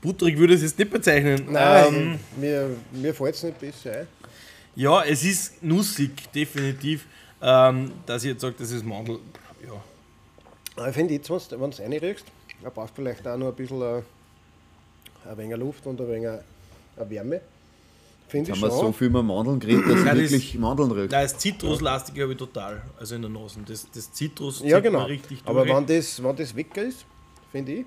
Butterig 0.00 0.38
würde 0.38 0.54
ich 0.54 0.58
es 0.62 0.70
jetzt 0.70 0.78
nicht 0.78 0.90
bezeichnen. 0.90 1.46
nein, 1.50 1.94
Ähm, 1.94 2.18
mir, 2.40 2.70
mir 2.92 3.14
fällt 3.14 3.34
es 3.34 3.42
nicht 3.42 3.58
besser 3.58 4.00
ein. 4.00 4.06
ja, 4.76 5.02
es 5.04 5.24
ist 5.24 5.62
nussig, 5.62 6.10
definitiv. 6.32 7.06
Ähm, 7.40 7.92
dass 8.06 8.24
ich 8.24 8.30
jetzt 8.32 8.40
sage, 8.40 8.54
das 8.58 8.70
ist 8.72 8.84
Mandel. 8.84 9.18
Ja. 9.64 9.72
Aber 10.76 10.88
ich 10.88 10.94
finde 10.94 11.14
jetzt, 11.14 11.30
wenn 11.30 11.58
du 11.60 11.66
es 11.68 11.80
reinriechst, 11.80 12.24
da 12.62 12.70
brauchst 12.70 12.96
du 12.98 13.02
vielleicht 13.02 13.26
auch 13.26 13.36
noch 13.36 13.48
ein 13.48 13.54
bisschen 13.54 13.80
äh, 13.80 14.02
ein 15.28 15.36
wenig 15.38 15.56
Luft 15.56 15.86
und 15.86 16.00
ein 16.00 16.08
wenig 16.08 16.24
äh, 16.26 16.38
eine 16.96 17.10
Wärme. 17.10 17.40
Finde 18.28 18.50
ich 18.52 18.56
Haben 18.56 18.68
wir 18.68 18.70
so 18.74 18.80
schon. 18.82 18.94
viel 18.94 19.08
mit 19.10 19.24
Mandeln 19.24 19.58
geredet, 19.60 19.84
dass 19.88 20.00
Nein, 20.04 20.16
ich 20.16 20.22
das- 20.24 20.32
wirklich 20.32 20.58
Mandeln 20.58 20.90
riecht. 20.90 21.12
Nein, 21.12 21.22
das 21.22 21.38
Zitruslastige 21.38 22.22
habe 22.22 22.32
ich 22.32 22.38
total, 22.38 22.82
also 22.98 23.14
in 23.14 23.22
der 23.22 23.30
Nase. 23.30 23.60
Das, 23.66 23.86
das 23.94 24.12
Zitrus 24.12 24.60
Ja, 24.64 24.80
genau. 24.80 25.04
richtig 25.04 25.40
Aber 25.44 25.64
durch. 25.64 25.76
wenn 25.76 25.86
das, 25.86 26.22
wenn 26.22 26.36
das 26.36 26.54
weg 26.54 26.76
ist, 26.76 27.04
finde 27.52 27.72
ich. 27.72 27.86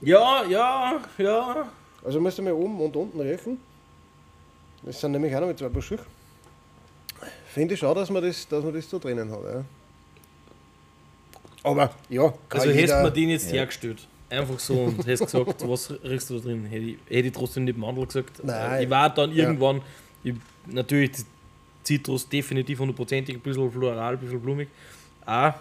Ja, 0.00 0.44
ja, 0.44 1.00
ja. 1.18 1.68
Also 2.04 2.20
musst 2.20 2.38
du 2.38 2.42
mal 2.42 2.52
oben 2.52 2.80
und 2.80 2.94
unten 2.94 3.20
riechen. 3.20 3.58
Das 4.82 5.00
sind 5.00 5.12
nämlich 5.12 5.34
auch 5.34 5.40
noch 5.40 5.48
mit 5.48 5.58
zwei 5.58 5.68
Paar 5.68 5.82
Finde 7.48 7.74
ich 7.74 7.80
schon, 7.80 7.94
dass 7.94 8.10
man 8.10 8.22
das, 8.22 8.46
dass 8.46 8.62
man 8.64 8.72
das 8.72 8.88
da 8.88 8.98
drinnen 8.98 9.30
hat. 9.30 9.40
Ja. 9.44 9.64
Aber 11.64 11.90
ja, 12.08 12.32
kann 12.48 12.60
Also 12.60 12.72
hättest 12.72 13.02
mir 13.02 13.10
den 13.10 13.30
jetzt 13.30 13.52
hergestellt. 13.52 14.06
Einfach 14.30 14.58
so 14.58 14.74
und 14.84 14.98
hättest 15.06 15.24
gesagt, 15.24 15.68
was 15.68 15.90
riechst 16.04 16.30
du 16.30 16.38
da 16.38 16.44
drin? 16.44 16.64
Hätte 16.66 16.84
ich, 16.84 16.96
hätte 17.08 17.28
ich 17.28 17.32
trotzdem 17.32 17.64
nicht 17.64 17.76
Mandel 17.76 18.06
gesagt. 18.06 18.40
Nein. 18.44 18.82
Ich 18.84 18.90
war 18.90 19.10
dann 19.10 19.32
Ja. 19.32 19.44
irgendwann, 19.44 19.82
ich, 20.22 20.34
natürlich 20.66 21.12
die 21.12 21.24
Zitrus 21.82 22.28
definitiv 22.28 22.78
hundertprozentig, 22.78 23.34
ein 23.36 23.40
bisschen 23.40 23.70
floral, 23.72 24.12
ein 24.14 24.18
bisschen 24.20 24.40
blumig. 24.40 24.68
Auch, 25.26 25.54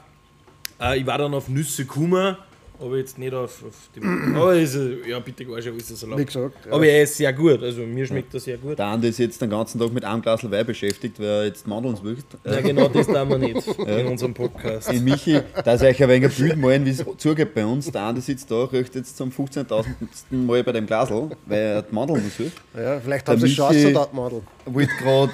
äh, 0.79 0.99
ich 0.99 1.05
war 1.07 1.17
dann 1.17 1.33
auf 1.33 1.47
Nüsse 1.47 1.85
Kummer, 1.85 2.38
aber 2.80 2.97
jetzt 2.97 3.17
nicht 3.17 3.34
auf, 3.34 3.63
auf 3.65 3.89
die. 3.95 4.01
aber 4.36 4.55
ist, 4.55 4.78
ja, 5.07 5.19
bitte 5.19 5.45
gar 5.45 5.57
ist 5.57 5.67
das 5.91 6.01
wie 6.01 6.05
erlaubt. 6.05 6.28
gesagt, 6.28 6.65
ja. 6.65 6.71
Aber 6.71 6.86
er 6.86 7.03
ist 7.03 7.15
sehr 7.17 7.34
gut, 7.34 7.61
also 7.63 7.82
mir 7.82 8.05
schmeckt 8.05 8.34
er 8.34 8.39
sehr 8.39 8.57
gut. 8.57 8.78
Der 8.78 8.86
Andi 8.86 9.09
ist 9.09 9.19
jetzt 9.19 9.41
den 9.41 9.49
ganzen 9.49 9.80
Tag 9.80 9.91
mit 9.91 10.03
einem 10.05 10.21
Glas 10.21 10.49
Wein 10.49 10.65
beschäftigt, 10.65 11.19
weil 11.19 11.25
er 11.28 11.45
jetzt 11.45 11.65
Mandeln 11.67 11.95
sucht. 11.95 12.25
Ja, 12.43 12.61
genau 12.61 12.88
das 12.88 13.07
tun 13.07 13.30
wir 13.30 13.38
nicht 13.38 13.67
in 13.80 14.07
unserem 14.07 14.34
Podcast. 14.34 14.91
In 14.91 15.03
Michi, 15.03 15.39
dass 15.65 15.82
euch 15.82 16.01
ein 16.03 16.09
wenig 16.09 16.30
ein 16.32 16.36
Bild 16.47 16.57
malen, 16.57 16.86
wie 16.86 16.89
es 16.91 17.05
zugeht 17.17 17.53
bei 17.53 17.65
uns. 17.65 17.91
Der 17.91 18.01
Andi 18.03 18.21
sitzt 18.21 18.49
da, 18.51 18.63
riecht 18.65 18.95
jetzt 18.95 19.17
zum 19.17 19.30
15.000. 19.30 19.86
Mal 20.32 20.63
bei 20.63 20.71
dem 20.71 20.86
Glasl, 20.86 21.30
weil 21.45 21.59
er 21.59 21.82
die 21.82 21.93
Mandeln 21.95 22.23
sucht. 22.38 22.51
ja, 22.75 22.99
vielleicht 22.99 23.28
Der 23.28 23.34
haben 23.36 23.41
sie 23.41 23.53
Chance 23.53 23.80
Michi- 23.80 23.93
dort 23.93 24.13
Madel. 24.13 24.41
Wollte 24.65 24.91
gerade 25.01 25.32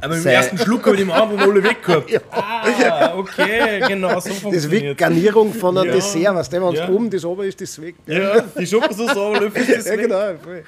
Aber 0.00 0.16
im 0.16 0.22
Sei- 0.22 0.32
ersten 0.32 0.58
Schluck 0.58 0.84
habe 0.86 0.96
ich 0.96 1.02
den 1.02 1.10
anderen 1.10 1.40
alle 1.40 1.62
weggehabt. 1.62 2.10
Ah, 2.32 3.14
okay, 3.16 3.80
genau 3.88 4.18
so 4.20 4.30
Das 4.50 4.64
ist 4.64 4.96
Garnierung 4.96 5.52
von 5.52 5.76
einem 5.76 5.88
Ja. 5.88 5.94
Dessert, 5.94 6.34
weißt 6.34 6.52
du, 6.52 6.62
wenn 6.62 6.72
es 6.74 6.78
Ja. 6.80 6.88
oben 6.88 7.10
das 7.10 7.24
oben 7.24 7.42
ist, 7.46 7.60
das 7.60 7.80
weg. 7.80 7.94
Ja, 8.06 8.40
die 8.40 8.66
Schokosauce 8.66 9.16
runterlöffel 9.16 9.62
ist 9.62 9.76
das 9.78 9.86
Ja, 9.86 9.96
weg. 9.98 10.64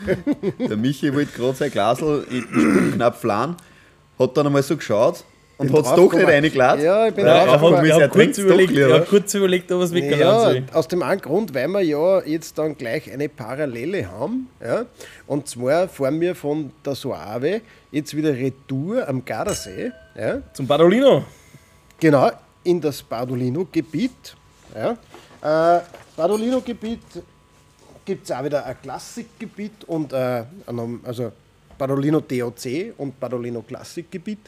genau. 0.59 0.69
Der 0.69 0.77
Michi 0.77 1.13
wollte 1.15 1.33
gerade 1.37 1.55
sein 1.57 1.71
Glasl 1.71 2.25
knapp 2.95 3.17
flauen, 3.21 3.57
hat 4.19 4.37
dann 4.37 4.47
einmal 4.47 4.63
so 4.63 4.77
geschaut 4.77 5.25
und 5.57 5.73
hat 5.73 5.85
es 5.87 5.95
doch 5.95 6.13
nicht 6.13 6.27
reingeladen. 6.27 6.85
Ja, 6.85 7.07
ich 7.07 7.15
bin 7.15 7.27
Ja, 7.27 7.45
draufgekommen. 7.45 7.75
er 7.75 7.81
hat 7.81 7.87
Ich 7.87 8.03
habe 8.03 8.09
kurz, 8.27 8.39
überlegt, 8.39 8.77
hab 8.93 9.09
kurz 9.09 9.35
überlegt, 9.35 9.73
ob 9.73 9.83
es 9.83 9.93
weggeladen 9.95 10.21
Ja, 10.21 10.41
soll. 10.41 10.65
aus 10.73 10.89
dem 10.89 11.03
einen 11.03 11.21
Grund, 11.21 11.55
weil 11.55 11.69
wir 11.69 11.81
ja 11.83 12.23
jetzt 12.25 12.59
dann 12.59 12.77
gleich 12.77 13.11
eine 13.13 13.29
Parallele 13.29 14.11
haben. 14.11 14.49
Ja? 14.63 14.87
Und 15.27 15.49
zwar 15.49 15.89
fahren 15.89 16.21
wir 16.21 16.35
von 16.35 16.73
der 16.85 16.95
Soave 16.95 17.61
jetzt 17.93 18.17
wieder 18.17 18.35
Retour 18.35 19.07
am 19.09 19.25
Gardasee. 19.25 19.93
Ja? 20.19 20.41
Zum 20.53 20.67
Badolino. 20.67 21.25
Genau, 22.01 22.31
in 22.65 22.81
das 22.81 23.03
Badolino-Gebiet. 23.03 24.35
Ja. 24.75 25.77
Äh, 25.77 25.81
Badolino-Gebiet 26.17 27.01
gibt 28.05 28.25
es 28.25 28.33
auch 28.33 28.45
wieder 28.45 28.65
ein 28.67 28.77
Klassikgebiet 28.83 29.85
und 29.87 30.13
äh, 30.13 30.43
ein- 30.67 31.01
also 31.05 31.31
Badolino 31.79 32.21
DOC 32.21 32.93
und 32.99 33.19
Badolino 33.21 33.63
Klassikgebiet. 33.63 34.39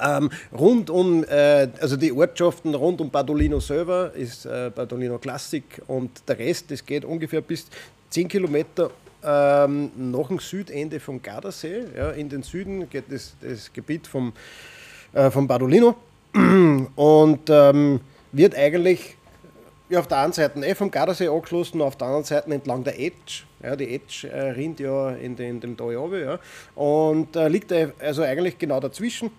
Ähm, 0.00 0.30
rund 0.52 0.90
um, 0.90 1.24
äh, 1.24 1.68
also 1.80 1.96
die 1.96 2.12
Ortschaften 2.12 2.74
rund 2.74 3.00
um 3.00 3.10
Badolino 3.10 3.60
selber 3.60 4.12
ist 4.14 4.46
äh, 4.46 4.70
Badolino 4.74 5.18
Klassik 5.18 5.82
und 5.86 6.10
der 6.28 6.38
Rest, 6.38 6.70
das 6.70 6.84
geht 6.84 7.04
ungefähr 7.04 7.40
bis 7.40 7.66
10 8.10 8.28
Kilometer 8.28 8.90
ähm, 9.24 9.90
nach 9.96 10.28
dem 10.28 10.38
Südende 10.38 11.00
vom 11.00 11.22
Gardasee. 11.22 11.84
Ja, 11.96 12.10
in 12.10 12.28
den 12.28 12.42
Süden 12.42 12.88
geht 12.88 13.04
das, 13.10 13.34
das 13.40 13.72
Gebiet 13.72 14.06
vom, 14.06 14.32
äh, 15.12 15.30
vom 15.30 15.46
Badolino 15.46 15.96
und 16.34 17.50
ähm, 17.50 18.00
wird 18.32 18.54
eigentlich 18.56 19.16
ja, 19.92 20.00
auf 20.00 20.08
der 20.08 20.18
einen 20.18 20.32
Seite 20.32 20.58
eh 20.60 20.74
vom 20.74 20.90
Gardasee 20.90 21.28
angeschlossen, 21.28 21.82
auf 21.82 21.96
der 21.96 22.06
anderen 22.06 22.24
Seite 22.24 22.50
entlang 22.50 22.82
der 22.82 22.98
Etsch. 22.98 23.44
Ja, 23.62 23.76
die 23.76 23.94
Etsch 23.94 24.24
äh, 24.24 24.50
rinnt 24.50 24.80
ja 24.80 25.10
in, 25.10 25.36
den, 25.36 25.50
in 25.50 25.60
dem 25.60 25.76
Tal 25.76 25.94
runter, 25.94 26.18
ja. 26.18 26.38
Und 26.74 27.36
äh, 27.36 27.48
liegt 27.48 27.70
äh, 27.72 27.88
also 28.00 28.22
eigentlich 28.22 28.58
genau 28.58 28.80
dazwischen. 28.80 29.30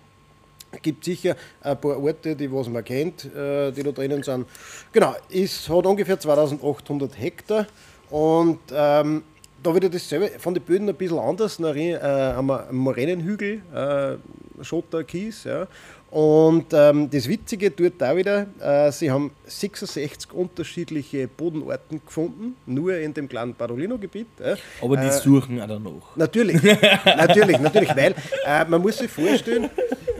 Gibt 0.82 1.04
sicher 1.04 1.36
ein 1.60 1.80
paar 1.80 2.02
Orte, 2.02 2.36
die 2.36 2.50
was 2.52 2.68
man 2.68 2.84
kennt, 2.84 3.24
äh, 3.24 3.70
die 3.72 3.82
da 3.82 3.92
drinnen 3.92 4.22
sind. 4.22 4.46
Genau, 4.92 5.14
ist, 5.28 5.68
hat 5.68 5.86
ungefähr 5.86 6.18
2800 6.18 7.18
Hektar 7.18 7.66
und 8.10 8.60
ähm, 8.72 9.22
da 9.62 9.74
wieder 9.74 9.88
dasselbe, 9.88 10.38
von 10.38 10.54
den 10.54 10.62
Böden 10.62 10.88
ein 10.88 10.94
bisschen 10.94 11.18
anders. 11.18 11.56
Da 11.56 11.74
haben 11.74 12.46
wir 12.46 12.68
einen 12.68 12.78
Moränenhügel, 12.78 13.62
äh, 13.74 14.62
Schotter, 14.62 15.04
Kies. 15.04 15.44
Ja. 15.44 15.66
Und 16.14 16.66
ähm, 16.72 17.10
das 17.10 17.28
Witzige 17.28 17.72
dort 17.72 17.94
da 17.98 18.16
wieder, 18.16 18.46
äh, 18.60 18.92
sie 18.92 19.10
haben 19.10 19.32
66 19.46 20.32
unterschiedliche 20.32 21.26
Bodenarten 21.26 22.00
gefunden, 22.06 22.54
nur 22.66 22.96
in 22.96 23.12
dem 23.12 23.28
kleinen 23.28 23.52
Barolino-Gebiet. 23.52 24.28
Ja. 24.38 24.54
Aber 24.80 24.96
die 24.96 25.10
suchen 25.10 25.60
auch 25.60 25.66
danach. 25.66 26.14
Natürlich, 26.14 26.62
natürlich, 27.04 27.58
natürlich, 27.58 27.96
weil 27.96 28.14
äh, 28.46 28.64
man 28.64 28.80
muss 28.80 28.98
sich 28.98 29.10
vorstellen, 29.10 29.68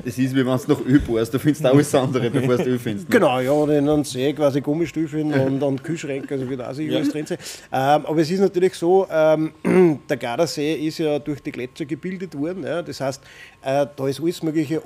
Das 0.05 0.19
ist 0.19 0.35
wie 0.35 0.45
wenn 0.45 0.47
du 0.47 0.51
nach 0.51 0.81
Öl 0.85 1.01
bohrst, 1.01 1.33
du 1.33 1.39
findest 1.39 1.65
alles 1.65 1.95
andere, 1.95 2.29
bevor 2.29 2.59
du 2.59 2.65
Öl 2.65 2.79
findest. 2.79 3.09
ne? 3.09 3.15
Genau, 3.15 3.41
ja, 3.41 3.53
und 3.53 3.71
in 3.71 3.89
einem 3.89 4.05
See 4.05 4.33
quasi 4.35 4.61
Gummistiefeln 4.61 5.33
und, 5.33 5.63
und 5.63 5.83
Kühlschränke, 5.83 6.35
also 6.35 6.49
wird 6.49 6.61
auch 6.61 6.75
sicher 6.75 6.97
alles 6.97 7.11
drin 7.11 7.25
sein. 7.25 7.39
Ähm, 7.73 8.05
aber 8.05 8.19
es 8.19 8.31
ist 8.31 8.41
natürlich 8.41 8.75
so, 8.75 9.07
ähm, 9.11 9.53
der 10.09 10.17
Gardasee 10.17 10.75
ist 10.75 10.99
ja 10.99 11.19
durch 11.19 11.41
die 11.41 11.53
Gletscher 11.53 11.87
gebildet 11.87 12.37
worden. 12.37 12.65
Ja, 12.65 12.83
das 12.83 13.01
heißt, 13.01 13.23
äh, 13.63 13.87
da 13.97 14.09
ist 14.09 14.21
alles 14.21 14.43
Mögliche 14.43 14.85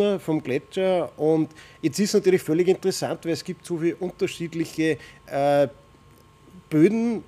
runtergerunnen 0.00 0.20
vom 0.20 0.42
Gletscher. 0.42 1.10
Und 1.18 1.50
jetzt 1.82 1.98
ist 1.98 2.10
es 2.10 2.14
natürlich 2.14 2.42
völlig 2.42 2.68
interessant, 2.68 3.24
weil 3.24 3.32
es 3.32 3.44
gibt 3.44 3.64
so 3.64 3.78
viele 3.78 3.96
unterschiedliche 3.96 4.96
äh, 5.26 5.68
Böden 6.68 7.22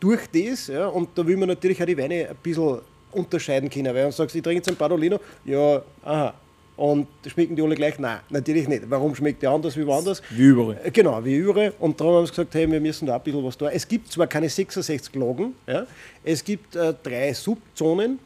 durch 0.00 0.22
das. 0.32 0.68
Ja, 0.68 0.88
und 0.88 1.10
da 1.14 1.26
will 1.26 1.36
man 1.36 1.48
natürlich 1.48 1.80
auch 1.80 1.86
die 1.86 1.98
Weine 1.98 2.28
ein 2.30 2.36
bisschen 2.42 2.78
unterscheiden 3.12 3.70
können. 3.70 3.86
Weil 3.86 3.94
wenn 3.96 4.06
du 4.06 4.12
sagst, 4.12 4.34
ich 4.34 4.42
trinke 4.42 4.58
jetzt 4.58 4.68
ein 4.68 4.76
Parolino, 4.76 5.18
ja, 5.44 5.82
aha. 6.04 6.34
Und 6.76 7.06
schmecken 7.26 7.56
die 7.56 7.62
alle 7.62 7.74
gleich? 7.74 7.98
Nein, 7.98 8.18
natürlich 8.28 8.68
nicht. 8.68 8.82
Warum 8.90 9.14
schmeckt 9.14 9.42
der 9.42 9.50
anders 9.50 9.74
wie 9.78 9.86
woanders? 9.86 10.20
Wie 10.28 10.42
überall. 10.42 10.78
Äh, 10.84 10.90
Genau, 10.90 11.24
wie 11.24 11.36
überall. 11.36 11.72
Und 11.78 11.98
darum 11.98 12.16
haben 12.16 12.26
sie 12.26 12.32
gesagt, 12.32 12.54
hey, 12.54 12.70
wir 12.70 12.80
müssen 12.80 13.06
da 13.06 13.16
ein 13.16 13.22
bisschen 13.22 13.42
was 13.42 13.56
tun. 13.56 13.70
Es 13.72 13.88
gibt 13.88 14.12
zwar 14.12 14.26
keine 14.26 14.50
66 14.50 15.14
Lagen, 15.14 15.54
ja, 15.66 15.86
es 16.22 16.44
gibt 16.44 16.76
äh, 16.76 16.92
drei 17.02 17.32
Subzonen. 17.32 18.18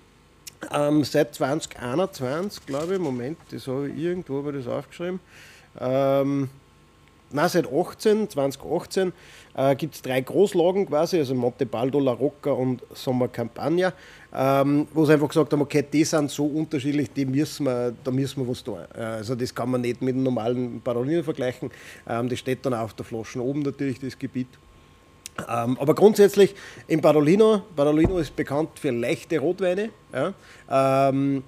Ähm, 0.72 1.04
seit 1.04 1.34
2021, 1.34 2.66
glaube 2.66 2.94
ich, 2.94 3.00
Moment, 3.00 3.38
das 3.50 3.66
habe 3.66 3.88
ich 3.88 3.98
irgendwo 3.98 4.38
habe 4.38 4.52
das 4.52 4.66
aufgeschrieben. 4.66 5.20
Ähm, 5.78 6.50
Nein, 7.32 7.48
seit 7.48 7.72
18, 7.72 8.28
2018 8.28 9.12
äh, 9.54 9.76
gibt 9.76 9.94
es 9.94 10.02
drei 10.02 10.20
Großlagen 10.20 10.86
quasi, 10.86 11.18
also 11.18 11.34
Monte 11.34 11.64
Baldo, 11.64 12.00
La 12.00 12.10
Rocca 12.10 12.50
und 12.50 12.82
Sommer 12.92 13.28
Campagna, 13.28 13.92
ähm, 14.34 14.88
wo 14.92 15.04
sie 15.04 15.12
einfach 15.12 15.28
gesagt 15.28 15.52
haben, 15.52 15.62
okay, 15.62 15.84
die 15.92 16.02
sind 16.02 16.28
so 16.28 16.46
unterschiedlich, 16.46 17.12
die 17.12 17.24
müssen 17.24 17.66
wir, 17.66 17.94
da 18.02 18.10
müssen 18.10 18.42
wir 18.42 18.48
was 18.50 18.64
tun. 18.64 18.80
Äh, 18.96 19.00
also 19.00 19.36
das 19.36 19.54
kann 19.54 19.70
man 19.70 19.80
nicht 19.80 20.02
mit 20.02 20.16
dem 20.16 20.24
normalen 20.24 20.80
Parolino 20.80 21.22
vergleichen. 21.22 21.70
Ähm, 22.08 22.28
das 22.28 22.40
steht 22.40 22.66
dann 22.66 22.74
auch 22.74 22.80
auf 22.80 22.94
der 22.94 23.04
Flasche 23.04 23.40
oben 23.40 23.62
natürlich, 23.62 24.00
das 24.00 24.18
Gebiet. 24.18 24.48
Ähm, 25.38 25.76
aber 25.78 25.94
grundsätzlich 25.94 26.54
in 26.86 27.00
Barolino, 27.00 27.62
Barolino 27.74 28.18
ist 28.18 28.34
bekannt 28.36 28.70
für 28.78 28.90
leichte 28.90 29.38
Rotweine. 29.38 29.90
Ja. 30.12 30.34
Ähm, 31.08 31.42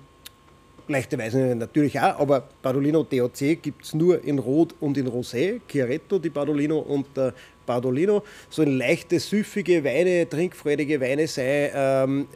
leichte 0.88 1.18
Weine 1.18 1.54
natürlich 1.56 1.98
auch, 2.00 2.18
aber 2.20 2.48
Barolino 2.62 3.02
DOC 3.02 3.62
gibt 3.62 3.84
es 3.84 3.94
nur 3.94 4.22
in 4.24 4.38
Rot 4.38 4.74
und 4.80 4.96
in 4.96 5.08
Rosé, 5.08 5.60
Chiaretto, 5.68 6.18
die 6.18 6.30
Barolino 6.30 6.78
und 6.78 7.06
der 7.16 7.34
Bardolino. 7.66 8.22
So 8.50 8.62
ein 8.62 8.76
leichte, 8.76 9.18
süffige 9.18 9.84
Weine, 9.84 10.28
trinkfreudige 10.28 11.00
Weine 11.00 11.26
sei, 11.26 11.70
ähm, 11.74 12.26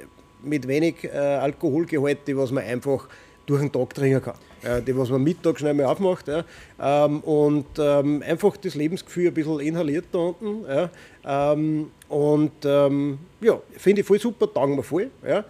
mit 0.42 0.66
wenig 0.68 1.04
äh, 1.04 1.08
Alkoholgehalt, 1.16 2.20
was 2.28 2.50
man 2.50 2.64
einfach 2.64 3.08
durch 3.46 3.60
den 3.60 3.72
Tag 3.72 3.94
trinken 3.94 4.22
kann. 4.22 4.34
Ja, 4.66 4.80
die, 4.80 4.96
was 4.96 5.10
man 5.10 5.22
Mittag 5.22 5.58
schnell 5.58 5.74
mal 5.74 5.86
aufmacht. 5.86 6.26
Ja, 6.28 6.44
ähm, 6.80 7.20
und 7.20 7.66
ähm, 7.78 8.22
einfach 8.26 8.56
das 8.56 8.74
Lebensgefühl 8.74 9.28
ein 9.28 9.34
bisschen 9.34 9.60
inhaliert 9.60 10.06
da 10.12 10.18
unten. 10.18 10.64
Ja, 10.68 11.52
ähm, 11.52 11.90
und 12.08 12.64
ja, 12.64 13.60
finde 13.76 14.00
ich 14.00 14.06
voll 14.06 14.20
super, 14.20 14.52
taugen 14.52 14.76
wir 14.76 14.82
voll. 14.82 15.10
Ja. 15.26 15.44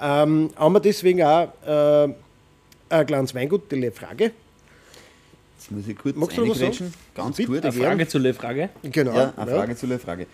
Ähm, 0.00 0.50
haben 0.56 0.72
wir 0.72 0.80
deswegen 0.80 1.22
auch 1.22 1.48
äh, 1.66 2.08
ein 2.88 3.06
kleines 3.06 3.34
Weingut, 3.34 3.70
die 3.70 3.90
Frage. 3.90 4.32
Jetzt 5.56 5.70
muss 5.70 5.88
ich 5.88 5.96
kurz 5.96 6.16
Magst 6.16 6.36
du 6.36 6.42
was 6.42 6.60
reingrätschen. 6.60 6.92
Ganz 7.14 7.36
Bitte, 7.36 7.52
kurz. 7.52 7.64
Eine 7.64 7.72
Frage 7.72 8.08
zu 8.08 8.18
der 8.18 8.34
Frage. 8.34 8.68
Genau. 8.82 9.14
Ja, 9.14 9.32
eine 9.36 9.50
Frage 9.50 9.76
zu 9.76 9.86
der 9.86 9.98
Frage. 9.98 10.26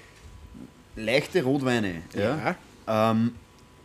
Leichte 0.97 1.43
Rotweine, 1.45 2.03
ja. 2.14 2.57
Ähm, 2.89 3.33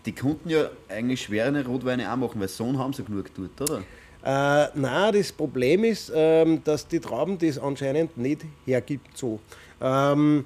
die 0.06 0.12
konnten 0.12 0.50
ja 0.50 0.70
eigentlich 0.90 1.22
schwere 1.22 1.66
Rotweine 1.66 2.12
auch 2.12 2.16
machen, 2.16 2.40
weil 2.40 2.48
Sohn 2.48 2.78
haben 2.78 2.94
sie 2.94 3.04
genug 3.04 3.26
dort, 3.36 3.70
oder? 3.70 3.84
Äh, 4.26 4.70
nein, 4.74 5.14
das 5.14 5.32
Problem 5.32 5.84
ist, 5.84 6.12
ähm, 6.16 6.64
dass 6.64 6.88
die 6.88 7.00
Trauben 7.00 7.38
das 7.38 7.60
anscheinend 7.60 8.18
nicht 8.18 8.42
hergibt 8.66 9.16
so. 9.16 9.40
Ähm, 9.80 10.46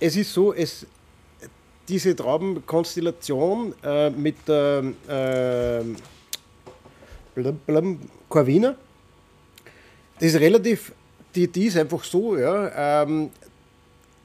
es 0.00 0.16
ist 0.16 0.32
so, 0.32 0.54
es, 0.54 0.86
diese 1.86 2.16
Traubenkonstellation 2.16 3.74
äh, 3.84 4.08
mit 4.08 4.36
der 4.48 4.84
äh, 5.06 5.84
blum, 7.34 7.60
blum, 7.66 8.00
Corvina, 8.26 8.74
das 10.18 10.28
ist 10.32 10.40
relativ, 10.40 10.92
die, 11.34 11.46
die 11.46 11.66
ist 11.66 11.76
einfach 11.76 12.02
so, 12.02 12.38
ja, 12.38 13.02
ähm, 13.02 13.28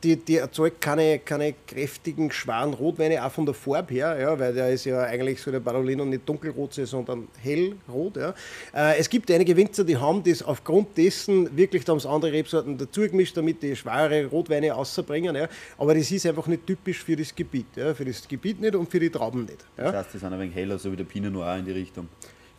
die, 0.04 0.18
die 0.18 0.38
erzeugt 0.38 0.82
keine, 0.82 1.20
keine 1.20 1.54
kräftigen, 1.66 2.32
schweren 2.32 2.74
Rotweine, 2.74 3.26
auch 3.26 3.32
von 3.32 3.45
der 3.45 3.56
Farbe 3.56 3.93
her, 3.93 4.18
ja, 4.20 4.38
weil 4.38 4.54
der 4.54 4.70
ist 4.70 4.86
ja 4.86 5.01
eigentlich 5.01 5.41
so 5.41 5.51
der 5.51 5.60
Barolino 5.60 6.06
nicht 6.06 6.28
dunkelrot 6.28 6.74
sondern 6.74 7.28
hellrot. 7.41 8.18
Ja. 8.18 8.34
Äh, 8.74 8.97
es 8.97 9.10
gibt 9.10 9.30
einige 9.32 9.56
Winzer, 9.56 9.84
die 9.84 9.97
haben 9.97 10.24
das 10.24 10.43
aufgrund 10.43 10.97
dessen 10.97 11.56
wirklich, 11.56 11.86
da 11.86 11.93
haben 11.93 11.99
sie 11.99 12.10
andere 12.10 12.34
Rebsorten 12.34 12.78
dazu 12.78 13.01
gemischt, 13.01 13.38
damit 13.38 13.62
die 13.62 13.76
schwere 13.76 14.26
Rotweine 14.26 14.76
außerbringen. 14.76 15.36
Ja. 15.36 15.47
Aber 15.78 15.93
das 15.93 16.12
ist 16.12 16.26
einfach 16.26 16.47
nicht 16.47 16.66
typisch 16.68 17.04
für 17.04 17.16
das 17.16 17.34
Gebiet. 17.34 17.68
Ja. 17.76 17.93
Für 17.93 18.06
das 18.06 18.28
Gebiet 18.28 18.60
nicht 18.60 18.76
und 18.76 18.89
für 18.89 18.99
die 18.99 19.10
Trauben 19.10 19.45
nicht. 19.45 19.66
Ja. 19.78 19.86
Das 19.86 20.06
heißt, 20.06 20.14
die 20.16 20.18
sind 20.18 20.34
ein 20.34 20.39
wenig 20.39 20.56
heller, 20.56 20.78
so 20.80 20.91
wie 20.91 20.95
der 20.95 21.06
Pinot 21.06 21.32
Noir 21.32 21.58
in 21.58 21.66
die 21.66 21.72
Richtung. 21.72 22.08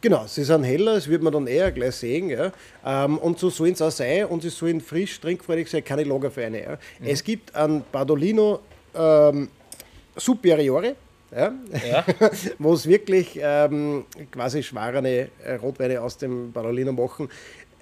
Genau, 0.04 0.26
sie 0.26 0.44
sind 0.44 0.64
heller, 0.64 0.96
das 0.96 1.08
wird 1.08 1.22
man 1.22 1.32
dann 1.32 1.46
eher 1.46 1.72
gleich 1.72 1.94
sehen. 1.94 2.28
Ja. 2.28 2.52
Ähm, 2.84 3.16
und 3.16 3.38
so 3.38 3.48
sollen 3.48 3.74
sie 3.74 3.86
auch 3.86 3.90
sein 3.90 4.26
und 4.26 4.42
sie 4.42 4.50
sollen 4.50 4.82
frisch, 4.82 5.18
trinkfreudig 5.18 5.66
sein, 5.66 5.82
keine 5.82 6.04
Lagerfeine. 6.04 6.62
Ja. 6.62 6.78
Es 7.02 7.24
gibt 7.24 7.54
einen 7.56 7.82
Bardolino 7.90 8.60
ähm, 8.94 9.48
Superiore, 10.14 10.94
ja, 11.34 11.54
Ja. 11.90 12.04
wo 12.58 12.74
es 12.74 12.86
wirklich 12.86 13.40
ähm, 13.40 14.04
quasi 14.30 14.62
schwarene 14.62 15.28
äh, 15.42 15.54
Rotweine 15.54 16.02
aus 16.02 16.18
dem 16.18 16.52
Bardolino 16.52 16.92
machen. 16.92 17.30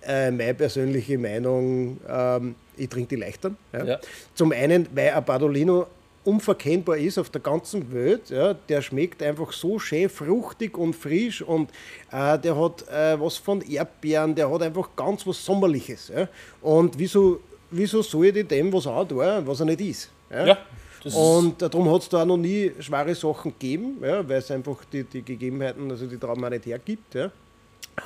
Äh, 0.06 0.30
meine 0.30 0.54
persönliche 0.54 1.18
Meinung, 1.18 1.98
ähm, 2.08 2.54
ich 2.76 2.88
trinke 2.88 3.16
die 3.16 3.16
leichtern. 3.16 3.56
Ja. 3.72 3.98
Zum 4.36 4.52
einen, 4.52 4.86
weil 4.94 5.10
ein 5.10 5.24
Bardolino 5.24 5.88
unverkennbar 6.24 6.96
ist 6.96 7.18
auf 7.18 7.30
der 7.30 7.40
ganzen 7.40 7.92
Welt. 7.92 8.30
Ja, 8.30 8.54
der 8.54 8.82
schmeckt 8.82 9.22
einfach 9.22 9.52
so 9.52 9.78
schön 9.78 10.08
fruchtig 10.08 10.76
und 10.78 10.94
frisch 10.94 11.42
und 11.42 11.70
äh, 12.10 12.38
der 12.38 12.56
hat 12.56 12.88
äh, 12.88 13.20
was 13.20 13.36
von 13.36 13.60
Erdbeeren, 13.62 14.34
der 14.34 14.50
hat 14.50 14.62
einfach 14.62 14.90
ganz 14.96 15.26
was 15.26 15.44
Sommerliches. 15.44 16.12
Ja. 16.14 16.28
Und 16.60 16.98
wieso, 16.98 17.40
wieso 17.70 18.02
soll 18.02 18.36
ich 18.36 18.46
dem 18.46 18.72
was 18.72 18.86
auch 18.86 19.06
tun, 19.06 19.18
was 19.18 19.60
er 19.60 19.66
nicht 19.66 19.80
ist? 19.80 20.10
Ja. 20.30 20.46
Ja, 20.46 20.58
und 21.14 21.60
darum 21.60 21.90
hat 21.92 22.02
es 22.02 22.08
da 22.08 22.22
auch 22.22 22.26
noch 22.26 22.36
nie 22.36 22.72
schwere 22.78 23.14
Sachen 23.14 23.52
gegeben, 23.58 23.98
ja, 24.02 24.26
weil 24.28 24.38
es 24.38 24.50
einfach 24.50 24.84
die, 24.84 25.02
die 25.02 25.22
Gegebenheiten, 25.22 25.90
also 25.90 26.06
die 26.06 26.16
Traum 26.16 26.44
auch 26.44 26.50
nicht 26.50 26.66
hergibt. 26.66 27.14
Ja, 27.14 27.30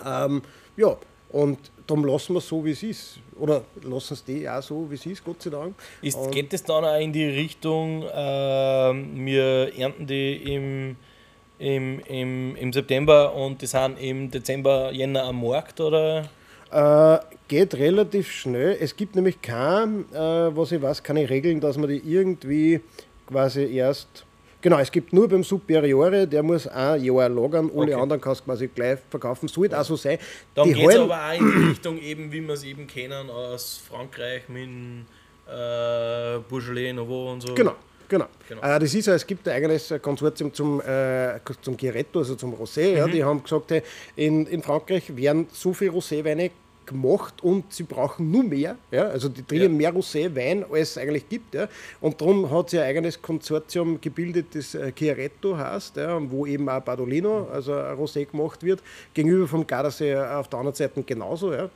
ähm, 0.05 0.43
ja 0.77 0.97
und 1.31 1.59
darum 1.87 2.05
lassen 2.05 2.35
wir 2.35 2.39
es 2.39 2.49
so, 2.49 2.64
wie 2.64 2.70
es 2.72 2.83
ist. 2.83 3.18
Oder 3.39 3.62
lassen 3.83 4.14
es 4.14 4.24
die 4.24 4.49
auch 4.49 4.62
so, 4.62 4.91
wie 4.91 4.95
es 4.95 5.05
ist, 5.07 5.24
Gott 5.24 5.43
sei 5.43 5.51
Dank. 5.51 5.74
Ist, 6.03 6.16
Und- 6.16 6.31
geht 6.33 6.53
es 6.55 6.62
dann 6.62 6.85
auch 6.85 6.99
in 7.01 7.12
die 7.12 7.24
Richtung, 7.27 8.05
ähm, 8.14 9.24
wir 9.27 9.72
ernten 9.77 10.07
die 10.07 10.37
im, 10.55 10.97
im, 11.59 12.01
im, 12.01 12.57
im 12.57 12.72
September 12.72 13.35
und 13.35 13.61
die 13.61 13.66
sind 13.66 13.99
im 14.01 14.31
Dezember, 14.31 14.91
Jänner 14.93 15.24
am 15.24 15.43
Markt? 15.43 15.81
Oder? 15.81 16.29
Äh, 16.70 17.18
geht 17.49 17.74
relativ 17.74 18.31
schnell. 18.31 18.77
Es 18.81 18.97
gibt 18.97 19.14
nämlich 19.14 19.41
kein, 19.43 20.05
äh, 20.12 20.16
was 20.57 20.72
ich 20.72 20.81
weiß, 20.83 21.03
keine 21.03 21.29
Regeln, 21.29 21.61
dass 21.61 21.77
man 21.77 21.89
die 21.89 21.99
irgendwie 21.99 22.81
quasi 23.27 23.64
erst. 23.74 24.24
Genau, 24.63 24.79
es 24.79 24.91
gibt 24.91 25.13
nur 25.13 25.29
beim 25.29 25.45
Superiore, 25.45 26.27
der 26.27 26.43
muss 26.43 26.67
ein 26.67 27.03
Jahr 27.03 27.29
lagern, 27.29 27.71
alle 27.75 27.93
Okay. 27.93 27.95
anderen 27.95 28.21
kannst 28.21 28.41
du 28.41 28.45
quasi 28.47 28.69
gleich 28.69 28.99
verkaufen. 29.11 29.49
Sollte 29.49 29.79
auch 29.79 29.85
so 29.85 29.97
sein. 29.97 30.19
Dann 30.55 30.73
geht 30.73 30.89
es 30.89 30.97
aber 30.97 31.15
auch 31.29 31.33
in 31.39 31.47
die 31.61 31.69
Richtung, 31.69 31.99
eben, 32.01 32.33
wie 32.33 32.41
wir 32.41 32.55
es 32.55 32.65
eben 32.65 32.87
kennen 32.87 33.31
aus 33.31 33.81
Frankreich 33.89 34.49
mit 34.49 34.69
äh, 35.49 36.39
Beaujolais, 36.49 36.93
Nouveau 36.93 37.33
und 37.33 37.43
so. 37.43 37.55
Genau, 37.55 37.75
genau. 38.09 38.27
Genau. 38.49 38.63
Äh, 38.63 38.79
das 38.81 38.95
ist 38.95 39.07
ja, 39.07 39.15
es 39.15 39.27
gibt 39.27 39.47
ein 39.47 39.55
eigenes 39.55 39.95
Konsortium 40.03 40.53
zum, 40.53 40.81
äh, 40.81 41.39
zum 41.63 41.77
Giretto, 41.77 42.21
also 42.21 42.35
zum 42.35 42.55
Rosé. 42.55 42.97
Ja, 42.97 43.07
die 43.07 43.23
haben 43.23 43.43
gesagt, 43.43 43.71
hey, 43.71 43.83
in, 44.17 44.47
in 44.47 44.63
Frankreich 44.63 45.15
werden 45.17 45.47
so 45.53 45.73
viele 45.73 45.93
Roséweine 45.93 46.51
gemacht 46.87 47.43
und 47.43 47.72
sie 47.72 47.82
brauchen 47.82 48.30
nur 48.30 48.45
mehr. 48.45 48.76
Ja? 48.91 49.09
Also 49.09 49.28
die 49.28 49.43
trinken 49.43 49.78
Ja. 49.80 49.91
mehr 49.91 49.95
Roséwein, 49.95 50.64
als 50.70 50.91
es 50.91 50.99
eigentlich 50.99 51.28
gibt. 51.28 51.55
Ja? 51.55 51.68
Und 52.01 52.20
darum 52.20 52.51
hat 52.51 52.70
sie 52.70 52.78
ein 52.78 52.84
eigenes 52.87 53.20
Konsortium 53.20 54.01
gebildet, 54.01 54.47
das 54.55 54.74
äh, 54.74 54.93
Chiaretto 54.93 55.57
heißt, 55.57 55.97
ja? 55.97 56.18
wo 56.30 56.47
eben 56.47 56.68
auch 56.68 56.80
Badolino, 56.80 57.49
also 57.53 57.72
Rosé 57.74 58.24
gemacht 58.30 58.62
wird, 58.62 58.82
gegenüber 59.12 59.47
vom 59.49 59.66
Gardasee 59.66 60.16
auf 60.16 60.49
der 60.49 60.59
anderen 60.61 60.74
Seite 60.76 61.03
genauso. 61.03 61.53
Ja? 61.53 61.68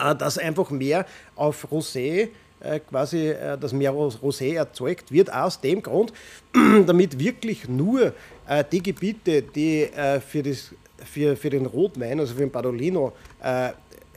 äh, 0.00 0.14
dass 0.16 0.38
einfach 0.38 0.70
mehr 0.70 1.04
auf 1.34 1.66
Rosé 1.70 2.28
äh, 2.60 2.80
quasi, 2.80 3.28
äh, 3.28 3.58
dass 3.58 3.72
mehr 3.72 3.90
Ros- 3.90 4.18
Rosé 4.22 4.54
erzeugt 4.54 5.12
wird, 5.12 5.32
aus 5.32 5.60
dem 5.60 5.82
Grund, 5.82 6.12
damit 6.86 7.18
wirklich 7.18 7.68
nur 7.68 8.12
äh, 8.48 8.64
die 8.72 8.82
Gebiete, 8.82 9.42
die 9.42 9.82
äh, 9.82 10.20
für, 10.20 10.42
das, 10.42 10.70
für, 11.04 11.36
für 11.36 11.50
den 11.50 11.66
Rotwein, 11.66 12.18
also 12.18 12.32
für 12.34 12.40
den 12.40 12.50
Badolino, 12.50 13.12
äh, 13.42 13.70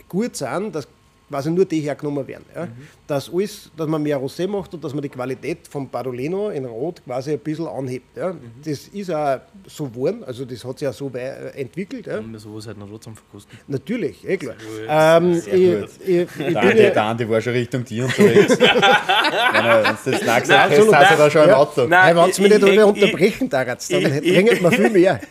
gut 0.09 0.35
sind, 0.35 0.75
dass 0.75 0.87
quasi 1.29 1.51
nur 1.51 1.65
die 1.65 1.79
hergenommen 1.81 2.27
werden. 2.27 2.45
Ja? 2.55 2.67
Dass, 3.07 3.31
alles, 3.33 3.71
dass 3.77 3.87
man 3.87 4.01
mehr 4.03 4.19
Rosé 4.19 4.47
macht 4.47 4.73
und 4.73 4.83
dass 4.83 4.93
man 4.93 5.01
die 5.01 5.09
Qualität 5.09 5.59
vom 5.69 5.87
Badolino 5.89 6.49
in 6.49 6.65
Rot 6.65 7.01
quasi 7.05 7.33
ein 7.33 7.39
bisschen 7.39 7.67
anhebt. 7.67 8.17
Ja? 8.17 8.35
Das 8.65 8.87
ist 8.87 9.11
auch 9.11 9.39
so 9.67 9.85
geworden, 9.85 10.23
also 10.25 10.43
das 10.45 10.63
hat 10.65 10.79
sich 10.79 10.85
ja 10.85 10.93
so 10.93 11.13
wei- 11.13 11.51
entwickelt. 11.55 12.07
Ja? 12.07 12.17
Und 12.19 12.31
wir 12.31 12.39
sowas 12.39 12.67
halt 12.67 12.77
noch 12.77 12.99
zum 12.99 13.15
Verkosten. 13.15 13.57
Natürlich, 13.67 14.27
eh 14.27 14.37
klar. 14.37 14.55
Ähm, 14.89 15.33
ich, 15.33 15.47
ich, 15.53 16.07
ich 16.07 16.27
Der 16.37 16.45
bin 16.45 16.57
Andi, 16.57 16.81
ja, 16.83 16.89
der 16.89 17.03
Andi 17.03 17.29
war 17.29 17.41
schon 17.41 17.53
Richtung 17.53 17.85
dir 17.85 18.05
unterwegs. 18.05 18.59
Wenn 18.59 19.65
er 19.65 19.83
du 19.83 19.89
das 20.11 20.19
Snack 20.21 20.41
gesagt 20.41 20.71
absolut. 20.71 20.95
hast, 20.95 21.09
hat 21.11 21.19
er 21.19 21.31
schon 21.31 21.43
im 21.43 21.49
Ja. 21.49 21.55
Auto. 21.57 21.85
Nein, 21.87 22.15
wenn 22.15 22.31
Sie 22.33 22.41
mich 22.41 22.51
nicht 22.51 22.63
ich- 22.63 22.83
unterbrechen, 22.83 23.49
Daratz, 23.49 23.87
dann 23.87 24.01
bringt 24.03 24.61
man 24.61 24.71
viel 24.71 24.89
mehr. 24.89 25.19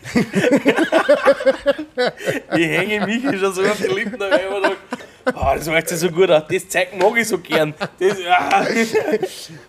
Ich 2.57 2.67
hänge 2.67 3.07
mich 3.07 3.23
schon 3.25 3.53
so 3.53 3.63
auf 3.63 3.77
die 3.79 3.87
Lippen 3.95 4.19
denke, 4.19 4.77
oh, 5.35 5.55
das 5.57 5.67
macht 5.67 5.89
sich 5.89 5.99
so 5.99 6.11
gut 6.11 6.31
aus. 6.31 6.43
Das 6.51 6.69
Zeug 6.69 6.89
mag 6.99 7.17
ich 7.17 7.29
so 7.29 7.39
gern. 7.39 7.75
Das, 7.99 8.17
ah. 8.29 8.61
Und 8.61 8.69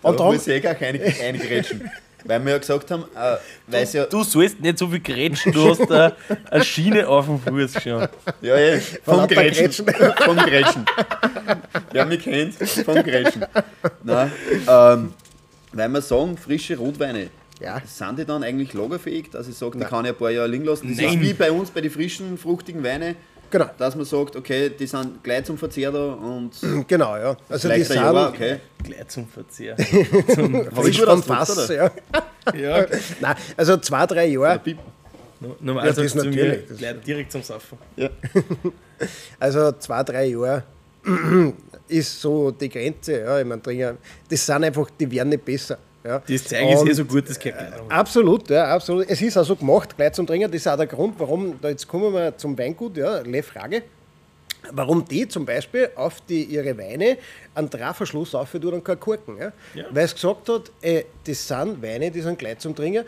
da 0.02 0.12
darum- 0.12 0.34
muss 0.34 0.46
ich 0.46 0.54
eh 0.54 0.60
gar 0.60 0.76
eingrätschen. 0.80 1.90
Weil 2.24 2.44
wir 2.44 2.52
ja 2.52 2.58
gesagt 2.58 2.90
haben, 2.90 3.04
äh, 3.16 3.36
weil 3.66 3.82
es 3.84 3.94
ja. 3.94 4.04
Du 4.04 4.22
sollst 4.22 4.60
nicht 4.60 4.76
so 4.78 4.88
viel 4.88 5.00
grätschen, 5.00 5.52
du 5.52 5.70
hast 5.70 5.88
da 5.88 6.12
eine 6.50 6.62
Schiene 6.64 7.08
auf 7.08 7.24
dem 7.24 7.40
Fuß 7.40 7.82
schon. 7.82 8.06
Ja, 8.42 8.56
eh, 8.56 8.78
vom 9.04 9.26
Grätschen. 9.26 9.86
Vom 10.24 10.36
Grätschen. 10.36 10.84
Wer 11.92 12.04
mich 12.04 12.22
kennt, 12.22 12.54
vom 12.84 12.96
Grätschen. 13.02 13.46
Nein, 14.04 14.30
ähm, 14.68 15.14
weil 15.72 15.88
wir 15.88 16.02
sagen, 16.02 16.36
frische 16.36 16.76
Rotweine, 16.76 17.30
Ja. 17.58 17.80
sind 17.86 18.18
die 18.18 18.26
dann 18.26 18.42
eigentlich 18.42 18.74
lagerfähig, 18.74 19.30
dass 19.30 19.48
ich 19.48 19.54
sage, 19.56 19.78
die 19.78 19.84
kann 19.84 20.04
ich 20.04 20.10
ein 20.10 20.16
paar 20.18 20.30
Jahre 20.30 20.48
liegen 20.48 20.64
lassen? 20.66 20.88
Das 20.88 20.98
Nein. 20.98 21.14
ist 21.14 21.20
wie 21.22 21.32
bei 21.32 21.50
uns 21.50 21.70
bei 21.70 21.80
den 21.80 21.90
frischen, 21.90 22.36
fruchtigen 22.36 22.82
Weinen, 22.84 23.16
Genau, 23.50 23.68
dass 23.76 23.96
man 23.96 24.04
sagt, 24.04 24.36
okay, 24.36 24.70
die 24.70 24.86
sind 24.86 25.22
gleich 25.24 25.44
zum 25.44 25.58
Verzehr 25.58 25.90
da 25.90 26.12
und 26.12 26.52
genau, 26.86 27.16
ja. 27.16 27.36
Also 27.48 27.68
die 27.68 27.82
sind 27.82 27.96
Jahr, 27.96 28.28
okay. 28.28 28.60
Gleich 28.82 29.08
zum 29.08 29.26
Verzehr. 29.28 29.76
Hab 29.78 29.88
ich 29.88 30.74
frisch 30.74 30.98
gut 30.98 31.06
vom 31.08 31.36
ausgedrückt, 31.36 31.46
Fass. 31.48 31.68
Ja. 31.68 31.90
Ja, 32.54 32.86
Nein, 33.20 33.34
also 33.56 33.76
zwei, 33.78 34.06
drei 34.06 34.26
Jahre. 34.26 34.60
normal 35.60 35.86
Ja, 35.86 35.92
das 35.92 35.96
sagst 35.96 36.14
du 36.14 36.18
mir 36.18 36.24
natürlich, 36.36 36.66
das- 36.68 36.78
gleich 36.78 37.00
direkt 37.00 37.32
zum 37.32 37.42
Saufen. 37.42 37.78
Also 39.38 39.72
zwei, 39.72 40.02
drei 40.04 40.26
Jahre 40.26 40.62
ist 41.88 42.20
so 42.20 42.50
die 42.50 42.68
Grenze. 42.68 43.20
Ja. 43.20 43.40
Ich 43.40 43.46
meine, 43.46 43.62
Trinker, 43.62 43.96
das 44.28 44.44
sind 44.46 44.62
einfach, 44.64 44.88
die 44.98 45.10
werden 45.10 45.30
nicht 45.30 45.44
besser. 45.44 45.78
Ja. 46.02 46.18
Das 46.26 46.44
Zeug 46.44 46.70
ist 46.70 46.86
eh 46.86 46.92
so 46.92 47.04
gut, 47.04 47.28
das 47.28 47.38
geht 47.38 47.56
gleich. 47.56 47.72
Absolut, 47.88 48.48
ja, 48.48 48.74
absolut. 48.74 49.06
Es 49.08 49.20
ist 49.20 49.36
auch 49.36 49.44
so 49.44 49.54
gemacht, 49.54 49.96
gleich 49.96 50.12
zum 50.12 50.26
Trinken. 50.26 50.50
Das 50.50 50.60
ist 50.60 50.66
auch 50.66 50.76
der 50.76 50.86
Grund, 50.86 51.14
warum, 51.18 51.60
da 51.60 51.68
jetzt 51.68 51.86
kommen 51.86 52.12
wir 52.14 52.36
zum 52.36 52.56
Weingut, 52.58 52.96
ja, 52.96 53.18
Le 53.20 53.42
Frage, 53.42 53.82
warum 54.72 55.04
die 55.04 55.28
zum 55.28 55.44
Beispiel 55.44 55.90
auf 55.94 56.20
die, 56.22 56.44
ihre 56.44 56.76
Weine 56.76 57.18
einen 57.54 57.68
Drahtverschluss 57.68 58.34
aufführen 58.34 58.74
und 58.74 58.84
keinen 58.84 59.00
Korken. 59.00 59.36
Ja? 59.36 59.52
Ja. 59.74 59.84
Weil 59.90 60.04
es 60.04 60.14
gesagt 60.14 60.48
hat, 60.48 60.70
ey, 60.80 61.06
das 61.24 61.46
sind 61.46 61.82
Weine, 61.82 62.10
die 62.10 62.20
sind 62.20 62.38
gleich 62.38 62.58
zum 62.58 62.74
Trinken 62.74 63.04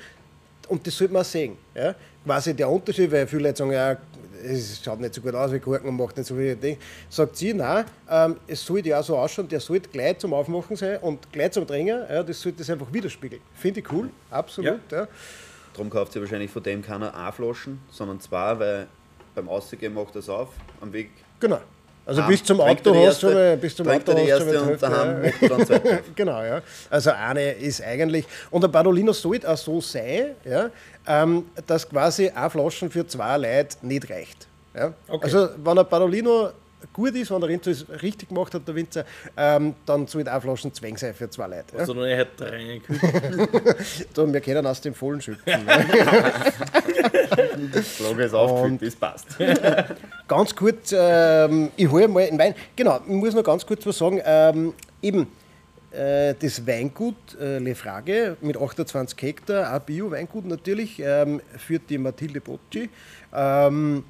und 0.69 0.87
das 0.87 0.97
sollte 0.97 1.13
man 1.15 1.23
auch 1.23 1.27
sehen. 1.27 1.57
Ja? 1.75 1.95
Quasi 2.25 2.55
der 2.55 2.69
Unterschied, 2.69 3.11
weil 3.11 3.27
viele 3.27 3.45
Leute 3.45 3.59
sagen, 3.59 3.73
ja, 3.73 3.97
es 4.43 4.83
schaut 4.83 5.01
nicht 5.01 5.15
so 5.15 5.21
gut 5.21 5.35
aus 5.35 5.53
wie 5.53 5.61
Korken 5.61 5.89
und 5.89 5.97
macht 5.97 6.17
nicht 6.17 6.27
so 6.27 6.35
viel 6.35 6.57
Ding. 6.57 6.77
Sagt 7.09 7.37
sie, 7.37 7.55
nein, 7.55 7.85
ähm, 8.09 8.37
es 8.47 8.65
sollte 8.65 8.91
ja 8.91 9.01
auch 9.01 9.05
so 9.05 9.17
ausschauen, 9.17 9.49
der 9.49 9.61
sollte 9.61 9.89
gleich 9.89 10.19
zum 10.19 10.35
Aufmachen 10.35 10.77
sein 10.77 10.99
und 10.99 11.33
gleich 11.33 11.53
zum 11.53 11.67
Trinken. 11.67 12.05
Ja, 12.09 12.23
das 12.23 12.41
sollte 12.41 12.59
das 12.59 12.71
einfach 12.71 12.93
widerspiegeln. 12.93 13.43
Finde 13.55 13.81
ich 13.81 13.93
cool, 13.93 14.11
absolut. 14.31 14.81
Ja. 14.91 15.09
Darum 15.73 15.89
kauft 15.89 16.15
ihr 16.15 16.21
wahrscheinlich 16.21 16.51
von 16.51 16.63
dem 16.63 16.83
keiner 16.83 17.15
eine 17.15 17.33
Flaschen, 17.33 17.81
sondern 17.91 18.21
zwei, 18.21 18.59
weil 18.59 18.87
beim 19.35 19.49
Ausgehen 19.49 19.95
macht 19.95 20.15
das 20.15 20.29
auf, 20.29 20.51
am 20.81 20.93
Weg. 20.93 21.11
Genau. 21.41 21.61
Also 22.05 22.23
bis 22.23 22.43
zum 22.43 22.61
Auto 22.61 22.95
hast 23.07 23.23
du 23.23 23.29
schon 23.29 23.37
erste- 23.37 23.57
bis 23.59 23.77
zum 23.77 23.89
Auto 23.89 24.13
die 24.13 24.33
hast 24.33 24.41
erste 24.43 24.45
mal 24.61 24.73
und 24.73 24.83
daheim 24.83 25.25
ja. 25.25 25.49
dann 25.49 25.67
zweite. 25.67 26.03
Genau, 26.17 26.43
ja. 26.43 26.61
Also 26.91 27.11
eine 27.13 27.53
ist 27.53 27.83
eigentlich, 27.83 28.25
und 28.51 28.61
der 28.63 28.69
Badolino 28.69 29.13
sollte 29.13 29.49
auch 29.49 29.57
so 29.57 29.81
sein, 29.81 30.35
ja, 30.45 30.71
ähm, 31.07 31.47
dass 31.67 31.89
quasi 31.89 32.29
eine 32.29 32.51
Flaschen 32.51 32.91
für 32.91 33.07
zwei 33.07 33.37
Leute 33.39 33.77
nicht 33.83 34.11
reicht. 34.11 34.49
Ja? 34.75 34.93
Okay. 35.09 35.25
Also 35.25 35.49
wenn 35.63 35.79
ein 35.79 35.87
Badolino 35.89 36.51
gut 36.93 37.15
ist, 37.15 37.31
wenn 37.31 37.41
der 37.41 37.49
Winzer 37.49 37.71
es 37.71 37.87
richtig 38.03 38.29
gemacht 38.29 38.55
hat, 38.55 38.67
der 38.67 38.75
Winzer, 38.75 39.05
ähm, 39.37 39.75
dann 39.87 40.07
sollte 40.07 40.31
eine 40.31 40.41
Flaschen 40.41 40.73
Zwang 40.73 40.97
sein 40.97 41.15
für 41.15 41.29
zwei 41.31 41.47
Leute. 41.47 41.77
Ja? 41.77 41.87
Sondern 41.87 42.07
er 42.07 42.19
hat. 42.19 42.29
So, 44.15 44.27
wir 44.33 44.41
können 44.41 44.67
aus 44.67 44.81
dem 44.81 44.95
Vollen 44.95 45.21
schöpfen. 45.21 45.53
Flagge 47.83 48.25
ist 48.25 48.35
aufgefüllt, 48.35 48.83
das 48.83 48.97
passt. 48.97 49.27
Ganz 50.29 50.55
kurz, 50.55 50.95
ähm, 50.97 51.71
ich 51.77 51.91
hole 51.91 52.09
mal 52.09 52.25
einen 52.25 52.39
Wein. 52.39 52.55
Genau, 52.77 53.01
ich 53.07 53.13
muss 53.13 53.35
noch 53.35 53.45
ganz 53.45 53.67
kurz 53.67 53.85
was 53.87 53.99
sagen. 53.99 54.21
Ähm, 54.25 54.75
eben, 55.03 55.27
äh, 55.93 56.35
das 56.39 56.67
Weingut 56.67 57.39
äh, 57.39 57.59
Le 57.59 57.75
Frage 57.75 58.37
mit 58.41 58.57
28 58.57 59.21
Hektar, 59.21 59.75
auch 59.75 59.81
Bio-Weingut 59.81 60.47
natürlich, 60.47 61.01
ähm, 61.05 61.41
führt 61.59 61.83
die 61.91 61.99
Mathilde 61.99 62.41
Bocci. 62.41 62.89
Ähm, 63.35 64.05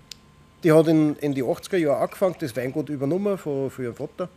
die 0.63 0.73
hat 0.73 0.87
in, 0.89 1.17
in 1.17 1.35
die 1.35 1.43
80er 1.43 1.77
Jahre 1.77 2.03
angefangen, 2.03 2.37
das 2.39 2.57
Weingut 2.57 2.89
übernommen 2.89 3.39
von, 3.39 3.71
von 3.71 3.85
ihrem 3.85 3.95
Vater 3.95 4.29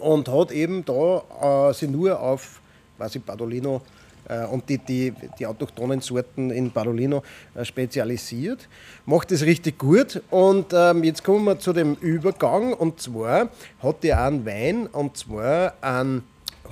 und 0.00 0.28
hat 0.28 0.50
eben 0.52 0.84
da 0.84 1.68
äh, 1.68 1.74
sich 1.74 1.88
nur 1.88 2.18
auf 2.18 2.60
quasi 2.96 3.18
Badolino 3.18 3.82
äh, 4.28 4.44
und 4.46 4.68
die, 4.68 4.78
die, 4.78 5.12
die 5.38 5.46
autochthonen 5.46 6.00
Sorten 6.00 6.50
in 6.50 6.70
Badolino 6.70 7.22
äh, 7.54 7.64
spezialisiert. 7.64 8.68
Macht 9.06 9.30
das 9.30 9.42
richtig 9.42 9.78
gut 9.78 10.22
und 10.30 10.72
ähm, 10.72 11.04
jetzt 11.04 11.24
kommen 11.24 11.44
wir 11.44 11.58
zu 11.58 11.72
dem 11.72 11.94
Übergang 11.94 12.72
und 12.72 13.00
zwar 13.00 13.48
hat 13.82 14.02
die 14.02 14.12
einen 14.12 14.46
Wein 14.46 14.86
und 14.86 15.16
zwar 15.16 15.74
einen 15.80 16.22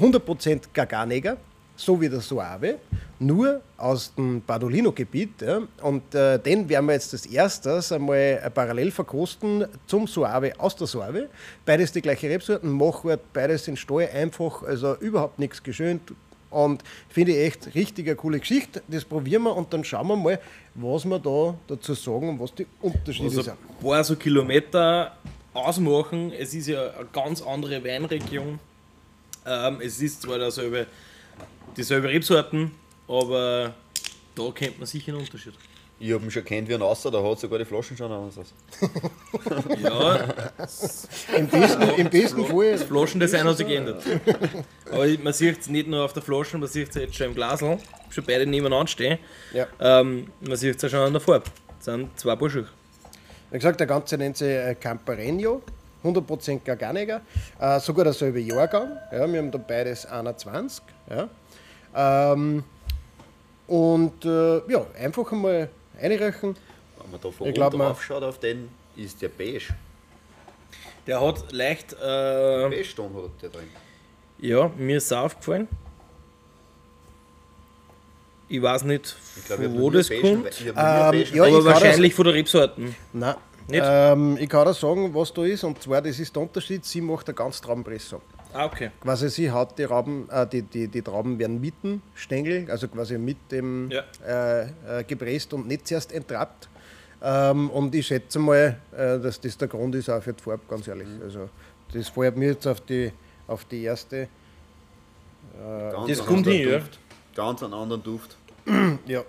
100% 0.00 0.62
Garganeger, 0.72 1.36
so 1.84 2.00
wie 2.00 2.08
der 2.08 2.20
Suave, 2.20 2.78
nur 3.18 3.60
aus 3.76 4.14
dem 4.14 4.40
Badolino-Gebiet. 4.42 5.42
Ja. 5.42 5.62
Und 5.82 6.14
äh, 6.14 6.38
den 6.38 6.68
werden 6.68 6.86
wir 6.86 6.94
jetzt 6.94 7.12
als 7.12 7.26
erstes 7.26 7.92
einmal 7.92 8.50
parallel 8.54 8.90
verkosten 8.90 9.66
zum 9.86 10.06
Suave 10.06 10.52
aus 10.58 10.76
der 10.76 10.86
Suave. 10.86 11.28
Beides 11.64 11.92
die 11.92 12.02
gleiche 12.02 12.28
Rebsorten, 12.28 12.70
Machart, 12.70 13.20
beides 13.32 13.68
in 13.68 13.76
Stall 13.76 14.08
einfach, 14.12 14.62
also 14.62 14.94
überhaupt 14.96 15.38
nichts 15.38 15.62
geschönt, 15.62 16.12
Und 16.50 16.82
finde 17.08 17.32
ich 17.32 17.38
echt 17.46 17.74
richtig 17.74 18.06
eine 18.06 18.16
coole 18.16 18.38
Geschichte. 18.38 18.82
Das 18.88 19.04
probieren 19.04 19.42
wir 19.44 19.56
und 19.56 19.72
dann 19.72 19.84
schauen 19.84 20.06
wir 20.08 20.16
mal, 20.16 20.38
was 20.74 21.04
wir 21.06 21.18
da 21.18 21.54
dazu 21.66 21.94
sagen 21.94 22.28
und 22.28 22.40
was 22.40 22.54
die 22.54 22.66
Unterschiede 22.80 23.28
Also 23.28 23.42
sind. 23.42 23.54
ein 23.56 23.84
paar 23.84 24.04
so 24.04 24.16
Kilometer 24.16 25.16
ausmachen. 25.54 26.30
Es 26.32 26.52
ist 26.54 26.68
ja 26.68 26.90
eine 26.90 27.08
ganz 27.12 27.40
andere 27.42 27.82
Weinregion. 27.84 28.58
Ähm, 29.46 29.78
es 29.82 30.00
ist 30.02 30.22
zwar 30.22 30.38
dasselbe, 30.38 30.86
dieselbe 31.76 32.08
Rebsorten, 32.08 32.72
aber 33.08 33.74
da 34.34 34.50
kennt 34.54 34.78
man 34.78 34.86
sicher 34.86 35.12
einen 35.12 35.22
Unterschied. 35.22 35.54
Ich 35.98 36.12
habe 36.12 36.24
ihn 36.24 36.30
schon 36.32 36.44
kennt 36.44 36.68
wie 36.68 36.74
ein 36.74 36.82
Außer, 36.82 37.12
da 37.12 37.22
hat 37.22 37.38
sogar 37.38 37.60
die 37.60 37.64
Flaschen 37.64 37.96
schon 37.96 38.10
anders 38.10 38.36
aus. 38.36 38.52
Ja, 39.80 40.16
Im 41.36 41.46
besten, 41.46 41.82
im 41.96 42.10
besten 42.10 42.44
Fall, 42.44 42.72
das 42.72 42.82
Flaschendesign 42.82 43.44
hat 43.44 43.56
sich 43.56 43.66
geändert. 43.68 44.02
Aber 44.90 45.06
man 45.22 45.32
sieht 45.32 45.60
es 45.60 45.68
nicht 45.68 45.86
nur 45.86 46.04
auf 46.04 46.12
der 46.12 46.22
Flasche, 46.22 46.58
man 46.58 46.68
sieht 46.68 46.88
es 46.88 46.94
jetzt 46.96 47.14
schon 47.14 47.28
im 47.28 47.34
Glasl, 47.34 47.78
schon 48.10 48.24
beide 48.24 48.46
nebeneinander 48.46 48.88
stehen. 48.88 49.18
ja. 49.52 49.68
Ähm, 49.78 50.26
man 50.40 50.56
sieht 50.56 50.74
es 50.76 50.82
ja 50.82 50.88
schon 50.88 51.00
an 51.00 51.12
der 51.12 51.20
Farbe. 51.20 51.44
Das 51.76 51.84
sind 51.84 52.18
zwei 52.18 52.36
Schuhe. 52.48 52.66
Wie 53.52 53.58
gesagt, 53.58 53.78
der 53.78 53.86
Ganze 53.86 54.16
nennt 54.18 54.36
sich 54.36 54.48
äh, 54.48 54.74
Camparenio, 54.74 55.62
100% 56.05 56.61
Garganiger, 56.64 57.20
äh, 57.61 57.78
sogar 57.80 58.05
derselbe 58.05 58.40
Jahrgang. 58.40 58.96
Ja, 59.12 59.30
wir 59.30 59.38
haben 59.38 59.50
da 59.50 59.59
beides 59.59 60.05
21. 60.07 60.82
Ja. 61.11 61.28
Ähm, 62.32 62.64
und 63.66 64.24
äh, 64.24 64.59
ja, 64.70 64.86
einfach 64.98 65.30
einmal 65.32 65.68
einreichen. 66.00 66.57
Wenn 67.00 67.11
man 67.11 67.20
da 67.20 67.30
von 67.30 67.32
Ich 67.32 67.40
unten 67.40 67.55
glaub, 67.55 67.74
man- 67.74 67.88
aufschaut 67.88 68.22
auf 68.22 68.38
den, 68.38 68.68
ist 68.96 69.20
der 69.22 69.28
beige. 69.28 69.74
Der 71.07 71.20
hat 71.20 71.50
leicht, 71.53 71.92
äh, 71.94 71.96
Beige 72.68 72.94
Ton 72.94 73.12
hat 73.14 73.42
der 73.42 73.48
drin. 73.50 73.68
ja, 74.38 74.70
mir 74.76 74.96
ist 74.98 75.05
es 75.07 75.12
auch 75.12 75.24
aufgefallen. 75.24 75.68
Ich 78.48 78.61
weiß 78.61 78.84
nicht, 78.84 79.16
Ich 79.44 79.50
hab 79.50 79.59
wo 79.72 79.88
das 79.90 80.09
kommt, 80.11 80.61
Ähm, 80.61 80.74
ja, 81.32 81.44
aber 81.44 81.64
wahrscheinlich 81.64 82.14
von 82.14 82.26
der 82.26 82.34
Rebsorten. 82.34 82.94
Nein. 83.12 83.34
Nicht? 83.72 83.84
Ähm, 83.84 84.36
ich 84.40 84.48
kann 84.48 84.66
dir 84.66 84.74
sagen, 84.74 85.14
was 85.14 85.32
da 85.32 85.44
ist, 85.44 85.64
und 85.64 85.82
zwar, 85.82 86.00
das 86.02 86.18
ist 86.18 86.34
der 86.34 86.42
Unterschied, 86.42 86.84
sie 86.84 87.00
macht 87.00 87.28
eine 87.28 87.34
Ganztraubenpressung. 87.34 88.20
Ah, 88.54 88.66
okay. 88.66 88.90
Quasi 89.00 89.28
sie 89.30 89.50
hat 89.50 89.78
die 89.78 89.84
Trauben, 89.86 90.28
äh, 90.30 90.46
die, 90.46 90.62
die, 90.62 90.86
die 90.88 91.02
Trauben 91.02 91.38
werden 91.38 91.60
mitten 91.60 92.02
Stängel, 92.14 92.70
also 92.70 92.86
quasi 92.88 93.16
mit 93.18 93.38
dem 93.50 93.90
Ja. 93.90 94.02
äh, 94.26 95.00
äh, 95.00 95.04
gepresst 95.04 95.52
und 95.54 95.66
nicht 95.66 95.86
zuerst 95.86 96.12
entrappt. 96.12 96.68
Ähm, 97.22 97.70
und 97.70 97.94
ich 97.94 98.06
schätze 98.06 98.38
mal, 98.38 98.76
äh, 98.96 99.18
dass 99.20 99.40
das 99.40 99.56
der 99.56 99.68
Grund 99.68 99.94
ist 99.94 100.10
auch 100.10 100.22
für 100.22 100.32
die 100.34 100.42
Farbe, 100.42 100.62
ganz 100.68 100.86
ehrlich. 100.86 101.08
Also 101.22 101.48
das 101.92 102.08
fällt 102.08 102.36
mir 102.36 102.48
jetzt 102.50 102.66
auf 102.66 102.80
die, 102.82 103.10
auf 103.46 103.64
die 103.64 103.84
erste. 103.84 104.28
Ganz 105.92 106.08
Das 106.08 106.26
kommt 106.26 106.46
hin, 106.46 106.68
ja. 106.68 106.80
Ganz 107.34 107.62
einen 107.62 107.74
anderen 107.74 108.02
Duft. 108.02 108.36
Ja. 109.06 109.22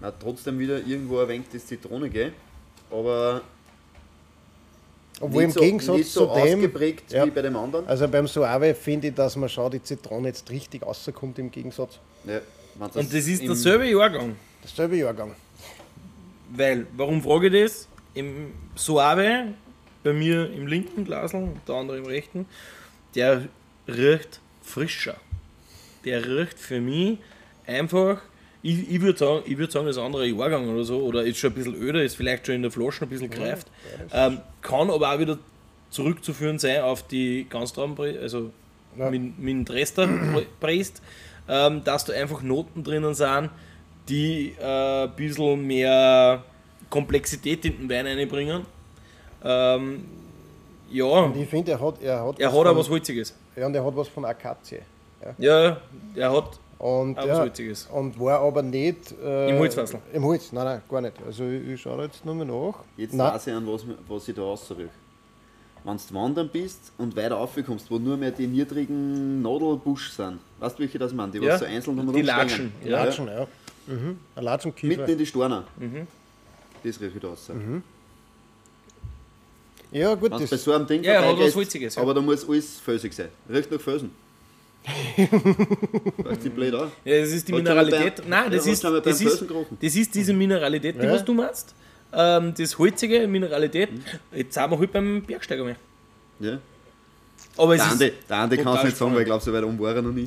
Man 0.00 0.08
hat 0.08 0.20
trotzdem 0.20 0.58
wieder 0.58 0.78
irgendwo 0.78 1.20
ein 1.20 1.28
wenig 1.28 1.46
das 1.52 1.66
Zitrone, 1.66 2.08
gell? 2.10 2.32
Aber 2.90 3.42
Obwohl 5.20 5.46
nicht 5.46 5.54
im 5.56 5.60
so, 5.60 5.60
Gegensatz 5.60 5.96
nicht 5.96 6.10
so 6.12 6.26
zu 6.26 6.34
dem, 6.34 6.58
ausgeprägt 6.58 7.12
Ja. 7.12 7.24
wie 7.26 7.30
bei 7.30 7.42
dem 7.42 7.56
anderen. 7.56 7.86
also 7.86 8.08
beim 8.08 8.26
Soave 8.26 8.74
finde 8.74 9.08
ich, 9.08 9.14
dass 9.14 9.36
man 9.36 9.48
schaut, 9.48 9.72
die 9.74 9.82
Zitrone 9.82 10.28
jetzt 10.28 10.50
richtig 10.50 10.82
rauskommt 10.82 11.38
im 11.38 11.50
Gegensatz. 11.50 11.98
Ja, 12.24 12.40
wenn 12.74 12.88
Und 12.88 12.94
das 13.14 13.26
ist 13.26 13.42
derselbe 13.42 13.88
Jahrgang. 13.88 14.36
Dasselbe 14.62 14.96
Jahrgang. 14.96 15.34
Weil, 16.54 16.86
warum 16.96 17.22
frage 17.22 17.46
ich 17.48 17.64
das? 17.64 17.88
Im 18.14 18.52
Suave, 18.74 19.54
bei 20.02 20.12
mir 20.12 20.50
im 20.52 20.66
linken 20.66 21.04
Glasl, 21.04 21.48
der 21.66 21.74
andere 21.74 21.98
im 21.98 22.06
rechten, 22.06 22.46
der 23.14 23.48
riecht 23.88 24.40
frischer. 24.62 25.16
Der 26.04 26.26
riecht 26.26 26.58
für 26.58 26.80
mich 26.80 27.18
einfach, 27.66 28.20
ich, 28.62 28.90
ich 28.90 29.00
würde 29.00 29.18
sagen, 29.18 29.42
ich 29.46 29.58
würd 29.58 29.72
sagen, 29.72 29.86
das 29.86 29.98
anderer 29.98 30.24
Jahrgang 30.24 30.68
oder 30.68 30.84
so, 30.84 31.00
oder 31.00 31.22
ist 31.24 31.38
schon 31.38 31.50
ein 31.50 31.54
bisschen 31.54 31.74
öder, 31.74 32.02
ist 32.02 32.16
vielleicht 32.16 32.46
schon 32.46 32.56
in 32.56 32.62
der 32.62 32.70
Flasche 32.70 33.04
ein 33.04 33.08
bisschen 33.08 33.30
greift. 33.30 33.66
Ähm, 34.12 34.38
kann 34.60 34.90
aber 34.90 35.12
auch 35.14 35.18
wieder 35.18 35.38
zurückzuführen 35.90 36.58
sein 36.58 36.82
auf 36.82 37.06
die 37.06 37.46
Ganztrauben, 37.48 37.96
also 38.20 38.50
Ja. 38.96 39.10
mit, 39.10 39.38
mit 39.38 39.68
dem 39.68 40.46
presst, 40.60 41.02
ähm, 41.48 41.82
dass 41.84 42.04
da 42.04 42.12
einfach 42.12 42.42
Noten 42.42 42.84
drinnen 42.84 43.14
sind, 43.14 43.50
die 44.08 44.54
äh, 44.60 45.04
ein 45.04 45.12
bisschen 45.16 45.66
mehr 45.66 46.42
Komplexität 46.90 47.64
in 47.64 47.78
den 47.78 47.90
Wein 47.90 48.06
reinbringen. 48.06 48.64
Ähm, 49.44 50.04
ja, 50.90 51.04
Und 51.04 51.36
ich 51.36 51.48
finde, 51.48 51.72
er 51.72 51.80
hat, 51.80 52.02
er 52.02 52.24
hat, 52.24 52.38
er 52.38 52.48
was 52.52 52.58
hat 52.58 52.66
auch 52.66 52.76
was 52.76 52.88
Holziges. 52.90 53.34
Ja, 53.56 53.66
und 53.66 53.74
er 53.74 53.84
hat 53.84 53.96
was 53.96 54.08
von 54.08 54.24
Akazie. 54.24 54.80
Ja, 55.38 55.76
er 56.16 56.32
hat 56.32 56.58
Und, 56.82 57.16
auch 57.16 57.26
ja, 57.26 57.38
Holziges. 57.38 57.86
und 57.92 58.18
war 58.18 58.40
aber 58.40 58.60
nicht. 58.60 59.14
Äh, 59.22 59.50
Im 59.50 59.58
Holzfassel. 59.60 60.00
Im 60.12 60.24
Holz, 60.24 60.50
nein, 60.50 60.64
nein, 60.64 60.82
gar 60.90 61.00
nicht. 61.00 61.14
Also 61.24 61.44
ich, 61.44 61.68
ich 61.68 61.80
schaue 61.80 62.02
jetzt 62.02 62.24
nochmal 62.24 62.44
nach. 62.44 62.74
Jetzt 62.96 63.14
nein, 63.14 63.34
weiß 63.34 63.46
ich 63.46 63.54
an, 63.54 63.64
was, 63.68 63.84
was 64.08 64.26
ich 64.28 64.34
da 64.34 64.42
rausrühre. 64.42 64.88
Wenn 65.84 65.96
du 65.96 66.14
wandern 66.14 66.48
bist 66.52 66.92
und 66.98 67.14
weiter 67.14 67.36
aufkommst, 67.38 67.88
wo 67.88 67.98
nur 68.00 68.16
mehr 68.16 68.32
die 68.32 68.48
niedrigen 68.48 69.40
Nadelbusch 69.42 70.10
sind, 70.10 70.40
weißt 70.58 70.76
du, 70.76 70.82
welche 70.82 70.98
das 70.98 71.12
meinen? 71.12 71.30
Die 71.30 71.38
Ja, 71.38 71.52
was 71.52 71.60
so 71.60 71.66
einzeln 71.66 71.94
die 71.96 72.02
rumstehen? 72.02 72.26
Latschen, 72.26 72.72
Ja, 72.84 73.04
Latschen, 73.04 73.26
ja. 73.28 73.46
Mhm. 73.86 74.18
Ein 74.34 74.44
Latschenkiefer. 74.44 74.96
Mitten 74.96 75.10
in 75.12 75.18
die 75.18 75.26
Storner. 75.26 75.64
Mhm. 75.78 76.06
Das 76.82 77.00
rieche 77.00 77.12
ich 77.14 77.20
da 77.22 77.28
raus. 77.28 77.48
Ja, 79.92 80.14
gut, 80.14 80.30
Wenn 80.32 80.38
du 80.38 80.44
bei 80.44 80.50
das, 80.50 80.64
so 80.64 80.72
einem 80.72 80.86
Ding 80.88 81.04
Ja, 81.04 81.12
ja. 81.22 81.30
aber 82.00 82.14
da 82.14 82.20
muss 82.20 82.48
alles 82.48 82.80
felsig 82.80 83.12
sein. 83.12 83.28
Riecht 83.48 83.70
nach 83.70 83.80
Felsen. 83.80 84.10
Weißt 84.84 86.44
du, 86.44 86.50
blöd 86.50 86.74
an? 86.74 86.90
Ja, 87.04 87.20
das 87.20 87.30
ist 87.30 87.46
die 87.48 87.52
Mineralität. 87.52 88.22
Nein, 88.26 88.44
ja, 88.44 88.50
das 88.50 88.60
hast 88.66 88.72
ist, 88.72 88.84
das, 88.84 89.20
ist, 89.20 89.44
das 89.80 89.94
ist 89.96 90.14
diese 90.14 90.32
Mineralität, 90.32 91.00
die 91.00 91.06
Ja. 91.06 91.12
was 91.12 91.24
du 91.24 91.34
meinst. 91.34 91.74
Ähm, 92.12 92.52
das 92.56 92.76
holzige 92.78 93.26
Mineralität. 93.26 93.88
Jetzt 94.34 94.54
sind 94.54 94.70
wir 94.70 94.78
halt 94.78 94.92
beim 94.92 95.22
Bergsteiger 95.22 95.64
mehr. 95.64 95.76
Ja. 96.40 96.58
Aber 97.56 97.74
es 97.74 97.80
Der 97.80 97.86
ist, 97.86 97.92
Andi, 97.92 98.12
der 98.28 98.36
Andi 98.36 98.56
kann 98.58 98.76
es 98.78 98.84
nicht 98.84 98.96
sagen, 98.96 99.14
weil 99.14 99.20
ich 99.20 99.26
glaube, 99.26 99.42
so 99.44 99.52
weit 99.52 99.62
um 99.64 99.78
war 99.78 99.94
er 99.94 100.02
noch 100.02 100.12
nie. 100.12 100.24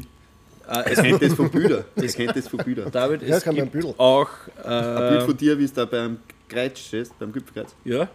äh, 0.68 0.72
Er 0.72 0.88
es 0.92 1.02
kennt 1.02 1.22
das 1.22 1.34
von 1.34 1.50
Büdern. 1.50 1.84
Er 1.96 2.08
kennt 2.08 2.36
das 2.36 2.48
von 2.48 2.60
Büdern. 2.64 2.92
David, 2.92 3.22
Ja, 3.24 3.38
es 3.38 3.44
kann 3.44 3.56
man 3.56 3.66
gibt 3.66 3.76
ein 3.76 3.82
Büdel. 3.82 3.94
auch. 3.98 4.30
Ein 4.64 5.10
Bild 5.10 5.22
Äh, 5.22 5.26
von 5.26 5.38
dir, 5.38 5.60
wie 5.60 5.64
es 5.66 5.74
da 5.74 5.86
beim 5.86 6.18
Kreuz 6.48 6.80
stehst, 6.80 7.18
beim 7.20 7.32
Gipfelkreuz. 7.34 7.76
ja. 7.84 8.08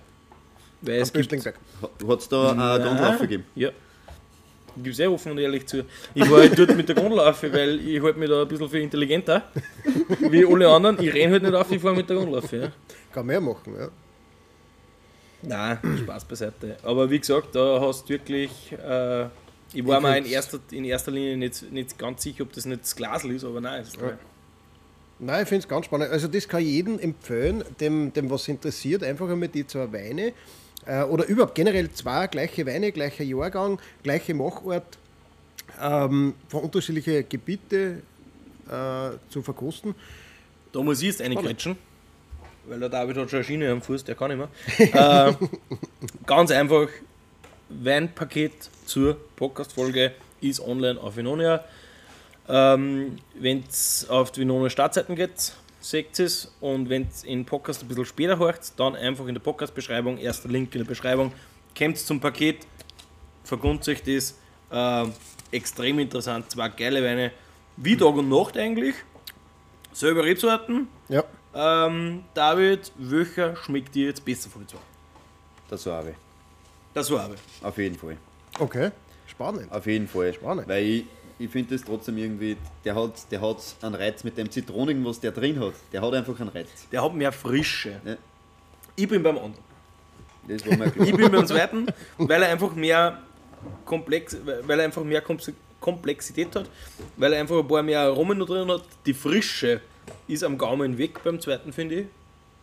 Weil 0.82 1.01
es 1.01 1.12
gibt. 1.12 1.30
Hat 1.30 2.18
es 2.20 2.28
da 2.28 2.53
eine 2.53 2.82
Gondel 2.84 3.18
gegeben? 3.18 3.45
Ja. 3.55 3.68
Ich 4.81 4.85
gebe 4.85 4.97
sehr 4.97 5.12
offen 5.12 5.33
und 5.33 5.39
ehrlich 5.39 5.66
zu. 5.66 5.85
Ich 6.14 6.31
war 6.31 6.39
halt 6.41 6.59
dort 6.59 6.74
mit 6.74 6.89
der 6.89 6.95
Gondel 6.97 7.20
auf, 7.20 7.43
weil 7.43 7.87
ich 7.87 8.03
halte 8.03 8.18
mich 8.18 8.31
da 8.31 8.41
ein 8.43 8.49
bisschen 8.49 8.68
für 8.68 8.78
intelligenter 8.78 9.43
wie 10.31 10.47
alle 10.47 10.68
anderen. 10.68 10.99
Ich 11.03 11.12
renne 11.12 11.33
halt 11.35 11.43
nicht 11.43 11.55
auf, 11.55 11.70
ich 11.70 11.83
fahre 11.83 11.95
mit 11.95 12.09
der 12.09 12.16
Gondel 12.16 12.39
auf. 12.39 12.51
Ja. 12.51 12.72
Kann 13.12 13.28
ja 13.28 13.41
machen, 13.41 13.74
ja. 13.78 13.89
Nein, 15.43 15.78
Spaß 16.03 16.24
beiseite. 16.24 16.76
Aber 16.83 17.11
wie 17.11 17.18
gesagt, 17.18 17.55
da 17.55 17.78
hast 17.81 18.05
du 18.05 18.09
wirklich. 18.14 18.72
Äh, 18.72 19.26
ich 19.72 19.87
war 19.87 19.99
Ich 19.99 20.03
mir 20.03 20.18
in 20.18 20.24
erster, 20.26 20.59
in 20.70 20.85
erster 20.85 21.12
Linie 21.12 21.37
nicht, 21.37 21.70
nicht 21.70 21.99
ganz 21.99 22.22
sicher, 22.22 22.43
ob 22.43 22.53
das 22.53 22.64
nicht 22.64 22.83
das 22.83 22.97
Glasl 22.97 23.31
ist, 23.33 23.45
aber 23.45 23.61
nein. 23.61 23.83
Es 23.83 23.89
ist 23.89 24.01
Ja. 24.01 24.18
Nein, 25.18 25.43
ich 25.43 25.49
finde 25.49 25.62
es 25.64 25.68
ganz 25.68 25.85
spannend. 25.85 26.11
Also 26.11 26.28
das 26.28 26.49
kann 26.49 26.62
ich 26.62 26.68
jedem 26.68 26.99
empfehlen, 26.99 27.62
dem, 27.78 28.11
dem 28.12 28.31
was 28.31 28.49
interessiert, 28.49 29.05
einfach 29.05 29.28
einmal 29.28 29.49
die 29.49 29.66
zwei 29.66 29.93
Weine 29.93 30.33
äh, 30.87 31.03
oder 31.03 31.26
überhaupt 31.26 31.55
generell 31.55 31.91
zwei 31.91 32.26
gleiche 32.26 32.66
Weine, 32.66 32.93
gleicher 32.93 33.24
Jahrgang, 33.24 33.78
gleiche 34.03 34.35
Machart 34.35 34.99
ähm, 35.81 36.35
von 36.49 36.64
unterschiedlichen 36.64 37.28
Gebiete 37.28 38.03
äh, 38.68 39.11
zu 39.31 39.43
verkosten. 39.43 39.95
Da 40.72 40.81
muss 40.83 41.01
ich 41.01 41.09
jetzt 41.09 41.20
reingrätschen, 41.20 41.76
weil 42.66 42.81
der 42.81 42.89
David 42.89 43.16
hat 43.16 43.31
schon 43.31 43.39
eine 43.39 43.45
Schiene 43.45 43.70
am 43.70 43.83
Fuß, 43.83 44.05
der 44.05 44.14
kann 44.14 44.37
nicht 44.37 44.49
mehr. 44.89 45.28
äh, 45.28 45.35
ganz 46.26 46.51
einfach, 46.51 46.89
Weinpaket 47.68 48.53
zur 48.87 49.16
Podcast-Folge 49.37 50.12
ist 50.41 50.61
online 50.61 51.01
auf 51.01 51.16
Vinonia. 51.16 51.64
Ähm, 52.49 53.16
wenn 53.35 53.64
es 53.68 54.09
auf 54.09 54.33
die 54.33 54.41
Vinonia 54.41 54.70
Startseiten 54.70 55.14
geht, 55.14 55.53
seht 55.81 56.18
es. 56.18 56.53
Und 56.61 56.89
wenn 56.89 57.09
es 57.09 57.24
in 57.24 57.45
Podcast 57.45 57.83
ein 57.83 57.89
bisschen 57.89 58.05
später 58.05 58.39
hört, 58.39 58.78
dann 58.78 58.95
einfach 58.97 59.26
in 59.26 59.35
der 59.35 59.41
Podcast-Beschreibung, 59.41 60.18
erster 60.18 60.49
Link 60.49 60.74
in 60.74 60.83
der 60.83 60.89
Beschreibung, 60.89 61.33
kommt 61.76 61.99
zum 61.99 62.20
Paket, 62.20 62.66
vergund 63.45 63.85
sich 63.85 64.03
das. 64.03 64.37
Ähm, 64.72 65.12
extrem 65.51 65.99
interessant, 65.99 66.49
zwei 66.51 66.68
geile 66.68 67.03
Weine, 67.03 67.33
wie 67.76 67.97
Tag 67.97 68.14
und 68.14 68.28
Nacht 68.28 68.57
eigentlich. 68.57 68.95
Selber 69.93 70.24
Rebsorten. 70.24 70.87
Ja, 71.09 71.24
Ähm, 71.53 72.22
David, 72.35 72.93
welcher 72.97 73.57
schmeckt 73.57 73.93
dir 73.97 74.07
jetzt 74.07 74.24
besser 74.24 74.49
von 74.49 74.62
den 74.62 74.68
zwei? 74.68 74.78
Das 75.68 75.85
war 75.87 76.07
ich. 76.07 76.14
Das 76.95 77.11
war 77.11 77.24
aber. 77.24 77.35
Auf 77.62 77.76
jeden 77.78 77.97
Fall. 77.99 78.16
okay, 78.61 78.91
spannend. 79.26 79.70
Auf 79.72 79.87
jeden 79.87 80.07
Fall. 80.07 80.33
Spannend. 80.33 80.68
Weil 80.68 80.85
ich, 80.85 81.05
ich 81.41 81.51
finde 81.51 81.74
das 81.74 81.84
trotzdem 81.84 82.18
irgendwie, 82.18 82.57
der 82.84 82.95
hat, 82.95 83.12
der 83.30 83.41
hat 83.41 83.57
einen 83.82 83.95
Reiz 83.95 84.22
mit 84.24 84.36
dem 84.36 84.51
Zitronigen, 84.51 85.05
was 85.05 85.18
der 85.20 85.32
drin 85.32 85.59
hat. 85.59 85.72
Der 85.93 86.03
hat 86.03 86.12
einfach 86.14 86.38
einen 86.38 86.51
Reiz. 86.51 86.68
Der 86.93 87.03
hat 87.03 87.14
mehr 87.14 87.32
Frische. 87.32 88.01
Ja. 88.05 88.16
Ich 88.95 89.09
bin 89.09 89.22
beim 89.22 89.36
anderen. 89.36 89.55
Das 90.47 90.66
war 90.66 90.76
mir 90.76 90.91
klar. 90.91 91.07
Ich 91.09 91.14
bin 91.16 91.30
beim 91.32 91.47
zweiten, 91.47 91.86
weil 92.18 92.43
er 92.43 92.51
einfach 92.51 92.74
mehr 92.74 93.18
komplex, 93.84 94.36
weil 94.66 94.78
er 94.78 94.84
einfach 94.84 95.03
mehr 95.03 95.22
Komplex- 95.22 95.55
Komplexität 95.80 96.55
hat, 96.55 96.68
weil 97.16 97.32
er 97.32 97.41
einfach 97.41 97.59
ein 97.59 97.66
paar 97.66 97.82
mehr 97.82 98.01
Aromen 98.01 98.36
noch 98.38 98.47
drin 98.47 98.70
hat. 98.70 98.82
Die 99.07 99.14
Frische 99.14 99.80
ist 100.28 100.45
am 100.45 100.59
Gaumen 100.59 100.99
weg 100.99 101.22
beim 101.24 101.41
zweiten, 101.41 101.72
finde 101.72 101.95
ich. 102.01 102.07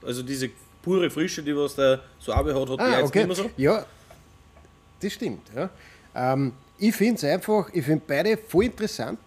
Also 0.06 0.22
diese 0.22 0.50
pure 0.84 1.10
Frische, 1.10 1.42
die 1.42 1.56
was 1.56 1.74
der 1.76 2.02
Suave 2.20 2.54
hat, 2.54 2.70
hat 2.70 2.80
der 2.80 2.86
Ah, 2.86 3.00
jetzt 3.00 3.08
okay. 3.08 3.26
nicht 3.26 3.28
mehr 3.28 3.36
so. 3.36 3.50
Ja, 3.58 3.86
das 5.02 5.14
stimmt. 5.14 5.42
Ja. 5.56 5.70
Ähm, 6.14 6.54
ich 6.78 6.96
finde 6.96 7.16
es 7.16 7.24
einfach, 7.24 7.70
ich 7.74 7.86
finde 7.86 8.04
beide 8.08 8.38
voll 8.38 8.66
interessant. 8.66 9.20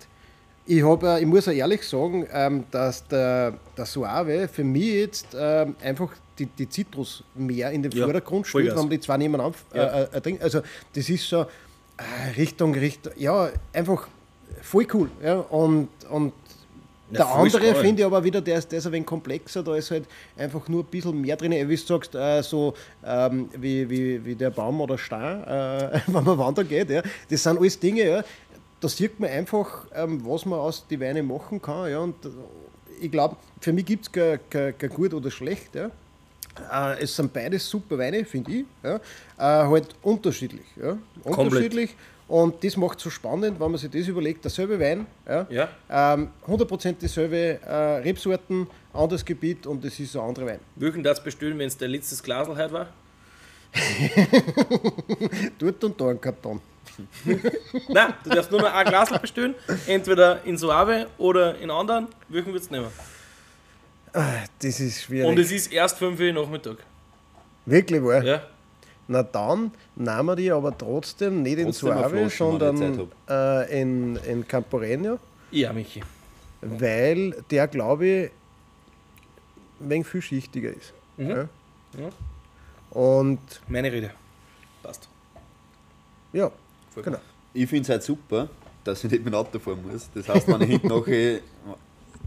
Ich, 0.66 0.82
hab, 0.84 1.02
äh, 1.02 1.20
ich 1.20 1.26
muss 1.26 1.48
auch 1.48 1.52
ehrlich 1.52 1.82
sagen, 1.86 2.26
ähm, 2.32 2.64
dass 2.70 3.06
der, 3.08 3.54
der 3.76 3.86
Suave 3.86 4.46
für 4.48 4.62
mich 4.62 4.84
jetzt 4.92 5.26
ähm, 5.36 5.74
einfach 5.82 6.12
die, 6.38 6.46
die 6.46 6.68
Zitrus 6.68 7.24
mehr 7.34 7.70
in 7.72 7.82
den 7.82 7.90
Ja, 7.92 8.04
Vordergrund 8.04 8.46
stellt, 8.46 8.66
Vollgas. 8.68 8.82
wenn 8.84 8.90
die 8.90 9.00
zwei 9.00 9.16
nebeneinander 9.16 9.58
Ja. 9.74 9.82
äh, 9.84 10.02
äh, 10.16 10.20
trinken. 10.20 10.42
Also 10.42 10.60
das 10.94 11.08
ist 11.08 11.28
so 11.28 11.46
Richtung, 12.36 12.74
Richtung, 12.74 13.12
ja, 13.16 13.50
einfach 13.72 14.08
voll 14.62 14.86
cool. 14.94 15.10
Ja. 15.22 15.40
Und, 15.40 15.88
und 16.08 16.32
der 17.10 17.28
andere 17.28 17.74
finde 17.74 18.02
ich 18.02 18.06
aber 18.06 18.22
wieder, 18.22 18.40
der 18.40 18.58
ist, 18.58 18.70
der 18.70 18.78
ist 18.78 18.86
ein 18.86 18.92
wenig 18.92 19.06
komplexer, 19.06 19.62
da 19.62 19.74
ist 19.76 19.90
halt 19.90 20.06
einfach 20.36 20.68
nur 20.68 20.82
ein 20.82 20.86
bisschen 20.86 21.20
mehr 21.20 21.36
drin. 21.36 21.52
Wie 21.52 21.76
du 21.76 21.82
sagst, 21.82 22.14
äh, 22.14 22.42
so 22.42 22.74
ähm, 23.04 23.48
wie, 23.56 23.88
wie, 23.88 24.24
wie 24.24 24.34
der 24.34 24.50
Baum 24.50 24.80
oder 24.80 24.98
Stein, 24.98 25.44
äh, 25.44 26.00
wenn 26.06 26.24
man 26.24 26.38
wandern 26.38 26.68
geht. 26.68 26.90
Ja. 26.90 27.02
Das 27.28 27.42
sind 27.42 27.58
alles 27.58 27.78
Dinge, 27.78 28.06
ja. 28.06 28.24
da 28.80 28.88
sieht 28.88 29.18
man 29.18 29.30
einfach, 29.30 29.86
ähm, 29.94 30.24
was 30.24 30.46
man 30.46 30.58
aus 30.58 30.86
die 30.88 31.00
Weine 31.00 31.22
machen 31.22 31.60
kann. 31.60 31.90
Ja. 31.90 31.98
Und 32.00 32.24
äh, 32.24 32.28
ich 33.00 33.10
glaube, 33.10 33.36
für 33.60 33.72
mich 33.72 33.86
gibt 33.86 34.06
es 34.06 34.12
kein, 34.12 34.38
kein, 34.48 34.76
kein 34.76 34.90
gut 34.90 35.14
oder 35.14 35.30
schlecht. 35.30 35.74
Ja. 35.74 35.90
Äh, 36.72 37.02
es 37.02 37.16
sind 37.16 37.32
beides 37.32 37.68
super 37.68 37.98
Weine, 37.98 38.24
finde 38.24 38.52
ich. 38.52 38.64
Ja. 38.82 38.96
Äh, 38.96 39.00
halt 39.68 39.88
unterschiedlich. 40.02 40.66
Ja. 40.80 40.98
Unterschiedlich. 41.24 41.94
Und 42.30 42.62
das 42.62 42.76
macht 42.76 42.98
es 42.98 43.02
so 43.02 43.10
spannend, 43.10 43.58
wenn 43.58 43.70
man 43.72 43.76
sich 43.76 43.90
das 43.90 44.06
überlegt, 44.06 44.44
derselbe 44.44 44.78
Wein, 44.78 45.04
ja, 45.28 45.46
Ja. 45.50 45.68
ähm, 46.14 46.28
100% 46.46 46.92
dieselbe 47.00 47.58
äh, 47.66 47.74
Rebsorten, 48.04 48.68
anderes 48.92 49.24
Gebiet 49.24 49.66
und 49.66 49.84
es 49.84 49.98
ist 49.98 50.14
ein 50.14 50.22
anderer 50.22 50.46
Wein. 50.46 50.60
Welchen 50.76 51.02
das 51.02 51.20
bestellen, 51.22 51.58
wenn 51.58 51.66
es 51.66 51.76
der 51.76 51.88
letztes 51.88 52.22
Glasl 52.22 52.56
heute 52.56 52.72
war? 52.72 52.86
Dort 55.58 55.82
und 55.84 56.00
da 56.00 56.08
ein 56.10 56.20
Karton. 56.20 56.60
Nein, 57.88 58.14
du 58.22 58.30
darfst 58.30 58.50
nur 58.52 58.60
noch 58.60 58.72
ein 58.72 58.86
Glasl 58.86 59.18
bestellen, 59.18 59.54
entweder 59.88 60.44
in 60.44 60.56
Suave 60.56 61.08
oder 61.18 61.58
in 61.58 61.70
anderen. 61.70 62.06
Welchen 62.28 62.52
würdest 62.52 62.70
du 62.70 62.74
nehmen? 62.76 62.88
Das 64.12 64.78
ist 64.80 65.02
schwierig. 65.02 65.28
Und 65.28 65.38
es 65.38 65.50
ist 65.50 65.72
erst 65.72 65.98
5 65.98 66.18
Uhr 66.20 66.32
Nachmittag. 66.32 66.76
Wirklich 67.66 68.02
wahr? 68.02 68.22
Ja. 68.24 68.42
Na 69.12 69.24
dann 69.24 69.72
nehmen 69.96 70.26
wir 70.26 70.36
die 70.36 70.52
aber 70.52 70.76
trotzdem 70.78 71.42
nicht 71.42 71.58
in 71.58 71.72
Suave, 71.72 72.28
sondern 72.30 73.08
äh, 73.28 73.80
in, 73.82 74.14
in 74.16 74.46
Camporeño, 74.46 75.18
Ja, 75.50 75.72
Michi. 75.72 76.00
weil 76.60 77.32
der, 77.50 77.66
glaube 77.66 78.06
ich, 78.06 78.30
ein 79.80 79.90
wenig 79.90 80.06
vielschichtiger 80.06 80.70
ist. 80.70 80.92
Mhm. 81.16 81.28
Ja? 81.28 81.48
Ja. 81.98 82.08
Und 82.90 83.40
Meine 83.66 83.90
Rede. 83.90 84.12
Passt. 84.80 85.08
ja, 86.32 86.48
Voll 86.94 87.02
genau. 87.02 87.18
Ich 87.52 87.68
finde 87.68 87.82
es 87.82 87.88
halt 87.88 88.04
super, 88.04 88.48
dass 88.84 89.02
ich 89.02 89.10
nicht 89.10 89.24
mit 89.24 89.32
dem 89.34 89.38
Auto 89.38 89.58
fahren 89.58 89.80
muss. 89.90 90.08
Das 90.14 90.28
heißt, 90.28 90.46
wenn 90.46 90.60
ich 90.62 90.68
hinten 90.70 90.86
nachher 90.86 91.40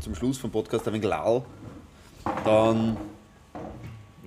zum 0.01 0.15
Schluss 0.15 0.37
vom 0.37 0.51
Podcast 0.51 0.85
ein 0.87 0.93
wenig 0.95 1.07
lau, 1.07 1.45
dann 2.43 2.97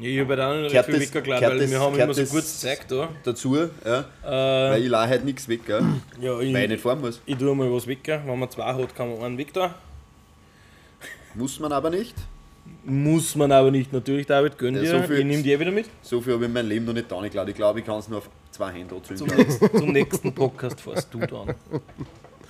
ich 0.01 0.21
habe 0.21 0.37
da 0.37 0.55
noch 0.55 0.71
Kehrt 0.71 0.87
viel 0.87 1.07
kehrt 1.07 1.27
weil 1.27 1.59
das- 1.59 1.71
wir 1.71 1.81
haben 1.81 1.99
immer 1.99 2.15
so 2.15 2.25
kurz 2.27 2.61
Zeit 2.61 2.85
da. 2.89 3.09
dazu, 3.25 3.57
ja, 3.57 4.01
Äh, 4.25 4.71
weil 4.73 4.83
ich 4.85 4.89
lau 4.91 4.99
halt 5.01 5.25
nichts 5.25 5.49
weg, 5.49 5.65
gell, 5.67 5.83
ja, 6.21 6.39
ich, 6.41 6.53
weil 6.55 6.63
ich 6.65 6.69
nicht 6.71 6.83
fahren 6.83 7.01
muss. 7.01 7.21
ich 7.25 7.37
tue 7.37 7.55
mal 7.55 7.73
was 7.73 7.87
weg. 7.87 8.01
Wenn 8.07 8.39
man 8.39 8.51
zwei 8.51 8.75
hat, 8.75 8.95
kann 8.95 9.11
man 9.11 9.23
einen 9.23 9.39
weg 9.39 9.53
da. 9.53 9.75
Muss 11.35 11.59
man 11.61 11.73
aber 11.73 11.91
nicht. 11.91 12.15
Muss 12.85 13.35
man 13.37 13.53
aber 13.53 13.71
nicht, 13.71 13.93
natürlich, 13.93 14.27
David, 14.27 14.59
gönn 14.59 14.75
Ja, 14.77 14.81
dir. 14.83 14.91
so 14.91 15.03
viel- 15.03 15.19
ich 15.21 15.25
nehme 15.25 15.43
eh 15.45 15.61
wieder 15.61 15.71
mit. 15.71 15.87
So 16.03 16.21
viel 16.21 16.33
habe 16.35 16.45
ich 16.45 16.49
in 16.49 16.53
meinem 16.55 16.69
Leben 16.69 16.85
noch 16.85 16.93
nicht 16.95 17.09
getan. 17.09 17.25
Ich 17.49 17.55
glaube, 17.55 17.81
ich 17.81 17.87
kann 17.87 17.99
es 17.99 18.09
nur 18.09 18.19
auf 18.19 18.31
zwei 18.51 18.73
Hände 18.73 18.89
Zum 18.89 18.99
anzünden. 18.99 19.37
nächsten, 19.37 19.79
zum 19.79 19.93
nächsten 19.93 20.33
Podcast 20.35 20.81
fährst 20.81 21.13
du 21.13 21.19
dann. 21.21 21.55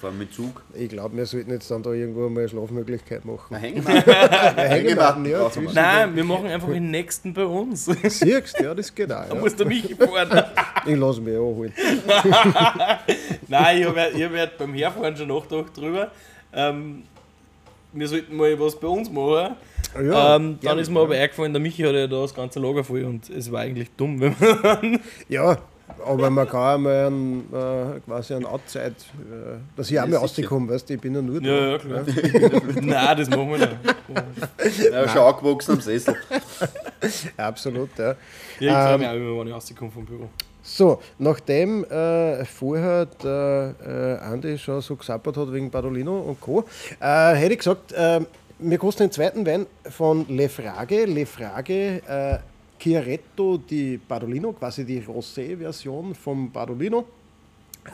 Vor 0.01 0.11
allem 0.11 0.19
mit 0.19 0.33
Zug. 0.33 0.63
Ich 0.75 0.91
glaube, 0.91 1.17
wir 1.17 1.25
sollten 1.25 1.51
jetzt 1.51 1.71
dann 1.71 1.83
da 1.83 1.93
irgendwo 1.93 2.29
mal 2.29 2.41
eine 2.41 2.49
Schlafmöglichkeit 2.49 3.25
machen. 3.25 3.55
Ein 3.55 3.61
Hängematten. 3.63 4.13
Hängematten, 4.57 5.25
ja, 5.25 5.55
wir. 5.55 5.73
Nein, 5.73 6.17
wir 6.17 6.25
machen 6.25 6.47
einfach 6.47 6.69
den 6.69 6.91
nächsten 6.91 7.33
bei 7.33 7.47
uns. 7.47 7.87
Da 7.87 7.95
Siehst 8.03 8.59
du, 8.59 8.65
ja, 8.65 8.75
das 8.75 8.95
geht 8.95 9.11
auch. 9.11 9.29
Ja. 9.29 9.35
muss 9.35 9.57
der 9.57 9.67
Michi 9.67 9.95
fahren. 9.95 10.45
Ich 10.87 10.97
lasse 10.97 11.21
mich 11.21 11.35
anholen. 11.35 11.73
Nein, 13.49 13.79
ich 13.81 13.87
habe 13.87 14.01
hab 14.01 14.33
halt 14.33 14.59
beim 14.59 14.75
Herfahren 14.75 15.17
schon 15.17 15.27
nachgedacht 15.29 15.77
drüber. 15.77 16.13
Ähm, 16.53 17.03
wir 17.93 18.07
sollten 18.07 18.37
mal 18.37 18.61
was 18.61 18.79
bei 18.79 18.87
uns 18.87 19.11
machen. 19.11 19.57
Ja, 20.01 20.37
ähm, 20.37 20.59
dann 20.63 20.79
ist 20.79 20.91
mir 20.91 21.01
aber 21.01 21.15
eingefallen, 21.15 21.53
der 21.53 21.61
Michi 21.61 21.83
hat 21.83 21.95
ja 21.95 22.07
da 22.07 22.21
das 22.21 22.35
ganze 22.35 22.61
Lager 22.61 22.85
voll 22.85 23.03
und 23.05 23.29
es 23.31 23.51
war 23.51 23.63
eigentlich 23.63 23.91
dumm, 23.97 24.21
wenn 24.21 24.37
man. 24.39 25.01
Ja, 25.29 25.59
aber 26.05 26.31
man 26.31 26.49
kann 26.49 26.75
auch 26.75 26.79
mal 26.79 27.07
einen, 27.07 27.41
äh, 27.53 28.01
quasi 28.07 28.35
eine 28.35 28.49
Outside, 28.49 28.95
äh, 29.19 29.59
dass 29.77 29.91
ich 29.91 29.99
auch 29.99 30.05
Ja, 30.05 30.11
mal 30.11 30.17
rauskomme, 30.19 30.73
weißt 30.73 30.89
du, 30.89 30.95
ich 30.95 31.01
bin 31.01 31.15
ja 31.15 31.23
nur 31.23 31.41
da. 31.41 31.49
ja, 31.49 31.67
ja, 31.73 31.79
klar. 31.79 32.05
Nein, 32.83 33.17
das 33.19 33.29
machen 33.31 33.51
wir 33.51 33.59
nicht. 33.59 34.91
Ja, 34.93 35.09
schon 35.09 35.23
angewachsen 35.23 35.73
am 35.73 35.81
Sessel. 35.81 36.15
Absolut, 37.37 37.91
ja. 37.99 38.05
Ja, 38.09 38.15
ich 38.59 38.67
Ähm, 38.69 38.73
freue 38.73 38.99
mich 38.99 39.09
auch 39.09 39.15
immer, 39.15 39.41
wenn 39.41 39.47
ich 39.49 39.55
rauskomme 39.55 39.91
vom 39.91 40.05
Büro. 40.05 40.29
So, 40.63 41.01
nachdem 41.19 41.85
äh, 41.85 42.45
vorher 42.45 43.07
der 43.07 43.75
äh, 44.21 44.25
Andi 44.25 44.59
schon 44.59 44.81
so 44.81 44.97
gesappert 44.97 45.37
hat 45.37 45.53
wegen 45.53 45.71
Badolino 45.71 46.19
und 46.21 46.41
Co., 46.41 46.65
äh, 47.01 47.35
hätte 47.35 47.53
ich 47.53 47.59
gesagt, 47.59 47.93
äh, 47.93 48.21
wir 48.59 48.79
kosten 48.79 49.05
den 49.05 49.13
zweiten 49.13 49.47
Wein 49.47 49.67
von 49.89 50.27
Le 50.29 50.49
Frage. 50.49 51.05
Le 51.05 51.25
Frage 51.27 52.03
äh, 52.09 52.39
Chiaretto 52.79 53.57
di 53.59 53.99
Badolino, 53.99 54.53
quasi 54.53 54.85
die 54.85 55.01
Rosé-Version 55.01 56.15
vom 56.15 56.51
Badolino. 56.51 57.05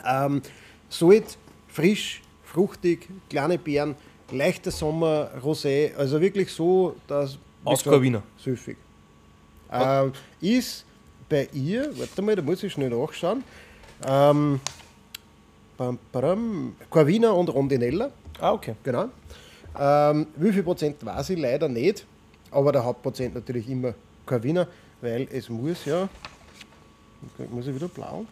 Ähm, 0.05 0.41
Salt, 0.89 1.37
frisch, 1.67 2.21
fruchtig, 2.43 3.07
kleine 3.29 3.57
Beeren, 3.57 3.95
leichter 4.31 4.71
Sommer, 4.71 5.29
Rosé, 5.41 5.95
also 5.95 6.19
wirklich 6.19 6.51
so, 6.51 6.95
dass. 7.07 7.35
wie 7.35 7.39
Aus 7.69 7.79
gesagt, 7.79 7.93
Corvina. 7.95 8.23
Süffig. 8.37 8.77
Ähm, 9.71 10.11
ist 10.41 10.85
bei 11.29 11.47
ihr, 11.53 11.91
warte 11.97 12.21
mal, 12.21 12.35
da 12.35 12.41
muss 12.41 12.61
ich 12.63 12.73
schnell 12.73 12.89
nachschauen. 12.89 13.43
Ähm, 14.05 14.59
Corvina 16.89 17.31
und 17.31 17.49
Rondinella, 17.49 18.11
Ah, 18.39 18.51
okay. 18.53 18.75
genau. 18.83 19.09
Ähm, 19.79 20.27
wie 20.35 20.51
viel 20.51 20.63
Prozent 20.63 21.03
weiß 21.03 21.31
ich 21.31 21.39
leider 21.39 21.67
nicht, 21.67 22.05
aber 22.51 22.71
der 22.71 22.83
Hauptprozent 22.83 23.33
natürlich 23.33 23.67
immer 23.69 23.93
Corvina, 24.25 24.67
weil 25.01 25.27
es 25.31 25.49
muss 25.49 25.85
ja. 25.85 26.09
Muss 27.49 27.67
ich 27.67 27.75
wieder 27.75 27.87
blau? 27.87 28.25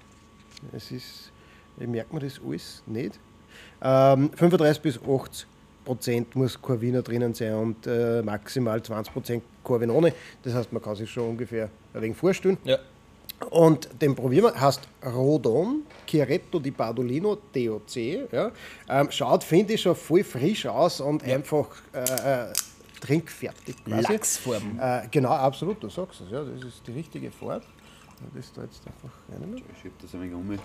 Es 0.73 0.91
ist, 0.91 1.31
ich 1.79 1.87
merke 1.87 2.13
mir 2.13 2.21
das 2.21 2.39
alles 2.45 2.83
nicht. 2.85 3.19
Ähm, 3.81 4.31
35 4.35 4.81
bis 4.81 4.99
80 5.01 5.47
Prozent 5.85 6.35
muss 6.35 6.61
Corvina 6.61 7.01
drinnen 7.01 7.33
sein 7.33 7.55
und 7.55 7.87
äh, 7.87 8.21
maximal 8.21 8.81
20 8.81 9.13
Prozent 9.13 9.43
Corvinone. 9.63 10.13
Das 10.43 10.53
heißt, 10.53 10.71
man 10.71 10.81
kann 10.81 10.95
sich 10.95 11.09
schon 11.09 11.29
ungefähr 11.29 11.69
ein 11.93 12.01
wenig 12.01 12.17
vorstellen. 12.17 12.57
Ja. 12.63 12.77
Und 13.49 13.89
den 13.99 14.15
probieren 14.15 14.45
wir. 14.45 14.61
Heißt 14.61 14.81
Rodon 15.03 15.83
Chiaretto 16.05 16.59
di 16.59 16.69
Badolino 16.71 17.37
DOC. 17.53 17.95
Ja. 18.31 18.51
Ähm, 18.87 19.09
schaut, 19.09 19.43
finde 19.43 19.73
ich, 19.73 19.81
schon 19.81 19.95
voll 19.95 20.23
frisch 20.23 20.67
aus 20.67 21.01
und 21.01 21.23
einfach 21.23 21.67
äh, 21.93 22.49
äh, 22.49 22.53
trinkfertig. 23.01 23.83
Quasi. 23.83 24.13
Lachsfarben. 24.13 24.79
Äh, 24.79 25.07
genau, 25.11 25.29
absolut, 25.29 25.83
du 25.83 25.89
sagst 25.89 26.21
es. 26.21 26.31
Ja, 26.31 26.43
das 26.43 26.63
ist 26.63 26.87
die 26.87 26.93
richtige 26.93 27.31
Farbe. 27.31 27.65
Das 28.33 28.53
da 28.53 28.61
jetzt 28.61 28.85
einfach 28.85 29.11
rein. 29.29 29.61
Ich 29.73 29.81
schieb 29.81 29.93
das 29.99 30.13
ein 30.13 30.21
wenig 30.21 30.35
um. 30.35 30.57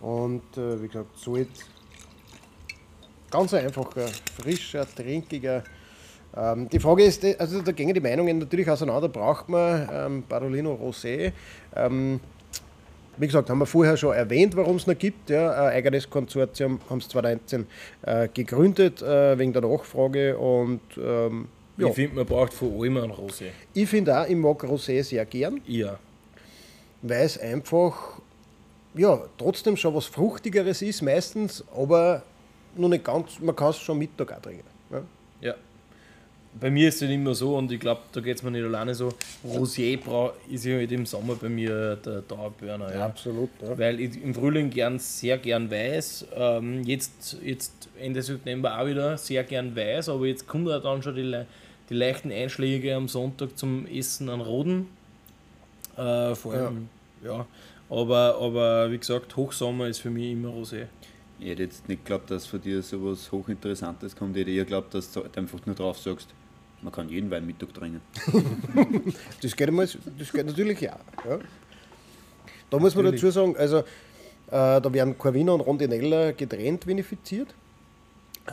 Und 0.00 0.56
äh, 0.56 0.82
wie 0.82 0.88
gesagt, 0.88 1.18
Salt. 1.18 1.48
Ganz 3.30 3.54
einfacher, 3.54 4.08
frischer, 4.36 4.86
trinkiger. 4.94 5.64
Ähm, 6.36 6.68
die 6.68 6.78
Frage 6.78 7.04
ist, 7.04 7.24
äh, 7.24 7.36
also 7.38 7.62
da 7.62 7.72
gehen 7.72 7.94
die 7.94 8.00
Meinungen 8.00 8.38
natürlich 8.38 8.68
auseinander. 8.68 9.08
Braucht 9.08 9.48
man 9.48 9.88
ähm, 9.90 10.24
Barolino 10.28 10.74
Rosé? 10.74 11.32
Ähm, 11.74 12.20
wie 13.22 13.26
gesagt, 13.26 13.48
haben 13.48 13.58
wir 13.58 13.66
vorher 13.66 13.96
schon 13.96 14.14
erwähnt, 14.14 14.56
warum 14.56 14.76
es 14.76 14.86
noch 14.86 14.98
gibt. 14.98 15.30
Ja, 15.30 15.52
ein 15.52 15.72
eigenes 15.74 16.10
Konsortium 16.10 16.80
haben 16.90 16.98
es 16.98 17.08
2019 17.08 17.66
äh, 18.02 18.28
gegründet 18.28 19.00
äh, 19.00 19.38
wegen 19.38 19.52
der 19.52 19.62
Nachfrage. 19.62 20.36
Und 20.36 20.80
ähm, 20.98 21.48
ja, 21.76 21.86
Ich 21.86 21.94
finde, 21.94 22.16
man 22.16 22.26
braucht 22.26 22.52
von 22.52 22.72
allem 22.78 22.96
einen 22.96 23.12
Rosé. 23.12 23.46
ich 23.72 23.88
finde 23.88 24.20
auch, 24.20 24.26
ich 24.26 24.36
mag 24.36 24.62
Rosé 24.64 25.02
sehr 25.02 25.24
gern. 25.24 25.60
Ja. 25.66 25.98
weil 27.00 27.24
es 27.24 27.38
einfach 27.38 28.20
ja, 28.94 29.22
trotzdem 29.38 29.76
schon 29.76 29.94
was 29.94 30.06
Fruchtigeres 30.06 30.82
ist 30.82 31.02
meistens, 31.02 31.64
aber 31.74 32.22
noch 32.76 32.88
nicht 32.88 33.04
ganz, 33.04 33.38
man 33.40 33.56
kann 33.56 33.70
es 33.70 33.78
schon 33.78 33.98
Mittag 33.98 34.32
auch 34.32 34.40
trinken. 34.40 34.71
Ja. 36.54 36.58
Ja. 36.58 36.60
bei 36.60 36.70
mir 36.70 36.88
ist 36.88 36.96
es 36.96 37.02
halt 37.02 37.10
immer 37.12 37.34
so, 37.34 37.56
und 37.56 37.72
ich 37.72 37.80
glaube, 37.80 38.02
da 38.12 38.20
geht 38.20 38.36
es 38.36 38.42
mir 38.42 38.50
nicht 38.50 38.64
alleine 38.64 38.94
so, 38.94 39.08
Rosé 39.46 39.96
bra- 39.98 40.32
ist 40.50 40.64
ja 40.64 40.76
halt 40.76 40.92
im 40.92 41.06
Sommer 41.06 41.34
bei 41.36 41.48
mir 41.48 41.96
der 41.96 42.20
Dauerburner. 42.22 42.94
Ja. 42.94 43.06
Absolut. 43.06 43.50
Ja. 43.62 43.78
Weil 43.78 44.00
ich 44.00 44.22
im 44.22 44.34
Frühling 44.34 44.70
gern 44.70 44.98
sehr 44.98 45.38
gern 45.38 45.70
weiß, 45.70 46.26
ähm, 46.36 46.82
jetzt, 46.84 47.38
jetzt 47.42 47.88
Ende 47.98 48.20
September 48.22 48.78
auch 48.78 48.86
wieder 48.86 49.16
sehr 49.18 49.44
gern 49.44 49.74
weiß, 49.74 50.08
aber 50.10 50.26
jetzt 50.26 50.46
kommen 50.46 50.66
ja 50.68 50.78
dann 50.78 51.02
schon 51.02 51.14
die, 51.16 51.42
die 51.90 51.94
leichten 51.94 52.30
Einschläge 52.30 52.94
am 52.94 53.08
Sonntag 53.08 53.56
zum 53.58 53.86
Essen 53.86 54.28
an 54.28 54.40
Roden. 54.40 54.86
Äh, 55.96 56.34
vor 56.34 56.54
allem, 56.54 56.88
ja. 57.24 57.46
Aber, 57.90 58.36
aber 58.40 58.90
wie 58.90 58.98
gesagt, 58.98 59.36
Hochsommer 59.36 59.88
ist 59.88 59.98
für 59.98 60.10
mich 60.10 60.32
immer 60.32 60.48
Rosé. 60.48 60.86
Ich 61.38 61.48
hätte 61.48 61.64
jetzt 61.64 61.88
nicht 61.88 62.04
geglaubt, 62.04 62.30
dass 62.30 62.46
von 62.46 62.60
dir 62.60 62.80
sowas 62.82 63.30
Hochinteressantes 63.32 64.14
kommt. 64.16 64.36
Ich 64.36 64.42
hätte 64.42 64.50
eher 64.52 64.64
geglaubt, 64.64 64.94
dass 64.94 65.10
du 65.12 65.22
einfach 65.36 65.58
nur 65.66 65.74
drauf 65.74 65.98
sagst, 65.98 66.28
man 66.82 66.92
kann 66.92 67.08
jeden 67.08 67.30
Wein 67.30 67.46
Mittag 67.46 67.72
trinken. 67.74 68.00
Das 69.42 69.56
geht, 69.56 69.68
einmal, 69.68 69.88
das 70.18 70.32
geht 70.32 70.46
natürlich 70.46 70.90
auch. 70.90 71.24
Ja. 71.28 71.38
Da 72.70 72.78
muss 72.78 72.94
man 72.94 73.04
dazu 73.04 73.30
sagen, 73.30 73.56
also 73.56 73.78
äh, 73.78 73.84
da 74.50 74.92
werden 74.92 75.16
Corvina 75.16 75.52
und 75.52 75.60
Rondinella 75.60 76.32
getrennt 76.32 76.86
vinifiziert. 76.86 77.54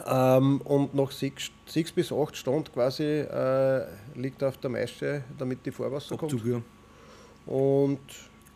Ähm, 0.05 0.61
und 0.61 0.93
nach 0.93 1.11
sechs, 1.11 1.49
sechs 1.65 1.91
bis 1.91 2.11
acht 2.11 2.37
Stunden 2.37 2.71
quasi 2.71 3.03
äh, 3.03 3.85
liegt 4.15 4.43
auf 4.43 4.57
der 4.57 4.69
Maische, 4.69 5.23
damit 5.37 5.65
die 5.65 5.71
Vorwasser 5.71 6.15
kommt. 6.15 6.33
Abzug, 6.33 6.47
ja. 6.47 6.61
Und 7.51 7.99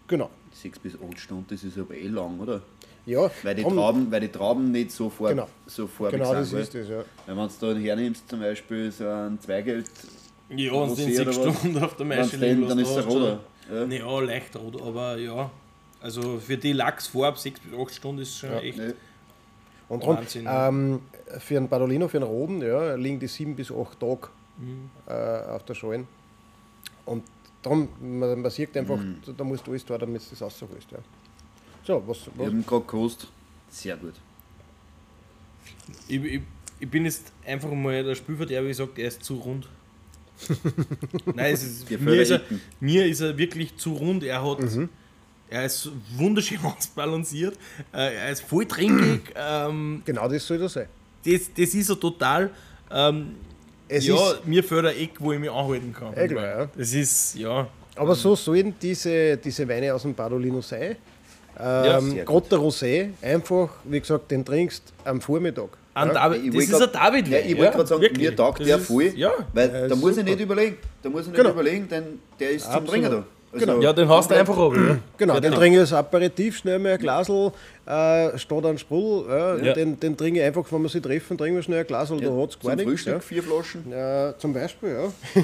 genau. 0.08 0.30
Sechs 0.52 0.78
bis 0.78 0.94
acht 0.94 1.20
Stunden, 1.20 1.46
das 1.50 1.64
ist 1.64 1.78
aber 1.78 1.96
eh 1.96 2.08
lang, 2.08 2.40
oder? 2.40 2.62
Ja, 3.06 3.30
Weil 3.44 3.56
die, 3.56 3.64
drum- 3.64 3.76
Trauben, 3.76 4.12
weil 4.12 4.22
die 4.22 4.30
Trauben 4.30 4.72
nicht 4.72 4.92
so, 4.92 5.10
farb, 5.10 5.30
Genau. 5.32 5.48
so 5.66 5.88
genau 6.10 6.26
sind. 6.44 6.54
das 6.54 6.54
ist 6.54 6.74
das, 6.76 6.88
ja. 6.90 7.04
Wenn 7.26 7.36
du 7.36 7.74
da 7.74 7.80
hernimmst, 7.80 8.30
zum 8.30 8.40
Beispiel 8.40 8.92
so 8.92 9.08
ein 9.08 9.40
Zweigelt, 9.42 9.90
Ja, 10.50 10.72
und 10.72 10.92
Rosé 10.92 11.14
sechs 11.14 11.26
was? 11.26 11.36
Stunden 11.36 11.84
auf 11.84 11.96
der 11.98 12.06
Maische 12.06 12.38
liegen 12.38 12.68
dann 12.68 12.80
ist 12.80 12.94
der 12.96 13.04
du 13.04 13.10
roter. 13.10 13.40
Ja. 13.72 13.84
Ja, 13.86 14.20
leicht 14.22 14.56
rot, 14.56 14.82
aber 14.82 15.18
ja. 15.18 15.50
Also 16.02 16.40
für 16.40 16.58
die 16.58 16.74
Lachsfarbe 16.74 17.38
6 17.38 17.60
bis 17.62 17.78
8 17.80 17.94
Stunden 17.94 18.22
ist 18.22 18.38
schon 18.38 18.52
echt. 18.54 18.78
Ne? 18.78 18.94
Und 19.90 20.06
Wahnsinn, 20.08 20.48
ähm, 20.50 21.02
für 21.40 21.58
einen 21.58 21.68
Badolino, 21.68 22.08
für 22.08 22.18
einen 22.18 22.26
Roden, 22.28 22.62
ja, 22.62 22.96
liegen 22.96 23.20
die 23.20 23.28
sieben 23.28 23.56
bis 23.56 23.70
acht 23.72 24.00
Tage 24.00 24.30
Mhm. 24.58 24.90
äh, 25.08 25.12
auf 25.52 25.64
der 25.66 25.74
Schalen. 25.76 26.08
Und 27.06 27.24
darum, 27.62 27.90
man, 28.02 28.42
man 28.42 28.52
sieht 28.52 28.76
einfach, 28.78 28.98
Mhm. 28.98 29.18
da 29.36 29.44
musst 29.44 29.66
du 29.68 29.72
alles 29.72 29.84
tun, 29.86 29.98
damit 30.00 30.22
du 30.22 30.30
das 30.30 30.42
rausholst. 30.42 30.92
Ja. 30.92 31.00
So, 31.86 32.04
was, 32.08 32.18
Ich 32.18 32.28
was, 32.36 32.46
habe 32.48 32.56
ihn 32.56 32.66
gerade 32.66 32.82
gekostet. 32.82 33.30
Sehr 33.70 33.98
gut. 33.98 34.14
Ich, 36.08 36.24
ich, 36.24 36.42
ich 36.80 36.90
bin 36.90 37.06
jetzt 37.06 37.32
einfach 37.46 37.72
mal 37.72 38.04
der 38.04 38.16
Spielverderber, 38.16 38.68
ich 38.68 38.78
sage, 38.78 38.92
er 38.98 39.08
ist 39.08 39.24
zu 39.24 39.36
rund. 39.36 39.68
Nein, 41.36 41.54
es 41.54 41.64
ist, 41.64 41.92
mir, 42.00 42.22
ist 42.22 42.32
er, 42.32 42.42
mir 42.80 43.06
ist 43.06 43.22
er 43.22 43.38
wirklich 43.38 43.76
zu 43.78 43.94
rund. 43.94 44.24
Er 44.24 44.44
hat. 44.44 44.62
Mhm. 44.62 44.90
Er 45.50 45.66
ist 45.66 45.90
wunderschön 46.16 46.60
ausbalanciert. 46.64 47.56
Äh, 47.94 48.16
er 48.16 48.32
ist 48.32 48.42
voll 48.44 48.66
trinkig. 48.66 49.22
ähm, 49.36 50.02
genau 50.04 50.28
das 50.28 50.46
soll 50.48 50.58
das 50.58 50.74
sein. 50.74 50.88
das, 51.24 51.42
das 51.56 51.74
ist 51.74 51.90
er 51.90 52.00
total. 52.00 52.50
Ähm, 52.90 53.36
Es 53.88 54.08
ja, 54.08 54.16
ist, 54.16 54.48
mir 54.48 54.64
fehlt 54.64 54.86
ein 54.86 54.98
Eck, 54.98 55.12
wo 55.20 55.32
ich 55.32 55.40
mich 55.40 55.52
anhalten 55.52 55.94
kann. 55.94 56.14
Klar, 56.14 56.60
ja. 56.60 56.70
Das 56.76 56.94
ist, 56.94 57.36
ja. 57.36 57.68
aber 57.96 58.16
so 58.16 58.36
sollen 58.36 58.74
diese, 58.82 59.38
diese 59.38 59.68
Weine 59.68 59.94
aus 59.94 60.02
dem 60.02 60.16
Badolino 60.16 60.62
sein. 60.62 60.96
Ja, 61.58 61.98
Ähm, 62.00 62.16
Gerade 62.26 62.46
der 62.50 62.58
Rosé, 62.60 63.10
einfach, 63.22 63.70
wie 63.84 64.00
gesagt, 64.00 64.32
den 64.32 64.44
trinkst 64.44 64.84
am 65.06 65.22
Vormittag. 65.22 65.70
An 65.96 66.08
ja. 66.08 66.14
David, 66.16 66.44
Ich 66.46 66.52
das 66.54 66.64
ist 66.64 66.72
grad- 66.72 66.96
ein 66.96 67.12
david 67.14 67.28
Ja, 67.28 67.38
ich 67.40 67.56
wollte 67.58 67.72
gerade 67.74 67.88
sagen, 67.88 68.02
wirklich. 68.02 68.30
mir 68.30 68.36
taugt 68.36 68.60
Das 68.62 68.68
der 68.68 68.78
ist- 68.78 68.88
voll. 68.88 69.12
Ja, 69.16 69.32
Weil 69.54 69.72
Ja, 69.72 69.88
da 69.88 69.96
muss 69.96 70.12
ich 70.12 70.16
super. 70.18 70.30
nicht 70.30 70.40
überlegen. 70.42 70.78
Da 71.04 71.10
muss 71.10 71.22
ich 71.22 71.28
nicht 71.28 71.36
Genau. 71.38 71.52
überlegen, 71.52 71.88
denn 71.88 72.04
der 72.40 72.50
ist 72.50 72.64
zum 72.64 72.72
Absolut. 72.72 72.90
Trinken 72.90 73.12
da. 73.12 73.24
Also, 73.54 73.66
Genau. 73.68 73.82
ja 73.82 73.94
den 73.94 74.10
hast 74.10 74.32
du 74.32 74.36
einfach 74.36 74.58
ab. 74.58 74.74
Ja. 74.76 74.98
Genau, 75.20 75.40
den 75.40 75.54
trinke 75.54 75.76
ich 75.76 75.82
als 75.82 75.94
Aperitif, 75.94 76.58
schnell 76.58 76.80
mal 76.80 76.94
ein 76.94 76.98
Glasl, 76.98 77.52
äh, 77.86 78.36
steht 78.40 78.66
ein 78.66 78.80
Sprudel, 78.80 79.30
ja, 79.30 79.56
Ja. 79.58 79.74
Den, 79.74 80.00
den 80.00 80.18
trinke 80.18 80.40
ich 80.40 80.46
einfach, 80.48 80.66
wenn 80.72 80.82
wir 80.82 80.90
sich 80.90 81.04
treffen, 81.04 81.38
trinken 81.38 81.58
wir 81.58 81.62
schnell 81.62 81.82
ein 81.82 81.86
Glasl, 81.88 82.20
da 82.20 82.36
hat 82.36 82.50
es 82.50 82.60
gar 82.60 82.62
zum 82.62 82.76
nichts. 82.78 82.84
Frühstück 82.86 83.14
Ja. 83.14 83.20
vier 83.20 83.44
Flaschen. 83.44 83.84
Ja, 83.92 84.34
zum 84.40 84.54
Beispiel, 84.54 84.90
ja. 84.90 85.44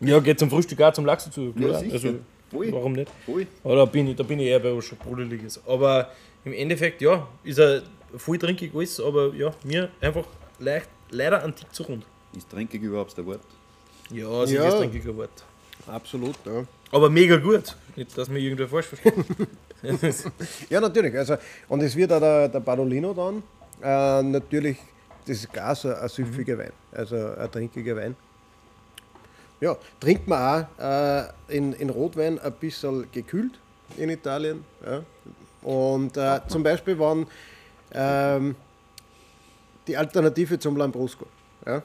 Ja, 0.00 0.20
geht 0.20 0.38
zum 0.38 0.50
Frühstück 0.50 0.80
auch 0.82 0.92
zum 0.92 1.06
Lachs 1.06 1.24
dazu. 1.24 1.54
Ja, 1.58 1.68
also, 1.70 2.08
Voll. 2.52 2.72
warum 2.72 2.92
nicht? 2.92 3.10
Voll. 3.26 3.46
Aber 3.64 3.76
da 3.76 3.84
bin 3.86 4.08
ich, 4.08 4.16
da 4.16 4.22
bin 4.22 4.38
ich 4.38 4.46
eher 4.46 4.60
bei 4.60 4.76
was 4.76 4.84
schon 4.84 4.98
Brudeliges. 4.98 5.60
Aber 5.66 6.10
im 6.44 6.52
Endeffekt, 6.52 7.00
ja, 7.02 7.26
ist 7.44 7.58
er 7.58 7.82
voll 8.16 8.38
trinkig 8.38 8.72
alles, 8.74 9.00
aber 9.00 9.32
ja, 9.34 9.52
mir 9.64 9.88
einfach 10.00 10.24
leicht, 10.58 10.88
leider 11.10 11.42
ein 11.42 11.54
Tick 11.54 11.72
zu 11.74 11.82
rund. 11.84 12.04
Ist 12.36 12.50
trinkig 12.50 12.82
überhaupt 12.82 13.16
der 13.16 13.26
Wort? 13.26 13.40
Ja, 14.10 14.46
sicher 14.46 14.62
Ja. 14.64 14.68
ist 14.68 14.76
trinkiger 14.78 15.16
Wort. 15.16 15.44
Absolut, 15.86 16.36
ja. 16.46 16.64
Aber 16.92 17.08
mega 17.10 17.36
gut. 17.38 17.76
Nicht, 17.96 18.16
dass 18.16 18.28
mir 18.28 18.38
irgendwer 18.38 18.68
falsch 18.68 18.86
versteht. 18.86 19.14
Ja, 20.70 20.80
natürlich. 20.80 21.16
Also, 21.18 21.36
und 21.68 21.82
es 21.82 21.96
wird 21.96 22.12
auch 22.12 22.20
der, 22.20 22.48
der 22.48 22.60
Badolino 22.60 23.12
dann 23.12 23.42
äh, 23.82 24.22
natürlich, 24.22 24.76
das 25.26 25.38
ist 25.38 25.52
gar 25.52 25.74
so 25.74 25.92
ein 25.92 26.08
süffiger 26.08 26.56
Wein, 26.56 26.70
also 26.92 27.16
ein 27.16 27.50
trinkiger 27.50 27.96
Wein. 27.96 28.14
Ja, 29.62 29.76
trinkt 30.00 30.26
man 30.26 30.66
auch 30.78 30.84
äh, 30.84 31.56
in, 31.56 31.72
in 31.74 31.88
Rotwein 31.88 32.36
ein 32.40 32.52
bisschen 32.54 33.06
gekühlt 33.12 33.52
in 33.96 34.10
Italien. 34.10 34.64
Ja. 34.84 35.04
Und 35.62 36.16
äh, 36.16 36.40
zum 36.48 36.64
Beispiel, 36.64 36.98
wenn 36.98 37.28
ähm, 37.94 38.56
die 39.86 39.96
Alternative 39.96 40.58
zum 40.58 40.76
Lambrusco. 40.76 41.26
Ja. 41.64 41.80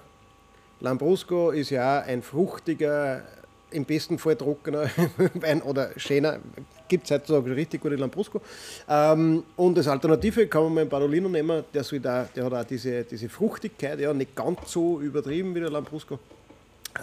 Lambrusco 0.80 1.52
ist 1.52 1.70
ja 1.70 2.00
ein 2.00 2.24
fruchtiger, 2.24 3.22
im 3.70 3.86
besten 3.86 4.18
Fall 4.18 4.38
trockener 4.38 4.90
Wein 5.36 5.62
oder 5.62 5.92
schöner. 5.98 6.40
Gibt 6.88 7.04
es 7.04 7.12
heutzutage 7.12 7.56
richtig 7.56 7.82
gute 7.82 7.96
Lambrusco. 7.96 8.42
Ähm, 8.90 9.44
und 9.56 9.78
als 9.78 9.88
Alternative 9.88 10.48
kann 10.48 10.64
man 10.64 10.74
mal 10.74 10.82
einen 10.82 10.90
Barolino 10.90 11.30
nehmen, 11.30 11.64
der, 11.72 11.84
da, 12.02 12.28
der 12.36 12.46
hat 12.46 12.54
auch 12.54 12.64
diese, 12.64 13.04
diese 13.04 13.30
Fruchtigkeit, 13.30 14.00
ja, 14.00 14.12
nicht 14.16 14.36
ganz 14.36 14.72
so 14.72 15.00
übertrieben 15.00 15.54
wie 15.54 15.60
der 15.60 15.70
Lambrusco, 15.70 16.18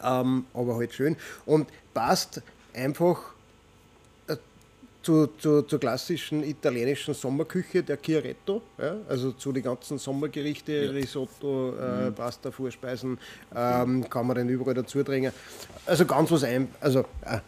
ähm, 0.05 0.45
aber 0.55 0.77
halt 0.77 0.93
schön. 0.93 1.17
Und 1.47 1.69
passt 1.93 2.43
einfach 2.75 3.21
äh, 4.29 4.37
zu, 5.03 5.27
zu, 5.39 5.63
zur 5.63 5.79
klassischen 5.81 6.43
italienischen 6.43 7.15
Sommerküche 7.15 7.83
der 7.83 7.99
Chiaretto, 8.01 8.63
ja, 8.79 8.97
also 9.09 9.33
zu 9.33 9.53
den 9.53 9.63
ganzen 9.63 9.99
Sommergerichte, 9.99 10.93
Risotto, 10.95 11.75
äh, 11.77 12.11
Pasta, 12.11 12.51
Vorspeisen, 12.51 13.19
ähm, 13.55 14.09
kann 14.09 14.27
man 14.27 14.37
den 14.37 14.49
überall 14.49 14.75
dazu 14.75 15.03
trinken. 15.03 15.33
Also 15.87 16.05
ganz 16.07 16.31
was 16.31 16.45
ein, 16.45 16.69
also 16.81 17.05
ein 17.23 17.41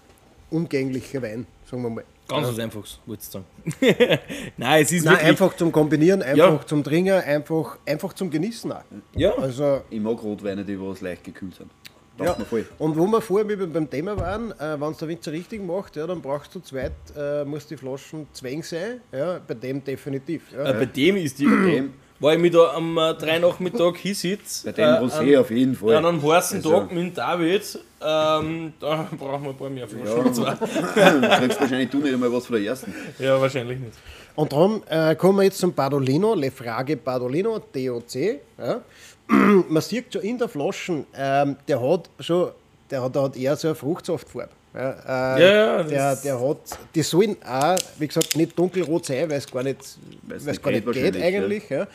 umgänglicher 0.51 1.21
Wein, 1.23 1.47
sagen 1.69 1.83
wir 1.83 1.91
mal. 1.91 2.05
Ganz 2.29 2.49
was 2.49 2.59
Einfaches, 2.59 2.99
wollte 3.07 3.23
ich 3.23 3.29
sagen. 3.29 3.45
Nein, 4.57 4.83
es 4.83 4.91
ist 4.91 5.05
Nein, 5.05 5.17
einfach 5.19 5.55
zum 5.57 5.71
Kombinieren, 5.71 6.23
einfach 6.23 6.61
Ja. 6.61 6.67
zum 6.67 6.83
Trinken, 6.83 7.13
einfach, 7.13 7.79
einfach 7.87 8.13
zum 8.15 8.31
Genießen 8.31 8.73
auch. 8.73 8.83
Ja, 9.15 9.33
Also 9.39 9.83
Ich 9.91 10.01
mag 10.01 10.21
Rotweine, 10.21 10.65
die 10.65 10.81
was 10.81 11.01
leicht 11.01 11.23
gekühlt 11.23 11.55
sind. 11.55 11.71
Ja, 12.19 12.37
und 12.79 12.97
wo 12.97 13.07
wir 13.07 13.21
vorher 13.21 13.57
beim 13.67 13.91
Thema 13.91 14.17
waren, 14.19 14.53
äh, 14.53 14.81
wenn 14.81 14.91
es 14.93 14.99
der 14.99 15.09
Winzer 15.09 15.33
richtig 15.33 15.63
macht, 15.63 15.97
ja, 15.97 16.07
dann 16.07 16.23
brauchst 16.23 16.55
du 16.55 16.61
zweit, 16.61 16.93
äh, 17.17 17.45
muss 17.45 17.67
die 17.67 17.77
Flaschen 17.77 18.27
zwäng 18.33 18.63
sein, 18.63 19.01
ja, 19.13 19.39
bei 19.47 19.55
dem 19.55 19.85
definitiv. 19.85 20.43
Ja. 20.53 20.71
äh, 20.71 20.73
bei 20.75 20.87
dem 20.87 21.17
ist 21.17 21.39
die... 21.39 21.45
dem- 21.47 21.93
Weil 22.19 22.37
ich 22.37 22.43
mich 22.45 22.53
da 22.53 22.73
am 22.73 22.97
äh, 22.97 23.13
drei 23.13 23.39
Nachmittag 23.39 23.99
hinsitze. 23.99 24.65
Bei 24.65 24.73
dem 24.73 25.07
Rosé 25.07 25.39
auf 25.39 25.51
jeden 25.51 25.75
Fall. 25.75 25.97
An 25.97 26.07
einem 26.07 26.23
heißen 26.23 26.57
Also- 26.61 26.71
Tag 26.71 26.91
mit 26.91 27.19
David, 27.19 27.79
ähm, 28.01 28.73
da 28.81 29.07
brauchen 29.19 29.43
wir 29.45 29.51
ein 29.51 29.57
paar 29.59 29.69
mehr 29.69 29.87
Flaschen. 29.87 30.43
Ja. 30.43 30.55
Du 30.55 31.29
kriegst 31.41 31.61
wahrscheinlich 31.61 31.91
du 31.91 31.99
nicht 31.99 32.15
einmal 32.15 32.33
was 32.33 32.47
von 32.47 32.57
der 32.57 32.65
ersten. 32.65 32.95
Ja, 33.19 33.39
wahrscheinlich 33.39 33.79
nicht. 33.79 33.93
Und 34.35 34.51
darum 34.51 34.83
äh, 34.89 35.15
kommen 35.15 35.37
wir 35.41 35.43
jetzt 35.43 35.59
zum 35.59 35.75
Badolino, 35.75 36.35
Le 36.35 36.51
Frage 36.51 36.97
Badolino, 36.97 37.59
DOC. 37.59 38.15
Ja. 38.57 38.81
Man 39.69 39.83
sieht 39.83 40.13
schon 40.13 40.23
in 40.23 40.39
der 40.39 40.49
Flasche, 40.49 41.05
ähm, 41.17 41.57
der 41.67 41.81
hat 41.81 42.09
schon, 42.21 42.51
der 42.91 43.03
hat, 43.03 43.15
der 43.15 43.23
hat 43.23 43.37
eher 43.37 43.57
so 43.57 43.69
eine 43.69 43.75
Fruchtsaftfarbe. 43.75 44.51
Ja, 44.75 45.37
äh, 45.37 45.41
Ja, 45.43 45.55
ja, 45.55 45.77
das 45.83 45.89
der, 45.89 46.13
ist- 46.13 46.25
der 46.25 46.41
hat, 46.49 46.57
die 46.95 47.03
sollen 47.03 47.37
auch, 47.45 47.77
wie 47.99 48.07
gesagt, 48.07 48.37
nicht 48.37 48.59
dunkelrot 48.59 49.07
sein, 49.07 49.29
weil 49.31 49.39
es 49.39 49.51
gar 49.51 49.63
nicht, 49.63 49.79
Weil's 50.23 50.45
weil's 50.47 50.61
gar 50.63 50.71
nicht 50.71 50.93
geht 50.93 51.17
eigentlich. 51.23 51.69
Ja. 51.71 51.87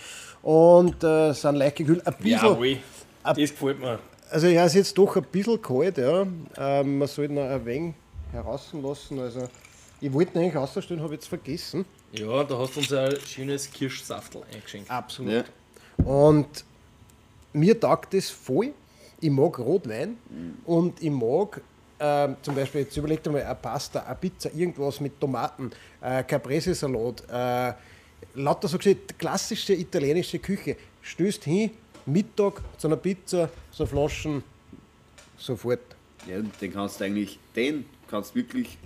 Und 0.42 1.04
äh, 1.04 1.32
sind 1.34 1.56
leicht 1.56 1.76
gekühlt. 1.78 2.06
Ein 2.08 2.14
bisschen, 2.16 2.32
Jawohl, 2.32 2.78
das 3.24 3.38
gefällt 3.38 3.80
mir. 3.80 4.00
also 4.32 4.48
ja, 4.48 4.64
es 4.66 4.72
ist 4.72 4.76
jetzt 4.78 4.98
doch 4.98 5.16
ein 5.16 5.24
bisschen 5.32 5.62
kalt, 5.62 5.98
ja. 6.00 6.26
Ähm, 6.58 6.98
man 6.98 7.08
sollte 7.08 7.34
noch 7.34 7.44
ein 7.48 7.64
wenig 7.66 7.94
herauslassen. 8.32 9.20
Also, 9.20 9.48
ich 10.02 10.12
wollte 10.12 10.34
ihn 10.40 10.46
eigentlich 10.46 10.58
ausstellen, 10.58 11.02
habe 11.04 11.14
jetzt 11.14 11.28
vergessen. 11.28 11.86
Ja, 12.14 12.44
da 12.44 12.58
hast 12.58 12.76
du 12.76 12.80
uns 12.80 12.92
ein 12.92 13.16
schönes 13.28 13.72
Kirschsaftel 13.72 14.42
eingeschenkt. 14.52 14.90
Absolut. 14.90 15.32
Ja. 16.00 16.04
Und 16.06 16.48
mir 17.54 17.80
taugt 17.80 18.14
das 18.14 18.30
voll. 18.30 18.74
Ich 19.20 19.30
mag 19.30 19.60
Rotwein 19.60 20.18
und 20.66 21.02
ich 21.02 21.12
mag 21.12 21.62
ähm, 22.04 22.36
zum 22.42 22.56
Beispiel, 22.56 22.82
jetzt 22.82 22.98
überlegt 22.98 23.28
einmal, 23.28 23.44
eine 23.44 23.54
Pasta, 23.54 24.00
eine 24.02 24.16
Pizza, 24.16 24.52
irgendwas 24.52 25.00
mit 25.00 25.20
Tomaten, 25.20 25.70
äh, 26.02 26.24
Caprese-Salat, 26.24 27.24
äh, 27.30 27.74
lauter 28.34 28.68
so 28.68 28.80
gesehen, 28.80 29.00
klassische 29.20 29.74
italienische 29.74 30.40
Küche. 30.40 30.78
Stößt 31.04 31.44
hin, 31.44 31.70
Mittag 32.08 32.62
zu 32.80 32.88
einer 32.88 32.98
Pizza, 32.98 33.50
so 33.70 33.86
Flaschen, 33.86 34.44
sofort. 35.38 35.82
Ja, 36.28 36.40
den 36.40 36.74
kannst 36.74 37.00
du 37.00 37.04
eigentlich, 37.04 37.38
den 37.56 37.86
kannst 38.10 38.32
du 38.32 38.36
wirklich 38.36 38.80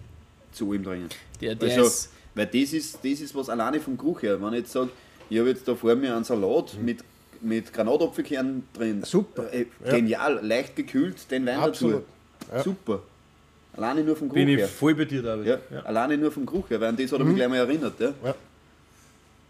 zu 0.52 0.74
ihm 0.74 0.84
bringen. 0.84 1.08
Der, 1.40 1.56
der 1.56 1.70
also, 1.70 1.88
ist, 1.88 2.12
weil 2.34 2.48
das 2.48 2.74
ist, 2.74 2.96
das 2.96 3.22
ist 3.22 3.34
was 3.34 3.48
alleine 3.48 3.80
vom 3.80 3.98
Geruch 3.98 4.24
her. 4.24 4.42
Wenn 4.42 4.54
ich 4.54 4.60
jetzt 4.60 4.74
sage, 4.74 4.90
ich 5.30 5.40
habe 5.40 5.50
jetzt 5.50 5.66
da 5.66 5.74
vor 5.74 5.96
mir 5.96 6.14
einen 6.14 6.26
Salat 6.26 6.78
mit, 6.82 7.02
mit 7.46 7.72
Granatapfelkern 7.74 8.64
drin. 8.74 9.04
Super. 9.04 9.52
Äh, 9.54 9.66
Ja. 9.84 9.92
Genial, 9.92 10.40
leicht 10.46 10.76
gekühlt, 10.76 11.30
den 11.32 11.46
Wein 11.46 11.60
Absolut. 11.60 12.04
dazu. 12.52 12.70
Super. 12.72 13.02
Alleine 13.78 14.04
nur 14.04 14.16
vom 14.16 14.30
Geruch 14.30 14.36
bin 14.36 14.50
ich 14.50 14.58
her. 14.58 14.68
voll 14.68 14.96
bei 14.96 15.06
dir, 15.06 15.22
David. 15.22 15.46
Ja, 15.48 15.58
Ja. 15.70 15.80
Alleine 15.84 16.18
nur 16.18 16.32
vom 16.32 16.46
Geruch 16.46 16.70
her, 16.70 16.80
weil 16.80 16.90
an 16.90 16.98
das 16.98 17.12
hat 17.12 17.20
er 17.20 17.24
Mhm. 17.26 17.30
mich 17.32 17.38
gleich 17.38 17.50
mal 17.50 17.58
erinnert. 17.58 18.00
Ja. 18.00 18.14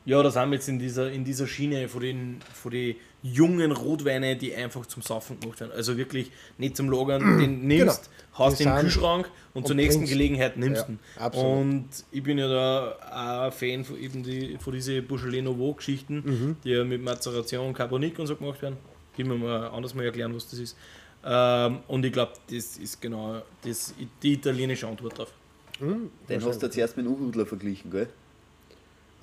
Ja, 0.05 0.21
da 0.21 0.29
sind 0.29 0.49
wir 0.49 0.55
jetzt 0.55 0.67
in 0.69 0.77
dieser, 0.79 1.11
in 1.11 1.23
dieser 1.23 1.47
Schiene 1.47 1.87
von 1.89 2.01
den, 2.01 2.39
von 2.53 2.71
den 2.71 2.95
jungen 3.33 3.71
Rotweinen, 3.71 4.37
die 4.37 4.53
einfach 4.53 4.85
zum 4.85 5.01
Saufen 5.01 5.39
gemacht 5.39 5.59
werden. 5.59 5.71
Also 5.75 5.97
wirklich 5.97 6.31
nicht 6.59 6.77
zum 6.77 6.89
Lagern, 6.91 7.21
den 7.39 7.65
nimmst, 7.65 8.09
haust 8.37 8.59
Die 8.59 8.63
in 8.63 8.69
den 8.69 8.79
Kühlschrank 8.81 9.25
und, 9.53 9.61
und 9.61 9.67
zur 9.67 9.75
nächsten 9.75 10.01
trinkst. 10.01 10.13
Gelegenheit 10.13 10.57
nimmst 10.57 10.83
Ja, 10.83 10.89
ihn. 10.89 10.99
absolut. 11.17 11.57
Und 11.61 11.89
ich 12.11 12.21
bin 12.23 12.37
ja 12.37 12.47
da 12.47 13.47
auch 13.49 13.53
Fan 13.53 13.83
von, 13.83 13.99
eben 13.99 14.21
die, 14.23 14.57
von 14.59 14.73
diesen 14.73 15.05
Beaujolais 15.07 15.41
Nouveau-Geschichten, 15.41 16.15
Mhm. 16.23 16.55
die 16.63 16.69
ja 16.69 16.83
mit 16.83 17.01
Mazeration, 17.01 17.73
Carbonique 17.73 18.19
und 18.19 18.27
so 18.27 18.35
gemacht 18.35 18.61
werden. 18.61 18.77
Die 19.17 19.23
mir 19.23 19.35
mal 19.35 19.67
anders 19.69 19.93
mal 19.95 20.03
erklären, 20.05 20.35
was 20.35 20.47
das 20.49 20.59
ist. 20.59 20.77
Ähm, 21.23 21.79
und 21.87 22.05
ich 22.05 22.13
glaube, 22.13 22.33
das 22.51 22.77
ist 22.77 23.01
genau 23.01 23.41
das, 23.63 23.93
die 24.21 24.33
italienische 24.33 24.87
Antwort 24.87 25.13
darauf. 25.17 25.33
Den 25.79 26.43
hast 26.45 26.61
du 26.61 26.69
zuerst 26.69 26.95
mit 26.95 27.05
dem 27.05 27.13
Uhudler 27.13 27.45
verglichen, 27.45 27.89
gell? 27.89 28.07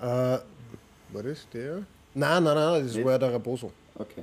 Äh, 0.00 0.04
war 0.04 0.42
das 1.22 1.46
der? 1.52 1.82
Nein, 2.14 2.42
nein, 2.44 2.54
nein, 2.54 2.84
das 2.84 2.94
Nicht? 2.94 3.04
war 3.06 3.18
der 3.18 3.32
Raposo. 3.32 3.72
Okay. 3.94 4.22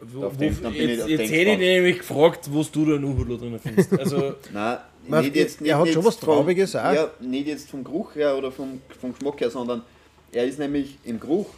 Wo, 0.00 0.24
Auf 0.26 0.34
wo, 0.34 0.38
den- 0.38 0.62
dann 0.62 0.72
bin 0.72 0.82
ich 0.82 0.88
jetzt 0.90 1.02
auf 1.04 1.08
jetzt 1.10 1.20
hätte 1.20 1.32
ich 1.34 1.38
gespannt. 1.44 1.60
nämlich 1.60 1.98
gefragt, 1.98 2.48
was 2.52 2.70
du 2.72 2.84
da 2.86 2.96
in 2.96 3.04
Uhudler 3.04 3.38
drin 3.38 3.58
findest. 3.62 3.92
Also, 3.98 4.34
Nein, 4.52 4.78
Man- 5.06 5.24
nicht 5.24 5.36
jetzt, 5.36 5.60
nicht 5.60 5.70
er 5.70 5.78
hat 5.78 5.86
jetzt 5.86 5.94
schon 5.94 6.04
was 6.04 6.16
vom- 6.16 6.28
Traubiges 6.34 6.74
auch. 6.76 6.92
Ja, 6.92 7.10
nicht 7.20 7.46
jetzt 7.46 7.70
vom 7.70 7.84
Geruch 7.84 8.14
her 8.16 8.36
oder 8.36 8.50
vom, 8.50 8.80
vom 9.00 9.12
Geschmack 9.14 9.40
her, 9.40 9.50
sondern 9.50 9.82
er 10.32 10.44
ist 10.44 10.58
nämlich 10.58 10.98
im 11.04 11.20
Geruch 11.20 11.50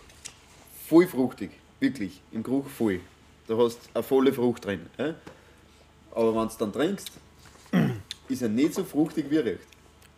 voll 0.89 1.07
fruchtig. 1.07 1.51
Wirklich, 1.81 2.21
im 2.33 2.43
Geruch 2.43 2.67
voll. 2.67 3.01
Du 3.47 3.59
hast 3.63 3.79
eine 3.93 4.03
volle 4.03 4.33
Frucht 4.33 4.65
drin. 4.65 4.81
Ja? 4.99 5.15
Aber 6.13 6.35
wenn 6.35 6.49
du 6.49 6.55
dann 6.59 6.73
trinkst, 6.73 7.11
ist 8.29 8.43
er 8.43 8.49
nicht 8.49 8.75
so 8.75 8.85
fruchtig 8.85 9.27
wie 9.31 9.39
riecht. 9.39 9.59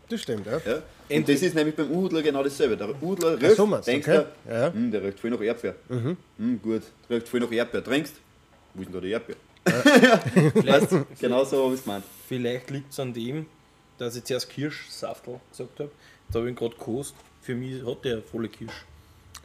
Das 0.09 0.21
stimmt, 0.23 0.47
ja. 0.47 0.61
Ja? 0.65 0.83
Und 1.17 1.29
das 1.29 1.43
ist 1.43 1.55
nämlich 1.55 1.75
beim 1.75 1.91
Udler 1.91 2.23
genau 2.23 2.43
dasselbe. 2.43 2.77
Der 2.77 3.03
Udler 3.03 3.41
riecht, 3.41 3.57
so 3.57 3.67
meinst 3.67 3.89
du, 3.89 3.93
denkst 3.93 4.09
okay. 4.09 4.25
du, 4.47 4.53
Ja. 4.53 4.73
hm, 4.73 4.91
der 4.93 5.03
riecht 5.03 5.19
voll 5.21 5.31
nach 5.31 5.41
Erdbeer. 5.41 5.75
Hm, 5.89 6.17
gut, 6.63 6.83
der 7.09 7.17
riecht 7.17 7.29
voll 7.29 7.41
nach 7.41 7.51
Erdbeer. 7.53 7.83
Trinkst, 7.85 8.15
wo 8.75 8.83
ist 8.83 8.87
denn 8.87 8.95
da 8.95 9.01
die 9.01 9.11
Erdbeer? 9.11 9.37
vielleicht, 10.53 10.89
Genau 11.21 11.45
so 11.45 11.65
habe 11.65 11.75
ich 11.75 11.81
es 11.81 11.85
gemeint. 11.85 12.05
vielleicht 12.29 12.71
liegt 12.71 12.93
es 12.93 13.01
an 13.01 13.13
dem, 13.13 13.47
dass 13.99 14.15
ich 14.17 14.23
zuerst 14.25 14.49
Kirschsaftel 14.51 15.41
gesagt 15.51 15.81
habe. 15.81 15.91
Da 16.31 16.39
habe 16.39 16.47
ich 16.49 16.53
ihn 16.53 16.57
gerade 16.57 16.75
gekost. 16.77 17.15
Für 17.43 17.55
mich 17.55 17.85
hat 17.85 18.05
der 18.05 18.23
volle 18.23 18.49
Kirsch. 18.49 18.85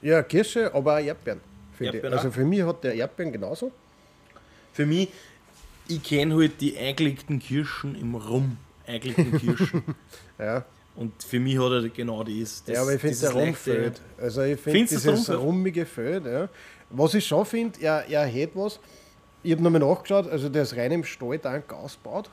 Ja, 0.01 0.21
Kirsche, 0.23 0.73
aber 0.73 0.95
auch 0.95 0.99
Erdbeeren. 1.03 1.39
ich. 1.79 1.85
Erdbeeren 1.87 2.13
Also 2.17 2.29
für 2.31 2.45
mich 2.45 2.61
hat 2.61 2.83
der 2.83 2.93
Erdbeeren 2.95 3.31
genauso. 3.31 3.71
Für 4.73 4.85
mich, 4.85 5.09
ich 5.87 6.01
kenne 6.03 6.35
halt 6.35 6.59
die 6.61 6.77
eingelegten 6.77 7.39
Kirschen 7.39 7.95
im 7.99 8.15
Rum. 8.15 8.57
Eingelegten 8.87 9.37
Kirschen. 9.39 9.83
Ja, 10.39 10.65
Und 10.95 11.21
für 11.23 11.39
mich 11.39 11.57
hat 11.59 11.71
er 11.71 11.89
genau 11.89 12.23
das. 12.23 12.63
das 12.65 12.75
ja 12.75 12.81
aber 12.81 12.93
ich 12.95 13.01
finde 13.01 13.17
der 13.19 13.31
Rum 13.31 13.53
fehlt. 13.53 14.01
Also 14.17 14.41
ich 14.41 14.59
finde 14.59 14.79
dieses 14.87 15.29
rummige 15.29 15.85
fehlt. 15.85 16.25
Ja. 16.25 16.49
Was 16.89 17.13
ich 17.13 17.25
schon 17.25 17.45
finde, 17.45 17.79
er, 17.81 18.05
er 18.07 18.25
hat 18.43 18.49
was. 18.55 18.79
Ich 19.43 19.51
habe 19.53 19.61
nochmal 19.63 19.81
nachgeschaut, 19.81 20.27
also 20.29 20.49
der 20.49 20.63
ist 20.63 20.75
rein 20.75 20.91
im 20.91 21.03
Stahltank 21.03 21.71
ausgebaut. 21.73 22.29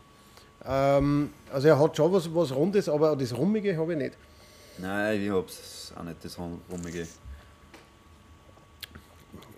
Ähm, 0.64 1.30
also 1.52 1.68
er 1.68 1.78
hat 1.78 1.96
schon 1.96 2.12
was, 2.12 2.34
was 2.34 2.54
Rundes, 2.54 2.88
aber 2.88 3.14
das 3.16 3.36
Rummige 3.36 3.76
habe 3.76 3.92
ich 3.92 3.98
nicht. 3.98 4.14
Nein, 4.78 5.22
ich 5.22 5.30
hab's 5.30 5.92
auch 5.98 6.02
nicht 6.04 6.22
das 6.24 6.38
Rum- 6.38 6.60
Rummige. 6.70 7.06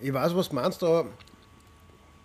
Ich 0.01 0.13
weiß, 0.13 0.35
was 0.35 0.49
du 0.49 0.55
meinst, 0.55 0.83
aber. 0.83 1.05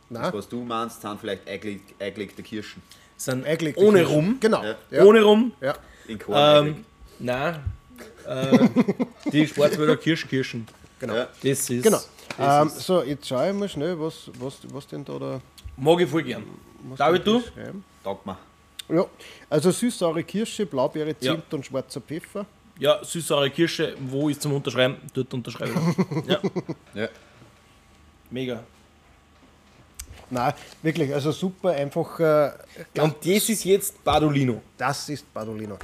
Das, 0.10 0.22
Nein, 0.22 0.34
was 0.34 0.48
du 0.50 0.64
meinst, 0.64 1.02
sind 1.02 1.20
vielleicht 1.20 1.48
eingeleg- 1.48 1.82
eingelegte 2.00 2.44
Kirschen. 2.44 2.82
Sind 3.18 3.46
eigentlich 3.46 3.78
ohne 3.78 4.06
Rum. 4.06 4.38
Genau. 4.40 4.64
Ja. 4.64 4.76
Ja. 4.92 5.04
Ohne 5.04 5.22
Rum. 5.24 5.52
Ja. 5.62 5.76
In 6.08 6.20
Korn 6.20 6.68
Ähm, 6.68 6.86
nein. 7.20 7.60
Äh, 8.28 8.68
die 9.32 9.48
Schwarzwälder 9.48 9.98
Kirschkirschen. 9.98 10.68
Genau. 11.00 11.16
Ja. 11.16 11.28
Das 11.44 11.70
ist. 11.70 11.84
Genau. 11.84 12.00
Das 12.38 12.62
Ähm, 12.62 12.68
ist, 12.68 12.80
so, 12.82 13.04
jetzt 13.04 13.28
schaue 13.28 13.50
ich 13.50 13.56
mal 13.56 13.70
schnell, 13.70 14.00
was, 14.00 14.30
was, 14.40 14.58
was 14.72 14.88
denn 14.88 15.06
da 15.06 15.18
der. 15.18 15.42
mag 15.78 16.02
ich 16.02 16.10
voll 16.10 16.24
gern. 16.24 16.44
David, 16.98 17.26
da 17.26 17.32
du? 17.32 17.44
Taugt 18.04 18.26
mir. 18.26 18.38
Ja, 18.90 19.06
also 19.50 19.72
süß-saure 19.72 20.24
Kirsche, 20.24 20.66
Blaubeere, 20.66 21.16
Ja. 21.20 21.34
Zimt 21.34 21.54
und 21.54 21.66
schwarzer 21.66 22.02
Pfeffer. 22.02 22.46
Ja, 22.78 23.04
süß-saure 23.04 23.50
Kirsche, 23.50 23.96
wo 24.00 24.30
ist 24.30 24.42
zum 24.42 24.54
Unterschreiben? 24.54 24.98
Dort 25.14 25.34
unterschreibe 25.34 25.72
ich. 25.72 26.26
ja, 26.30 26.40
Ja. 26.94 27.08
mega. 28.30 28.64
Nein, 30.30 30.54
wirklich, 30.82 31.14
also 31.14 31.32
super, 31.32 31.70
einfach. 31.72 32.20
Äh, 32.20 32.52
Und 33.00 33.16
das 33.26 33.50
ist 33.50 33.64
jetzt 33.64 34.04
Badolino. 34.04 34.62
das 34.78 35.10
ist 35.10 35.32
Badolino. 35.34 35.78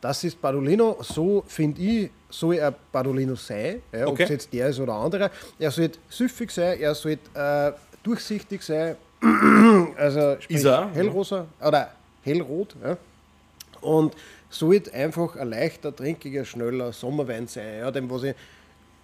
Das 0.00 0.24
ist 0.24 0.40
Badolino, 0.42 0.98
so 1.00 1.44
finde 1.46 1.80
ich, 1.80 2.10
soll 2.28 2.56
er 2.56 2.72
Badolino 2.92 3.34
sein, 3.36 3.82
ja, 3.92 4.06
ob 4.06 4.14
Okay. 4.14 4.24
es 4.24 4.28
jetzt 4.30 4.52
der 4.52 4.68
ist 4.68 4.80
oder 4.80 4.94
anderer. 4.94 5.30
Er 5.58 5.70
sollte 5.70 5.98
süffig 6.08 6.50
sein, 6.50 6.80
er 6.80 6.94
sollte 6.94 7.22
äh, 7.38 7.72
durchsichtig 8.02 8.62
sein, 8.62 8.96
also 9.96 10.36
sprich 10.40 10.64
er 10.64 10.90
hellrosa 10.92 11.46
oder 11.64 11.92
hellrot. 12.22 12.74
Ja. 12.82 12.96
Und 13.80 14.14
sollte 14.50 14.92
einfach 14.92 15.36
ein 15.36 15.48
leichter, 15.50 15.94
trinkiger, 15.94 16.44
schneller 16.44 16.92
Sommerwein 16.92 17.46
sein. 17.46 17.78
Ja, 17.78 17.90
dem, 17.90 18.10
was 18.10 18.24
ich, 18.24 18.34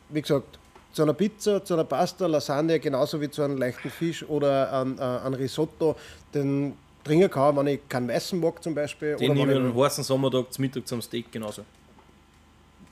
wie 0.08 0.20
gesagt, 0.22 0.58
zu 0.92 1.02
einer 1.02 1.14
Pizza, 1.14 1.64
zu 1.64 1.74
einer 1.74 1.84
Pasta, 1.84 2.26
Lasagne, 2.26 2.80
genauso 2.80 3.20
wie 3.20 3.30
zu 3.30 3.42
einem 3.42 3.58
leichten 3.58 3.90
Fisch 3.90 4.24
oder 4.28 4.72
ein, 4.72 4.98
ein 4.98 5.34
Risotto, 5.34 5.96
den 6.34 6.74
trinken 7.04 7.30
kann, 7.30 7.56
wenn 7.56 7.66
ich 7.68 7.88
keinen 7.88 8.08
weißen 8.08 8.38
mag 8.38 8.62
zum 8.62 8.74
Beispiel. 8.74 9.16
Den 9.16 9.30
oder 9.30 9.40
nehme 9.40 9.52
ich 9.52 9.58
an 9.58 9.64
einem 9.66 9.76
heißen 9.76 10.04
Sommertag 10.04 10.52
zum 10.52 10.62
Mittag 10.62 10.86
zum 10.86 11.02
Steak 11.02 11.30
genauso. 11.30 11.62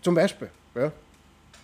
Zum 0.02 0.14
Beispiel, 0.14 0.50
ja. 0.74 0.92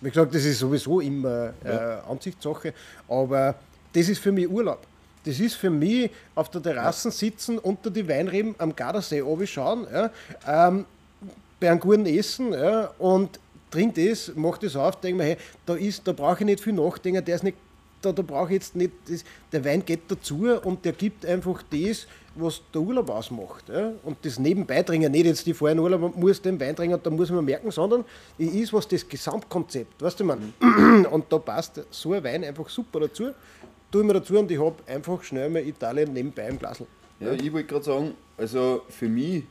Wie 0.01 0.09
gesagt, 0.09 0.35
das 0.35 0.43
ist 0.43 0.59
sowieso 0.59 0.99
immer 0.99 1.53
äh, 1.63 2.09
Ansichtssache, 2.09 2.73
aber 3.07 3.55
das 3.93 4.09
ist 4.09 4.19
für 4.19 4.33
mich 4.33 4.49
Urlaub. 4.49 4.79
Das 5.23 5.39
ist 5.39 5.55
für 5.55 5.69
mich 5.69 6.11
auf 6.35 6.49
der 6.49 6.61
Terrasse 6.61 7.09
sitzen, 7.09 7.57
unter 7.57 7.89
die 7.89 8.05
Weinreben 8.05 8.55
am 8.57 8.75
Gardasee 8.75 9.23
schauen, 9.45 9.87
ja, 9.91 10.11
ähm, 10.45 10.85
bei 11.59 11.71
einem 11.71 11.79
guten 11.79 12.05
Essen 12.05 12.51
ja, 12.51 12.91
und 12.99 13.39
trink 13.73 13.95
das, 13.95 14.31
mach 14.35 14.57
das 14.57 14.75
auf, 14.75 14.99
denk 15.01 15.17
mir, 15.17 15.23
hey, 15.23 15.37
da, 15.65 15.75
da 16.03 16.11
brauche 16.11 16.39
ich 16.39 16.45
nicht 16.45 16.61
viel 16.61 16.73
nachdenken, 16.73 17.25
der 17.25 17.35
ist 17.35 17.43
nicht, 17.43 17.57
da, 18.01 18.11
da 18.11 18.21
brauche 18.21 18.47
ich 18.47 18.53
jetzt 18.53 18.75
nicht, 18.75 18.91
das, 19.09 19.23
der 19.51 19.65
Wein 19.65 19.83
geht 19.83 20.01
dazu 20.07 20.47
und 20.63 20.85
der 20.85 20.91
gibt 20.93 21.25
einfach 21.25 21.63
das, 21.69 22.07
was 22.35 22.61
der 22.73 22.81
Urlaub 22.81 23.09
ausmacht. 23.09 23.69
Ja? 23.69 23.93
Und 24.03 24.17
das 24.23 24.39
nebenbei 24.39 24.83
trinken, 24.83 25.11
nicht 25.11 25.25
jetzt 25.25 25.45
die 25.45 25.53
vorher 25.53 25.79
Urlaub, 25.79 26.01
man 26.01 26.13
muss 26.15 26.41
den 26.41 26.59
Wein 26.59 26.75
trinken, 26.75 26.99
da 27.01 27.09
muss 27.09 27.31
man 27.31 27.45
merken, 27.45 27.71
sondern 27.71 28.05
es 28.37 28.53
ist 28.53 28.73
was 28.73 28.87
das 28.87 29.07
Gesamtkonzept, 29.07 30.01
weißt 30.01 30.19
du, 30.19 30.25
man. 30.25 30.53
Und 31.11 31.31
da 31.31 31.37
passt 31.39 31.81
so 31.89 32.13
ein 32.13 32.23
Wein 32.23 32.43
einfach 32.43 32.69
super 32.69 33.01
dazu. 33.01 33.31
Tue 33.91 34.01
ich 34.01 34.07
mir 34.07 34.13
dazu 34.13 34.39
und 34.39 34.49
ich 34.49 34.59
habe 34.59 34.75
einfach 34.87 35.21
schnell 35.21 35.51
mal 35.51 35.61
Italien 35.61 36.13
nebenbei 36.13 36.47
im 36.47 36.57
Glasl. 36.57 36.87
Ja, 37.19 37.31
ich 37.31 37.53
wollte 37.53 37.67
gerade 37.67 37.85
sagen, 37.85 38.13
also 38.35 38.81
für 38.89 39.07
mich, 39.07 39.43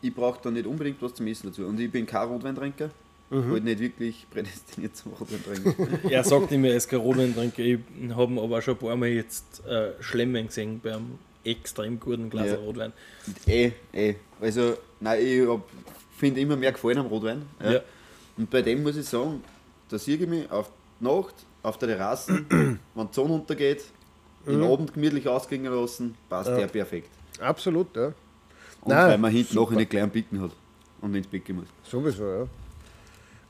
ich 0.00 0.14
brauche 0.14 0.40
da 0.42 0.50
nicht 0.50 0.66
unbedingt 0.66 1.02
was 1.02 1.12
zum 1.12 1.26
Essen 1.26 1.48
dazu. 1.48 1.66
Und 1.66 1.78
ich 1.78 1.92
bin 1.92 2.06
kein 2.06 2.26
Rotweintrinker. 2.26 2.88
Mhm. 3.30 3.52
Halt 3.52 3.64
nicht 3.64 3.78
wirklich 3.80 4.26
prädestiniert 4.30 4.96
zum 4.96 5.12
Rotweintrinken. 5.12 6.00
Er 6.10 6.24
sagt 6.24 6.50
immer, 6.52 6.68
er 6.68 6.76
ist 6.76 6.88
kein 6.88 6.98
Rotweintrinker. 7.00 7.62
Ich 7.62 7.78
habe 8.10 8.40
aber 8.40 8.58
auch 8.58 8.62
schon 8.62 8.74
ein 8.74 8.78
paar 8.80 8.96
Mal 8.96 9.08
jetzt 9.08 9.64
äh, 9.66 9.92
Schlemmen 10.00 10.46
gesehen 10.48 10.80
beim 10.82 11.18
extrem 11.44 11.98
guten 12.00 12.28
Glas 12.28 12.48
Ja. 12.48 12.56
Rotwein. 12.56 12.92
eh, 13.46 13.70
eh. 13.92 14.14
Also, 14.40 14.76
nein, 15.00 15.20
ich 15.24 15.48
finde 16.18 16.40
immer 16.40 16.56
mehr 16.56 16.72
gefallen 16.72 16.98
am 16.98 17.06
Rotwein. 17.06 17.42
Ja. 17.62 17.72
Ja. 17.74 17.80
Und 18.36 18.50
bei 18.50 18.62
dem 18.62 18.82
muss 18.82 18.96
ich 18.96 19.06
sagen, 19.06 19.42
da 19.88 19.98
sehe 19.98 20.16
ich 20.16 20.26
mich 20.28 20.50
auf 20.50 20.70
die 21.00 21.04
Nacht, 21.04 21.34
auf 21.62 21.78
der 21.78 21.88
Terrasse, 21.90 22.44
wenn 22.48 22.78
die 22.96 23.14
Sonne 23.14 23.32
untergeht, 23.34 23.84
den 24.46 24.58
Mhm. 24.58 24.64
Abend 24.64 24.94
gemütlich 24.94 25.28
ausklingen 25.28 25.72
lassen, 25.72 26.14
passt 26.28 26.48
der 26.50 26.66
perfekt. 26.66 27.10
Absolut, 27.40 27.94
ja. 27.94 28.06
Und 28.80 28.88
Nein, 28.88 29.08
weil 29.10 29.18
man 29.18 29.30
hinten 29.30 29.52
super. 29.52 29.76
gleich 29.84 30.02
einen 30.02 30.10
Picken 30.10 30.40
hat 30.40 30.50
und 31.02 31.14
ins 31.14 31.28
gehen 31.30 31.56
muss. 31.56 31.66
Sowieso, 31.84 32.24
ja. 32.24 32.46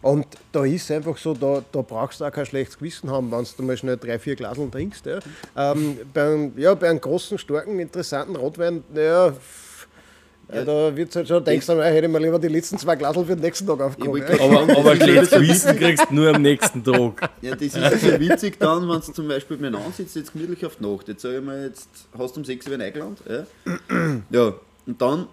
Und 0.02 0.26
da 0.52 0.64
ist 0.64 0.90
einfach 0.90 1.16
so, 1.18 1.34
da, 1.34 1.62
da 1.72 1.82
brauchst 1.82 2.20
du 2.20 2.24
auch 2.24 2.32
kein 2.32 2.46
schlechtes 2.46 2.78
Gewissen 2.78 3.10
haben, 3.10 3.30
wenn 3.30 3.44
du 3.56 3.62
mal 3.62 3.76
schnell 3.76 3.96
drei, 3.98 4.18
vier 4.18 4.34
Glaseln 4.34 4.70
trinkst. 4.70 5.04
Ja. 5.06 5.18
Ähm, 5.56 5.98
bei, 6.14 6.22
einem, 6.24 6.52
ja, 6.56 6.74
bei 6.74 6.88
einem 6.88 7.00
großen, 7.00 7.36
starken, 7.38 7.78
interessanten 7.78 8.34
Rotwein, 8.36 8.82
naja, 8.94 9.26
f- 9.28 9.86
Ja. 10.52 10.64
Da 10.64 10.96
wird's 10.96 11.14
halt 11.14 11.28
schon, 11.28 11.44
denkst 11.44 11.66
du, 11.66 11.74
mal, 11.74 11.84
hätte 11.92 12.06
ich 12.06 12.12
mir 12.12 12.18
lieber 12.18 12.38
die 12.38 12.48
letzten 12.48 12.78
zwei 12.78 12.96
Glasel 12.96 13.24
für 13.26 13.36
den 13.36 13.42
nächsten 13.42 13.66
Tag 13.66 13.80
aufgehoben. 13.80 14.24
Ja. 14.26 14.40
Aber, 14.40 14.62
aber 14.78 14.96
schlechtes 14.96 15.30
Gewissen 15.30 15.76
kriegst 15.76 16.06
du 16.10 16.14
nur 16.14 16.34
am 16.34 16.40
nächsten 16.42 16.82
Tag. 16.82 17.30
Ja, 17.42 17.54
das 17.54 17.62
ist 17.62 18.00
sehr 18.00 18.18
witzig 18.18 18.58
dann, 18.58 18.88
wenn 18.88 19.00
du 19.00 19.12
zum 19.12 19.28
Beispiel 19.28 19.58
mit 19.58 19.74
einem 19.74 19.92
sitzt, 19.96 20.16
jetzt 20.16 20.32
gemütlich 20.32 20.64
auf 20.66 20.76
die 20.76 20.86
Nacht. 20.86 21.08
Jetzt 21.08 21.22
sag 21.22 21.32
ich 21.32 21.42
mal, 21.42 21.62
jetzt 21.62 21.88
hast 22.18 22.34
du 22.36 22.40
um 22.40 22.44
6 22.44 22.66
Uhr 22.68 22.80
eingeladen. 22.80 23.16
Ja. 23.28 23.44
ja, 24.30 24.54
und 24.86 25.00
dann 25.00 25.26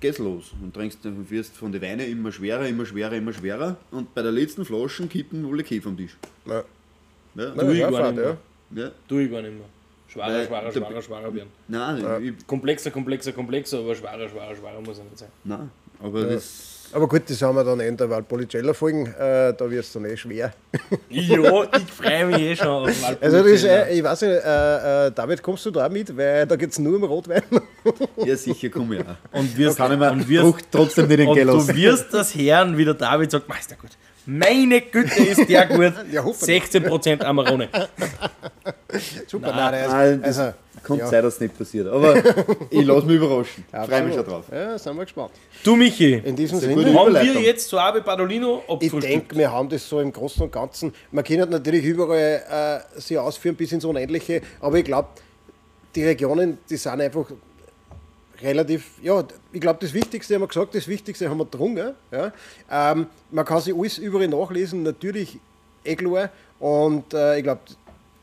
geht's 0.00 0.18
los. 0.18 0.52
Und 0.62 0.74
trinkst, 0.74 1.04
du 1.04 1.30
wirst 1.30 1.56
von 1.56 1.72
den 1.72 1.82
Weinen 1.82 2.08
immer 2.10 2.30
schwerer, 2.32 2.66
immer 2.68 2.84
schwerer, 2.86 3.12
immer 3.14 3.32
schwerer. 3.32 3.76
Und 3.90 4.14
bei 4.14 4.22
der 4.22 4.32
letzten 4.32 4.64
Flasche 4.64 5.06
kippen 5.06 5.46
wohl 5.46 5.62
Käfer 5.62 5.84
vom 5.84 5.96
Tisch. 5.96 6.16
Ja. 6.46 6.64
Ja, 7.34 7.50
Du, 7.50 7.70
ich 7.70 7.78
ja, 7.78 7.90
gar 7.90 8.00
Fahrt, 8.00 8.16
nicht 8.16 8.24
ja. 8.24 8.36
mehr. 8.70 8.84
ja. 8.84 8.90
Du, 9.08 9.18
ich 9.18 9.30
gar 9.30 9.42
nicht 9.42 9.54
mehr. 9.54 9.66
Schwerer, 10.08 10.28
der- 10.32 10.72
schwerer, 10.72 11.02
schwerer 11.02 11.34
werden. 11.34 11.48
Nein, 11.68 12.22
ich, 12.38 12.46
Komplexer, 12.46 12.90
komplexer, 12.90 13.32
komplexer, 13.32 13.78
aber 13.80 13.94
schwerer, 13.94 14.28
schwerer, 14.28 14.54
schwerer 14.56 14.80
muss 14.80 14.98
er 14.98 15.04
nicht 15.04 15.18
sein. 15.18 15.28
nein, 15.44 15.70
aber 16.00 16.24
das. 16.24 16.75
Aber 16.92 17.08
gut, 17.08 17.22
das 17.28 17.42
haben 17.42 17.56
wir 17.56 17.64
dann 17.64 17.80
in 17.80 17.96
der 17.96 18.08
Valpolicella 18.08 18.72
folgen, 18.72 19.06
äh, 19.06 19.52
da 19.54 19.70
wird 19.70 19.84
es 19.84 19.92
dann 19.92 20.04
eh 20.04 20.16
schwer. 20.16 20.52
Ja, 21.10 21.64
ich 21.64 21.90
freue 21.90 22.26
mich 22.26 22.38
eh 22.40 22.56
schon 22.56 22.66
auf 22.68 22.88
Also 23.20 23.38
das 23.38 23.46
ist, 23.46 23.64
Valpolicella. 23.64 23.82
äh, 23.86 23.98
ich 23.98 24.04
weiß 24.04 24.20
nicht, 24.22 24.30
äh, 24.32 25.06
äh, 25.06 25.10
David, 25.12 25.42
kommst 25.42 25.66
du 25.66 25.70
da 25.70 25.86
auch 25.86 25.90
mit? 25.90 26.16
Weil 26.16 26.46
da 26.46 26.56
geht 26.56 26.70
es 26.70 26.78
nur 26.78 26.96
um 26.96 27.04
Rotwein. 27.04 27.42
Ja, 28.24 28.36
sicher 28.36 28.68
komme 28.70 28.96
ich 28.96 29.00
auch. 29.02 29.38
Und 29.38 29.58
und 29.58 29.58
wirst, 29.58 29.78
Frucht 29.78 30.64
trotzdem 30.72 31.08
nicht 31.08 31.20
und 31.20 31.36
entgehen 31.36 31.46
du 31.48 31.68
wirst 31.76 32.12
das 32.12 32.34
hören, 32.34 32.76
wie 32.76 32.84
der 32.84 32.94
David 32.94 33.30
sagt, 33.30 33.48
Meister 33.48 33.76
gut. 33.76 33.90
Meine 34.24 34.80
Güte 34.80 35.22
ist 35.22 35.48
der 35.48 35.66
gut. 35.66 35.92
Ja, 36.10 36.24
hoffentlich. 36.24 36.64
16% 36.64 37.22
Amarone. 37.22 37.68
Super, 39.26 39.52
Nein, 39.52 39.56
nein, 39.56 39.88
Nein, 39.88 39.90
also, 39.90 40.20
das 40.22 40.38
also 40.38 40.56
kann 40.86 40.98
ja. 40.98 41.06
sein, 41.08 41.22
dass 41.22 41.34
es 41.34 41.40
nicht 41.40 41.58
passiert. 41.58 41.88
Aber 41.88 42.16
ich 42.70 42.84
lasse 42.84 43.06
mich 43.06 43.16
überraschen. 43.16 43.64
Ich 43.66 43.88
freue 43.88 44.02
mich 44.04 44.14
schon 44.14 44.24
drauf. 44.24 44.44
Ja, 44.52 44.78
sind 44.78 44.96
wir 44.96 45.04
gespannt. 45.04 45.32
Du, 45.64 45.74
Michi, 45.74 46.14
In 46.24 46.36
diesem 46.36 46.60
Sinne. 46.60 46.94
haben 46.94 47.12
wir 47.12 47.40
jetzt 47.42 47.68
zu 47.68 47.78
Abe 47.78 48.02
Padolino 48.02 48.62
Ich 48.80 48.92
denke, 48.92 49.36
wir 49.36 49.50
haben 49.50 49.68
das 49.68 49.88
so 49.88 50.00
im 50.00 50.12
Großen 50.12 50.42
und 50.42 50.52
Ganzen. 50.52 50.94
Man 51.10 51.24
kann 51.24 51.50
natürlich 51.50 51.84
überall 51.84 52.84
äh, 52.96 53.00
sie 53.00 53.18
ausführen 53.18 53.56
bis 53.56 53.72
ins 53.72 53.84
Unendliche, 53.84 54.42
aber 54.60 54.78
ich 54.78 54.84
glaube, 54.84 55.08
die 55.94 56.04
Regionen, 56.04 56.58
die 56.70 56.76
sind 56.76 57.00
einfach 57.00 57.26
relativ, 58.40 58.90
ja, 59.02 59.24
ich 59.52 59.60
glaube, 59.60 59.78
das 59.80 59.92
Wichtigste 59.94 60.34
haben 60.34 60.42
wir 60.42 60.48
gesagt, 60.48 60.74
das 60.74 60.86
Wichtigste 60.86 61.28
haben 61.28 61.38
wir 61.38 61.46
drungen. 61.46 61.94
Ja. 62.12 62.32
Ähm, 62.70 63.06
man 63.30 63.44
kann 63.44 63.60
sich 63.60 63.74
alles 63.74 63.98
überall 63.98 64.28
nachlesen, 64.28 64.82
natürlich 64.82 65.38
eh 65.84 65.96
klar. 65.96 66.30
Und 66.60 67.12
äh, 67.12 67.38
ich 67.38 67.42
glaube, 67.42 67.60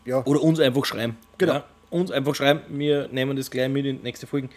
ja, 0.05 0.23
Oder 0.25 0.41
uns 0.41 0.59
einfach 0.59 0.85
schreiben. 0.85 1.17
Genau. 1.37 1.53
Ja, 1.53 1.65
uns 1.93 2.11
einfach 2.11 2.35
schreiben. 2.35 2.61
Wir 2.69 3.07
nehmen 3.09 3.37
das 3.37 3.49
gleich 3.49 3.69
mit 3.69 3.85
in 3.85 3.97
die 3.97 4.03
nächste 4.03 4.27
Folge. 4.27 4.49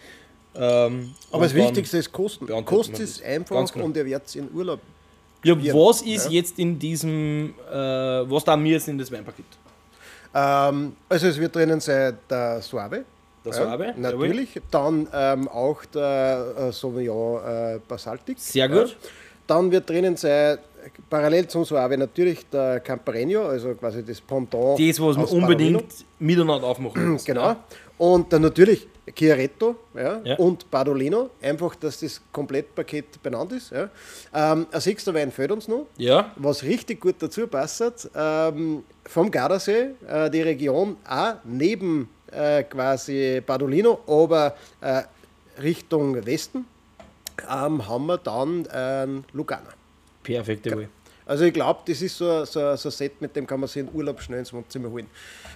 Ähm, 0.55 1.13
aber 1.31 1.43
das 1.43 1.53
Wichtigste 1.53 1.97
ist 1.97 2.11
Kosten. 2.11 2.45
es 2.51 3.17
das. 3.17 3.21
einfach 3.21 3.71
genau. 3.71 3.85
und 3.85 3.95
ihr 3.95 4.05
werdet 4.05 4.35
in 4.35 4.49
Urlaub. 4.53 4.79
Ja, 5.43 5.55
Ja. 5.55 5.73
was 5.73 6.01
ist 6.01 6.31
jetzt 6.31 6.57
in 6.57 6.79
diesem, 6.79 7.53
äh, 7.71 7.73
was 7.75 8.43
da 8.43 8.57
mir 8.57 8.73
jetzt 8.73 8.87
in 8.87 8.97
das 8.97 9.11
Weinpaket? 9.11 9.45
Ähm, 10.33 10.95
also 11.07 11.27
es 11.27 11.39
wird 11.39 11.55
drinnen 11.55 11.79
sein 11.79 12.17
der 12.29 12.61
Suave. 12.61 13.05
Der 13.45 13.53
Suave, 13.53 13.93
natürlich. 13.97 14.59
Dann 14.71 15.07
ähm, 15.13 15.47
auch 15.47 15.85
der 15.85 16.53
äh, 16.57 16.71
Sauvignon 16.71 17.41
äh, 17.45 17.79
Basaltic. 17.87 18.37
Sehr 18.39 18.67
gut. 18.67 18.97
Dann 19.45 19.71
wird 19.71 19.89
drinnen 19.89 20.17
sein, 20.17 20.57
parallel 21.09 21.47
zum 21.47 21.65
Suave, 21.65 21.97
natürlich 21.97 22.47
der 22.49 22.79
Camparegno, 22.79 23.43
also 23.47 23.73
quasi 23.75 24.03
das 24.03 24.21
Pendant. 24.21 24.79
Das, 24.79 24.99
was 24.99 25.17
aus 25.17 25.31
unbedingt 25.31 25.85
miteinander 26.19 26.67
aufmachen 26.67 27.13
müssen. 27.13 27.25
Genau. 27.25 27.41
Ja. 27.41 27.63
Und 27.97 28.31
dann 28.31 28.43
natürlich 28.43 28.87
Chiaretto 29.15 29.75
ja, 29.95 30.21
Ja. 30.23 30.35
und 30.37 30.69
Badolino, 30.69 31.29
einfach, 31.41 31.75
dass 31.75 31.99
das 31.99 32.21
Komplettpaket 32.31 33.21
benannt 33.23 33.51
ist. 33.53 33.71
Ja. 33.71 33.89
Ähm, 34.33 34.67
ein 34.71 34.81
sechster 34.81 35.13
Wein 35.13 35.31
fehlt 35.31 35.51
uns 35.51 35.67
noch. 35.67 35.87
Ja, 35.97 36.31
Was 36.35 36.63
richtig 36.63 37.01
gut 37.01 37.15
dazu 37.19 37.47
passt, 37.47 38.09
ähm, 38.15 38.83
vom 39.05 39.31
Gardasee, 39.31 39.89
äh, 40.07 40.29
die 40.29 40.41
Region 40.41 40.97
auch 41.07 41.35
neben 41.45 42.09
äh, 42.31 42.63
quasi 42.63 43.41
Badolino, 43.45 43.99
aber 44.05 44.55
äh, 44.81 45.03
Richtung 45.61 46.25
Westen, 46.25 46.65
ähm, 47.49 47.87
haben 47.87 48.05
wir 48.07 48.17
dann 48.17 48.65
äh, 48.65 49.07
Lugana. 49.33 49.69
Perfekt, 50.35 50.65
jawohl. 50.65 50.89
Also 51.29 51.43
ich 51.43 51.53
glaube, 51.53 51.81
das 51.85 52.01
ist 52.01 52.17
so, 52.17 52.45
so, 52.45 52.73
so 52.77 52.87
ein 52.87 52.91
Set, 52.91 53.21
mit 53.21 53.35
dem 53.35 53.45
kann 53.45 53.59
man 53.59 53.67
sich 53.67 53.81
in 53.81 53.89
Urlaub 53.93 54.21
schnell 54.21 54.39
ins 54.39 54.53
Wohnzimmer 54.53 54.89
holen. 54.89 55.07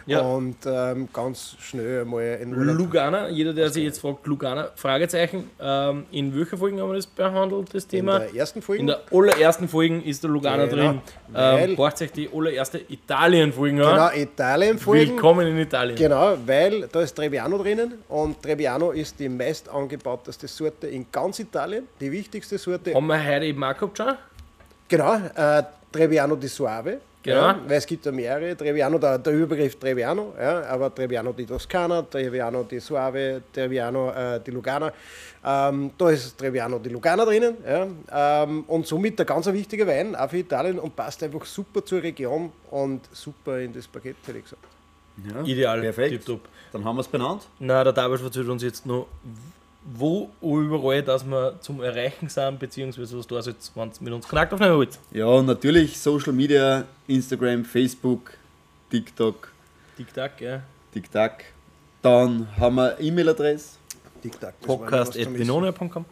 Ja. 0.06 0.20
Und 0.20 0.58
ähm, 0.66 1.08
ganz 1.14 1.56
schnell 1.62 2.04
mal 2.04 2.40
in 2.42 2.54
Urlaub. 2.54 2.78
Lugana, 2.78 3.30
jeder, 3.30 3.54
der 3.54 3.70
sich 3.70 3.86
jetzt 3.86 4.00
fragt, 4.02 4.28
Lugana, 4.28 4.72
Fragezeichen, 4.76 5.50
ähm, 5.62 6.06
in 6.12 6.36
welcher 6.36 6.58
Folge 6.58 6.82
haben 6.82 6.90
wir 6.90 6.96
das 6.96 7.08
behandelt, 7.08 7.74
das 7.74 7.86
in 7.86 7.90
Thema? 7.90 8.20
der 8.20 8.36
ersten 8.36 8.62
Folge. 8.62 8.82
In 8.82 8.88
der 8.88 9.00
allerersten 9.12 9.70
Folge 9.70 10.02
ist 10.02 10.22
der 10.22 10.30
Lugana 10.32 10.66
Genau, 10.66 10.88
drin. 10.90 11.02
Ähm, 11.34 11.78
Horcht 11.78 12.02
euch 12.02 12.12
die 12.12 12.30
allererste 12.34 12.82
Italien-Folge 12.90 13.88
an. 13.88 14.12
genau, 14.12 14.24
Italien 14.30 14.78
folgen. 14.78 15.12
Willkommen 15.12 15.48
in 15.48 15.58
Italien. 15.58 15.96
Genau, 15.96 16.36
weil 16.46 16.90
da 16.92 17.00
ist 17.00 17.14
Trebbiano 17.16 17.58
drinnen 17.58 17.94
und 18.10 18.42
Trebbiano 18.42 18.92
ist 18.92 19.18
die 19.18 19.30
meist 19.30 19.70
angebauteste 19.70 20.50
Sorte 20.50 20.88
in 20.88 21.06
ganz 21.10 21.40
Italien, 21.40 21.88
die 22.02 22.12
wichtigste 22.12 22.58
Sorte. 22.58 22.94
Haben 22.94 23.08
wir 23.08 23.24
heute 23.26 23.46
eben 23.46 23.64
auch 23.64 23.74
gehabt 23.74 23.98
schon? 23.98 24.14
Genau, 24.92 25.14
äh, 25.14 25.64
Trebbiano 25.90 26.36
di 26.36 26.50
Suave. 26.50 27.00
Genau. 27.24 27.38
Ja, 27.38 27.62
weil 27.66 27.78
es 27.78 27.86
gibt 27.86 28.06
ja 28.06 28.12
mehrere. 28.12 28.58
Trebbiano, 28.58 28.98
der, 28.98 29.20
der 29.20 29.32
Überbegriff 29.34 29.78
Trebbiano, 29.78 30.34
ja, 30.38 30.64
aber 30.66 30.94
Trebbiano 30.94 31.32
di 31.32 31.46
Toscana, 31.46 32.02
Trebbiano 32.02 32.64
di 32.64 32.78
Suave, 32.82 33.44
Trebbiano 33.54 34.12
äh, 34.12 34.42
di 34.42 34.52
Lugana. 34.52 34.92
Ähm, 35.46 35.92
da 35.98 36.10
ist 36.10 36.38
Trebbiano 36.38 36.78
di 36.80 36.90
Lugana 36.90 37.24
drinnen. 37.24 37.56
Ja, 37.66 37.88
ähm, 38.44 38.66
und 38.68 38.86
somit 38.86 39.18
ein 39.18 39.26
ganz 39.26 39.46
wichtiger 39.46 39.88
Wein, 39.88 40.14
auch 40.14 40.30
für 40.30 40.40
Italien 40.40 40.78
und 40.78 40.94
passt 40.94 41.24
einfach 41.24 41.46
super 41.46 41.86
zur 41.86 42.04
Region 42.04 42.52
und 42.70 43.08
super 43.14 43.60
in 43.60 43.72
das 43.72 43.88
Paket, 43.88 44.18
hätte 44.26 44.40
ich 44.40 44.44
gesagt. 44.44 44.66
Ja, 45.24 45.42
Ideal, 45.44 45.80
Perfekt. 45.80 46.12
tipptopp. 46.12 46.42
Dann 46.74 46.84
haben 46.84 46.98
wir 46.98 47.02
es 47.02 47.08
benannt. 47.08 47.48
Na, 47.60 47.82
der 47.84 47.94
David 47.94 48.22
erzählt 48.24 48.50
uns 48.50 48.62
jetzt 48.62 48.86
noch, 48.86 49.08
wo 49.84 50.30
überall, 50.42 51.02
dass 51.02 51.26
wir 51.26 51.60
zum 51.62 51.82
Erreichen 51.82 52.30
sind, 52.30 52.60
beziehungsweise 52.60 53.18
was 53.18 53.28
da 53.28 53.40
ist, 53.40 53.72
wenn 53.76 53.90
es 53.90 54.00
mit 54.02 54.14
uns 54.14 54.28
Kontakt 54.28 54.54
aufnehmen 54.54 54.76
wollt. 54.76 55.00
Ja, 55.12 55.42
natürlich 55.42 56.00
Social 56.00 56.34
Media, 56.34 56.86
Instagram, 57.08 57.66
Facebook, 57.66 58.34
TikTok, 58.90 59.52
Tic-Tac, 59.98 60.42
ja. 60.42 60.62
TikTok. 60.94 61.32
Dann 62.02 62.48
haben 62.58 62.76
wir 62.76 63.00
E-Mail-Adresse. 63.00 63.78
Essen. 64.24 64.54
Podcast.binonia.com 64.62 66.06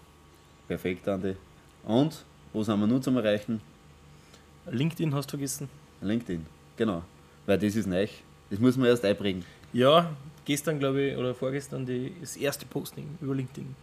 Perfekt, 0.67 1.07
Andi. 1.07 1.35
Und 1.83 2.23
wo 2.53 2.63
sind 2.63 2.79
wir 2.79 2.87
nun 2.87 3.01
zum 3.01 3.17
Erreichen? 3.17 3.61
LinkedIn 4.69 5.13
hast 5.13 5.27
du 5.27 5.31
vergessen. 5.31 5.69
LinkedIn. 6.01 6.45
Genau. 6.77 7.03
Weil 7.45 7.57
das 7.57 7.75
ist 7.75 7.87
neu. 7.87 8.07
Das 8.49 8.59
muss 8.59 8.77
man 8.77 8.87
erst 8.87 9.05
einbringen. 9.05 9.45
Ja, 9.73 10.11
gestern, 10.49 10.79
glaube 10.79 11.01
ich, 11.01 11.15
oder 11.17 11.35
vorgestern 11.35 11.85
die, 11.85 12.11
das 12.19 12.35
erste 12.35 12.65
Posting 12.65 13.05
über 13.21 13.35
LinkedIn. 13.35 13.75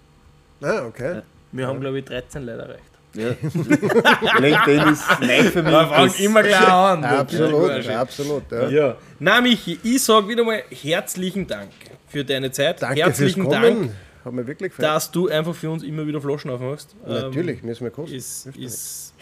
Ah, 0.61 0.85
okay. 0.85 1.23
Wir 1.53 1.67
haben, 1.69 1.81
glaube 1.81 2.01
ich, 2.01 2.05
13 2.05 2.45
Leute 2.45 2.63
erreicht. 2.63 2.83
Ja. 3.15 3.29
LinkedIn 4.41 4.89
ist 4.93 5.05
neu 5.21 5.43
für 5.45 5.63
mich. 5.63 5.73
Das- 5.73 6.21
immer 6.21 6.43
gleich 6.43 6.69
an. 6.69 7.05
Absolut, 7.05 7.69
Ja, 7.71 7.79
ja, 7.79 8.01
absolut. 8.01 8.43
Ja. 8.51 8.69
Ja. 8.69 8.97
Na, 9.21 9.41
Michi, 9.41 9.79
ich 9.83 10.03
sage 10.03 10.27
wieder 10.29 10.43
mal 10.45 10.63
herzlichen 10.71 11.47
Dank 11.47 11.71
für 12.09 12.25
deine 12.25 12.51
Zeit. 12.51 12.83
Danke 12.83 13.01
herzlichen 13.01 13.43
fürs 13.45 13.53
Dank, 13.55 13.65
Kommen. 13.77 13.91
Hat 14.25 14.33
mir 14.33 14.47
wirklich 14.47 14.71
gefallen. 14.73 14.93
dass 14.93 15.11
du 15.13 15.29
einfach 15.29 15.55
für 15.55 15.71
uns 15.71 15.85
immer 15.85 16.05
wieder 16.05 16.21
Flaschen 16.21 16.51
aufmachst. 16.51 16.97
Ähm, 17.07 17.13
Natürlich, 17.13 17.63
müssen 17.63 17.85
wir 17.85 17.91
kosten. 17.93 18.17
ist, 18.17 18.47
ist 18.59 19.15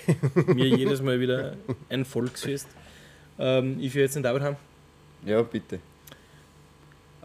mir 0.47 0.67
jedes 0.67 1.03
Mal 1.07 1.21
wieder 1.21 1.53
ein 1.91 2.07
Volksfest. 2.07 2.67
Ähm, 3.39 3.77
ich 3.81 3.95
will 3.95 4.03
jetzt 4.03 4.17
den 4.17 4.23
David 4.23 4.43
haben. 4.43 4.57
Ja, 5.27 5.43
bitte. 5.43 5.79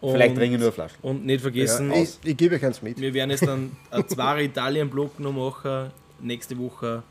Und, 0.01 0.13
Vielleicht 0.13 0.38
ich 0.38 0.49
nur 0.51 0.59
eine 0.59 0.71
Flasche. 0.71 0.95
Und 1.01 1.26
nicht 1.26 1.41
vergessen, 1.41 1.91
Ja, 1.91 2.01
ich, 2.01 2.17
ich 2.23 2.38
gebe 2.38 2.55
euch 2.55 2.65
eins 2.65 2.81
mit. 2.81 2.99
wir 2.99 3.13
werden 3.13 3.31
jetzt 3.31 3.45
dann 3.45 3.76
zwei 4.07 4.43
Italien-Block 4.43 5.19
noch 5.19 5.31
machen. 5.34 5.91
Nächste 6.21 6.57
Woche 6.57 7.03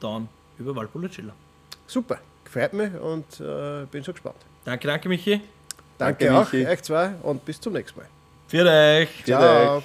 dann 0.00 0.28
über 0.58 0.74
Valpolicella. 0.74 1.32
Super, 1.86 2.18
gefällt 2.44 2.72
mich 2.72 2.92
und 2.94 3.40
äh, 3.40 3.84
bin 3.90 4.02
schon 4.04 4.14
gespannt. 4.14 4.36
Danke, 4.64 4.86
danke, 4.86 5.08
Michi. 5.08 5.40
Danke, 5.98 6.26
Danke, 6.26 6.36
auch, 6.36 6.52
Michi. 6.52 6.66
euch 6.66 6.82
zwei 6.82 7.10
und 7.22 7.44
bis 7.44 7.60
zum 7.60 7.72
nächsten 7.74 7.98
Mal. 8.00 8.08
Für 8.48 8.66
euch. 8.68 9.24
Ciao. 9.24 9.82